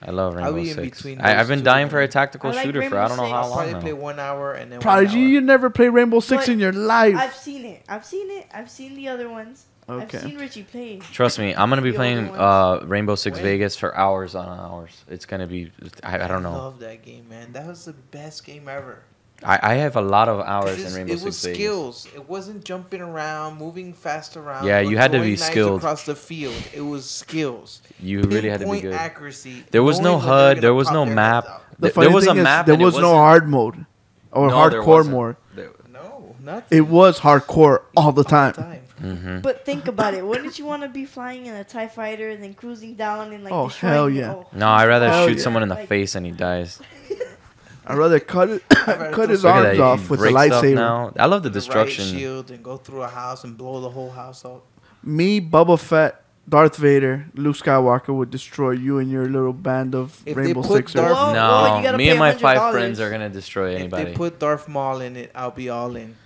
I 0.00 0.10
love 0.12 0.36
I'll 0.36 0.44
Rainbow 0.52 0.62
be 0.62 0.70
in 0.70 0.76
Six. 0.76 0.96
between 0.98 1.20
I, 1.20 1.40
I've 1.40 1.48
been 1.48 1.58
two, 1.60 1.64
dying 1.64 1.88
for 1.88 2.00
a 2.00 2.06
tactical 2.08 2.50
like 2.50 2.64
shooter 2.64 2.88
for 2.88 2.98
I 2.98 3.08
don't 3.08 3.16
know 3.16 3.24
Six. 3.24 3.32
how 3.32 3.42
I'll 3.42 3.52
probably 3.52 3.72
long 3.72 3.82
play 3.82 3.92
one 3.92 4.18
hour 4.20 4.52
and 4.52 4.70
then 4.72 4.80
Prodigy, 4.80 5.18
one 5.22 5.28
you 5.30 5.40
never 5.40 5.68
play 5.70 5.88
Rainbow 5.88 6.20
Six 6.20 6.46
But 6.46 6.52
in 6.52 6.60
your 6.60 6.72
life. 6.72 7.16
I've 7.16 7.34
seen 7.34 7.64
it. 7.64 7.82
I've 7.88 8.04
seen 8.06 8.30
it. 8.30 8.46
I've 8.54 8.70
seen 8.70 8.94
the 8.94 9.08
other 9.08 9.28
ones. 9.28 9.66
Okay. 9.88 10.18
I've 10.18 10.24
seen 10.24 10.36
Richie 10.38 10.62
play. 10.64 10.98
Trust 11.12 11.38
me, 11.38 11.54
I'm 11.54 11.68
gonna 11.68 11.80
be 11.82 11.92
playing 11.92 12.28
uh, 12.30 12.80
Rainbow 12.84 13.14
Six 13.14 13.36
When? 13.36 13.44
Vegas 13.44 13.76
for 13.76 13.96
hours 13.96 14.34
on 14.34 14.48
hours. 14.58 15.04
It's 15.08 15.26
gonna 15.26 15.46
be 15.46 15.70
I, 16.02 16.24
I 16.24 16.26
don't 16.28 16.42
know. 16.42 16.50
I 16.52 16.56
love 16.56 16.78
that 16.80 17.02
game, 17.04 17.28
man. 17.28 17.52
That 17.52 17.66
was 17.66 17.84
the 17.84 17.92
best 17.92 18.44
game 18.44 18.68
ever. 18.68 19.02
I, 19.44 19.58
I 19.62 19.74
have 19.74 19.96
a 19.96 20.00
lot 20.00 20.28
of 20.28 20.40
hours 20.40 20.72
in 20.72 20.80
it's- 20.80 20.94
Rainbow 20.96 21.12
it 21.12 21.22
was 21.22 21.36
Six 21.38 21.44
Vegas. 21.44 21.58
skills. 21.58 22.08
It 22.16 22.28
wasn't 22.28 22.64
jumping 22.64 23.00
around, 23.02 23.58
moving 23.58 23.92
fast 23.92 24.36
around. 24.36 24.66
Yeah, 24.66 24.80
you 24.80 24.96
had 24.96 25.12
to 25.12 25.20
be 25.20 25.36
skilled. 25.36 25.76
across 25.78 26.04
the 26.06 26.16
field. 26.16 26.54
It 26.74 26.80
was 26.80 27.08
skills. 27.08 27.82
You 28.00 28.22
really 28.22 28.48
had 28.48 28.60
to 28.60 28.64
be 28.66 28.70
Pinpoint 28.72 28.82
good. 28.82 28.94
accuracy. 28.94 29.62
There 29.70 29.82
was 29.84 30.00
no 30.00 30.18
knowing 30.18 30.18
when 30.20 30.26
they 30.26 30.30
were 30.32 30.54
HUD. 30.54 30.60
There 30.62 30.74
was 30.74 30.90
no 30.90 31.04
map. 31.04 31.44
the 31.78 31.88
Th- 31.90 31.94
there 31.94 32.10
was 32.10 32.26
a 32.26 32.30
is, 32.32 32.36
map. 32.42 32.66
there 32.66 32.76
was 32.76 32.96
no 32.98 33.12
hard 33.14 33.46
mode 33.48 33.84
or 34.32 34.48
No, 34.48 34.54
hardcore 34.54 34.86
wasn't. 34.86 35.14
mode. 35.16 35.36
There- 35.54 35.70
No, 35.92 36.34
nothing. 36.42 36.78
It 36.78 36.88
was 36.88 37.20
hardcore 37.20 37.82
all 37.94 38.12
the 38.12 38.24
time. 38.24 38.54
Mhm. 39.02 39.42
But 39.42 39.64
think 39.64 39.88
about 39.88 40.14
it. 40.14 40.26
Wouldn't 40.26 40.58
you 40.58 40.64
want 40.64 40.82
to 40.82 40.88
be 40.88 41.04
flying 41.04 41.46
in 41.46 41.54
a 41.54 41.64
Tie 41.64 41.88
Fighter 41.88 42.30
and 42.30 42.42
then 42.42 42.54
cruising 42.54 42.94
down 42.94 43.32
and 43.32 43.44
like 43.44 43.52
Oh, 43.52 43.68
destroying 43.68 43.94
hell 43.94 44.10
yeah. 44.10 44.32
Oh, 44.34 44.46
No, 44.52 44.68
I'd 44.68 44.86
rather 44.86 45.08
Hell 45.10 45.28
shoot 45.28 45.36
yeah. 45.36 45.42
someone 45.42 45.62
in 45.62 45.68
the 45.68 45.74
Like- 45.74 45.88
face 45.88 46.14
and 46.14 46.24
he 46.24 46.32
dies. 46.32 46.80
I'd 47.86 47.98
rather 47.98 48.18
cut 48.18 48.48
it, 48.48 48.62
rather 48.86 49.12
cut 49.12 49.30
his 49.30 49.44
Look 49.44 49.54
at 49.54 49.60
that, 49.62 49.66
arms 49.68 49.78
you 49.78 49.84
off 49.84 50.00
can 50.00 50.08
with 50.08 50.20
a 50.20 50.22
break 50.22 50.36
stuff 50.52 50.64
lightsaber. 50.64 50.74
now. 50.74 51.12
I 51.18 51.26
love 51.26 51.42
the 51.44 51.50
The 51.50 51.60
riot 51.60 51.64
destruction. 51.86 52.04
shield 52.06 52.50
and 52.50 52.62
go 52.64 52.78
through 52.78 53.02
a 53.02 53.08
house 53.08 53.44
and 53.44 53.56
blow 53.56 53.80
the 53.80 53.90
whole 53.90 54.10
house 54.10 54.44
up. 54.44 54.64
Me, 55.04 55.40
Boba 55.40 55.78
Fett, 55.78 56.20
Darth 56.48 56.76
Vader, 56.76 57.26
Luke 57.34 57.56
Skywalker 57.56 58.12
would 58.14 58.30
destroy 58.30 58.70
you 58.72 58.98
and 58.98 59.08
your 59.10 59.26
little 59.26 59.52
band 59.52 59.94
of 59.94 60.20
If 60.26 60.36
Rainbow 60.36 60.62
Sixers. 60.62 60.94
Darth- 61.00 61.34
no, 61.34 61.80
well, 61.84 61.96
me 61.96 62.08
and 62.08 62.18
my 62.18 62.32
five 62.32 62.58
$100. 62.58 62.72
friends 62.72 62.98
are 62.98 63.10
gonna 63.10 63.28
destroy 63.28 63.76
anybody. 63.76 64.02
If 64.02 64.08
they 64.10 64.14
put 64.16 64.40
Darth 64.40 64.66
Maul 64.68 65.00
in 65.00 65.14
it, 65.16 65.30
I'll 65.34 65.50
be 65.52 65.68
all 65.68 65.94
in. 65.94 66.16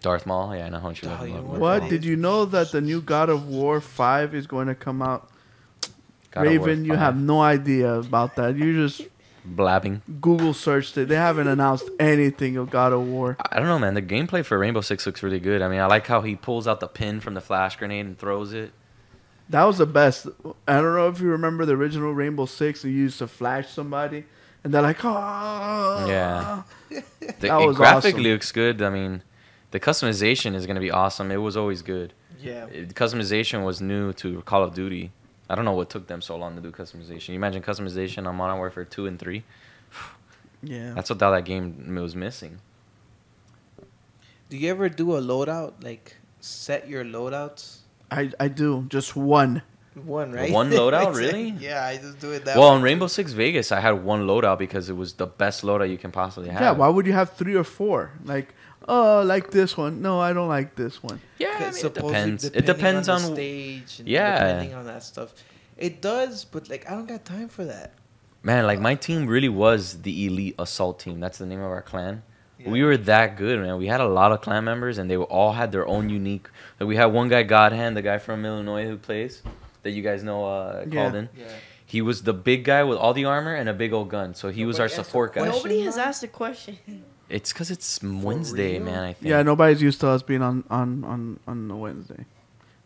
Darth 0.00 0.26
Maul, 0.26 0.54
yeah, 0.54 0.66
I 0.66 0.68
know 0.68 0.78
how 0.78 0.88
much 0.88 1.02
you 1.02 1.08
love 1.08 1.26
you 1.26 1.34
Darth 1.34 1.44
know 1.44 1.50
Maul. 1.52 1.60
What 1.60 1.88
did 1.88 2.04
you 2.04 2.16
know 2.16 2.44
that 2.44 2.70
the 2.72 2.80
new 2.80 3.00
God 3.00 3.28
of 3.28 3.48
War 3.48 3.80
five 3.80 4.34
is 4.34 4.46
going 4.46 4.68
to 4.68 4.74
come 4.74 5.02
out? 5.02 5.28
God 6.30 6.46
Raven, 6.46 6.84
you 6.84 6.94
have 6.94 7.16
no 7.16 7.40
idea 7.40 7.94
about 7.94 8.36
that. 8.36 8.56
You 8.56 8.86
just 8.86 9.02
blabbing. 9.44 10.02
Google 10.20 10.52
searched 10.54 10.96
it. 10.98 11.08
They 11.08 11.16
haven't 11.16 11.48
announced 11.48 11.88
anything 11.98 12.56
of 12.56 12.70
God 12.70 12.92
of 12.92 13.06
War. 13.06 13.36
I 13.50 13.56
don't 13.58 13.66
know, 13.66 13.78
man. 13.78 13.94
The 13.94 14.02
gameplay 14.02 14.44
for 14.44 14.58
Rainbow 14.58 14.82
Six 14.82 15.06
looks 15.06 15.22
really 15.22 15.40
good. 15.40 15.62
I 15.62 15.68
mean, 15.68 15.80
I 15.80 15.86
like 15.86 16.06
how 16.06 16.20
he 16.20 16.36
pulls 16.36 16.68
out 16.68 16.80
the 16.80 16.86
pin 16.88 17.20
from 17.20 17.34
the 17.34 17.40
flash 17.40 17.76
grenade 17.76 18.06
and 18.06 18.18
throws 18.18 18.52
it. 18.52 18.72
That 19.48 19.64
was 19.64 19.78
the 19.78 19.86
best. 19.86 20.26
I 20.66 20.74
don't 20.80 20.94
know 20.94 21.08
if 21.08 21.20
you 21.20 21.28
remember 21.28 21.64
the 21.64 21.72
original 21.72 22.12
Rainbow 22.12 22.44
Six. 22.44 22.84
You 22.84 22.90
used 22.90 23.18
to 23.20 23.26
flash 23.26 23.70
somebody, 23.70 24.26
and 24.62 24.74
they're 24.74 24.82
like, 24.82 25.02
"Oh, 25.02 26.06
Yeah. 26.06 26.62
The, 27.40 27.48
That 27.48 27.62
it 27.62 27.66
was 27.66 27.76
graphically 27.76 28.20
awesome. 28.20 28.32
looks 28.32 28.52
good. 28.52 28.82
I 28.82 28.90
mean, 28.90 29.22
the 29.70 29.80
customization 29.80 30.54
is 30.54 30.66
gonna 30.66 30.80
be 30.80 30.90
awesome. 30.90 31.30
It 31.30 31.36
was 31.38 31.56
always 31.56 31.82
good. 31.82 32.12
Yeah. 32.40 32.66
It- 32.66 32.94
customization 32.94 33.64
was 33.64 33.80
new 33.80 34.12
to 34.14 34.42
Call 34.42 34.62
of 34.62 34.74
Duty. 34.74 35.12
I 35.50 35.54
don't 35.54 35.64
know 35.64 35.72
what 35.72 35.88
took 35.90 36.06
them 36.06 36.20
so 36.20 36.36
long 36.36 36.54
to 36.56 36.60
do 36.60 36.70
customization. 36.70 37.28
You 37.30 37.36
imagine 37.36 37.62
customization 37.62 38.26
on 38.26 38.36
Modern 38.36 38.58
Warfare 38.58 38.84
2 38.84 39.06
and 39.06 39.18
3? 39.18 39.44
Yeah, 40.60 40.92
That's 40.92 41.08
what 41.08 41.20
that, 41.20 41.30
that 41.30 41.44
game 41.44 41.94
was 41.94 42.16
missing. 42.16 42.58
Do 44.50 44.56
you 44.56 44.68
ever 44.70 44.88
do 44.88 45.14
a 45.14 45.20
loadout? 45.20 45.84
Like 45.84 46.16
set 46.40 46.88
your 46.88 47.04
loadouts? 47.04 47.78
I 48.10 48.32
I 48.40 48.48
do 48.48 48.86
just 48.88 49.14
one. 49.14 49.62
One, 49.94 50.32
right? 50.32 50.50
One 50.52 50.70
loadout, 50.70 51.14
really? 51.24 51.50
Yeah, 51.50 51.84
I 51.84 51.96
just 51.96 52.18
do 52.20 52.32
it 52.32 52.44
that 52.44 52.56
way. 52.56 52.60
well, 52.60 52.70
way. 52.70 52.76
in 52.78 52.82
Rainbow 52.82 53.06
Six 53.08 53.32
Vegas, 53.32 53.72
I 53.72 53.80
had 53.80 54.02
one 54.04 54.26
loadout 54.26 54.58
because 54.58 54.88
it 54.88 54.96
was 54.96 55.12
the 55.14 55.26
best 55.26 55.62
loadout 55.62 55.90
you 55.90 55.98
can 55.98 56.10
possibly 56.12 56.48
have. 56.50 56.60
Yeah, 56.60 56.70
why 56.72 56.88
would 56.88 57.06
you 57.06 57.12
have 57.12 57.34
three 57.34 57.54
or 57.54 57.64
four? 57.64 58.12
Like, 58.24 58.54
oh, 58.88 59.20
I 59.20 59.22
like 59.22 59.50
this 59.50 59.76
one. 59.76 60.02
No, 60.02 60.20
I 60.20 60.32
don't 60.32 60.48
like 60.48 60.74
this 60.74 61.02
one. 61.02 61.20
Yeah, 61.38 61.54
I 61.58 61.70
mean, 61.70 61.86
it 61.86 61.94
depends. 61.94 62.44
It 62.44 62.66
depends 62.66 63.08
on, 63.08 63.22
on. 63.22 63.30
the 63.30 63.34
stage. 63.36 64.00
And 64.00 64.08
Yeah. 64.08 64.38
Depending 64.38 64.74
on 64.74 64.86
that 64.86 65.02
stuff, 65.02 65.32
it 65.76 66.00
does. 66.02 66.44
But 66.44 66.68
like, 66.68 66.88
I 66.90 66.94
don't 66.94 67.06
got 67.06 67.24
time 67.24 67.48
for 67.48 67.64
that. 67.64 67.92
Man, 68.42 68.66
like 68.66 68.80
my 68.80 68.94
team 68.94 69.26
really 69.26 69.48
was 69.48 70.02
the 70.02 70.26
elite 70.26 70.54
assault 70.58 71.00
team. 71.00 71.20
That's 71.20 71.38
the 71.38 71.46
name 71.46 71.60
of 71.60 71.70
our 71.70 71.82
clan. 71.82 72.22
Yeah. 72.58 72.70
We 72.70 72.82
were 72.82 72.96
that 72.96 73.36
good, 73.36 73.60
man. 73.60 73.78
We 73.78 73.86
had 73.86 74.00
a 74.00 74.08
lot 74.08 74.32
of 74.32 74.40
clan 74.40 74.64
members, 74.64 74.98
and 74.98 75.08
they 75.10 75.16
all 75.16 75.52
had 75.52 75.70
their 75.70 75.86
own 75.86 76.08
unique. 76.08 76.48
Like 76.80 76.88
we 76.88 76.96
had 76.96 77.06
one 77.06 77.28
guy, 77.28 77.42
Godhand, 77.44 77.96
the 77.96 78.02
guy 78.02 78.18
from 78.18 78.44
Illinois 78.44 78.84
who 78.86 78.96
plays, 78.96 79.42
that 79.82 79.90
you 79.90 80.02
guys 80.02 80.22
know, 80.22 80.44
uh, 80.44 80.84
Yeah. 80.88 80.94
called 80.94 81.14
in. 81.14 81.28
Yeah. 81.36 81.46
He 81.86 82.02
was 82.02 82.22
the 82.22 82.34
big 82.34 82.64
guy 82.64 82.82
with 82.84 82.98
all 82.98 83.14
the 83.14 83.24
armor 83.24 83.54
and 83.54 83.68
a 83.68 83.72
big 83.72 83.92
old 83.92 84.10
gun. 84.10 84.34
So 84.34 84.50
he 84.50 84.64
was 84.66 84.78
our 84.78 84.86
Nobody 84.86 84.92
asked 84.94 85.00
a 85.00 85.04
support 85.04 85.34
guy. 85.34 85.44
Nobody 85.46 85.80
has 85.82 85.96
asked 85.96 86.22
a 86.22 86.28
question. 86.28 86.78
It's 87.28 87.52
because 87.52 87.70
it's 87.70 88.02
Wednesday, 88.02 88.74
real? 88.78 88.84
man. 88.86 89.02
I 89.02 89.12
think. 89.12 89.28
Yeah, 89.28 89.42
nobody's 89.42 89.82
used 89.82 90.00
to 90.00 90.08
us 90.08 90.22
being 90.22 90.42
on 90.42 90.64
on 90.70 91.04
on 91.04 91.40
on 91.46 91.70
a 91.70 91.76
Wednesday. 91.76 92.24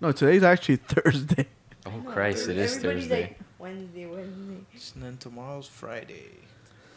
No, 0.01 0.13
today's 0.13 0.43
actually 0.43 0.77
Thursday. 0.89 1.47
Oh 1.87 2.03
Christ! 2.07 2.49
It 2.49 2.59
is 2.59 2.77
Everybody's 2.77 3.03
Thursday. 3.09 3.23
like 3.23 3.39
Wednesday, 3.59 4.07
Wednesday. 4.07 4.65
And 4.95 5.03
then 5.05 5.17
tomorrow's 5.19 5.69
Friday. 5.69 6.27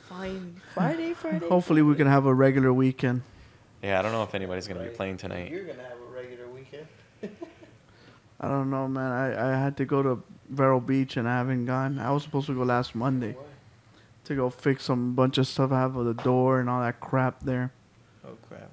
Fine. 0.10 0.60
Friday, 0.74 1.14
Friday. 1.14 1.48
Hopefully, 1.48 1.82
we 1.82 1.96
can 1.96 2.08
have 2.08 2.26
a 2.26 2.34
regular 2.34 2.74
weekend. 2.74 3.22
Yeah, 3.84 4.00
I 4.00 4.02
don't 4.02 4.12
know 4.12 4.24
if 4.24 4.34
anybody's 4.34 4.68
gonna 4.68 4.84
be 4.84 4.90
playing 4.90 5.18
tonight. 5.18 5.52
You're 5.52 5.66
gonna 5.66 5.84
have 5.84 5.98
a 6.00 6.14
regular 6.14 6.48
weekend. 6.48 6.88
I 8.40 8.48
don't 8.48 8.70
know, 8.70 8.88
man. 8.88 9.12
I, 9.12 9.54
I 9.54 9.58
had 9.60 9.78
to 9.78 9.86
go 9.86 10.02
to 10.04 10.22
Vero 10.50 10.80
Beach 10.80 11.18
and 11.18 11.28
I 11.28 11.38
haven't 11.38 11.66
gone. 11.66 12.00
I 12.00 12.12
was 12.12 12.24
supposed 12.24 12.48
to 12.48 12.56
go 12.56 12.64
last 12.64 12.94
Monday 12.96 13.36
to 14.26 14.36
go 14.36 14.50
fix 14.50 14.84
some 14.84 15.14
bunch 15.16 15.38
of 15.38 15.48
stuff 15.48 15.72
I 15.72 15.80
have 15.82 15.96
with 15.96 16.08
the 16.08 16.24
door 16.24 16.60
and 16.60 16.70
all 16.70 16.82
that 16.82 17.00
crap 17.00 17.42
there. 17.42 17.72
Oh 18.26 18.36
crap! 18.48 18.70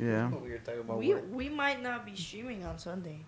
Yeah. 0.00 0.28
We 0.30 0.50
were 0.50 0.58
talking 0.58 0.80
about 0.80 0.98
We 0.98 1.14
we 1.14 1.48
might 1.48 1.82
not 1.82 2.04
be 2.06 2.16
streaming 2.16 2.64
on 2.64 2.78
Sunday 2.78 3.20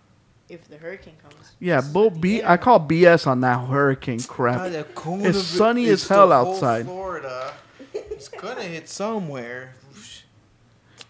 if 0.49 0.67
the 0.67 0.77
hurricane 0.77 1.15
comes. 1.21 1.51
Yeah, 1.59 1.79
It's 1.79 1.87
bull 1.87 2.09
sunny 2.09 2.19
B. 2.21 2.37
there. 2.39 2.49
I 2.51 2.57
call 2.57 2.79
BS 2.79 3.27
on 3.27 3.41
that 3.41 3.67
hurricane 3.67 4.19
crap. 4.21 4.71
the 4.71 4.85
It's 5.23 5.43
sunny 5.43 5.87
as 5.89 6.07
hell 6.07 6.31
outside. 6.31 6.85
Florida. 6.85 7.53
It's 7.93 8.27
gonna 8.29 8.61
hit 8.63 8.89
somewhere. 8.89 9.73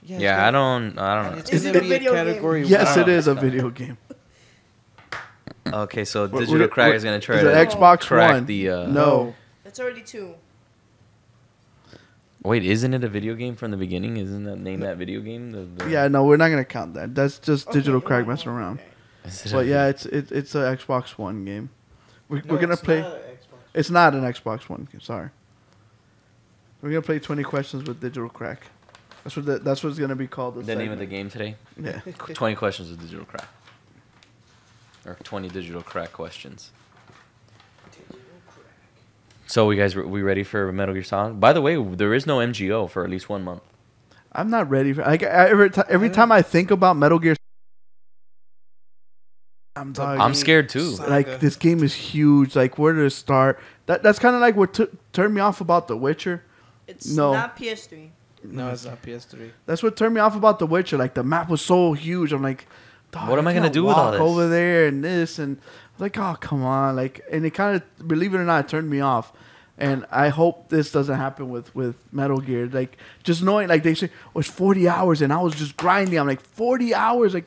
Yeah, 0.03 0.19
Yeah, 0.19 0.35
gonna- 0.35 0.47
I 0.47 0.51
don't. 0.51 0.99
I 0.99 1.23
don't 1.23 1.31
know. 1.37 1.43
Is 1.49 1.63
gonna 1.65 1.79
be 1.79 1.85
a 1.87 1.89
video 1.89 2.13
game? 2.13 2.65
Yes, 2.65 2.95
it 2.97 3.07
is 3.09 3.27
a 3.27 3.33
video 3.33 3.69
game. 3.69 3.97
Okay, 5.73 6.05
so 6.05 6.27
We're- 6.27 6.39
Digital 6.41 6.59
we're- 6.59 6.67
Crack 6.69 6.87
we're- 6.87 6.97
is 6.97 7.03
gonna 7.03 7.19
try 7.19 7.37
Is 7.37 7.43
to 7.43 7.75
Xbox 7.77 8.01
crack 8.01 8.33
One? 8.33 8.45
the. 8.45 8.69
Uh, 8.69 8.87
No. 8.87 9.33
That's 9.75 9.83
already 9.83 10.03
two. 10.03 10.35
Wait, 12.43 12.63
isn't 12.63 12.93
it 12.93 13.03
a 13.03 13.09
video 13.09 13.35
game 13.35 13.57
from 13.57 13.71
the 13.71 13.77
beginning? 13.77 14.15
Isn't 14.15 14.45
that 14.45 14.55
name 14.57 14.79
that 14.79 14.95
video 14.95 15.19
game? 15.19 15.51
The, 15.51 15.83
the, 15.83 15.89
Yeah, 15.91 16.07
no, 16.07 16.23
we're 16.23 16.37
not 16.37 16.47
gonna 16.47 16.63
count 16.63 16.93
that. 16.93 17.13
That's 17.13 17.39
just 17.39 17.67
Okay, 17.67 17.79
digital 17.79 17.99
well, 17.99 18.07
crack 18.07 18.25
messing 18.25 18.51
okay. 18.53 18.57
around. 18.57 18.79
Is 19.25 19.45
it 19.47 19.51
But 19.51 19.65
a- 19.65 19.67
yeah, 19.67 19.87
it's 19.87 20.05
it, 20.05 20.31
it's 20.31 20.55
an 20.55 20.61
Xbox 20.77 21.17
One 21.17 21.43
game. 21.43 21.71
We're, 22.29 22.37
No, 22.37 22.53
we're 22.53 22.61
gonna 22.61 22.73
it's 22.73 22.81
play. 22.83 23.01
not 23.01 23.11
a 23.11 23.17
Xbox. 23.17 23.57
It's 23.73 23.89
not 23.89 24.13
an 24.15 24.21
Xbox 24.21 24.69
One 24.69 24.87
game. 24.89 25.01
Sorry. 25.01 25.29
We're 26.81 26.91
gonna 26.91 27.01
play 27.01 27.19
twenty 27.19 27.43
questions 27.43 27.83
with 27.85 27.99
digital 27.99 28.29
crack. 28.29 28.67
That's 29.25 29.35
what 29.35 29.45
the, 29.45 29.59
that's 29.59 29.83
what 29.83 29.89
it's 29.89 29.99
gonna 29.99 30.15
be 30.15 30.27
called. 30.27 30.55
the 30.65 30.73
name 30.73 30.93
of 30.93 30.99
the 30.99 31.05
game 31.05 31.29
today. 31.29 31.55
Yeah. 31.77 31.99
Twenty 32.33 32.55
questions 32.55 32.91
with 32.91 33.01
digital 33.01 33.25
crack. 33.25 33.49
Or 35.05 35.17
twenty 35.23 35.49
digital 35.49 35.81
crack 35.81 36.13
questions. 36.13 36.71
So 39.47 39.67
we 39.67 39.75
guys, 39.75 39.95
we 39.95 40.21
ready 40.21 40.43
for 40.43 40.71
Metal 40.71 40.93
Gear 40.93 41.03
Solid? 41.03 41.39
By 41.39 41.53
the 41.53 41.61
way, 41.61 41.81
there 41.81 42.13
is 42.13 42.25
no 42.25 42.37
MGO 42.39 42.89
for 42.89 43.03
at 43.03 43.09
least 43.09 43.29
one 43.29 43.43
month. 43.43 43.61
I'm 44.31 44.49
not 44.49 44.69
ready 44.69 44.91
for. 44.93 45.01
Like 45.03 45.23
I, 45.23 45.49
every 45.49 45.69
ti- 45.69 45.81
every 45.87 46.09
time 46.09 46.31
I 46.31 46.41
think 46.41 46.71
about 46.71 46.97
Metal 46.97 47.19
Gear, 47.19 47.35
I'm 49.75 49.93
talking. 49.93 50.19
I'm 50.21 50.33
scared 50.33 50.69
too. 50.69 50.91
Saga. 50.95 51.09
like 51.09 51.39
this 51.39 51.55
game 51.55 51.83
is 51.83 51.93
huge. 51.93 52.55
Like 52.55 52.77
where 52.77 52.93
to 52.93 53.09
start? 53.09 53.59
That 53.85 54.03
that's 54.03 54.19
kind 54.19 54.35
of 54.35 54.41
like 54.41 54.55
what 54.55 54.73
t- 54.73 54.87
turned 55.13 55.33
me 55.33 55.41
off 55.41 55.61
about 55.61 55.87
The 55.87 55.95
Witcher. 55.97 56.43
It's 56.87 57.07
No. 57.15 57.33
not 57.33 57.57
PS3. 57.57 58.09
No, 58.43 58.69
it's 58.69 58.85
not 58.85 59.01
PS3. 59.01 59.51
That's 59.65 59.81
what 59.81 59.95
turned 59.97 60.13
me 60.13 60.21
off 60.21 60.35
about 60.35 60.59
The 60.59 60.67
Witcher. 60.67 60.97
Like 60.97 61.13
the 61.13 61.23
map 61.23 61.49
was 61.49 61.61
so 61.61 61.93
huge. 61.93 62.31
I'm 62.31 62.43
like, 62.43 62.67
What 63.11 63.39
am 63.39 63.47
I 63.47 63.53
gonna 63.53 63.65
can't 63.65 63.73
do 63.73 63.85
with 63.85 63.95
all 63.95 64.11
this?" 64.11 64.21
over 64.21 64.47
there 64.47 64.87
and 64.87 65.03
this 65.03 65.39
and 65.39 65.59
like, 65.99 66.17
oh 66.17 66.35
come 66.39 66.63
on, 66.63 66.95
like, 66.95 67.21
and 67.31 67.45
it 67.45 67.51
kind 67.51 67.75
of, 67.75 68.07
believe 68.07 68.33
it 68.33 68.37
or 68.37 68.43
not, 68.45 68.65
it 68.65 68.69
turned 68.69 68.89
me 68.89 68.99
off. 69.01 69.31
And 69.77 70.05
I 70.09 70.29
hope 70.29 70.69
this 70.69 70.91
doesn't 70.91 71.17
happen 71.17 71.49
with 71.49 71.75
with 71.75 71.95
Metal 72.13 72.39
Gear. 72.39 72.67
Like 72.67 72.97
just 73.23 73.43
knowing, 73.43 73.67
like 73.67 73.83
they 73.83 73.93
say, 73.93 74.09
oh, 74.33 74.39
it's 74.39 74.49
40 74.49 74.87
hours, 74.87 75.21
and 75.21 75.33
I 75.33 75.41
was 75.41 75.53
just 75.53 75.75
grinding. 75.75 76.17
I'm 76.17 76.27
like 76.27 76.41
40 76.41 76.93
hours, 76.95 77.33
like. 77.33 77.45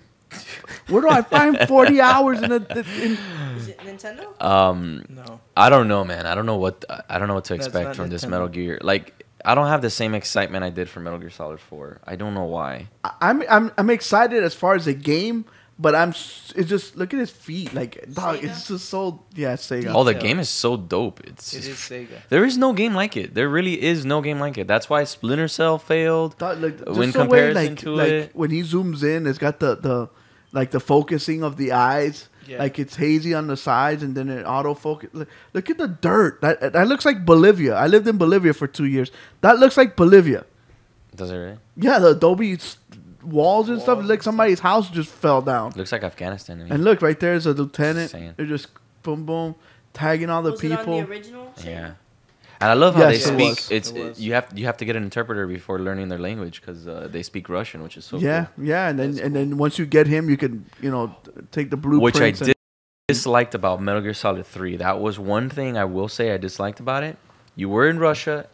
Where 0.88 1.00
do 1.00 1.08
I 1.08 1.22
find 1.22 1.58
40 1.58 2.00
hours 2.02 2.42
in 2.42 2.52
a 2.52 2.56
in, 2.56 3.16
Is 3.56 3.68
it 3.68 3.78
Nintendo? 3.78 4.42
Um, 4.44 5.06
No. 5.08 5.40
I 5.56 5.70
don't 5.70 5.88
know, 5.88 6.04
man. 6.04 6.26
I 6.26 6.34
don't 6.34 6.44
know 6.44 6.58
what 6.58 6.84
I 7.08 7.18
don't 7.18 7.28
know 7.28 7.34
what 7.34 7.46
to 7.46 7.54
expect 7.54 7.86
not 7.86 7.96
from 7.96 8.10
this 8.10 8.26
Metal 8.26 8.46
Gear. 8.46 8.78
Like, 8.82 9.24
I 9.42 9.54
don't 9.54 9.68
have 9.68 9.80
the 9.80 9.88
same 9.88 10.14
excitement 10.14 10.64
I 10.64 10.68
did 10.70 10.90
for 10.90 11.00
Metal 11.00 11.18
Gear 11.18 11.30
Solid 11.30 11.60
Four. 11.60 12.00
I 12.04 12.16
don't 12.16 12.34
know 12.34 12.44
why. 12.44 12.88
I'm 13.22 13.42
I'm 13.48 13.72
I'm 13.78 13.88
excited 13.88 14.44
as 14.44 14.54
far 14.54 14.74
as 14.74 14.84
the 14.84 14.92
game, 14.92 15.46
but 15.78 15.94
I'm 15.94 16.10
it's 16.10 16.68
just 16.68 16.96
look 16.96 17.14
at 17.14 17.20
his 17.20 17.30
feet, 17.30 17.72
like 17.74 17.94
dog. 18.12 18.38
Sega? 18.38 18.44
It's 18.44 18.68
just 18.68 18.88
so 18.88 19.22
yeah, 19.34 19.54
Sega. 19.54 19.92
Oh, 19.94 20.04
the 20.04 20.12
Detail. 20.14 20.28
game 20.28 20.38
is 20.40 20.48
so 20.48 20.76
dope. 20.76 21.20
It's 21.24 21.52
It 21.54 21.60
just- 21.62 21.68
is 21.68 21.76
Sega. 22.08 22.18
there 22.28 22.44
is 22.44 22.58
no 22.58 22.72
game 22.72 22.94
like 22.94 23.16
it. 23.16 23.34
There 23.34 23.48
really 23.48 23.80
is 23.82 24.04
no 24.04 24.20
game 24.20 24.40
like 24.40 24.58
it. 24.58 24.66
That's 24.66 24.90
why 24.90 25.04
Splinter 25.04 25.48
Cell 25.48 25.78
failed. 25.78 26.36
Dog, 26.38 26.60
like, 26.60 26.78
just 26.84 27.00
in 27.00 27.10
the 27.12 27.24
way, 27.26 27.52
like, 27.54 27.78
to 27.78 27.90
like 27.94 28.08
it. 28.10 28.30
when 28.34 28.50
he 28.50 28.62
zooms 28.62 29.02
in, 29.02 29.26
it's 29.26 29.38
got 29.38 29.60
the 29.60 29.76
the 29.76 30.08
like 30.52 30.70
the 30.70 30.80
focusing 30.80 31.42
of 31.44 31.56
the 31.56 31.72
eyes. 31.72 32.28
Yeah. 32.46 32.60
Like 32.60 32.78
it's 32.78 32.96
hazy 32.96 33.34
on 33.34 33.46
the 33.46 33.58
sides, 33.58 34.02
and 34.02 34.14
then 34.16 34.30
it 34.30 34.46
autofocus. 34.46 35.10
Look, 35.12 35.28
look 35.52 35.68
at 35.68 35.76
the 35.76 35.86
dirt. 35.88 36.40
That 36.40 36.72
that 36.72 36.88
looks 36.88 37.04
like 37.04 37.26
Bolivia. 37.26 37.74
I 37.74 37.86
lived 37.88 38.08
in 38.08 38.16
Bolivia 38.16 38.54
for 38.54 38.66
two 38.66 38.86
years. 38.86 39.10
That 39.42 39.58
looks 39.58 39.76
like 39.76 39.96
Bolivia. 39.96 40.46
Does 41.14 41.30
it 41.30 41.36
really? 41.36 41.58
Yeah, 41.76 41.98
the 41.98 42.08
adobe 42.16 42.54
s- 42.54 42.78
walls 43.30 43.68
and 43.68 43.80
stuff. 43.80 43.98
Walls 43.98 44.08
Like 44.08 44.18
and 44.18 44.24
somebody's 44.24 44.60
house 44.60 44.90
just 44.90 45.10
fell 45.10 45.42
down. 45.42 45.72
Looks 45.76 45.92
like 45.92 46.02
Afghanistan. 46.02 46.58
to 46.58 46.64
me. 46.64 46.70
And 46.70 46.84
look, 46.84 47.02
right 47.02 47.18
there's 47.18 47.46
a 47.46 47.52
lieutenant. 47.52 48.10
Saying. 48.10 48.34
They're 48.36 48.46
just 48.46 48.68
boom, 49.02 49.24
boom, 49.24 49.54
tagging 49.92 50.30
all 50.30 50.42
the 50.42 50.52
was 50.52 50.60
people. 50.60 50.76
it 50.78 50.88
on 50.88 51.04
the 51.04 51.10
original? 51.10 51.52
Yeah. 51.64 51.92
And 52.60 52.70
I 52.70 52.74
love 52.74 52.96
how 52.96 53.08
Yes, 53.08 53.24
they 53.24 53.30
it 53.30 53.34
speak. 53.34 53.48
was. 53.56 53.70
It's 53.70 53.90
It 53.90 54.04
was. 54.04 54.20
you 54.20 54.32
have 54.34 54.46
you 54.58 54.66
have 54.66 54.76
to 54.78 54.84
get 54.84 54.96
an 54.96 55.04
interpreter 55.04 55.46
before 55.46 55.78
learning 55.78 56.08
their 56.08 56.18
language 56.18 56.60
because 56.60 56.88
uh, 56.88 57.06
they 57.10 57.22
speak 57.22 57.48
Russian, 57.48 57.82
which 57.84 57.96
is 57.96 58.04
so 58.04 58.18
yeah, 58.18 58.46
cool. 58.56 58.64
yeah, 58.64 58.88
and 58.88 58.98
then 58.98 59.12
That's 59.12 59.22
and 59.24 59.36
then 59.36 59.58
once 59.58 59.78
you 59.78 59.86
get 59.86 60.06
him, 60.08 60.28
you 60.28 60.36
can 60.36 60.66
you 60.80 60.90
know 60.90 61.14
take 61.52 61.70
the 61.70 61.76
blueprint. 61.76 62.02
Which 62.02 62.20
I 62.20 62.30
did 62.32 62.56
disliked 63.06 63.54
about 63.54 63.80
Metal 63.80 64.02
Gear 64.02 64.12
Solid 64.12 64.44
3. 64.44 64.76
That 64.76 65.00
was 65.00 65.18
one 65.18 65.48
thing 65.48 65.78
I 65.78 65.84
will 65.86 66.08
say 66.08 66.34
I 66.34 66.36
disliked 66.36 66.78
about 66.78 67.04
it. 67.04 67.16
You 67.56 67.68
were 67.70 67.88
in 67.88 67.98
Russia 67.98 68.48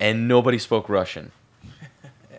and 0.00 0.26
nobody 0.26 0.58
spoke 0.58 0.88
Russian. 0.88 1.30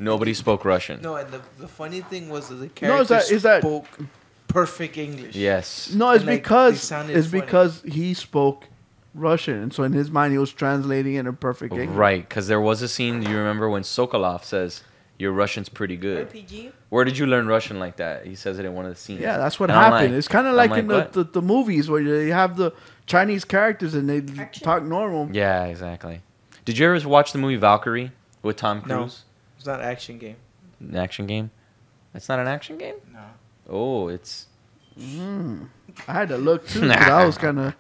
Nobody 0.02 0.34
spoke 0.34 0.66
Russian. 0.66 1.00
No, 1.02 1.16
and 1.16 1.30
the, 1.32 1.42
the 1.60 1.68
funny 1.68 2.02
thing 2.02 2.28
was 2.30 2.50
that 2.50 2.56
the 2.56 2.66
No, 2.66 2.72
character 2.74 3.02
is 3.04 3.08
that- 3.10 3.32
is 3.32 3.44
that- 3.44 3.62
spoke 3.62 3.86
perfect 4.48 4.98
English. 4.98 5.36
Yes. 5.36 5.94
No, 5.94 6.10
it's 6.12 6.22
And, 6.24 6.30
like, 6.32 6.42
because 6.44 6.92
it's 6.92 7.28
funny. 7.28 7.42
because 7.42 7.82
he 7.86 8.14
spoke 8.14 8.66
Russian, 9.14 9.56
and 9.62 9.74
so 9.74 9.84
in 9.84 9.94
his 9.94 10.10
mind 10.10 10.32
he 10.34 10.38
was 10.40 10.52
translating 10.52 11.16
it 11.16 11.26
in 11.28 11.36
perfect 11.36 11.74
English. 11.74 11.96
Right, 11.96 12.28
because 12.28 12.48
there 12.48 12.60
was 12.62 12.82
a 12.82 12.88
scene. 12.88 13.22
Do 13.22 13.30
you 13.30 13.38
remember 13.38 13.70
when 13.70 13.84
Sokolov 13.84 14.44
says, 14.44 14.82
"Your 15.20 15.32
Russian's 15.34 15.70
pretty 15.70 15.98
good"? 15.98 16.30
RPG. 16.32 16.72
Where 16.90 17.06
did 17.06 17.18
you 17.18 17.26
learn 17.28 17.46
Russian 17.48 17.78
like 17.80 17.98
that? 17.98 18.26
He 18.26 18.36
says 18.36 18.58
it 18.60 18.66
in 18.66 18.74
one 18.74 18.86
of 18.86 18.92
the 18.94 19.00
scenes. 19.00 19.22
Yeah, 19.22 19.38
that's 19.38 19.60
what 19.60 19.70
And 19.70 19.78
happened. 19.80 20.12
like- 20.12 20.18
it's 20.18 20.28
kind 20.28 20.48
of 20.48 20.56
like, 20.56 20.72
like, 20.72 20.80
in 20.80 20.88
the, 20.88 21.08
the, 21.12 21.24
the 21.26 21.42
movies 21.42 21.90
where 21.90 22.02
you 22.02 22.34
have 22.34 22.58
the 22.58 22.72
Chinese 23.06 23.46
characters 23.46 23.94
and 23.94 24.10
they 24.10 24.42
Action. 24.42 24.64
talk 24.64 24.84
normal. 24.84 25.30
Yeah, 25.32 25.66
exactly. 25.66 26.22
Did 26.66 26.78
you 26.78 26.92
ever 26.94 27.08
watch 27.08 27.32
the 27.34 27.38
movie 27.40 27.56
Valkyrie 27.58 28.12
with 28.42 28.56
Tom 28.58 28.82
No. 28.88 29.10
Cruise? 29.64 29.68
It's 29.68 29.68
not 29.68 29.82
action 29.82 30.18
game. 30.18 30.36
An 30.80 30.96
action 30.98 31.26
game. 31.28 31.52
That's 32.14 32.28
not 32.28 32.40
an 32.40 32.48
action 32.48 32.78
game. 32.78 32.96
No. 33.14 33.20
Oh, 33.70 34.08
it's 34.10 34.48
I 36.08 36.14
had 36.14 36.30
to 36.30 36.38
look 36.38 36.68
too. 36.68 36.82
'cause 36.82 36.92
I 36.92 37.26
was 37.26 37.38
kind 37.46 37.60
of 37.60 37.76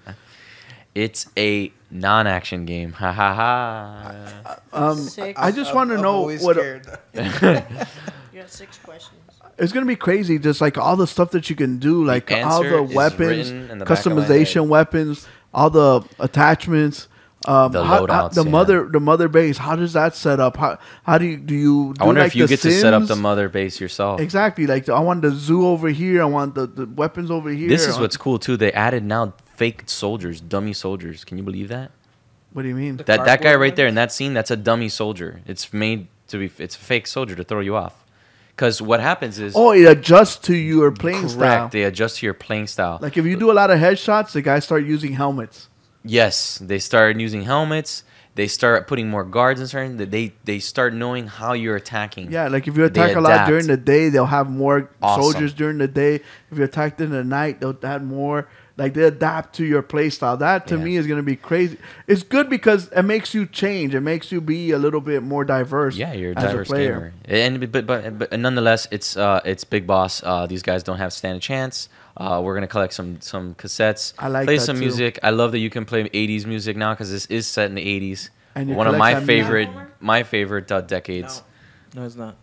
it's 0.93 1.27
a 1.37 1.71
non-action 1.89 2.65
game. 2.65 2.91
Ha 2.93 3.11
ha 3.11 3.33
ha. 3.33 4.59
um. 4.73 4.97
Six. 4.97 5.39
I 5.39 5.51
just 5.51 5.73
want 5.73 5.89
to 5.89 5.95
I'm 5.95 6.01
know 6.01 6.21
what 6.21 6.55
scared. 6.57 6.87
You 8.33 8.39
got 8.39 8.49
six 8.49 8.77
questions. 8.77 9.19
it's 9.57 9.73
gonna 9.73 9.85
be 9.85 9.97
crazy. 9.97 10.39
Just 10.39 10.61
like 10.61 10.77
all 10.77 10.95
the 10.95 11.05
stuff 11.07 11.31
that 11.31 11.49
you 11.49 11.55
can 11.55 11.79
do, 11.79 12.05
like 12.05 12.31
all 12.31 12.63
the 12.63 12.81
weapons, 12.83 13.49
the 13.51 13.57
back 13.57 13.71
of 13.71 13.77
my 13.79 13.85
customization 13.85 14.67
weapons, 14.67 15.27
all 15.53 15.69
the 15.69 16.01
attachments. 16.19 17.07
Um, 17.47 17.71
The 17.71 17.83
how- 17.83 17.95
how- 17.95 18.05
loadouts, 18.05 18.33
the 18.35 18.43
yeah. 18.45 18.51
mother, 18.51 18.87
the 18.87 18.99
mother 18.99 19.27
base. 19.27 19.57
How 19.57 19.75
does 19.75 19.93
that 19.93 20.15
set 20.15 20.39
up? 20.39 20.57
How 20.57 20.77
how 21.03 21.17
do 21.17 21.25
you 21.25 21.37
do 21.37 21.55
you? 21.55 21.93
Do 21.97 22.03
I 22.03 22.05
wonder 22.05 22.21
like 22.21 22.27
if 22.27 22.35
you 22.35 22.43
the 22.45 22.49
get 22.53 22.59
to 22.61 22.71
set 22.71 22.93
up 22.93 23.07
the 23.07 23.15
mother 23.15 23.49
base 23.49 23.81
yourself. 23.81 24.19
Exactly. 24.19 24.67
Like 24.67 24.87
I 24.89 24.99
want 24.99 25.23
the 25.23 25.31
zoo 25.31 25.65
over 25.65 25.89
here. 25.89 26.21
I 26.21 26.25
want 26.25 26.53
the, 26.53 26.67
the 26.67 26.85
weapons 26.85 27.31
over 27.31 27.49
here. 27.49 27.67
This 27.67 27.87
is 27.87 27.97
what's 27.99 28.15
cool 28.17 28.37
too. 28.37 28.57
They 28.57 28.71
added 28.73 29.03
now 29.03 29.33
fake 29.55 29.83
soldiers, 29.87 30.39
dummy 30.39 30.73
soldiers. 30.73 31.23
Can 31.23 31.37
you 31.39 31.43
believe 31.43 31.67
that? 31.69 31.91
What 32.53 32.61
do 32.63 32.67
you 32.67 32.75
mean? 32.75 32.97
The 32.97 33.05
That 33.05 33.25
that 33.25 33.41
guy 33.41 33.55
right 33.55 33.75
there 33.75 33.87
in 33.87 33.95
that 33.95 34.11
scene, 34.11 34.33
that's 34.35 34.51
a 34.51 34.57
dummy 34.57 34.89
soldier. 34.89 35.41
It's 35.47 35.73
made 35.73 36.07
to 36.27 36.37
be. 36.37 36.51
It's 36.59 36.75
a 36.75 36.79
fake 36.79 37.07
soldier 37.07 37.35
to 37.35 37.43
throw 37.43 37.61
you 37.61 37.75
off. 37.75 37.95
Because 38.55 38.81
what 38.83 38.99
happens 38.99 39.39
is 39.39 39.53
Oh, 39.55 39.71
it 39.71 39.85
adjusts 39.85 40.37
to 40.47 40.55
your 40.55 40.91
playing 40.91 41.21
correct. 41.21 41.31
style. 41.33 41.69
They 41.69 41.83
adjust 41.83 42.17
to 42.19 42.25
your 42.27 42.35
playing 42.35 42.67
style. 42.67 42.99
Like 43.01 43.17
if 43.17 43.25
you 43.25 43.35
do 43.35 43.49
a 43.49 43.53
lot 43.61 43.71
of 43.71 43.79
headshots, 43.79 44.33
the 44.33 44.43
guys 44.43 44.63
start 44.65 44.83
using 44.85 45.13
helmets. 45.13 45.69
Yes, 46.03 46.57
they 46.61 46.79
start 46.79 47.19
using 47.19 47.43
helmets. 47.43 48.03
They 48.35 48.47
start 48.47 48.87
putting 48.87 49.09
more 49.09 49.25
guards 49.25 49.59
in 49.59 49.67
certain. 49.67 49.97
They 49.97 50.33
they 50.45 50.59
start 50.59 50.93
knowing 50.93 51.27
how 51.27 51.51
you're 51.53 51.75
attacking. 51.75 52.31
Yeah, 52.31 52.47
like 52.47 52.65
if 52.67 52.77
you 52.77 52.87
They 52.87 53.01
attack 53.01 53.15
a 53.17 53.21
lot 53.21 53.31
adapt. 53.33 53.49
during 53.49 53.67
the 53.67 53.75
day, 53.77 54.07
they'll 54.09 54.25
have 54.25 54.49
more 54.49 54.89
Awesome. 55.01 55.21
soldiers 55.23 55.53
during 55.53 55.77
the 55.79 55.87
day. 55.87 56.21
If 56.49 56.57
you 56.57 56.63
attack 56.63 56.99
in 57.01 57.09
the 57.11 57.23
night, 57.25 57.59
they'll 57.59 57.77
have 57.83 58.03
more. 58.03 58.47
Like 58.77 58.93
they 58.93 59.03
adapt 59.03 59.53
to 59.57 59.65
your 59.65 59.81
play 59.81 60.09
style. 60.09 60.37
That 60.37 60.65
to 60.67 60.77
Yeah. 60.77 60.83
me 60.83 60.95
is 60.95 61.05
gonna 61.07 61.21
be 61.21 61.35
crazy. 61.35 61.77
It's 62.07 62.23
good 62.23 62.49
because 62.49 62.87
it 62.95 63.03
makes 63.03 63.33
you 63.33 63.45
change. 63.45 63.93
It 63.93 63.99
makes 63.99 64.31
you 64.31 64.39
be 64.39 64.71
a 64.71 64.79
little 64.79 65.01
bit 65.01 65.21
more 65.23 65.43
diverse. 65.43 65.97
Yeah, 65.97 66.13
you're 66.13 66.31
a 66.31 66.37
as 66.37 66.43
diverse 66.45 66.69
player. 66.69 67.11
gamer, 67.27 67.49
and 67.51 67.69
but 67.71 67.85
but, 67.85 68.17
but 68.17 68.39
nonetheless, 68.39 68.87
it's 68.91 69.17
uh 69.17 69.41
it's 69.43 69.65
Big 69.65 69.85
Boss. 69.85 70.23
Uh, 70.23 70.47
these 70.47 70.63
guys 70.63 70.83
don't 70.83 70.97
have 70.99 71.11
stand 71.11 71.35
a 71.35 71.41
chance. 71.41 71.89
Uh, 72.17 72.41
we're 72.43 72.53
gonna 72.53 72.67
collect 72.67 72.93
some 72.93 73.21
some 73.21 73.55
cassettes. 73.55 74.13
I 74.19 74.27
like 74.27 74.45
play 74.45 74.57
that 74.57 74.63
some 74.65 74.75
too. 74.75 74.81
music. 74.81 75.19
I 75.23 75.29
love 75.29 75.51
that 75.53 75.59
you 75.59 75.69
can 75.69 75.85
play 75.85 76.03
'80s 76.09 76.45
music 76.45 76.75
now 76.77 76.93
because 76.93 77.11
this 77.11 77.25
is 77.27 77.47
set 77.47 77.69
in 77.69 77.75
the 77.75 77.85
'80s. 77.85 78.29
And 78.55 78.75
One 78.75 78.87
of 78.87 78.97
my 78.97 79.13
that 79.13 79.19
music. 79.25 79.45
favorite 79.45 79.69
my 80.01 80.23
favorite 80.23 80.71
uh, 80.71 80.81
decades. 80.81 81.41
No, 81.95 82.05
it's 82.05 82.15
not. 82.15 82.35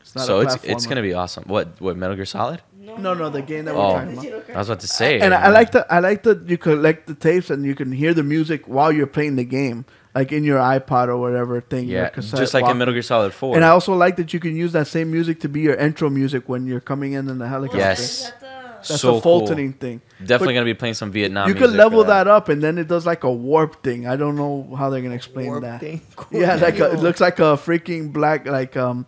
It's 0.00 0.14
not 0.14 0.26
So 0.26 0.38
a 0.38 0.42
it's 0.44 0.56
it's 0.64 0.86
gonna 0.86 1.02
be 1.02 1.12
awesome. 1.14 1.44
What 1.46 1.78
what 1.80 1.96
Metal 1.96 2.16
Gear 2.16 2.24
Solid? 2.24 2.62
No, 2.80 2.96
no, 2.96 3.12
no 3.12 3.28
the 3.28 3.42
game 3.42 3.66
that 3.66 3.74
we're 3.74 3.82
Oh, 3.82 3.92
talking 3.92 4.12
about. 4.32 4.50
I 4.56 4.58
was 4.58 4.68
about 4.70 4.80
to 4.80 4.86
say. 4.88 5.20
And 5.20 5.34
I, 5.34 5.42
I 5.42 5.48
like 5.50 5.72
that. 5.72 5.86
I 5.92 5.98
like 6.00 6.22
that 6.22 6.48
you 6.48 6.56
collect 6.56 7.06
the 7.06 7.14
tapes 7.14 7.50
and 7.50 7.66
you 7.66 7.74
can 7.74 7.92
hear 7.92 8.14
the 8.14 8.22
music 8.22 8.66
while 8.66 8.90
you're 8.90 9.06
playing 9.06 9.36
the 9.36 9.44
game, 9.44 9.84
like 10.14 10.32
in 10.32 10.44
your 10.44 10.58
iPod 10.58 11.08
or 11.08 11.16
whatever 11.18 11.60
thing. 11.60 11.86
yeah, 11.88 12.08
cassette 12.08 12.38
just 12.40 12.54
like 12.54 12.62
walk- 12.62 12.72
in 12.72 12.78
Metal 12.78 12.92
Gear 12.94 13.02
Solid 13.02 13.32
Four. 13.32 13.56
And 13.56 13.64
I 13.64 13.68
also 13.68 13.94
like 13.94 14.16
that 14.16 14.32
you 14.34 14.40
can 14.40 14.56
use 14.56 14.72
that 14.72 14.86
same 14.86 15.10
music 15.10 15.40
to 15.40 15.48
be 15.48 15.60
your 15.60 15.74
intro 15.74 16.10
music 16.10 16.48
when 16.48 16.66
you're 16.66 16.80
coming 16.80 17.12
in 17.12 17.28
in 17.28 17.38
the 17.38 17.46
helicopter. 17.48 17.78
Yes. 17.78 18.00
Is 18.00 18.22
that 18.24 18.40
the- 18.40 18.46
That's 18.88 19.00
so 19.00 19.16
a 19.16 19.20
cool. 19.20 19.42
Fultoning 19.42 19.76
thing. 19.76 20.00
Definitely 20.20 20.46
but 20.46 20.52
gonna 20.54 20.64
be 20.66 20.74
playing 20.74 20.94
some 20.94 21.10
Vietnam. 21.10 21.48
you 21.48 21.54
music 21.54 21.70
can 21.70 21.76
level 21.76 22.04
that. 22.04 22.28
up, 22.28 22.48
and 22.48 22.62
then 22.62 22.78
it 22.78 22.86
does 22.86 23.04
like 23.04 23.24
a 23.24 23.30
warp 23.32 23.82
thing. 23.82 24.06
I 24.06 24.14
don't 24.16 24.36
know 24.36 24.72
how 24.78 24.88
they're 24.88 25.02
gonna 25.02 25.16
explain 25.16 25.48
Warp 25.48 25.62
that. 25.62 25.80
thing? 25.80 26.00
Yeah, 26.30 26.54
like 26.54 26.78
a, 26.78 26.92
it 26.92 27.00
looks 27.00 27.20
like 27.20 27.38
a 27.40 27.56
freaking 27.58 28.12
black, 28.12 28.46
like 28.46 28.76
um, 28.76 29.06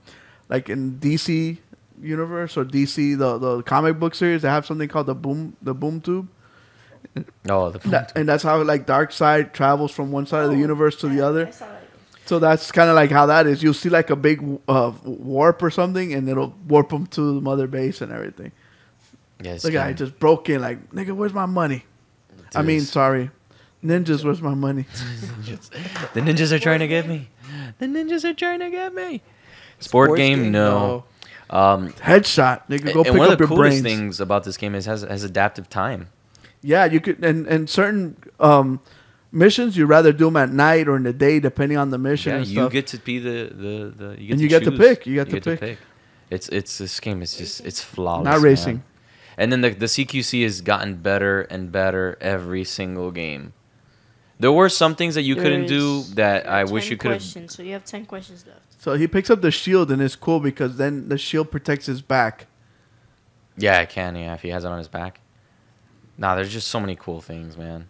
like 0.49 0.69
in 0.69 0.99
DC 0.99 1.59
universe 2.03 2.57
or 2.57 2.65
DC 2.65 3.17
the 3.17 3.39
the 3.39 3.63
comic 3.63 3.99
book 4.01 4.15
series. 4.17 4.43
They 4.43 4.49
have 4.49 4.67
something 4.67 4.89
called 4.89 5.07
the 5.07 5.15
boom 5.15 5.57
the 5.63 5.73
boom 5.75 6.01
tube, 6.01 6.29
Oh, 7.49 7.71
the 7.71 7.79
That- 7.89 8.13
and 8.17 8.29
that's 8.29 8.43
how 8.43 8.63
like 8.63 8.87
Darkseid 8.87 9.53
travels 9.53 9.91
from 9.93 10.13
one 10.13 10.27
side 10.27 10.45
of 10.45 10.51
the 10.51 10.57
Oh, 10.57 10.61
universe 10.61 10.97
to 10.97 11.09
the 11.09 11.21
other. 11.21 11.47
I 11.49 11.51
saw 11.51 11.67
that. 11.67 11.77
So 12.27 12.39
that's 12.39 12.71
kind 12.71 12.89
of 12.89 12.95
like 12.95 13.11
how 13.11 13.27
that 13.27 13.47
is. 13.49 13.61
You'll 13.63 13.75
see 13.75 13.89
like 13.89 14.09
a 14.11 14.15
big 14.17 14.41
uh, 14.69 14.93
warp 15.05 15.63
or 15.63 15.71
something, 15.71 16.13
and 16.15 16.29
it'll 16.29 16.55
warp 16.69 16.91
them 16.91 17.07
to 17.09 17.35
the 17.35 17.41
mother 17.41 17.67
base 17.67 18.01
and 18.01 18.13
everything. 18.13 18.53
yeah, 19.43 19.57
The 19.57 19.73
guy 19.73 19.93
just 19.95 20.19
broke 20.21 20.49
in 20.49 20.61
like, 20.61 20.91
nigga, 20.93 21.13
where's 21.13 21.35
my 21.35 21.47
money? 21.47 21.85
I 22.55 22.63
mean, 22.63 22.83
sorry, 22.83 23.31
ninjas, 23.85 24.23
where's 24.25 24.41
my 24.43 24.55
money? 24.55 24.87
the 26.15 26.21
ninjas 26.21 26.53
are 26.53 26.59
trying 26.61 26.81
to 26.81 26.89
get 26.89 27.09
me. 27.09 27.29
The 27.79 27.87
ninjas 27.87 28.23
are 28.25 28.35
trying 28.35 28.61
to 28.61 28.71
get 28.71 28.95
me. 28.95 29.23
Sport, 29.81 30.17
game, 30.17 30.53
no. 30.53 31.05
Um, 31.49 31.89
Headshot, 31.95 32.69
nigga, 32.69 32.93
go 32.93 33.01
and 33.03 33.07
pick 33.07 33.15
one 33.19 33.27
up 33.27 33.33
of 33.33 33.39
the 33.39 33.43
your 33.43 33.49
coolest 33.49 33.59
brains. 33.59 33.83
things 33.83 34.21
about 34.21 34.45
this 34.45 34.57
game 34.57 34.75
is 34.77 34.87
has 34.87 35.03
has 35.03 35.25
adaptive 35.25 35.69
time. 35.69 36.09
Yeah, 36.63 36.85
you 36.85 37.01
could, 37.01 37.25
and 37.25 37.47
and 37.47 37.69
certain 37.69 38.17
um, 38.39 38.81
missions 39.33 39.77
you'd 39.77 39.87
rather 39.87 40.13
do 40.13 40.27
them 40.27 40.37
at 40.37 40.51
night 40.51 40.89
or 40.89 40.97
in 40.97 41.05
the 41.05 41.13
day, 41.13 41.41
depending 41.41 41.79
on 41.79 41.91
the 41.91 41.99
mission 41.99 42.33
Yeah, 42.33 42.39
and 42.39 42.47
you 42.47 42.69
get 42.71 42.87
to 42.89 42.99
be 42.99 43.19
the 43.19 43.53
the, 43.53 43.95
the 43.97 44.21
you 44.21 44.29
get 44.29 44.31
And 44.33 44.39
to 44.39 44.43
you 44.43 44.49
get 44.49 44.65
to 44.65 44.73
pick, 44.73 45.07
you 45.07 45.15
get 45.25 45.31
to 45.43 45.57
pick. 45.57 45.79
It's 46.31 46.49
it's 46.49 46.79
this 46.79 47.01
game 47.01 47.23
is 47.23 47.37
just 47.37 47.61
it's 47.65 47.83
flawless. 47.83 48.25
Not 48.25 48.35
man. 48.35 48.43
racing. 48.43 48.83
And 49.37 49.51
then 49.51 49.63
the 49.63 49.71
the 49.71 49.87
CQC 49.87 50.43
has 50.43 50.61
gotten 50.61 50.97
better 50.97 51.43
and 51.43 51.73
better 51.73 52.19
every 52.21 52.65
single 52.65 53.11
game. 53.11 53.55
There 54.39 54.53
were 54.53 54.71
some 54.71 54.95
things 54.95 55.15
that 55.17 55.23
you 55.23 55.37
couldn't 55.37 55.67
do 55.67 56.03
that 56.15 56.47
I 56.47 56.65
wish 56.65 56.91
you 56.91 56.97
could 56.97 57.11
have. 57.11 57.21
questions, 57.21 57.55
So 57.55 57.63
you 57.63 57.73
have 57.73 57.85
ten 57.85 58.07
questions 58.07 58.47
left. 58.47 58.83
So 58.83 58.95
he 58.95 59.07
picks 59.07 59.29
up 59.29 59.43
the 59.43 59.51
shield, 59.51 59.91
and 59.91 60.01
it's 60.01 60.17
cool 60.17 60.41
because 60.41 60.77
then 60.77 61.11
the 61.11 61.19
shield 61.19 61.51
protects 61.51 61.87
his 61.87 62.01
back. 62.01 62.47
Yeah, 63.59 63.79
I 63.79 63.85
can. 63.85 64.17
Yeah, 64.17 64.33
if 64.33 64.41
he 64.41 64.49
has 64.49 64.65
it 64.65 64.69
on 64.69 64.79
his 64.79 64.89
back. 64.89 65.21
Nah, 66.21 66.35
there's 66.37 66.53
just 66.53 66.69
so 66.69 66.79
many 66.79 66.95
cool 66.97 67.21
things, 67.23 67.57
man. 67.57 67.89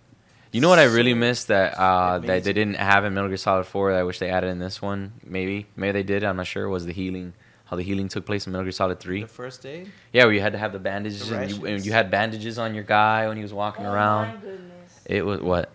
You 0.52 0.60
know 0.60 0.68
what 0.68 0.78
I 0.78 0.84
really 0.84 1.12
So 1.12 1.16
miss 1.16 1.44
that 1.44 1.74
uh, 1.78 2.20
that 2.20 2.44
they 2.44 2.52
didn't 2.52 2.74
have 2.76 3.04
in 3.04 3.12
Metal 3.12 3.28
Gear 3.28 3.36
Solid 3.36 3.66
4 3.66 3.92
that 3.92 3.98
I 3.98 4.02
wish 4.04 4.18
they 4.20 4.30
added 4.30 4.48
in 4.50 4.58
this 4.60 4.80
one? 4.80 5.12
Maybe, 5.24 5.66
maybe 5.76 5.92
they 5.92 6.02
did. 6.04 6.24
I'm 6.24 6.36
not 6.36 6.46
sure. 6.46 6.68
Was 6.68 6.86
the 6.86 6.92
healing 6.92 7.34
how 7.66 7.76
the 7.76 7.82
healing 7.84 8.08
took 8.08 8.26
place 8.26 8.46
in 8.46 8.52
Metal 8.52 8.64
Gear 8.64 8.72
Solid 8.72 8.98
3? 9.00 9.22
The 9.22 9.26
first 9.28 9.66
aid? 9.66 9.90
Yeah, 10.12 10.24
where 10.24 10.32
you 10.32 10.40
had 10.40 10.52
to 10.52 10.58
have 10.58 10.72
the 10.72 10.78
bandages 10.78 11.28
The 11.28 11.38
and 11.38 11.50
you, 11.50 11.66
and 11.66 11.84
you 11.86 11.92
had 11.92 12.10
bandages 12.10 12.58
on 12.58 12.74
your 12.74 12.84
guy 12.84 13.28
when 13.28 13.36
he 13.36 13.42
was 13.42 13.52
walking 13.52 13.84
around. 13.84 13.94
oh 13.94 14.28
around. 14.28 14.34
my 14.36 14.40
goodness. 14.40 15.00
It 15.06 15.26
was 15.26 15.40
what? 15.40 15.70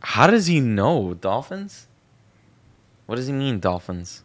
How 0.00 0.26
does 0.26 0.46
he 0.46 0.60
know 0.60 1.14
dolphins? 1.14 1.86
What 3.06 3.16
does 3.16 3.26
he 3.26 3.32
mean 3.32 3.58
dolphins? 3.60 4.22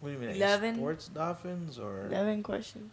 What 0.00 0.08
do 0.10 0.14
you 0.14 0.20
mean? 0.20 0.36
Eleven. 0.36 0.76
Sports 0.76 1.08
dolphins 1.08 1.78
or 1.78 2.06
Eleven 2.06 2.42
questions. 2.42 2.90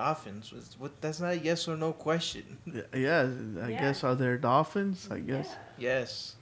Dolphins? 0.00 0.52
Was- 0.52 0.76
What? 0.78 0.92
That's 1.02 1.20
not 1.20 1.32
a 1.32 1.38
yes 1.38 1.68
or 1.68 1.76
no 1.76 1.92
question. 1.92 2.44
Y- 2.66 2.82
Yeah, 3.06 3.28
I 3.62 3.68
Yeah. 3.68 3.80
guess 3.82 4.02
are 4.04 4.14
there 4.22 4.36
dolphins? 4.38 5.08
I 5.10 5.18
guess. 5.20 5.48
Yes. 5.78 6.36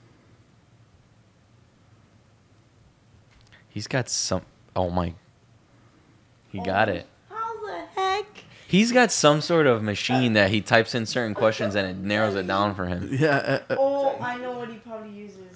He's 3.69 3.87
got 3.87 4.09
some. 4.09 4.43
Oh 4.75 4.89
my. 4.89 5.13
He 6.51 6.59
got 6.73 6.89
Oh. 6.89 6.93
it. 6.93 7.05
How 7.29 7.49
the 7.65 7.77
heck? 7.95 8.25
He's 8.67 8.91
got 8.91 9.11
some 9.11 9.41
sort 9.41 9.67
of 9.67 9.81
machine 9.83 10.33
that 10.39 10.49
he 10.51 10.61
types 10.61 10.95
in 10.95 11.05
certain 11.05 11.33
questions 11.33 11.75
and 11.75 11.87
it 11.87 11.97
narrows 11.97 12.35
it 12.35 12.47
down 12.47 12.75
for 12.75 12.85
him. 12.85 13.09
Yeah. 13.25 13.37
uh, 13.37 13.73
uh, 13.73 13.75
Oh, 13.77 14.17
I 14.21 14.37
know 14.37 14.53
what 14.59 14.69
he 14.69 14.77
probably 14.77 15.11
uses. 15.11 15.48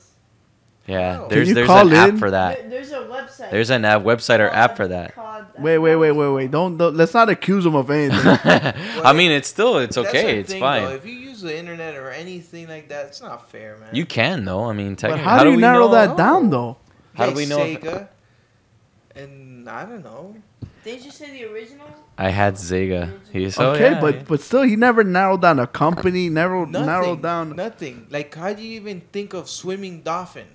Yeah, 0.85 1.19
Wow. 1.21 1.27
there's 1.29 1.39
Can 1.41 1.47
you 1.47 1.53
there's 1.55 1.67
call 1.67 1.87
an 1.87 1.93
app 1.93 2.09
in? 2.09 2.17
for 2.17 2.31
that. 2.31 2.59
There- 2.59 2.69
there's 2.69 2.91
a 2.91 2.95
website. 3.05 3.51
There's 3.51 3.69
an 3.69 3.85
app 3.85 4.01
website 4.01 4.39
or 4.39 4.49
app 4.49 4.75
for 4.75 4.87
that. 4.89 5.15
called- 5.15 5.45
wait, 5.59 5.77
wait, 5.77 5.95
wait, 5.95 6.11
wait, 6.11 6.29
wait! 6.29 6.51
Don't, 6.51 6.75
don't 6.77 6.95
let's 6.97 7.13
not 7.13 7.29
accuse 7.29 7.65
him 7.65 7.75
of 7.75 7.89
anything. 7.89 8.19
I 9.03 9.13
mean, 9.13 9.31
it's 9.31 9.47
still 9.47 9.77
it's 9.77 9.95
That's 9.95 10.09
okay. 10.09 10.33
the 10.33 10.39
It's 10.39 10.51
thing, 10.51 10.59
fine. 10.59 10.83
Though. 10.83 10.89
If 10.95 11.05
you 11.05 11.13
use 11.13 11.39
the 11.41 11.57
internet 11.57 11.95
or 11.95 12.09
anything 12.11 12.67
like 12.67 12.89
that, 12.89 13.05
it's 13.07 13.21
not 13.21 13.49
fair, 13.49 13.77
man. 13.77 13.89
You 13.95 14.05
can 14.05 14.43
though. 14.43 14.65
I 14.65 14.73
mean, 14.73 14.95
but 14.95 14.99
technically, 14.99 15.23
how, 15.23 15.43
do 15.43 15.49
you 15.51 15.55
we 15.55 15.61
narrow 15.61 15.85
know? 15.87 15.91
that 15.93 16.17
down, 16.17 16.49
though? 16.49 16.75
How 17.15 17.25
do 17.25 17.29
Like 17.29 17.37
we 17.37 17.45
know 17.45 17.59
if- 17.63 17.79
Sega, 17.81 18.07
and 19.15 19.69
I 19.69 19.85
don't 19.85 20.03
know. 20.03 20.35
Did 20.83 21.05
you 21.05 21.11
say 21.11 21.31
the 21.31 21.45
original? 21.45 21.87
I 22.17 22.29
had 22.29 22.55
Sega. 22.55 23.09
He 23.31 23.49
so 23.49 23.69
oh, 23.69 23.71
okay, 23.71 23.91
yeah, 23.91 24.01
but 24.01 24.15
yeah. 24.15 24.23
but 24.27 24.41
still, 24.41 24.63
he 24.63 24.75
never 24.75 25.03
narrowed 25.05 25.41
down 25.41 25.59
a 25.59 25.67
company. 25.67 26.27
Never 26.29 26.65
Nothing. 26.65 26.85
narrowed 26.85 27.21
down. 27.21 27.55
Nothing. 27.55 28.07
Like, 28.09 28.35
how 28.35 28.51
do 28.51 28.61
you 28.61 28.75
even 28.81 29.01
think 29.13 29.33
of 29.33 29.49
swimming 29.49 30.01
dolphin? 30.01 30.47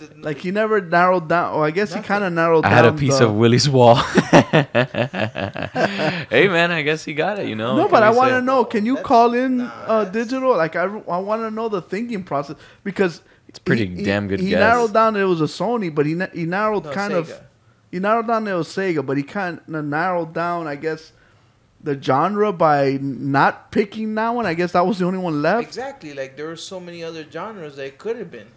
It- 0.00 0.02
it- 0.02 0.22
Like 0.22 0.38
he 0.38 0.50
never 0.50 0.80
narrowed 0.80 1.28
down. 1.28 1.54
Well, 1.54 1.62
I 1.64 1.70
guess 1.70 1.92
he 1.94 2.00
kind 2.00 2.24
of 2.24 2.32
narrowed 2.32 2.64
I 2.64 2.70
down. 2.70 2.76
had 2.84 2.84
a 2.86 2.92
piece 2.92 3.18
the- 3.18 3.26
of 3.28 3.34
Willy's 3.34 3.68
wall. 3.68 3.96
hey 6.30 6.48
man, 6.48 6.70
I 6.70 6.82
guess 6.82 7.04
he 7.04 7.14
got 7.14 7.38
it. 7.38 7.48
You 7.48 7.56
know. 7.56 7.76
No, 7.76 7.88
but 7.88 8.02
I 8.02 8.10
want 8.10 8.30
to 8.30 8.40
know. 8.42 8.64
Can 8.64 8.84
you 8.86 8.94
That's- 8.94 9.06
call 9.06 9.34
in 9.34 9.58
nah, 9.58 9.70
uh, 9.86 10.04
digital? 10.06 10.56
Like 10.56 10.76
I, 10.76 10.84
I 10.84 11.18
want 11.18 11.42
to 11.42 11.50
know 11.50 11.68
the 11.68 11.82
thinking 11.82 12.22
process 12.24 12.56
because 12.82 13.22
it's 13.48 13.58
pretty 13.58 13.86
damn 13.86 14.28
good 14.28 14.40
He 14.40 14.50
guess. 14.50 14.60
narrowed 14.60 14.92
down 14.92 15.16
it 15.16 15.24
was 15.24 15.40
a 15.40 15.44
Sony, 15.44 15.94
but 15.94 16.06
he 16.06 16.12
he 16.34 16.44
narrowed 16.46 16.84
No, 16.84 16.90
kind 16.92 17.12
Sega. 17.12 17.18
of 17.18 17.40
he 17.90 17.98
narrowed 18.00 18.26
down 18.26 18.46
it 18.48 18.54
was 18.54 18.68
Sega, 18.68 19.04
but 19.04 19.16
he 19.16 19.22
kind 19.22 19.60
of 19.72 19.84
narrowed 19.84 20.32
down, 20.34 20.66
I 20.66 20.74
guess, 20.76 21.12
the 21.82 22.00
genre 22.00 22.52
by 22.52 22.98
not 23.00 23.70
picking 23.70 24.14
that 24.16 24.30
one. 24.30 24.46
I 24.46 24.54
guess 24.54 24.72
that 24.72 24.84
was 24.86 24.98
the 24.98 25.04
only 25.04 25.18
one 25.18 25.42
left. 25.42 25.62
Exactly. 25.68 26.12
Like, 26.14 26.36
there 26.36 26.46
were 26.46 26.56
so 26.56 26.80
many 26.80 27.04
other 27.04 27.24
genres 27.30 27.76
that 27.76 27.86
it 27.86 27.98
could 27.98 28.16
have 28.16 28.30
been. 28.32 28.48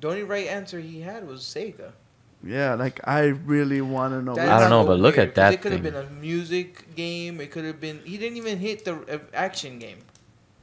The 0.00 0.08
only 0.08 0.22
right 0.24 0.46
answer 0.46 0.78
he 0.80 1.00
had 1.00 1.26
was 1.26 1.40
Sega. 1.42 1.92
Yeah, 2.44 2.74
like 2.74 3.00
I 3.04 3.24
really 3.24 3.80
want 3.80 4.12
to 4.14 4.22
know. 4.22 4.34
That 4.34 4.48
I 4.48 4.60
don't 4.60 4.70
know, 4.70 4.82
so 4.82 4.88
but 4.88 5.00
look 5.00 5.16
weird, 5.16 5.28
at 5.30 5.34
'cause 5.34 5.36
that 5.36 5.52
It 5.54 5.62
could 5.62 5.72
have 5.72 5.82
been 5.82 5.96
a 5.96 6.04
music 6.10 6.94
game. 6.94 7.40
It 7.40 7.50
could 7.50 7.64
have 7.64 7.80
been. 7.80 8.00
He 8.04 8.18
didn't 8.18 8.36
even 8.36 8.58
hit 8.58 8.84
the 8.84 8.94
uh, 9.14 9.18
action 9.34 9.78
game. 9.78 9.98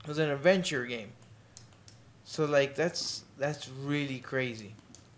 It 0.03 0.07
was 0.07 0.19
an 0.19 0.30
adventure 0.30 0.85
game. 0.85 1.10
So 2.26 2.45
like 2.45 2.76
that's 2.76 3.23
that's 3.38 3.69
really 3.69 4.19
crazy. 4.19 4.76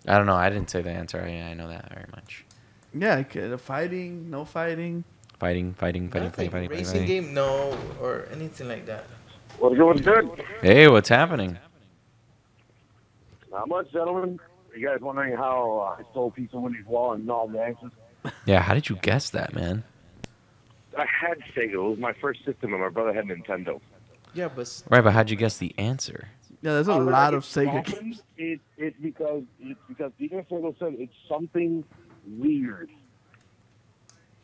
I 0.07 0.17
don't 0.17 0.25
know. 0.27 0.35
I 0.35 0.49
didn't 0.49 0.69
say 0.69 0.81
the 0.81 0.91
answer. 0.91 1.19
I, 1.21 1.29
I 1.51 1.53
know 1.53 1.67
that 1.67 1.89
very 1.93 2.05
much. 2.15 2.45
Yeah, 2.93 3.17
okay, 3.17 3.47
the 3.47 3.57
fighting, 3.57 4.29
no 4.31 4.45
fighting. 4.45 5.03
Fighting, 5.39 5.73
fighting, 5.73 6.09
fighting, 6.09 6.27
Nothing. 6.29 6.49
fighting, 6.49 6.51
fighting, 6.51 6.69
Racing 6.69 7.01
fighting. 7.01 7.07
game, 7.25 7.33
no, 7.33 7.77
or 8.01 8.25
anything 8.31 8.69
like 8.69 8.85
that. 8.85 9.03
What's 9.59 9.75
going 9.75 9.97
good? 9.97 10.43
Hey, 10.61 10.87
what's 10.87 11.09
happening? 11.09 11.57
Not 13.56 13.69
much, 13.69 13.91
gentlemen. 13.94 14.38
You 14.76 14.86
guys 14.88 14.99
wondering 14.99 15.38
how 15.38 15.95
uh, 15.98 16.02
I 16.02 16.11
stole 16.11 16.27
a 16.27 16.32
piece 16.32 16.49
of 16.52 16.61
Wendy's 16.61 16.86
wall 16.86 17.14
and 17.14 17.30
all 17.32 17.48
the 17.48 17.61
answers? 17.61 17.91
Yeah, 18.45 18.61
how 18.61 18.73
did 18.73 18.90
you 18.90 18.98
guess 19.02 19.30
that, 19.30 19.53
man? 19.56 19.86
I 20.98 21.06
had 21.06 21.38
Sega. 21.56 21.73
It 21.73 21.77
was 21.77 21.98
my 21.98 22.11
first 22.19 22.40
system, 22.44 22.73
and 22.73 22.82
my 22.82 22.90
brother 22.90 23.14
had 23.14 23.26
Nintendo. 23.26 23.80
Yeah, 24.34 24.49
but 24.53 24.84
Right, 24.90 25.02
but 25.02 25.14
how'd 25.14 25.30
you 25.30 25.38
guess 25.38 25.57
the 25.57 25.73
answer? 25.77 26.27
Yeah, 26.61 26.73
there's 26.73 26.90
a 26.90 26.94
Uh, 26.94 26.99
lot 26.99 27.34
of 27.34 27.44
Sega 27.44 27.80
often- 27.80 27.94
games. 28.03 28.23
It, 28.38 28.60
it's 28.77 28.98
because 29.02 29.44
it's 29.61 29.80
because 29.88 30.11
Peter 30.19 30.44
Fogel 30.49 30.76
said 30.77 30.95
it's 30.98 31.14
something 31.30 31.86
weird. 32.38 32.90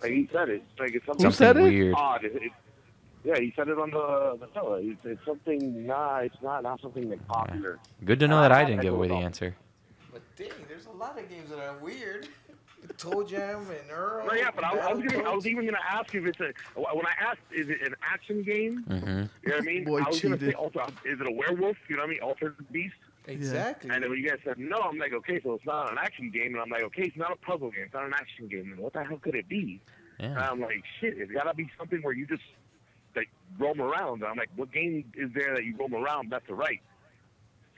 Like 0.02 0.12
he 0.14 0.30
said 0.32 0.48
it. 0.50 0.64
Like 0.80 0.96
it's 0.96 1.06
something 1.06 1.26
Who 1.26 1.32
said 1.34 1.58
it? 1.58 1.64
weird. 1.64 1.96
odd. 1.98 2.24
It, 2.24 2.36
it, 2.36 2.52
yeah, 3.24 3.38
he 3.40 3.54
said 3.56 3.68
it 3.70 3.78
on 3.78 3.92
the 3.92 4.38
the 4.40 4.48
show. 4.54 4.74
It's, 4.76 5.04
it's 5.06 5.24
something. 5.26 5.86
Nah, 5.86 6.18
it's 6.18 6.42
not. 6.42 6.64
Not 6.64 6.82
something 6.82 7.10
that's 7.10 7.22
popular. 7.28 7.80
Good 8.06 8.20
to 8.20 8.28
know 8.28 8.42
that 8.42 8.52
I 8.52 8.64
didn't 8.66 8.82
give 8.82 8.94
away 8.94 9.08
the 9.08 9.16
answer. 9.16 9.56
but 10.12 10.22
dang, 10.38 10.50
there's 10.68 10.86
a 10.88 10.92
lot 10.92 11.18
of 11.20 11.30
games 11.30 11.50
that 11.50 11.60
are 11.60 11.78
weird. 11.80 12.28
Toe 12.98 13.24
Jam 13.24 13.60
and 13.70 13.92
Earl. 13.92 14.26
No, 14.26 14.34
yeah, 14.34 14.50
but 14.54 14.64
I, 14.64 14.76
I 14.76 14.94
was 14.94 15.06
gonna, 15.06 15.30
I 15.30 15.36
was 15.36 15.46
even 15.46 15.66
gonna 15.66 15.78
ask 15.88 16.14
you 16.14 16.22
if 16.22 16.28
it's 16.28 16.40
a. 16.40 16.80
When 16.80 17.06
I 17.06 17.14
asked, 17.30 17.40
is 17.56 17.70
it 17.70 17.82
an 17.86 17.96
action 18.04 18.42
game? 18.44 18.82
hmm 18.88 18.96
You 18.98 19.06
know 19.06 19.28
what 19.44 19.56
I 19.56 19.62
mean? 19.62 19.84
Boy 19.86 20.02
I 20.02 20.10
was 20.10 20.20
gonna 20.20 20.40
say, 20.40 20.54
also, 20.54 20.80
is 21.06 21.20
it 21.22 21.28
a 21.28 21.32
werewolf? 21.32 21.78
You 21.90 21.98
know 21.98 22.02
what 22.02 22.08
I 22.10 22.12
mean? 22.14 22.22
Altered 22.22 22.56
beast. 22.72 22.96
Exactly. 23.28 23.92
And 23.92 24.02
then 24.04 24.10
when 24.10 24.20
you 24.20 24.28
guys 24.28 24.40
said 24.44 24.58
no, 24.58 24.78
I'm 24.78 24.98
like, 24.98 25.14
okay, 25.14 25.40
so 25.44 25.54
it's 25.54 25.66
not 25.66 25.92
an 25.92 26.00
action 26.00 26.32
game, 26.32 26.54
and 26.54 26.58
I'm 26.62 26.70
like, 26.72 26.82
okay, 26.86 27.04
it's 27.04 27.16
not 27.18 27.32
a 27.32 27.36
puzzle 27.36 27.70
game, 27.70 27.84
it's 27.86 27.94
not 27.94 28.06
an 28.06 28.14
action 28.16 28.48
game. 28.48 28.72
And 28.72 28.80
what 28.80 28.94
the 28.94 29.04
hell 29.04 29.18
could 29.18 29.36
it 29.36 29.48
be? 29.48 29.80
And 30.18 30.38
I'm 30.38 30.60
like, 30.60 30.84
shit, 31.00 31.18
it's 31.20 31.32
gotta 31.32 31.54
be 31.54 31.70
something 31.78 32.00
where 32.02 32.14
you 32.14 32.26
just 32.26 32.42
like 33.16 33.30
roam 33.58 33.82
around. 33.82 34.22
And 34.22 34.26
I'm 34.26 34.38
like, 34.38 34.50
what 34.56 34.72
game 34.72 35.12
is 35.16 35.32
there 35.34 35.56
that 35.56 35.64
you 35.64 35.76
roam 35.78 35.94
around 35.94 36.32
left 36.32 36.48
to 36.48 36.56
right? 36.56 36.80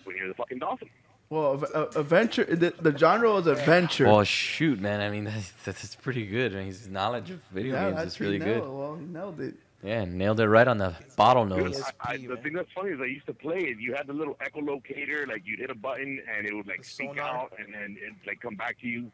When 0.03 0.17
you're 0.17 0.27
the 0.27 0.33
fucking 0.33 0.59
dolphin. 0.59 0.89
Well, 1.29 1.53
av- 1.53 1.71
uh, 1.73 1.99
adventure. 1.99 2.43
The, 2.43 2.73
the 2.79 2.95
genre 2.97 3.33
was 3.33 3.47
adventure. 3.47 4.05
Well, 4.05 4.23
shoot, 4.23 4.79
man. 4.79 5.01
I 5.01 5.09
mean, 5.09 5.23
that's, 5.63 5.79
that's 5.79 5.95
pretty 5.95 6.25
good. 6.25 6.53
I 6.53 6.59
mean, 6.59 6.67
his 6.67 6.87
knowledge 6.87 7.31
of 7.31 7.39
video 7.51 7.73
yeah, 7.73 7.91
games 7.91 8.13
is 8.13 8.19
really 8.19 8.33
he 8.33 8.45
nailed 8.45 8.61
good. 8.61 8.67
it. 8.67 8.73
Well, 8.73 8.95
he 8.95 9.05
nailed 9.05 9.41
it. 9.41 9.55
Yeah, 9.83 10.05
nailed 10.05 10.39
it 10.39 10.47
right 10.47 10.67
on 10.67 10.77
the 10.77 10.95
bottle 11.17 11.45
Dude, 11.45 11.57
nose. 11.57 11.83
I, 11.99 12.13
I, 12.13 12.17
the 12.17 12.37
thing 12.37 12.53
that's 12.53 12.71
funny 12.73 12.91
is 12.91 13.01
I 13.01 13.05
used 13.05 13.25
to 13.25 13.33
play 13.33 13.59
it. 13.59 13.79
You 13.79 13.93
had 13.93 14.07
the 14.07 14.13
little 14.13 14.35
echolocator, 14.35 15.27
like 15.27 15.41
you'd 15.45 15.59
hit 15.59 15.69
a 15.69 15.75
button 15.75 16.21
and 16.33 16.47
it 16.47 16.53
would 16.53 16.67
like 16.67 16.85
speak 16.85 17.17
out 17.17 17.51
and 17.59 17.73
then 17.73 17.97
it 17.99 18.13
like 18.25 18.39
come 18.39 18.55
back 18.55 18.79
to 18.79 18.87
you. 18.87 19.11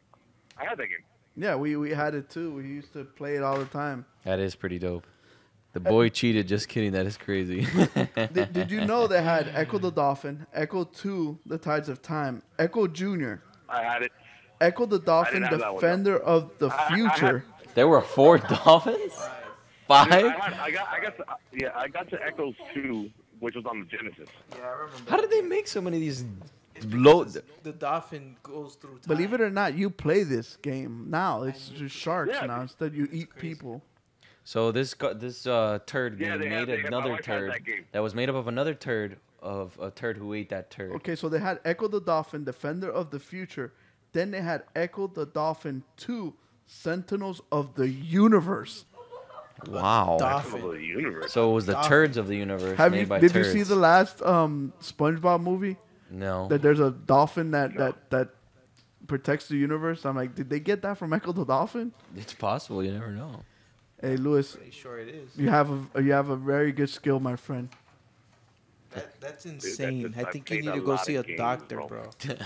I 0.56 0.64
had 0.64 0.78
that 0.78 0.86
game. 0.86 1.02
Yeah, 1.36 1.56
we, 1.56 1.74
we 1.76 1.90
had 1.90 2.14
it 2.14 2.30
too. 2.30 2.52
We 2.54 2.62
used 2.64 2.92
to 2.92 3.04
play 3.04 3.34
it 3.34 3.42
all 3.42 3.58
the 3.58 3.64
time. 3.64 4.04
That 4.24 4.38
is 4.38 4.54
pretty 4.54 4.78
dope. 4.78 5.06
The 5.72 5.80
boy 5.80 6.08
cheated. 6.08 6.48
Just 6.48 6.68
kidding. 6.68 6.92
That 6.92 7.06
is 7.06 7.16
crazy. 7.16 7.66
did, 8.32 8.52
did 8.52 8.70
you 8.70 8.84
know 8.84 9.06
they 9.06 9.22
had 9.22 9.50
Echo 9.54 9.78
the 9.78 9.90
Dolphin, 10.02 10.46
Echo 10.52 10.84
2, 10.84 11.38
The 11.46 11.58
Tides 11.58 11.88
of 11.88 12.02
Time, 12.02 12.42
Echo 12.58 12.86
Junior, 12.88 13.42
I 13.68 13.82
had 13.84 14.02
it. 14.02 14.12
Echo 14.60 14.84
the 14.86 14.98
Dolphin, 14.98 15.42
have 15.44 15.60
one. 15.60 15.74
Defender 15.74 16.18
of 16.18 16.50
the 16.58 16.68
I- 16.68 16.76
I 16.76 16.82
had- 16.82 16.94
Future. 16.94 17.44
there 17.74 17.86
were 17.88 18.00
four 18.00 18.38
dolphins. 18.64 19.12
I, 19.18 19.30
Five. 19.88 20.08
had, 20.10 20.24
I 20.24 20.70
got, 20.70 20.88
I 20.88 21.00
got, 21.00 21.16
to, 21.16 21.24
yeah, 21.52 21.70
I 21.74 21.88
got 21.88 22.08
to 22.10 22.22
Echoes 22.22 22.54
two, 22.74 23.10
which 23.40 23.54
was 23.56 23.64
on 23.66 23.80
the 23.80 23.86
Genesis. 23.86 24.28
Yeah, 24.56 24.64
I 24.64 24.68
remember. 24.70 25.10
How 25.10 25.20
did 25.20 25.30
they 25.30 25.40
make 25.42 25.66
so 25.68 25.80
many 25.80 25.96
of 25.96 26.00
these? 26.00 26.24
Low. 26.92 27.24
The 27.24 27.72
dolphin 27.72 28.36
goes 28.42 28.74
through 28.76 28.98
time. 29.00 29.08
Believe 29.08 29.32
it 29.34 29.40
or 29.40 29.50
not, 29.50 29.74
you 29.74 29.90
play 29.90 30.22
this 30.22 30.56
game 30.62 31.06
now. 31.10 31.42
It's 31.42 31.68
just 31.68 31.94
sharks 31.94 32.32
Yeah, 32.40 32.46
now. 32.46 32.60
Instead, 32.62 32.94
you 32.94 33.06
eat 33.12 33.30
crazy. 33.30 33.48
people. 33.54 33.82
So 34.50 34.72
this 34.72 34.94
gu- 34.94 35.14
this 35.14 35.46
uh, 35.46 35.78
turd 35.86 36.18
Yeah, 36.18 36.36
game 36.36 36.50
made 36.50 36.68
had- 36.68 36.80
another 36.86 37.10
wife 37.10 37.22
turd 37.22 37.52
that 37.52 37.60
that 37.92 38.00
was 38.02 38.16
made 38.16 38.28
up 38.28 38.34
of 38.34 38.48
another 38.48 38.74
turd 38.74 39.18
of 39.40 39.78
a 39.80 39.92
turd 39.92 40.16
who 40.16 40.34
ate 40.34 40.48
that 40.48 40.70
turd. 40.70 40.90
Okay, 40.96 41.14
so 41.14 41.28
they 41.28 41.38
had 41.38 41.60
Echo 41.64 41.86
the 41.86 42.00
Dolphin, 42.00 42.42
Defender 42.42 42.90
of 42.90 43.10
the 43.12 43.20
Future. 43.20 43.72
Then 44.10 44.32
they 44.32 44.40
had 44.40 44.64
Echo 44.74 45.06
the 45.06 45.24
Dolphin 45.24 45.84
2, 45.98 46.34
Sentinels 46.66 47.40
of 47.52 47.76
the 47.76 47.88
Universe. 47.88 48.86
Wow. 49.68 50.16
Dolphin. 50.18 50.62
Of 50.64 50.72
the 50.72 50.82
universe. 50.84 51.32
So 51.32 51.48
it 51.52 51.54
was 51.54 51.66
the 51.66 51.74
Dolphin. 51.74 51.88
turds 51.88 52.16
of 52.16 52.26
the 52.26 52.36
universe 52.36 52.76
Have 52.76 52.90
made 52.90 53.02
you? 53.02 53.06
by 53.06 53.20
Did 53.20 53.32
turds. 53.32 53.54
you 53.54 53.54
see 53.54 53.62
the 53.62 53.76
last 53.76 54.20
um, 54.22 54.72
SpongeBob 54.80 55.42
movie? 55.42 55.76
No. 56.10 56.48
That 56.48 56.60
there's 56.60 56.80
a 56.80 56.90
dolphin 56.90 57.52
that 57.52 57.76
that 57.76 58.10
that 58.10 58.30
protects 59.06 59.46
the 59.46 59.56
universe. 59.56 60.04
I'm 60.04 60.16
like, 60.16 60.34
did 60.34 60.50
they 60.50 60.58
get 60.58 60.82
that 60.82 60.98
from 60.98 61.12
Echo 61.12 61.30
the 61.32 61.44
Dolphin? 61.44 61.92
It's 62.16 62.34
possible. 62.34 62.82
You 62.82 62.90
never 62.92 63.12
know. 63.12 63.42
Hey, 64.00 64.16
Lewis, 64.16 64.56
Pretty 64.56 64.70
sure 64.70 64.98
it 64.98 65.08
is. 65.08 65.28
you 65.36 65.48
have 65.50 65.70
a 65.94 66.02
you 66.02 66.12
have 66.12 66.30
a 66.30 66.36
very 66.36 66.72
good 66.72 66.88
skill, 66.88 67.20
my 67.20 67.36
friend. 67.36 67.68
That, 68.92 69.20
that's 69.20 69.44
that's- 69.44 69.64
insane. 69.64 70.14
I 70.16 70.20
I've 70.20 70.32
think 70.32 70.50
you 70.50 70.62
need 70.62 70.72
to 70.74 70.80
go 70.80 70.96
see 70.96 71.16
a 71.16 71.22
games, 71.22 71.38
doctor, 71.38 71.76
bro. 71.76 71.86
bro. 71.88 72.10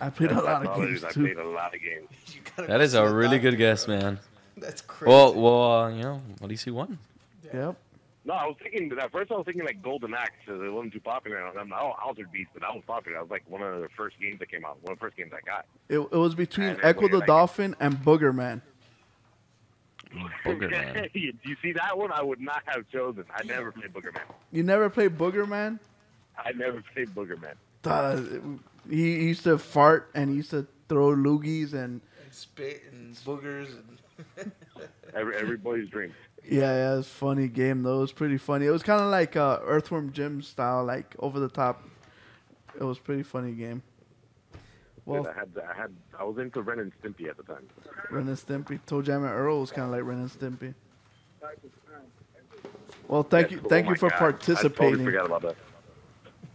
I 0.00 0.10
played 0.10 0.30
a 0.32 0.40
lot 0.42 0.66
of 0.66 0.76
games 0.76 0.98
is. 0.98 1.04
I 1.04 1.10
too. 1.10 1.22
played 1.24 1.36
a 1.36 1.44
lot 1.48 1.74
of 1.74 1.80
games. 1.80 2.08
You 2.34 2.40
gotta 2.56 2.68
That 2.68 2.78
go 2.78 2.84
is 2.84 2.92
see 2.92 2.98
a 2.98 3.12
really 3.12 3.36
doctor, 3.38 3.50
good 3.50 3.56
guess, 3.58 3.86
bro. 3.86 3.96
man. 3.98 4.18
That's 4.56 4.80
crazy. 4.82 5.10
Well, 5.10 5.34
well, 5.34 5.72
uh, 5.72 5.88
you 5.90 6.02
know, 6.02 6.22
at 6.42 6.48
least 6.48 6.64
he 6.64 6.70
won. 6.70 6.98
Yep. 7.52 7.76
No, 8.24 8.34
I 8.34 8.46
was 8.46 8.56
thinking 8.60 8.90
at 9.00 9.12
first. 9.12 9.30
I 9.30 9.34
was 9.36 9.44
thinking 9.44 9.64
like 9.64 9.80
Golden 9.82 10.12
Axe. 10.14 10.32
It 10.48 10.72
wasn't 10.72 10.92
too 10.94 11.00
popular. 11.00 11.46
I'm 11.46 11.68
not 11.68 11.96
Altered 12.04 12.32
Beast, 12.32 12.50
but 12.54 12.62
that 12.62 12.74
was 12.74 12.82
popular. 12.86 13.18
That 13.18 13.22
was 13.24 13.30
like 13.30 13.44
one 13.48 13.62
of 13.62 13.80
the 13.82 13.88
first 13.96 14.18
games 14.20 14.38
that 14.40 14.50
came 14.50 14.64
out. 14.64 14.82
One 14.82 14.92
of 14.94 14.98
the 14.98 15.04
first 15.04 15.16
games 15.16 15.30
I 15.32 15.40
got. 15.46 15.66
It, 15.88 15.98
it 16.00 16.10
was 16.16 16.34
between 16.34 16.68
And 16.70 16.80
Echo 16.82 17.06
the 17.08 17.18
like- 17.18 17.26
Dolphin 17.28 17.76
and 17.78 17.94
Booger 17.98 18.34
Man. 18.34 18.62
Booger 20.44 20.70
man. 20.70 21.08
you 21.14 21.32
you 21.42 21.56
see 21.62 21.72
that 21.72 21.96
one? 21.96 22.12
I 22.12 22.22
would 22.22 22.40
not 22.40 22.62
have 22.66 22.88
chosen. 22.90 23.24
I 23.34 23.42
never 23.44 23.72
played 23.72 23.92
Booger 23.92 24.14
Man. 24.14 24.22
You 24.52 24.62
never 24.62 24.88
played 24.88 25.18
Booger 25.18 25.46
Man? 25.48 25.78
I 26.38 26.52
never 26.52 26.82
played 26.94 27.08
Booger 27.14 27.40
Man. 27.40 27.54
Uh, 27.84 28.20
he 28.90 29.14
used 29.26 29.44
to 29.44 29.58
fart 29.58 30.10
and 30.14 30.30
he 30.30 30.36
used 30.36 30.50
to 30.50 30.66
throw 30.88 31.08
loogies 31.14 31.72
and 31.72 32.00
and 32.24 32.32
spit 32.32 32.82
and 32.92 33.14
boogers. 33.16 33.68
And 34.38 34.52
Every 35.14 35.36
every 35.36 35.56
boy's 35.56 35.88
dream. 35.88 36.12
yeah, 36.48 36.60
yeah, 36.74 36.98
it's 36.98 37.08
a 37.08 37.10
funny 37.10 37.48
game 37.48 37.82
though. 37.82 37.98
It 37.98 38.00
was 38.02 38.12
pretty 38.12 38.38
funny. 38.38 38.66
It 38.66 38.70
was 38.70 38.82
kind 38.82 39.00
of 39.00 39.10
like 39.10 39.36
uh, 39.36 39.58
Earthworm 39.62 40.12
Jim 40.12 40.42
style, 40.42 40.84
like 40.84 41.14
over 41.18 41.38
the 41.40 41.48
top. 41.48 41.82
It 42.78 42.84
was 42.84 42.98
pretty 42.98 43.22
funny 43.22 43.52
game. 43.52 43.82
Well, 45.06 45.22
Well, 45.22 45.32
I 45.34 45.38
had 45.38 45.48
I 45.70 45.74
had 45.74 45.92
I 46.18 46.24
was 46.24 46.36
into 46.38 46.60
Ren 46.62 46.80
and 46.80 46.92
Stimpy 47.00 47.28
at 47.28 47.36
the 47.36 47.44
time. 47.44 47.66
Ren 48.10 48.28
and 48.28 48.36
Stimpy, 48.36 48.78
Toe 48.86 49.02
Jam 49.02 49.22
and 49.24 49.32
Earl 49.32 49.60
was 49.60 49.70
kind 49.70 49.86
of 49.86 49.92
like 49.92 50.02
Ren 50.04 50.18
and 50.18 50.30
Stimpy. 50.30 50.74
Well, 53.08 53.22
thank 53.22 53.50
Yeah, 53.50 53.54
you, 53.56 53.60
cool. 53.60 53.70
thank 53.70 53.86
Oh 53.86 53.90
you 53.90 53.96
for 53.96 54.10
God. 54.10 54.34
I 54.34 54.62
totally 54.68 55.04
forgot 55.04 55.26
about 55.26 55.42
that. 55.42 55.56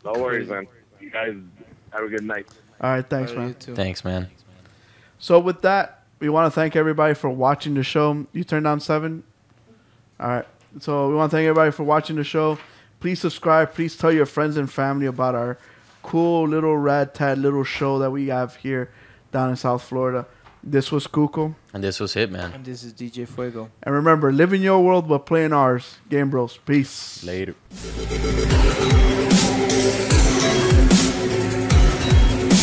No 0.04 0.14
worries, 0.14 0.50
man. 0.50 0.68
You 1.00 1.10
guys 1.10 1.36
have 1.92 2.04
a 2.04 2.10
good 2.10 2.24
night. 2.24 2.48
All 2.82 2.90
right, 2.92 3.08
thanks, 3.08 3.32
man. 3.34 3.54
Thanks, 3.54 4.04
man. 4.04 4.28
So 5.20 5.40
with 5.40 5.62
that, 5.62 6.04
we 6.20 6.30
want 6.30 6.48
to 6.48 6.52
thank 6.52 6.76
everybody 6.76 7.14
for 7.14 7.30
watching 7.30 7.74
the 7.76 7.84
show. 7.84 8.26
You 8.34 8.44
turned 8.44 8.66
down 8.66 8.80
seven. 8.80 9.24
All 10.20 10.28
right. 10.28 10.48
So 10.80 11.08
we 11.10 11.16
want 11.16 11.32
to 11.32 11.38
thank 11.38 11.46
everybody 11.46 11.72
for 11.72 11.84
watching 11.84 12.16
the 12.16 12.24
show. 12.24 12.58
Please 13.00 13.20
subscribe. 13.20 13.74
Please 13.74 13.96
tell 13.96 14.12
your 14.12 14.26
friends 14.26 14.58
and 14.58 14.70
family 14.72 15.06
about 15.06 15.36
our 15.36 15.58
cool 16.02 16.48
little 16.48 16.78
rad 16.78 17.14
tad 17.14 17.38
little 17.38 17.64
show 17.64 18.00
that 18.00 18.12
we 18.12 18.28
have 18.28 18.56
here 18.58 18.90
down 19.32 19.50
in 19.50 19.56
South 19.56 19.84
Florida. 19.84 20.26
This 20.64 20.92
was 20.92 21.08
Kuko. 21.08 21.56
And 21.74 21.84
this 21.84 22.00
was 22.00 22.14
Hitman. 22.14 22.54
And 22.54 22.64
this 22.66 22.84
is 22.84 22.94
DJ 22.94 23.28
Fuego. 23.28 23.70
And 23.82 23.96
remember, 23.96 24.32
live 24.32 24.54
in 24.54 24.62
your 24.62 24.84
world 24.84 25.08
but 25.08 25.26
play 25.26 25.44
in 25.44 25.54
ours. 25.54 25.98
Game 26.10 26.30
Bros. 26.30 26.58
Peace. 26.58 27.24
Later. 27.24 27.56